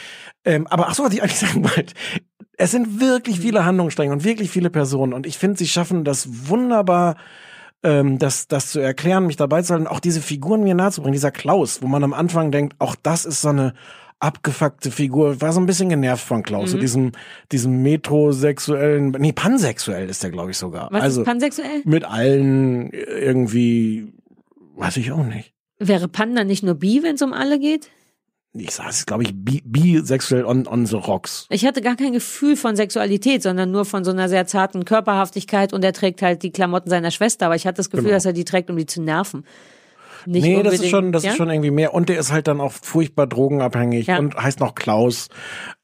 Ähm, 0.45 0.66
aber 0.68 0.88
ach 0.88 0.95
so, 0.95 1.03
was 1.03 1.14
ich 1.14 1.22
eigentlich 1.22 1.39
sagen 1.39 1.64
wollte. 1.64 1.93
Es 2.58 2.72
sind 2.72 2.99
wirklich 2.99 3.39
viele 3.39 3.66
Handlungsstränge 3.66 4.12
und 4.12 4.24
wirklich 4.24 4.49
viele 4.49 4.70
Personen 4.70 5.14
und 5.14 5.26
ich 5.26 5.38
finde, 5.38 5.58
sie 5.58 5.68
schaffen 5.68 6.03
das 6.03 6.49
wunderbar, 6.49 7.16
ähm, 7.84 8.18
das, 8.18 8.47
das 8.47 8.72
zu 8.72 8.80
erklären, 8.80 9.28
mich 9.28 9.36
dabei 9.36 9.62
zu 9.62 9.74
halten, 9.74 9.88
auch 9.88 9.99
diese 9.99 10.22
Figuren 10.22 10.64
mir 10.64 10.74
nahezubringen. 10.74 11.14
Dieser 11.14 11.32
Klaus, 11.32 11.82
wo 11.84 11.88
man 11.88 12.03
am 12.03 12.14
Anfang 12.14 12.51
denkt, 12.51 12.76
auch 12.80 12.95
das 12.95 13.26
ist 13.26 13.41
so 13.41 13.49
eine 13.49 13.74
abgefuckte 14.20 14.89
Figur. 14.89 15.39
War 15.41 15.53
so 15.53 15.60
ein 15.60 15.68
bisschen 15.68 15.89
genervt 15.89 16.26
von 16.26 16.41
Klaus, 16.41 16.72
so 16.72 16.78
Mhm. 16.78 16.82
diesem, 16.82 17.12
diesem 17.51 17.84
metrosexuellen, 17.84 19.12
nee, 19.20 19.32
pansexuell 19.32 20.10
ist 20.10 20.24
der, 20.24 20.32
glaube 20.32 20.51
ich, 20.51 20.58
sogar. 20.58 20.89
Was 20.91 21.03
also 21.03 21.22
ist 21.22 21.26
pansexuell? 21.28 21.82
mit 21.86 22.03
allen 22.03 22.89
irgendwie, 22.91 24.12
weiß 24.76 24.97
ich 24.97 25.12
auch 25.12 25.24
nicht. 25.24 25.53
Wäre 25.78 26.08
Panda 26.08 26.43
nicht 26.43 26.64
nur 26.64 26.74
bi, 26.74 27.01
wenn 27.03 27.14
es 27.16 27.22
um 27.22 27.34
alle 27.34 27.60
geht? 27.60 27.91
Ich 28.54 28.72
sage 28.72 28.89
es, 28.89 29.06
glaube 29.06 29.24
ich, 29.24 29.32
bi 29.36 29.62
bisexuell 29.64 30.45
on, 30.45 30.66
on 30.68 30.86
the 30.86 30.95
rocks. 30.95 31.45
Ich 31.50 31.66
hatte 31.66 31.82
gar 31.82 31.95
kein 31.95 32.14
Gefühl 32.14 32.56
von 32.56 32.76
Sexualität, 32.76 33.43
sondern 33.43 33.72
nur 33.72 33.86
von 33.86 34.04
so 34.04 34.12
einer 34.12 34.30
sehr 34.30 34.48
zarten 34.48 34.84
Körperhaftigkeit 34.86 35.74
und 35.74 35.84
er 35.84 35.93
trägt 35.93 36.22
halt 36.22 36.41
die 36.43 36.52
Klamotten 36.52 36.89
seiner 36.89 37.12
Schwester, 37.12 37.48
aber 37.48 37.56
ich 37.56 37.68
hatte 37.68 37.78
das 37.78 37.89
Gefühl, 37.89 38.06
Genau. 38.06 38.16
dass 38.16 38.26
er 38.26 38.34
die 38.34 38.45
trägt, 38.45 38.70
um 38.70 38.78
die 38.78 38.86
zu 38.86 39.02
nerven. 39.02 39.45
Nicht 40.28 40.43
nee, 40.43 40.61
das 40.61 40.73
ist 40.75 40.89
schon, 40.89 41.13
das 41.13 41.23
ja? 41.23 41.32
ist 41.32 41.38
schon 41.38 41.49
irgendwie 41.49 41.71
mehr. 41.71 41.93
Und 41.93 42.09
der 42.09 42.19
ist 42.19 42.34
halt 42.34 42.47
dann 42.47 42.59
auch 42.59 42.73
furchtbar 42.73 43.28
drogenabhängig 43.28 44.07
Ja. 44.07 44.19
und 44.19 44.36
heißt 44.36 44.59
noch 44.59 44.75
Klaus. 44.75 45.30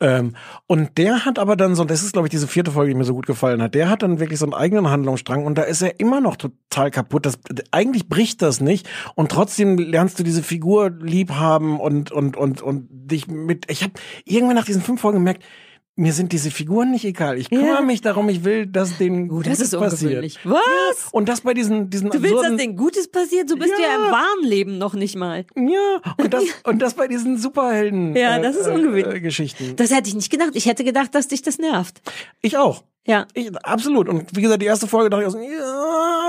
Ähm, 0.02 0.36
und 0.68 0.98
der 0.98 1.24
hat 1.24 1.40
aber 1.40 1.56
dann 1.56 1.76
so, 1.76 1.86
das 1.86 2.04
ist 2.04 2.12
glaube 2.12 2.28
ich 2.28 2.32
diese 2.32 2.48
vierte 2.48 2.72
Folge, 2.72 2.92
die 2.92 2.98
mir 2.98 3.06
so 3.06 3.14
gut 3.14 3.26
gefallen 3.26 3.62
hat. 3.62 3.74
Der 3.74 3.90
hat 3.90 4.04
dann 4.04 4.20
wirklich 4.20 4.40
so 4.40 4.46
einen 4.46 4.54
eigenen 4.54 4.90
Handlungsstrang 4.90 5.46
und 5.46 5.58
da 5.58 5.64
ist 5.64 5.82
er 5.82 6.00
immer 6.02 6.20
noch 6.20 6.36
total 6.36 6.92
kaputt. 6.92 7.26
Das, 7.26 7.40
eigentlich 7.72 8.10
bricht 8.10 8.42
das 8.42 8.60
nicht 8.60 8.90
und 9.16 9.32
trotzdem 9.32 9.78
lernst 9.78 10.20
du 10.20 10.24
diese 10.24 10.44
Figur 10.44 10.90
lieb 10.90 11.32
haben 11.32 11.80
und 11.80 12.12
und 12.12 12.36
und 12.36 12.62
und 12.62 12.88
dich 12.92 13.28
mit. 13.28 13.72
Ich 13.72 13.82
habe 13.82 13.94
irgendwann 14.26 14.58
nach 14.58 14.66
diesen 14.66 14.82
fünf 14.82 15.00
Folgen 15.00 15.20
gemerkt. 15.20 15.44
Mir 15.96 16.12
sind 16.12 16.32
diese 16.32 16.50
Figuren 16.50 16.90
nicht 16.90 17.06
egal. 17.06 17.38
Ich 17.38 17.50
kümmere 17.50 17.68
Ja. 17.76 17.82
mich 17.82 18.02
darum, 18.02 18.28
ich 18.28 18.44
will, 18.44 18.66
dass 18.66 18.98
denen 18.98 19.30
Oh, 19.30 19.42
das 19.44 19.60
Gutes 19.60 19.60
ist 19.60 19.74
ungewöhnlich. 19.76 20.36
passiert. 20.42 20.56
Was? 20.90 21.10
Und 21.12 21.30
das 21.30 21.42
bei 21.42 21.54
diesen, 21.54 21.92
diesen 21.92 22.10
Du 22.10 22.20
willst, 22.24 22.44
dass 22.44 22.56
denen 22.58 22.76
Gutes 22.76 23.08
passiert? 23.12 23.50
Du 23.52 23.58
bist 23.58 23.74
ja, 23.80 23.90
Ja. 23.90 23.96
im 24.08 24.12
wahren 24.12 24.44
Leben 24.44 24.78
noch 24.80 24.96
nicht 24.96 25.16
mal. 25.16 25.46
Ja, 25.56 26.02
und 26.18 26.34
das, 26.34 26.44
und 26.64 26.82
das 26.82 26.96
bei 26.96 27.08
diesen 27.08 27.38
Superhelden. 27.38 28.16
Ja, 28.16 28.40
das 28.40 28.56
ist 28.56 28.68
ungewöhnlich. 28.68 29.06
Äh, 29.18 29.20
Geschichten. 29.22 29.76
Das 29.76 29.92
hätte 29.92 30.10
ich 30.10 30.16
nicht 30.16 30.32
gedacht. 30.32 30.52
Ich 30.54 30.66
hätte 30.66 30.84
gedacht, 30.84 31.14
dass 31.14 31.28
dich 31.28 31.44
das 31.44 31.60
nervt. 31.60 32.02
Ich 32.42 32.58
auch. 32.58 32.84
Ja. 33.06 33.28
Ich, 33.34 33.56
absolut. 33.64 34.08
Und 34.10 34.36
wie 34.36 34.42
gesagt, 34.42 34.62
die 34.62 34.66
erste 34.66 34.88
Folge 34.88 35.10
dachte 35.12 35.24
ich, 35.24 35.28
auch 35.28 35.32
so, 35.34 35.40
ja, 35.40 35.48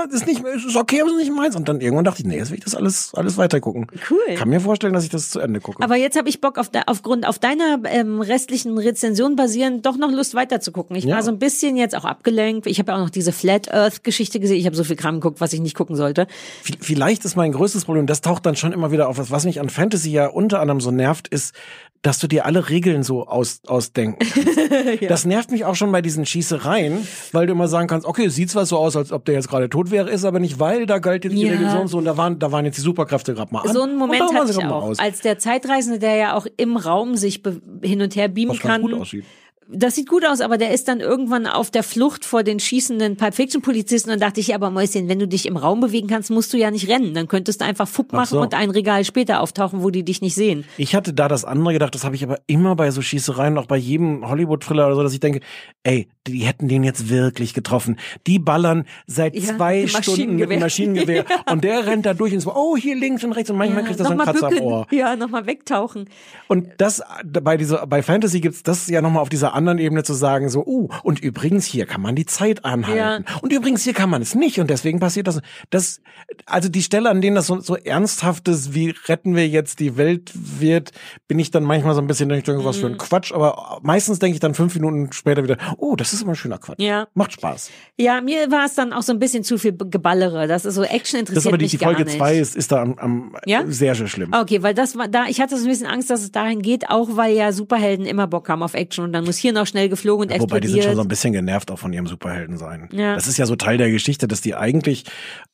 das 0.05 0.21
ist 0.21 0.27
nicht, 0.27 0.41
ist 0.43 0.75
okay, 0.75 1.01
aber 1.01 1.09
es 1.11 1.17
ist 1.17 1.23
nicht 1.29 1.35
meins. 1.35 1.55
Und 1.55 1.67
dann 1.69 1.81
irgendwann 1.81 2.05
dachte 2.05 2.21
ich, 2.21 2.27
nee, 2.27 2.37
jetzt 2.37 2.49
will 2.51 2.57
ich 2.57 2.63
das 2.63 2.75
alles, 2.75 3.13
alles 3.15 3.37
weiter 3.37 3.59
gucken. 3.59 3.87
Cool. 4.09 4.35
Kann 4.35 4.49
mir 4.49 4.59
vorstellen, 4.61 4.93
dass 4.93 5.03
ich 5.03 5.09
das 5.09 5.29
zu 5.29 5.39
Ende 5.39 5.59
gucke. 5.59 5.83
Aber 5.83 5.95
jetzt 5.95 6.17
habe 6.17 6.29
ich 6.29 6.41
Bock, 6.41 6.57
auf 6.57 6.69
de, 6.69 6.81
aufgrund 6.87 7.27
auf 7.27 7.39
deiner 7.39 7.79
ähm, 7.85 8.21
restlichen 8.21 8.77
Rezension 8.77 9.35
basierend, 9.35 9.85
doch 9.85 9.97
noch 9.97 10.11
Lust 10.11 10.35
weiter 10.35 10.59
zu 10.61 10.71
gucken. 10.71 10.95
Ich 10.95 11.05
Ja. 11.05 11.15
war 11.15 11.23
so 11.23 11.31
ein 11.31 11.39
bisschen 11.39 11.75
jetzt 11.77 11.95
auch 11.95 12.05
abgelenkt. 12.05 12.67
Ich 12.67 12.79
habe 12.79 12.91
ja 12.91 12.97
auch 12.97 13.01
noch 13.01 13.09
diese 13.09 13.31
Flat 13.31 13.73
Earth 13.73 14.03
Geschichte 14.03 14.39
gesehen. 14.39 14.57
Ich 14.57 14.65
habe 14.65 14.75
so 14.75 14.83
viel 14.83 14.95
Kram 14.95 15.15
geguckt, 15.15 15.41
was 15.41 15.53
ich 15.53 15.59
nicht 15.61 15.75
gucken 15.75 15.95
sollte. 15.95 16.27
V- 16.63 16.73
Vielleicht 16.79 17.25
ist 17.25 17.35
mein 17.35 17.51
größtes 17.51 17.85
Problem, 17.85 18.05
das 18.07 18.21
taucht 18.21 18.45
dann 18.45 18.55
schon 18.55 18.71
immer 18.73 18.91
wieder 18.91 19.07
auf. 19.09 19.17
Was, 19.17 19.31
was 19.31 19.45
mich 19.45 19.59
an 19.59 19.69
Fantasy 19.69 20.11
ja 20.11 20.27
unter 20.27 20.59
anderem 20.59 20.81
so 20.81 20.91
nervt, 20.91 21.27
ist, 21.27 21.53
dass 22.01 22.19
du 22.19 22.27
dir 22.27 22.45
alle 22.45 22.69
Regeln 22.69 23.01
so 23.01 23.25
aus, 23.27 23.61
ausdenken 23.65 24.19
kannst. 24.19 24.59
Das 25.09 25.25
nervt 25.25 25.49
mich 25.51 25.65
auch 25.65 25.75
schon 25.75 25.91
bei 25.91 26.01
diesen 26.01 26.25
Schießereien, 26.25 27.07
weil 27.31 27.47
du 27.47 27.53
immer 27.53 27.67
sagen 27.67 27.87
kannst, 27.87 28.05
okay, 28.05 28.25
es 28.25 28.35
sieht 28.35 28.49
zwar 28.51 28.65
so 28.65 28.77
aus, 28.77 28.95
als 28.95 29.11
ob 29.11 29.25
der 29.25 29.35
jetzt 29.35 29.47
gerade 29.49 29.69
tot 29.69 29.89
wäre, 29.91 29.94
ist 30.03 30.25
aber 30.25 30.39
nicht, 30.39 30.59
weil 30.59 30.85
da 30.85 30.99
galt 30.99 31.23
jetzt 31.23 31.33
die 31.35 31.41
Ja. 31.43 31.51
Regel 31.53 31.69
so 31.69 31.77
und 31.79 31.87
so 31.87 31.97
und 31.97 32.05
da 32.05 32.17
waren, 32.17 32.37
da 32.39 32.51
waren 32.51 32.65
jetzt 32.65 32.77
die 32.77 32.81
Superkräfte 32.81 33.33
gerade 33.33 33.53
mal 33.53 33.61
an. 33.61 33.73
So 33.73 33.83
einen 33.83 33.97
Moment 33.97 34.21
hatte 34.21 34.51
ich 34.51 34.57
auch. 34.65 34.83
aus. 34.83 34.99
Als 34.99 35.21
der 35.21 35.39
Zeitreisende, 35.39 35.99
der 35.99 36.15
ja 36.15 36.35
auch 36.35 36.45
im 36.57 36.77
Raum 36.77 37.15
sich 37.15 37.41
hin 37.81 38.01
und 38.01 38.15
her 38.15 38.27
beamen 38.27 38.51
Was 38.51 38.59
kann. 38.59 38.81
gut 38.81 38.93
aussieht. 38.93 39.23
Das 39.67 39.95
sieht 39.95 40.07
gut 40.07 40.23
aus, 40.23 40.41
aber 40.41 40.59
der 40.59 40.69
ist 40.75 40.87
dann 40.87 40.99
irgendwann 40.99 41.47
auf 41.47 41.71
der 41.71 41.81
Flucht 41.81 42.23
vor 42.23 42.43
den 42.43 42.59
schießenden 42.59 43.17
Pulp 43.17 43.33
Fiction 43.33 43.63
Polizisten 43.63 44.11
und 44.11 44.21
dachte 44.21 44.39
ich, 44.39 44.49
ja, 44.49 44.55
aber 44.57 44.69
Mäuschen, 44.69 45.09
wenn 45.09 45.17
du 45.17 45.27
dich 45.27 45.47
im 45.47 45.57
Raum 45.57 45.79
bewegen 45.79 46.07
kannst, 46.07 46.29
musst 46.29 46.53
du 46.53 46.57
ja 46.57 46.69
nicht 46.69 46.87
rennen. 46.87 47.15
Dann 47.15 47.27
könntest 47.27 47.61
du 47.61 47.65
einfach 47.65 47.87
Fupp 47.87 48.09
Ach 48.11 48.17
machen 48.17 48.29
so. 48.29 48.41
und 48.41 48.53
ein 48.53 48.69
Regal 48.69 49.03
später 49.05 49.41
auftauchen, 49.41 49.81
wo 49.81 49.89
die 49.89 50.03
dich 50.05 50.21
nicht 50.21 50.35
sehen. 50.35 50.65
Ich 50.77 50.93
hatte 50.93 51.13
da 51.13 51.27
das 51.27 51.45
andere 51.45 51.73
gedacht, 51.73 51.95
das 51.95 52.03
habe 52.03 52.13
ich 52.15 52.23
aber 52.23 52.37
immer 52.45 52.75
bei 52.75 52.91
so 52.91 53.01
Schießereien, 53.01 53.57
auch 53.57 53.65
bei 53.65 53.77
jedem 53.77 54.29
Hollywood-Thriller 54.29 54.85
oder 54.85 54.95
so, 54.97 55.01
dass 55.01 55.13
ich 55.13 55.19
denke, 55.19 55.39
ey, 55.81 56.09
die 56.27 56.39
hätten 56.39 56.67
den 56.67 56.83
jetzt 56.83 57.09
wirklich 57.09 57.53
getroffen. 57.53 57.97
Die 58.27 58.39
ballern 58.39 58.85
seit 59.07 59.35
Ja, 59.35 59.55
zwei 59.55 59.87
Stunden 59.87 60.35
mit 60.37 60.49
dem 60.49 60.59
Maschinengewehr. 60.59 60.59
Maschinengewehr 60.59 61.25
und 61.51 61.63
der 61.63 61.85
rennt 61.85 62.05
da 62.05 62.13
durch 62.13 62.33
und 62.33 62.39
so, 62.39 62.53
oh, 62.55 62.75
hier 62.77 62.95
links 62.95 63.23
und 63.23 63.31
rechts 63.33 63.49
und 63.49 63.57
manchmal 63.57 63.83
kriegt 63.83 63.99
er 63.99 64.05
so 64.05 64.11
einen 64.11 64.19
nochmal 64.19 64.35
Kratzer 64.35 64.57
am. 64.57 64.63
Ohr. 64.63 64.87
Ja, 64.91 65.15
nochmal 65.15 65.45
wegtauchen. 65.45 66.09
Und 66.47 66.69
das 66.77 67.01
bei 67.25 67.57
dieser 67.57 67.85
bei 67.87 68.01
Fantasy 68.01 68.41
gibt's 68.41 68.63
das 68.63 68.87
ja 68.87 69.01
nochmal 69.01 69.21
auf 69.21 69.29
dieser 69.29 69.53
anderen 69.53 69.77
Ebene 69.77 70.03
zu 70.03 70.13
sagen 70.13 70.49
so, 70.49 70.65
uh, 70.65 70.89
und 71.03 71.19
übrigens 71.19 71.65
hier 71.65 71.85
kann 71.85 72.01
man 72.01 72.15
die 72.15 72.25
Zeit 72.25 72.65
anhalten. 72.65 73.25
Und 73.41 73.53
übrigens 73.53 73.83
hier 73.83 73.93
kann 73.93 74.09
man 74.09 74.21
es 74.21 74.35
nicht 74.35 74.59
und 74.59 74.69
deswegen 74.69 74.99
passiert 74.99 75.27
das. 75.27 75.41
Das 75.69 76.01
also 76.45 76.69
die 76.69 76.81
Stelle, 76.83 77.09
an 77.09 77.21
denen 77.21 77.35
das 77.35 77.47
so, 77.47 77.59
so 77.59 77.75
ernsthaftes, 77.75 78.73
wie 78.73 78.93
retten 79.07 79.35
wir 79.35 79.47
jetzt 79.47 79.79
die 79.79 79.97
Welt 79.97 80.31
wird, 80.33 80.91
bin 81.27 81.39
ich 81.39 81.51
dann 81.51 81.63
manchmal 81.63 81.93
so 81.95 82.01
ein 82.01 82.07
bisschen 82.07 82.29
denke 82.29 82.51
ich, 82.51 82.65
was 82.65 82.77
für 82.77 82.85
Mhm. 82.87 82.93
ein 82.93 82.97
Quatsch, 82.97 83.31
aber 83.33 83.79
meistens 83.83 84.19
denke 84.19 84.35
ich 84.35 84.39
dann 84.39 84.53
fünf 84.53 84.73
Minuten 84.75 85.11
später 85.11 85.43
wieder, 85.43 85.57
oh, 85.77 85.95
das 85.95 86.13
ist 86.17 86.23
immer 86.23 86.35
schöner 86.35 86.57
Quatsch. 86.57 86.79
Ja. 86.79 87.07
Macht 87.13 87.33
Spaß. 87.33 87.69
Ja, 87.97 88.21
mir 88.21 88.51
war 88.51 88.65
es 88.65 88.75
dann 88.75 88.93
auch 88.93 89.01
so 89.03 89.11
ein 89.13 89.19
bisschen 89.19 89.43
zu 89.43 89.57
viel 89.57 89.75
Geballere. 89.77 90.47
Das 90.47 90.65
ist 90.65 90.75
so 90.75 90.83
Action 90.83 91.19
interessiert 91.19 91.37
Das 91.37 91.43
ist 91.43 91.47
aber 91.47 91.57
die, 91.57 91.67
die 91.67 91.77
Folge 91.77 92.03
nicht. 92.05 92.17
zwei 92.17 92.37
ist, 92.37 92.55
ist 92.55 92.71
da 92.71 92.81
am, 92.81 92.97
am 92.99 93.37
Ja? 93.45 93.63
sehr, 93.67 93.95
sehr 93.95 94.07
schlimm. 94.07 94.31
Okay, 94.33 94.61
weil 94.63 94.73
das 94.73 94.97
war 94.97 95.07
da, 95.07 95.25
ich 95.27 95.39
hatte 95.41 95.57
so 95.57 95.65
ein 95.65 95.69
bisschen 95.69 95.87
Angst, 95.87 96.09
dass 96.09 96.21
es 96.21 96.31
dahin 96.31 96.61
geht, 96.61 96.89
auch 96.89 97.15
weil 97.15 97.35
ja 97.35 97.51
Superhelden 97.51 98.05
immer 98.05 98.27
Bock 98.27 98.49
haben 98.49 98.63
auf 98.63 98.73
Action 98.73 99.05
und 99.05 99.13
dann 99.13 99.23
muss 99.25 99.37
hier 99.37 99.53
noch 99.53 99.67
schnell 99.67 99.89
geflogen 99.89 100.29
und 100.31 100.39
Wobei 100.39 100.59
die 100.59 100.67
sind 100.67 100.83
schon 100.83 100.95
so 100.95 101.01
ein 101.01 101.07
bisschen 101.07 101.33
genervt 101.33 101.71
auch 101.71 101.79
von 101.79 101.93
ihrem 101.93 102.07
Superhelden 102.07 102.57
sein. 102.57 102.89
Ja. 102.91 103.15
Das 103.15 103.27
ist 103.27 103.37
ja 103.37 103.45
so 103.45 103.55
Teil 103.55 103.77
der 103.77 103.89
Geschichte, 103.91 104.27
dass 104.27 104.41
die 104.41 104.55
eigentlich, 104.55 105.05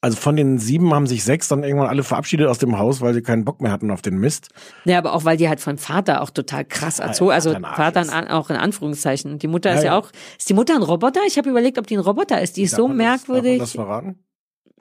also 0.01 0.18
von 0.18 0.36
den 0.36 0.57
sieben 0.57 0.93
haben 0.93 1.07
sich 1.07 1.24
sechs 1.24 1.47
dann 1.47 1.64
irgendwann 1.64 1.88
alle 1.88 2.03
verabschiedet 2.03 2.47
aus 2.47 2.57
dem 2.59 2.78
Haus, 2.78 3.01
weil 3.01 3.14
sie 3.14 3.22
keinen 3.22 3.45
Bock 3.45 3.62
mehr 3.62 3.72
hatten 3.72 3.91
auf 3.91 4.01
den 4.01 4.18
Mist. 4.18 4.49
Ja, 4.86 4.97
aber 4.97 5.14
auch 5.14 5.26
weil 5.26 5.38
die 5.38 5.47
halt 5.49 5.59
vom 5.59 5.78
Vater 5.78 6.22
auch 6.22 6.30
total 6.30 6.66
krass 6.66 6.99
erzogen, 6.99 7.32
also 7.32 7.53
Vater 7.53 8.01
in, 8.01 8.09
auch 8.09 8.49
in 8.49 8.55
Anführungszeichen. 8.55 9.39
Die 9.39 9.47
Mutter 9.47 9.70
Ja, 9.72 9.76
ist 9.78 9.84
ja, 9.84 9.91
ja. 9.93 9.99
auch, 9.99 10.09
ist 10.38 10.49
die 10.52 10.56
Mutter 10.56 10.76
ein 10.76 10.84
Roboter? 10.84 11.22
Ich 11.26 11.38
habe 11.38 11.49
überlegt, 11.49 11.78
ob 11.80 11.88
die 11.88 11.95
ein 11.95 12.02
Roboter 12.02 12.41
ist. 12.41 12.58
Die 12.58 12.64
ist 12.64 12.74
Darf 12.74 12.78
so 12.80 12.88
man 12.89 12.97
das- 12.97 13.06
Darf 13.22 13.28
man 13.30 13.36
merkwürdig. 13.38 13.60
das 13.60 13.72
verraten? 13.72 14.20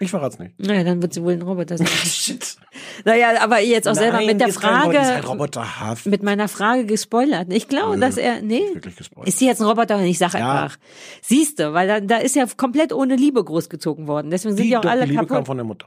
Ich 0.03 0.11
verrat's 0.11 0.39
nicht. 0.39 0.59
Naja, 0.59 0.83
dann 0.83 1.03
wird 1.03 1.13
sie 1.15 1.23
wohl 1.23 1.35
ein 1.35 1.43
Roboter 1.43 1.77
sein. 1.79 1.87
Naja, 3.05 3.29
aber 3.43 3.61
jetzt 3.61 3.89
auch 3.89 3.95
selber 3.95 4.19
Nein, 4.19 4.27
mit 4.27 4.41
der 4.41 4.47
die 4.49 4.51
ist 4.53 4.61
kein 4.61 4.75
Roboter, 4.75 4.91
die 4.91 4.97
ist 4.99 5.03
Frage, 5.09 5.15
halt 5.23 5.29
roboterhaft. 5.29 6.07
mit 6.07 6.23
meiner 6.23 6.49
Frage 6.49 6.85
gespoilert. 6.85 7.53
Ich 7.53 7.67
glaube, 7.69 7.95
Nö, 7.95 8.01
dass 8.01 8.17
er, 8.19 8.43
nee, 8.43 8.63
Wirklich 8.75 8.97
gespoilert. 8.97 9.29
ist 9.29 9.39
sie 9.39 9.47
jetzt 9.47 9.61
ein 9.61 9.67
Roboter 9.67 9.97
und 9.97 10.05
ich 10.05 10.19
sag 10.19 10.35
Ja. 10.35 10.63
einfach. 10.65 10.79
Siehste, 11.23 11.73
weil 11.73 11.89
da, 11.89 12.01
da 12.01 12.17
ist 12.19 12.37
ja 12.37 12.45
komplett 12.57 12.93
ohne 12.93 13.17
Liebe 13.17 13.43
großgezogen 13.43 14.07
worden. 14.07 14.31
Deswegen 14.31 14.55
sind 14.57 14.65
die, 14.65 14.71
die 14.71 14.77
auch 14.77 14.85
alle 14.85 15.05
Liebe 15.05 15.17
kam 15.17 15.27
kaputt. 15.29 15.47
von 15.47 15.57
der 15.57 15.65
Mutter. 15.65 15.87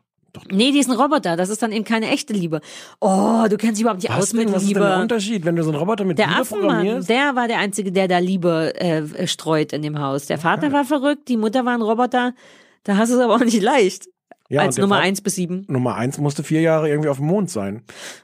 Nee, 0.51 0.71
die 0.71 0.79
ist 0.79 0.89
ein 0.89 0.95
Roboter. 0.99 1.35
Das 1.37 1.49
ist 1.49 1.61
dann 1.61 1.71
eben 1.71 1.85
keine 1.85 2.09
echte 2.09 2.33
Liebe. 2.33 2.59
Oh, 2.99 3.43
du 3.49 3.55
kennst 3.57 3.75
dich 3.77 3.81
überhaupt 3.81 4.01
nicht 4.01 4.11
Was, 4.11 4.17
aus 4.23 4.33
mit 4.33 4.47
denn, 4.47 4.53
was 4.53 4.63
ist 4.63 4.69
denn 4.69 4.77
Liebe. 4.81 4.89
der 4.89 4.99
Unterschied, 4.99 5.45
wenn 5.45 5.55
du 5.55 5.63
so 5.63 5.69
einen 5.69 5.77
Roboter 5.79 6.05
mit 6.05 6.17
Der 6.17 6.27
Liebe 6.27 6.39
Affenmann, 6.39 6.67
programmierst? 6.69 7.09
der 7.09 7.35
war 7.35 7.47
der 7.47 7.59
Einzige, 7.59 7.91
der 7.91 8.07
da 8.07 8.17
Liebe 8.17 8.73
äh, 8.79 9.27
streut 9.27 9.73
in 9.73 9.81
dem 9.83 9.99
Haus. 9.99 10.25
Der 10.25 10.39
Vater 10.39 10.71
war 10.71 10.85
verrückt, 10.85 11.27
die 11.27 11.37
Mutter 11.37 11.65
war 11.65 11.73
ein 11.73 11.81
Roboter. 11.83 12.33
Da 12.83 12.97
hast 12.97 13.11
du 13.11 13.15
es 13.17 13.21
aber 13.21 13.35
auch 13.35 13.39
nicht 13.45 13.61
leicht. 13.61 14.07
Ja, 14.53 14.61
als 14.61 14.77
Nummer 14.77 14.99
eins 14.99 15.19
bis 15.19 15.33
sieben. 15.33 15.65
Nummer 15.67 15.95
eins 15.95 16.19
musste 16.19 16.43
vier 16.43 16.61
Jahre 16.61 16.87
irgendwie 16.87 17.09
auf 17.09 17.17
dem 17.17 17.25
Mond 17.25 17.49
sein. 17.49 17.81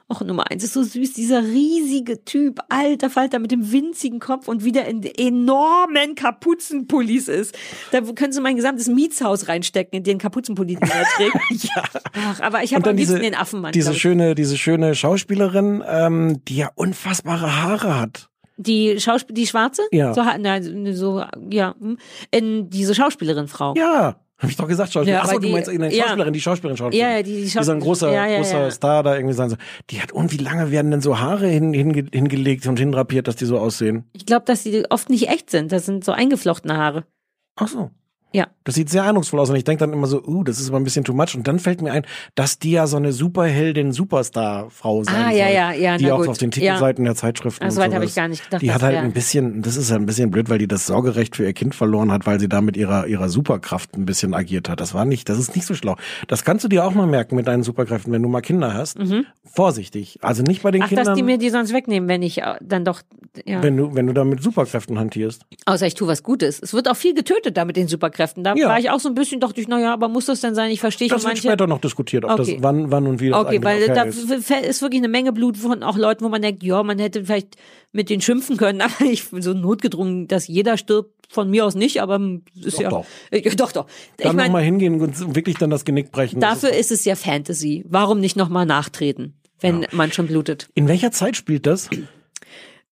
Och, 0.07 0.21
Nummer 0.21 0.51
eins 0.51 0.63
ist 0.63 0.73
so 0.73 0.84
süß, 0.84 1.13
dieser 1.13 1.41
riesige 1.41 2.23
Typ, 2.23 2.59
alter 2.69 3.09
Falter 3.09 3.39
mit 3.39 3.49
dem 3.49 3.71
winzigen 3.71 4.19
Kopf 4.19 4.47
und 4.47 4.63
wieder 4.63 4.86
in 4.86 5.01
enormen 5.01 6.13
Kapuzenpullis 6.13 7.30
ist. 7.30 7.57
Da 7.91 8.01
können 8.01 8.32
sie 8.32 8.41
mein 8.41 8.55
gesamtes 8.55 8.88
Mietshaus 8.88 9.47
reinstecken, 9.47 9.97
in 9.97 10.03
den 10.03 10.19
Kapuzenpulli, 10.19 10.75
den 10.75 10.88
er 10.88 11.03
trägt. 11.15 11.63
ja. 11.75 11.84
Ach, 12.13 12.39
aber 12.41 12.61
ich 12.61 12.75
habe 12.75 12.84
dann 12.84 12.91
am 12.91 12.97
liebsten 12.97 13.15
diese, 13.15 13.32
den 13.32 13.36
Affenmann. 13.36 13.71
diese 13.71 13.95
schöne, 13.95 14.36
diese 14.36 14.55
schöne 14.55 14.93
Schauspielerin, 14.93 15.84
ähm, 15.88 16.45
die 16.45 16.57
ja 16.57 16.69
unfassbare 16.75 17.63
Haare 17.63 17.99
hat. 17.99 18.30
Die 18.57 18.99
Schauspiel, 18.99 19.34
die 19.34 19.47
Schwarze? 19.47 19.82
Ja. 19.91 20.13
So, 20.13 20.21
nein, 20.21 20.93
so, 20.93 21.23
ja, 21.49 21.73
hm. 21.80 21.97
in 22.30 22.69
diese 22.69 22.93
Schauspielerin 22.93 23.47
Frau. 23.47 23.73
Ja, 23.75 24.17
habe 24.40 24.52
ich 24.52 24.58
doch 24.58 24.68
gesagt, 24.68 24.92
Schauspielerin. 24.94 25.18
Ja, 25.24 25.30
Achso, 25.30 25.40
du 25.40 25.46
die- 25.48 25.52
meinst 25.54 25.70
eine 25.70 25.94
ja. 25.94 26.04
Schauspielerin, 26.04 26.34
die 26.34 26.42
Schauspielerin, 26.42 26.78
Schauspielerin. 26.78 27.12
Ja, 27.12 27.18
ja, 27.18 27.24
die- 27.24 27.42
die 27.42 27.48
so 27.48 27.72
ein 27.72 27.80
großer, 27.80 28.12
Ja, 28.12 28.26
ja, 28.26 28.38
großer. 28.38 28.72
Star 28.72 29.04
da 29.04 29.16
irgendwie 29.16 29.36
sein. 29.36 29.50
So. 29.50 29.58
Die 29.90 30.02
hat, 30.02 30.12
und 30.12 30.32
wie 30.32 30.38
lange 30.38 30.72
werden 30.72 30.92
denn 30.92 31.02
so 31.02 31.20
Haare 31.20 31.48
hin, 31.48 31.74
hinge, 31.74 32.06
hingelegt 32.12 32.66
und 32.68 32.80
hinrapiert, 32.80 33.28
dass 33.28 33.36
die 33.36 33.46
so 33.46 33.60
aussehen? 33.60 34.06
Ich 34.14 34.26
glaube, 34.26 34.46
dass 34.46 34.64
die 34.64 34.86
oft 34.90 35.10
nicht 35.10 35.28
echt 35.30 35.50
sind. 35.50 35.72
Das 35.72 35.86
sind 35.86 36.04
so 36.04 36.12
eingeflochtene 36.14 36.76
Haare. 36.78 37.04
Ach 37.56 37.68
so. 37.68 37.92
Ja. 38.32 38.47
Das 38.63 38.75
sieht 38.75 38.89
sehr 38.91 39.03
eindrucksvoll 39.03 39.39
aus 39.39 39.49
und 39.49 39.55
ich 39.55 39.63
denke 39.63 39.80
dann 39.80 39.91
immer 39.93 40.05
so, 40.05 40.23
uh, 40.23 40.43
das 40.43 40.59
ist 40.59 40.69
aber 40.69 40.77
ein 40.80 40.84
bisschen 40.84 41.03
too 41.03 41.13
much. 41.13 41.36
Und 41.36 41.47
dann 41.47 41.57
fällt 41.57 41.82
mir 41.82 41.91
ein, 41.91 42.05
dass 42.36 42.59
die 42.59 42.71
ja 42.71 42.86
so 42.86 42.97
eine 42.97 43.11
Superheldin, 43.11 43.91
Superstar-Frau 43.91 45.03
sein 45.03 45.15
Ah, 45.15 45.30
soll. 45.30 45.38
ja, 45.39 45.49
ja, 45.49 45.71
ja, 45.73 45.97
Die 45.97 46.11
auch 46.11 46.19
gut. 46.19 46.27
auf 46.30 46.38
den 46.38 46.51
Ja. 46.51 46.73
Titelseiten 46.75 47.05
der 47.05 47.15
Zeitschriften 47.15 47.63
Ah, 47.63 47.67
und 47.67 47.71
so 47.71 47.82
weit 47.82 47.93
habe 47.93 48.05
ich 48.05 48.13
gar 48.13 48.27
nicht 48.27 48.43
gedacht, 48.43 48.61
Die 48.61 48.71
hat 48.71 48.84
halt 48.84 48.97
ein 48.97 49.13
bisschen, 49.13 49.61
das 49.63 49.75
ist 49.77 49.89
ja 49.89 49.95
ein 49.95 50.05
bisschen 50.05 50.30
blöd, 50.30 50.49
weil 50.49 50.59
die 50.59 50.67
das 50.67 50.86
Sorgerecht 50.86 51.36
für 51.36 51.43
ihr 51.45 51.53
Kind 51.53 51.73
verloren 51.73 52.11
hat, 52.11 52.27
weil 52.27 52.39
sie 52.39 52.47
da 52.49 52.61
mit 52.61 52.77
ihrer, 52.77 53.07
ihrer 53.07 53.30
Superkraft 53.30 53.95
ein 53.95 54.05
bisschen 54.05 54.34
agiert 54.36 54.69
hat. 54.69 54.80
Das 54.80 54.93
war 54.93 55.05
nicht, 55.05 55.27
das 55.30 55.39
ist 55.39 55.55
nicht 55.55 55.65
so 55.65 55.73
schlau. 55.73 55.95
Das 56.27 56.43
kannst 56.43 56.63
du 56.63 56.67
dir 56.69 56.86
auch 56.86 56.93
mal 56.93 57.07
merken 57.07 57.36
mit 57.36 57.47
deinen 57.47 57.63
Superkräften, 57.63 58.13
wenn 58.13 58.21
du 58.21 58.30
mal 58.30 58.41
Kinder 58.41 58.73
hast. 58.75 58.97
Vorsichtig. 59.51 60.19
Also 60.21 60.43
nicht 60.43 60.61
bei 60.61 60.71
den 60.71 60.80
Mhm. 60.80 60.84
Ach, 60.86 60.89
Kindern, 60.89 61.05
dass 61.05 61.15
die 61.15 61.23
mir 61.23 61.38
die 61.39 61.49
sonst 61.49 61.73
wegnehmen, 61.73 62.07
wenn 62.07 62.21
ich 62.21 62.41
äh, 62.41 62.55
dann 62.61 62.86
doch, 62.86 63.01
ja. 63.45 63.63
wenn 63.63 63.75
du, 63.75 63.95
wenn 63.95 64.05
du 64.07 64.13
da 64.13 64.23
mit 64.23 64.41
Superkräften 64.43 64.99
hantierst. 64.99 65.41
Außer 65.65 65.88
ich 65.88 65.95
tue 65.95 66.07
was 66.07 66.21
Gutes. 66.23 66.59
Es 66.61 66.73
wird 66.73 66.88
auch 66.88 66.95
viel 66.95 67.13
getötet 67.15 67.57
da 67.57 67.65
mit 67.65 67.75
den 67.75 67.88
Superkräften. 67.88 68.18
Da 68.43 68.53
Ja. 68.55 68.67
war 68.67 68.80
ich 68.80 68.89
auch 68.89 68.99
so 68.99 69.09
ein 69.09 69.15
bisschen, 69.15 69.39
dachte 69.39 69.59
ich, 69.61 69.67
naja, 69.67 69.93
aber 69.93 70.07
muss 70.09 70.26
das 70.26 70.41
denn 70.41 70.53
sein? 70.55 70.70
Ich 70.72 70.80
verstehe 70.80 71.07
Das 71.07 71.22
schon 71.22 71.30
wird 71.30 71.38
manche. 71.38 71.47
später 71.49 71.67
noch 71.67 71.80
diskutiert, 71.82 72.26
ob 72.26 72.32
Okay. 72.39 72.53
das 72.55 72.63
wann, 72.63 72.91
wann 72.91 73.07
und 73.07 73.20
wie 73.22 73.30
das 73.30 73.39
Okay, 73.45 73.59
weil 73.63 73.84
okay 73.84 73.93
da 73.93 74.03
ist. 74.03 74.30
ist 74.67 74.82
wirklich 74.82 74.99
eine 75.01 75.07
Menge 75.07 75.32
Blut 75.34 75.57
von 75.57 75.82
auch 75.84 75.97
Leuten, 75.97 76.24
wo 76.24 76.30
man 76.30 76.41
denkt, 76.41 76.61
ja, 76.63 76.84
man 76.84 76.99
hätte 76.99 77.26
vielleicht 77.26 77.55
mit 77.91 78.09
denen 78.09 78.22
schimpfen 78.22 78.57
können, 78.57 78.82
aber 78.82 79.01
ich 79.05 79.24
so 79.39 79.53
notgedrungen, 79.53 80.28
dass 80.28 80.47
jeder 80.47 80.78
stirbt, 80.78 81.13
von 81.32 81.49
mir 81.49 81.63
aus 81.65 81.76
nicht, 81.76 82.01
aber 82.01 82.20
ist 82.59 82.78
Doch, 82.78 82.82
ja 82.82 82.89
doch. 82.89 83.05
Äh, 83.30 83.55
doch, 83.55 83.72
doch. 83.72 83.86
Ich 84.17 84.26
Dann 84.26 84.36
nochmal 84.36 84.63
hingehen 84.63 84.99
und 84.99 85.36
wirklich 85.36 85.57
dann 85.57 85.70
das 85.70 85.86
Genick 85.86 86.11
brechen. 86.11 86.39
Das 86.39 86.61
dafür 86.61 86.76
ist 86.76 86.91
es 86.91 87.05
ja 87.05 87.15
Fantasy. 87.15 87.86
Warum 87.88 88.20
nicht 88.20 88.36
nochmal 88.36 88.65
nachtreten, 88.65 89.36
wenn 89.61 89.86
man 89.91 90.11
schon 90.11 90.26
blutet? 90.26 90.70
In 90.74 90.88
welcher 90.88 91.11
Zeit 91.11 91.36
spielt 91.36 91.67
das? 91.67 91.88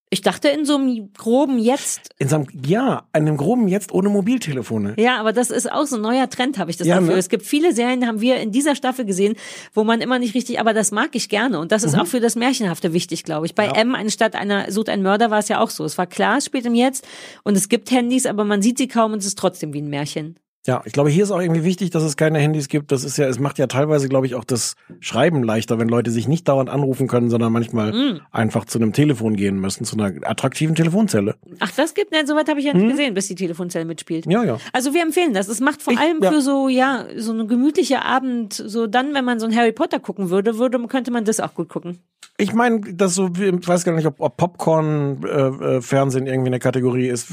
Ich 0.10 0.22
dachte 0.22 0.48
in 0.48 0.64
so 0.64 0.76
einem 0.78 1.12
groben 1.18 1.60
Jetzt. 1.60 2.12
In 2.18 2.30
so 2.30 2.38
einem, 2.38 2.48
ja, 2.66 3.04
einem 3.12 3.36
groben 3.36 3.68
Jetzt 3.68 3.92
ohne 3.92 4.08
Mobiltelefone. 4.08 4.94
Ja, 4.98 5.18
aber 5.20 5.34
das 5.34 5.50
ist 5.50 5.70
auch 5.70 5.86
so 5.86 5.98
ein 5.98 6.02
neuer 6.02 6.30
Trend, 6.30 6.58
habe 6.58 6.72
ich 6.72 6.78
das 6.78 6.88
Ja, 6.88 7.00
Gefühl. 7.00 7.16
ne? 7.16 7.20
Es 7.20 7.28
gibt 7.28 7.46
viele 7.46 7.74
Serien, 7.74 8.08
haben 8.08 8.22
wir 8.22 8.38
in 8.38 8.54
dieser 8.54 8.76
Staffel 8.76 9.04
gesehen, 9.04 9.36
wo 9.74 9.84
man 9.84 10.00
immer 10.00 10.18
nicht 10.18 10.34
richtig, 10.34 10.62
aber 10.62 10.74
das 10.74 10.92
mag 10.92 11.10
ich 11.14 11.28
gerne. 11.28 11.60
Und 11.60 11.74
das 11.74 11.84
ist 11.84 11.94
Mhm. 11.96 12.00
auch 12.02 12.08
für 12.08 12.22
das 12.22 12.38
Märchenhafte 12.38 12.94
wichtig, 12.94 13.26
glaube 13.26 13.48
ich. 13.48 13.54
Bei 13.56 13.68
M, 13.68 13.96
anstatt 13.96 14.36
einer 14.36 14.72
sucht 14.72 14.88
ein 14.88 15.02
Mörder, 15.02 15.30
war 15.30 15.40
es 15.40 15.50
ja 15.50 15.60
auch 15.60 15.70
so. 15.70 15.84
Es 15.84 15.98
war 15.98 16.08
klar, 16.08 16.38
es 16.38 16.46
spielt 16.46 16.66
im 16.66 16.74
Jetzt 16.76 17.06
und 17.44 17.58
es 17.58 17.68
gibt 17.68 17.92
Handys, 17.92 18.26
aber 18.26 18.46
man 18.46 18.62
sieht 18.62 18.78
sie 18.78 18.88
kaum 18.88 19.12
und 19.12 19.20
es 19.20 19.26
ist 19.26 19.38
trotzdem 19.38 19.74
wie 19.74 19.82
ein 19.82 19.90
Märchen. 19.90 20.38
Ja, 20.68 20.82
ich 20.86 20.92
glaube, 20.92 21.10
hier 21.10 21.24
ist 21.24 21.32
auch 21.32 21.40
irgendwie 21.40 21.64
wichtig, 21.64 21.92
dass 21.92 22.04
es 22.04 22.18
keine 22.18 22.40
Handys 22.40 22.68
gibt. 22.68 22.92
Das 22.92 23.06
ist 23.06 23.18
ja, 23.18 23.26
es 23.28 23.40
macht 23.40 23.58
ja 23.58 23.68
teilweise, 23.68 24.10
glaube 24.10 24.26
ich, 24.28 24.36
auch 24.36 24.44
das 24.44 24.76
Schreiben 25.00 25.42
leichter, 25.42 25.80
wenn 25.80 25.88
Leute 25.88 26.12
sich 26.12 26.28
nicht 26.28 26.46
dauernd 26.50 26.70
anrufen 26.70 27.08
können, 27.08 27.30
sondern 27.30 27.54
manchmal 27.54 27.94
Mm. 27.94 28.20
einfach 28.32 28.66
zu 28.66 28.78
einem 28.78 28.92
Telefon 28.92 29.38
gehen 29.38 29.60
müssen, 29.62 29.86
zu 29.86 29.98
einer 29.98 30.12
attraktiven 30.30 30.76
Telefonzelle. 30.76 31.36
Ach, 31.62 31.72
das 31.72 31.94
gibt, 31.94 32.12
nein, 32.12 32.28
soweit 32.28 32.50
habe 32.50 32.60
ich 32.60 32.66
ja 32.66 32.74
nicht 32.74 32.90
gesehen, 32.90 33.14
bis 33.14 33.28
die 33.28 33.36
Telefonzelle 33.36 33.86
mitspielt. 33.86 34.26
Ja, 34.28 34.44
ja. 34.44 34.58
Also 34.74 34.94
wir 34.94 35.02
empfehlen 35.04 35.34
das. 35.34 35.48
Es 35.48 35.62
macht 35.62 35.82
vor 35.82 35.94
Ich- 35.94 36.00
allem 36.00 36.22
ja. 36.22 36.32
für 36.32 36.42
so, 36.42 36.68
ja, 36.68 37.06
so 37.16 37.32
eine 37.32 37.48
gemütliche 37.48 38.04
Abend, 38.04 38.54
so 38.54 38.88
dann, 38.88 39.14
wenn 39.14 39.24
man 39.24 39.40
so 39.40 39.46
ein 39.48 39.56
Harry 39.56 39.72
Potter 39.72 40.00
gucken 40.00 40.30
würde, 40.30 40.58
würde, 40.60 40.78
könnte 40.88 41.12
man 41.12 41.24
das 41.24 41.40
auch 41.40 41.54
gut 41.54 41.70
gucken. 41.70 42.00
Ich 42.40 42.54
meine, 42.54 42.82
das 42.94 43.16
so, 43.16 43.30
ich 43.36 43.68
weiß 43.68 43.84
gar 43.84 43.94
nicht, 43.96 44.06
ob, 44.06 44.20
ob 44.20 44.38
Popcorn-Fernsehen 44.38 46.28
irgendwie 46.28 46.48
eine 46.50 46.60
Kategorie 46.60 47.08
ist. 47.08 47.28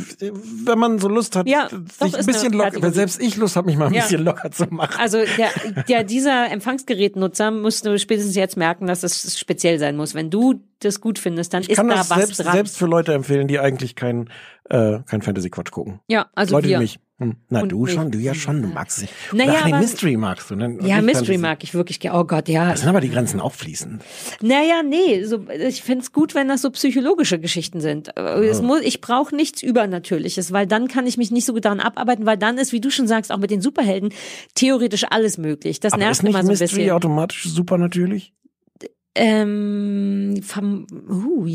Wenn 0.65 0.79
man 0.79 0.99
so 0.99 1.09
Lust 1.09 1.37
hat, 1.37 1.47
Ja, 1.47 1.69
sich 1.69 2.17
ein 2.17 2.25
bisschen 2.25 2.53
locker, 2.55 2.91
selbst 2.91 3.21
ich 3.27 3.37
Lust 3.37 3.57
habe, 3.57 3.67
mich 3.67 3.77
mal 3.77 3.87
ein 3.87 3.95
Ja. 3.95 4.03
bisschen 4.03 4.25
locker 4.25 4.51
zu 4.51 4.67
machen. 4.71 4.99
Also 5.01 5.19
der, 5.37 5.51
der 5.89 6.05
dieser 6.05 6.51
Empfangsgerätnutzer 6.51 7.51
musste 7.51 7.99
spätestens 7.99 8.35
jetzt 8.37 8.57
merken, 8.57 8.87
dass 8.87 9.03
es 9.03 9.39
speziell 9.39 9.79
sein 9.79 9.97
muss. 9.97 10.15
Wenn 10.15 10.31
du 10.31 10.61
das 10.81 11.01
gut 11.01 11.19
findest, 11.19 11.55
dann 11.55 11.63
Ich 11.63 11.71
ist 11.71 11.77
kann 11.77 11.89
da 11.89 11.97
das 11.97 12.11
was 12.11 12.19
selbst, 12.19 12.45
dran. 12.45 12.53
selbst 12.53 12.77
für 12.79 12.87
Leute 12.87 13.15
empfehlen, 13.15 13.49
die 13.49 13.59
eigentlich 13.59 13.95
kein, 13.97 14.29
äh, 14.69 14.99
kein 15.07 15.23
Fantasy-Quatsch 15.23 15.71
gucken. 15.71 16.01
ja, 16.09 16.27
also 16.35 16.55
Leute 16.57 16.69
wir. 16.69 16.79
wie 16.79 16.83
mich. 16.83 16.99
Hm. 17.19 17.37
Na, 17.49 17.63
Und 17.63 17.69
du 17.71 17.87
schon, 17.87 18.11
du 18.11 18.19
ja 18.19 18.35
schon, 18.35 18.61
du 18.61 18.67
magst 18.67 18.99
sie. 18.99 19.07
Naja, 19.33 19.61
Ach, 19.61 19.67
nee, 19.67 19.73
Mystery 19.79 20.17
magst 20.17 20.51
du. 20.51 20.57
Ne? 20.57 20.79
Ja, 20.83 21.01
Mystery 21.01 21.39
mag 21.39 21.63
ich 21.63 21.73
wirklich. 21.73 22.01
Oh 22.13 22.25
Gott, 22.25 22.49
ja. 22.49 22.71
Da 22.71 22.77
sind 22.77 22.89
aber 22.89 23.01
die 23.01 23.09
Grenzen 23.09 23.39
auch 23.41 23.53
fließend. 23.53 24.03
Naja, 24.43 24.83
nee, 24.83 25.23
so, 25.23 25.45
ich 25.49 25.83
find's 25.83 26.11
gut, 26.13 26.35
wenn 26.35 26.49
das 26.49 26.63
so 26.63 26.71
psychologische 26.71 27.39
Geschichten 27.39 27.81
sind. 27.81 28.17
Äh, 28.17 28.45
Es 28.49 28.63
muss, 28.63 28.81
ich 28.81 29.01
brauche 29.01 29.33
nichts 29.37 29.63
Übernatürliches, 29.63 30.51
weil 30.51 30.67
dann 30.67 30.89
kann 30.89 31.07
ich 31.07 31.17
mich 31.17 31.31
nicht 31.31 31.45
so 31.45 31.53
gut 31.53 31.65
daran 31.65 31.79
abarbeiten, 31.79 32.27
weil 32.27 32.37
dann 32.37 32.59
ist, 32.59 32.73
wie 32.73 32.81
du 32.81 32.91
schon 32.91 33.07
sagst, 33.07 33.31
auch 33.31 33.39
mit 33.39 33.53
den 33.53 33.61
Superhelden 33.61 34.13
theoretisch 34.57 35.05
alles 35.09 35.39
möglich. 35.39 35.79
Das 35.79 35.93
Aber 35.93 36.03
nervt 36.03 36.15
ist 36.21 36.29
immer 36.29 36.33
so 36.33 36.39
ein 36.39 36.47
Mystery 36.49 36.69
bisschen. 36.79 36.91
automatisch 36.91 37.45
super 37.45 37.79
natürlich? 37.79 38.33
Ähm, 39.17 40.41
vom, 40.43 40.87
uh, 41.09 41.47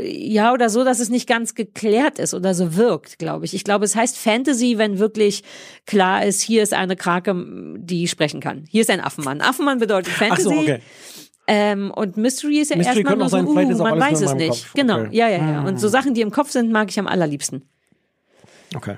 ja, 0.00 0.54
oder 0.54 0.70
so, 0.70 0.84
dass 0.84 1.00
es 1.00 1.10
nicht 1.10 1.28
ganz 1.28 1.54
geklärt 1.54 2.18
ist 2.18 2.32
oder 2.32 2.54
so 2.54 2.76
wirkt, 2.76 3.18
glaube 3.18 3.44
ich. 3.44 3.52
Ich 3.52 3.62
glaube, 3.62 3.84
es 3.84 3.94
heißt 3.94 4.16
Fantasy, 4.16 4.78
wenn 4.78 4.98
wirklich 4.98 5.42
klar 5.86 6.24
ist, 6.24 6.40
hier 6.40 6.62
ist 6.62 6.72
eine 6.72 6.96
Krake, 6.96 7.34
die 7.76 8.08
sprechen 8.08 8.40
kann. 8.40 8.64
Hier 8.70 8.80
ist 8.80 8.90
ein 8.90 9.00
Affenmann. 9.00 9.42
Affenmann 9.42 9.80
bedeutet 9.80 10.14
Ach 10.14 10.18
Fantasy. 10.18 10.42
so, 10.44 10.50
okay. 10.50 10.80
Ähm, 11.46 11.90
und 11.90 12.16
Mystery 12.16 12.60
ist 12.60 12.70
ja 12.70 12.76
Mystery 12.76 13.00
erstmal 13.00 13.16
nur 13.16 13.28
so, 13.28 13.36
sein, 13.36 13.46
uh, 13.46 13.82
man 13.82 14.00
weiß 14.00 14.20
es 14.22 14.34
nicht. 14.34 14.48
Kopf. 14.48 14.72
Genau, 14.74 15.00
Okay. 15.00 15.08
ja, 15.16 15.28
ja, 15.28 15.38
ja. 15.38 15.64
Und 15.64 15.78
so 15.78 15.88
Sachen, 15.88 16.14
die 16.14 16.20
im 16.20 16.30
Kopf 16.30 16.50
sind, 16.50 16.70
mag 16.72 16.88
ich 16.88 16.98
am 16.98 17.06
allerliebsten. 17.06 17.64
Okay. 18.74 18.96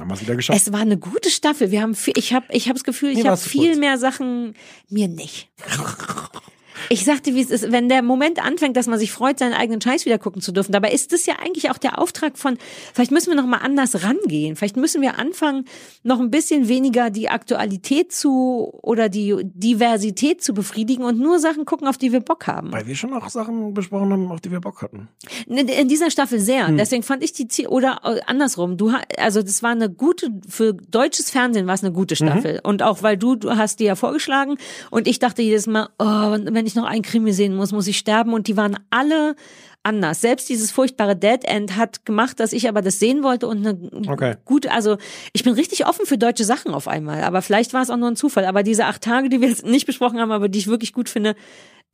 Haben 0.00 0.08
wir 0.10 0.14
es 0.14 0.20
wieder 0.20 0.36
geschafft. 0.36 0.60
Es 0.60 0.72
war 0.72 0.80
eine 0.80 0.98
gute 0.98 1.30
Staffel. 1.30 1.70
Wir 1.70 1.82
haben 1.82 1.94
viel, 1.94 2.14
ich 2.16 2.32
habe 2.32 2.46
ich 2.50 2.68
hab 2.68 2.74
das 2.76 2.84
Gefühl, 2.84 3.10
ich 3.10 3.18
Mir 3.22 3.30
habe 3.30 3.36
viel 3.36 3.68
kurz. 3.70 3.78
mehr 3.78 3.98
Sachen 3.98 4.54
mir 4.88 5.08
nicht. 5.08 5.48
Ich 6.88 7.04
sagte, 7.04 7.34
wie 7.34 7.40
es 7.42 7.50
ist, 7.50 7.70
wenn 7.72 7.88
der 7.88 8.02
Moment 8.02 8.44
anfängt, 8.44 8.76
dass 8.76 8.86
man 8.86 8.98
sich 8.98 9.12
freut, 9.12 9.38
seinen 9.38 9.54
eigenen 9.54 9.80
Scheiß 9.80 10.04
wieder 10.06 10.18
gucken 10.18 10.42
zu 10.42 10.52
dürfen. 10.52 10.72
Dabei 10.72 10.92
ist 10.92 11.12
das 11.12 11.26
ja 11.26 11.34
eigentlich 11.42 11.70
auch 11.70 11.78
der 11.78 11.98
Auftrag 11.98 12.38
von, 12.38 12.58
vielleicht 12.94 13.10
müssen 13.10 13.30
wir 13.30 13.36
noch 13.36 13.46
mal 13.46 13.58
anders 13.58 14.02
rangehen. 14.04 14.56
Vielleicht 14.56 14.76
müssen 14.76 15.02
wir 15.02 15.18
anfangen, 15.18 15.64
noch 16.02 16.20
ein 16.20 16.30
bisschen 16.30 16.68
weniger 16.68 17.10
die 17.10 17.28
Aktualität 17.28 18.12
zu 18.12 18.70
oder 18.82 19.08
die 19.08 19.34
Diversität 19.44 20.42
zu 20.42 20.54
befriedigen 20.54 21.04
und 21.04 21.18
nur 21.18 21.38
Sachen 21.38 21.64
gucken, 21.64 21.86
auf 21.88 21.98
die 21.98 22.12
wir 22.12 22.20
Bock 22.20 22.46
haben. 22.46 22.72
Weil 22.72 22.86
wir 22.86 22.94
schon 22.96 23.12
auch 23.12 23.28
Sachen 23.28 23.74
besprochen 23.74 24.12
haben, 24.12 24.30
auf 24.30 24.40
die 24.40 24.50
wir 24.50 24.60
Bock 24.60 24.82
hatten. 24.82 25.08
In 25.46 25.88
dieser 25.88 26.10
Staffel 26.10 26.40
sehr. 26.40 26.68
Hm. 26.68 26.76
Deswegen 26.76 27.02
fand 27.02 27.22
ich 27.22 27.32
die 27.32 27.48
Ziel 27.48 27.68
oder 27.68 28.00
äh, 28.04 28.20
andersrum. 28.26 28.76
Du 28.76 28.92
also 29.18 29.42
das 29.42 29.62
war 29.62 29.70
eine 29.70 29.90
gute 29.90 30.30
für 30.48 30.74
deutsches 30.74 31.30
Fernsehen 31.30 31.66
war 31.66 31.74
es 31.74 31.82
eine 31.82 31.92
gute 31.92 32.16
Staffel 32.16 32.54
Mhm. 32.54 32.60
und 32.62 32.82
auch 32.82 33.02
weil 33.02 33.16
du 33.16 33.36
du 33.36 33.56
hast 33.56 33.80
die 33.80 33.84
ja 33.84 33.94
vorgeschlagen 33.94 34.56
und 34.90 35.08
ich 35.08 35.18
dachte 35.18 35.42
jedes 35.42 35.66
Mal, 35.66 35.88
oh, 35.98 36.04
wenn 36.04 36.66
ich 36.68 36.74
noch 36.76 36.84
einen 36.84 37.02
Krimi 37.02 37.32
sehen 37.32 37.56
muss, 37.56 37.72
muss 37.72 37.86
ich 37.88 37.98
sterben 37.98 38.32
und 38.32 38.46
die 38.46 38.56
waren 38.56 38.78
alle 38.90 39.34
anders. 39.82 40.20
Selbst 40.20 40.48
dieses 40.48 40.70
furchtbare 40.70 41.16
Dead 41.16 41.44
End 41.44 41.76
hat 41.76 42.04
gemacht, 42.04 42.38
dass 42.40 42.52
ich 42.52 42.68
aber 42.68 42.82
das 42.82 42.98
sehen 42.98 43.22
wollte 43.22 43.46
und 43.48 43.66
eine 43.66 43.78
Okay. 44.08 44.36
gute, 44.44 44.70
also 44.70 44.98
ich 45.32 45.44
bin 45.44 45.54
richtig 45.54 45.86
offen 45.86 46.06
für 46.06 46.18
deutsche 46.18 46.44
Sachen 46.44 46.74
auf 46.74 46.88
einmal, 46.88 47.24
aber 47.24 47.42
vielleicht 47.42 47.72
war 47.72 47.82
es 47.82 47.90
auch 47.90 47.96
nur 47.96 48.10
ein 48.10 48.16
Zufall. 48.16 48.44
Aber 48.44 48.62
diese 48.62 48.84
acht 48.84 49.02
Tage, 49.02 49.28
die 49.28 49.40
wir 49.40 49.48
jetzt 49.48 49.64
nicht 49.64 49.86
besprochen 49.86 50.20
haben, 50.20 50.32
aber 50.32 50.48
die 50.48 50.58
ich 50.58 50.66
wirklich 50.68 50.92
gut 50.92 51.08
finde, 51.08 51.34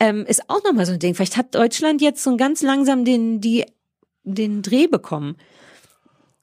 ähm, 0.00 0.26
ist 0.26 0.50
auch 0.50 0.62
nochmal 0.64 0.86
so 0.86 0.92
ein 0.92 0.98
Ding. 0.98 1.14
Vielleicht 1.14 1.36
hat 1.36 1.54
Deutschland 1.54 2.02
jetzt 2.02 2.22
so 2.22 2.36
ganz 2.36 2.62
langsam 2.62 3.04
den, 3.04 3.40
die, 3.40 3.64
den 4.24 4.62
Dreh 4.62 4.86
bekommen. 4.86 5.36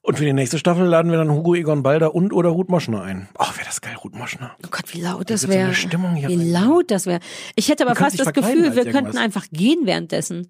Und 0.04 0.18
für 0.18 0.24
die 0.24 0.32
nächste 0.32 0.58
Staffel 0.58 0.84
laden 0.84 1.12
wir 1.12 1.18
dann 1.18 1.30
Hugo 1.30 1.54
Egon 1.54 1.84
Balder 1.84 2.12
und 2.12 2.32
oder 2.32 2.48
Ruth 2.48 2.68
Moschner 2.68 3.02
ein. 3.02 3.28
Ach, 3.38 3.56
wäre 3.56 3.64
das 3.64 3.80
geil, 3.80 3.94
Ruth 4.02 4.16
Moschner. 4.16 4.56
Oh 4.64 4.68
Gott, 4.68 4.92
wie 4.92 5.00
laut 5.00 5.30
das 5.30 5.42
so 5.42 5.48
wäre. 5.48 5.72
Hier 5.72 6.28
wie 6.28 6.34
rein. 6.34 6.50
laut 6.50 6.90
das 6.90 7.06
wäre. 7.06 7.20
Ich 7.54 7.68
hätte 7.68 7.86
aber 7.86 7.94
fast 7.94 8.18
das 8.18 8.32
Gefühl, 8.32 8.74
wir 8.74 8.90
könnten 8.90 9.16
einfach 9.16 9.46
gehen 9.52 9.86
währenddessen. 9.86 10.48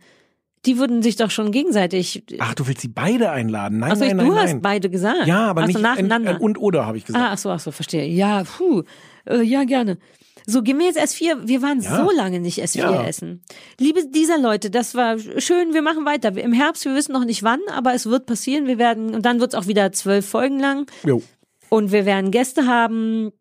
Die 0.64 0.78
würden 0.78 1.02
sich 1.02 1.16
doch 1.16 1.30
schon 1.30 1.50
gegenseitig. 1.52 2.24
Ach, 2.38 2.54
du 2.54 2.66
willst 2.66 2.80
sie 2.80 2.88
beide 2.88 3.30
einladen? 3.30 3.80
Nein, 3.80 3.92
Achso, 3.92 4.04
nein, 4.04 4.16
du 4.16 4.24
nein, 4.28 4.36
hast 4.36 4.52
nein. 4.52 4.62
beide 4.62 4.88
gesagt. 4.88 5.26
Ja, 5.26 5.50
aber 5.50 5.62
Ach 5.62 5.66
so, 5.66 5.72
nicht 5.72 5.82
nacheinander. 5.82 6.30
Ein, 6.30 6.36
ein 6.36 6.42
und 6.42 6.58
oder 6.58 6.86
habe 6.86 6.96
ich 6.96 7.04
gesagt. 7.04 7.22
Ah, 7.22 7.32
ach 7.32 7.38
so, 7.38 7.50
ach 7.50 7.60
so, 7.60 7.72
verstehe. 7.72 8.06
Ja, 8.06 8.44
puh. 8.44 8.84
Äh, 9.26 9.42
ja, 9.42 9.64
gerne. 9.64 9.98
So, 10.46 10.62
gehen 10.62 10.78
wir 10.78 10.86
jetzt 10.86 10.98
S4. 10.98 11.46
Wir 11.46 11.62
waren 11.62 11.80
Ja. 11.80 11.96
so 12.04 12.10
lange 12.10 12.40
nicht 12.40 12.62
S4 12.62 12.78
Ja. 12.78 13.04
essen. 13.06 13.42
Liebe 13.78 14.06
dieser 14.08 14.38
Leute, 14.38 14.70
das 14.70 14.94
war 14.94 15.18
schön. 15.18 15.72
Wir 15.74 15.82
machen 15.82 16.04
weiter. 16.04 16.36
Im 16.36 16.52
Herbst, 16.52 16.84
wir 16.84 16.94
wissen 16.94 17.12
noch 17.12 17.24
nicht 17.24 17.42
wann, 17.42 17.60
aber 17.72 17.94
es 17.94 18.06
wird 18.06 18.26
passieren. 18.26 18.66
Wir 18.66 18.78
werden, 18.78 19.14
und 19.14 19.24
dann 19.24 19.40
wird 19.40 19.54
es 19.54 19.58
auch 19.58 19.66
wieder 19.66 19.92
zwölf 19.92 20.26
Folgen 20.26 20.58
lang. 20.58 20.90
Jo. 21.04 21.22
Und 21.68 21.92
wir 21.92 22.04
werden 22.06 22.30
Gäste 22.30 22.66
haben. 22.66 23.32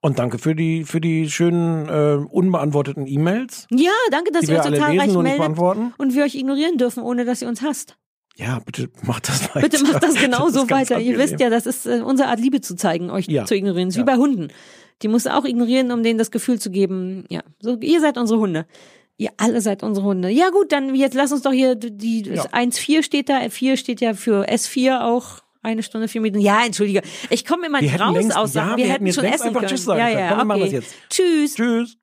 Und 0.00 0.18
danke 0.20 0.38
für 0.38 0.54
die 0.54 0.84
für 0.84 1.00
die 1.00 1.28
schönen 1.28 1.88
äh, 1.88 2.24
unbeantworteten 2.30 3.06
E-Mails. 3.06 3.66
Ja, 3.70 3.90
danke, 4.12 4.30
dass 4.30 4.42
ihr 4.44 4.48
wir 4.50 4.58
euch 4.60 4.64
so 4.64 4.70
zahlreich 4.70 5.16
und 5.16 5.24
nicht 5.24 5.38
meldet. 5.38 5.92
Und 5.98 6.14
wir 6.14 6.22
euch 6.24 6.36
ignorieren 6.36 6.78
dürfen, 6.78 7.02
ohne 7.02 7.24
dass 7.24 7.42
ihr 7.42 7.48
uns 7.48 7.62
hasst. 7.62 7.96
Ja, 8.36 8.60
bitte 8.64 8.90
macht 9.02 9.28
das 9.28 9.42
weiter. 9.54 9.60
Bitte 9.68 9.82
macht 9.82 10.02
das 10.02 10.14
genauso 10.20 10.66
ganz 10.66 10.90
weiter. 10.90 11.00
Ihr 11.00 11.14
angenehm. 11.14 11.18
wisst 11.30 11.40
ja, 11.40 11.50
das 11.50 11.66
ist 11.66 11.84
äh, 11.86 12.00
unsere 12.00 12.28
Art 12.28 12.38
Liebe 12.38 12.60
zu 12.60 12.76
zeigen, 12.76 13.10
euch 13.10 13.26
Ja. 13.26 13.44
zu 13.44 13.56
ignorieren. 13.56 13.88
Das 13.88 13.96
ist 13.96 13.98
Ja. 13.98 14.02
wie 14.02 14.06
bei 14.06 14.16
Hunden. 14.16 14.48
Die 15.02 15.08
musst 15.08 15.26
du 15.26 15.34
auch 15.34 15.44
ignorieren, 15.44 15.92
um 15.92 16.02
denen 16.02 16.18
das 16.18 16.30
Gefühl 16.30 16.58
zu 16.58 16.70
geben, 16.70 17.24
ja, 17.28 17.42
so, 17.60 17.76
ihr 17.80 18.00
seid 18.00 18.16
unsere 18.18 18.40
Hunde. 18.40 18.66
Ihr 19.18 19.30
alle 19.38 19.60
seid 19.60 19.82
unsere 19.82 20.06
Hunde. 20.06 20.28
Ja 20.30 20.48
gut, 20.50 20.72
dann 20.72 20.94
jetzt 20.94 21.14
lass 21.14 21.32
uns 21.32 21.42
doch 21.42 21.52
hier 21.52 21.74
die 21.74 22.22
Ja. 22.22 22.44
1-4 22.52 23.02
steht 23.02 23.28
da, 23.30 23.48
4 23.48 23.76
steht 23.76 24.00
ja 24.00 24.14
für 24.14 24.48
S4 24.48 25.00
auch. 25.02 25.40
Eine 25.62 25.82
Stunde, 25.82 26.06
vier 26.06 26.20
Minuten. 26.20 26.44
Ja, 26.44 26.64
entschuldige. 26.64 27.02
Ich 27.28 27.44
komme 27.44 27.66
immer 27.66 27.80
Wir 27.80 28.00
raus 28.00 28.14
längst- 28.14 28.36
aus 28.36 28.52
Sachen. 28.52 28.70
ja, 28.72 28.76
wir, 28.76 28.84
wir 28.84 28.92
hätten 28.92 28.92
hätten 28.92 29.06
jetzt 29.06 29.14
schon 29.16 29.24
essen 29.24 29.42
einfach 29.48 29.60
können. 29.62 29.70
Tschüss 29.70 29.84
sagen 29.84 29.98
ja, 29.98 30.06
können. 30.06 30.18
ja, 30.20 30.28
Komm, 30.28 30.38
wir 30.38 30.44
machen 30.44 30.62
okay. 30.62 30.76
das 30.76 30.84
jetzt. 30.84 30.94
Tschüss. 31.10 31.54
Tschüss. 31.56 31.96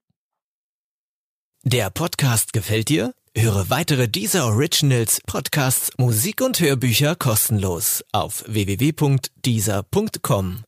Der 1.64 1.90
Podcast 1.90 2.52
gefällt 2.52 2.90
dir? 2.90 3.14
Höre 3.38 3.70
weitere 3.70 4.10
dieser 4.10 4.48
Originals, 4.48 5.22
Podcasts, 5.26 5.92
Musik 5.98 6.42
und 6.42 6.60
Hörbücher 6.60 7.16
kostenlos 7.16 8.04
auf 8.12 8.44
www.dieser.com. 8.48 10.64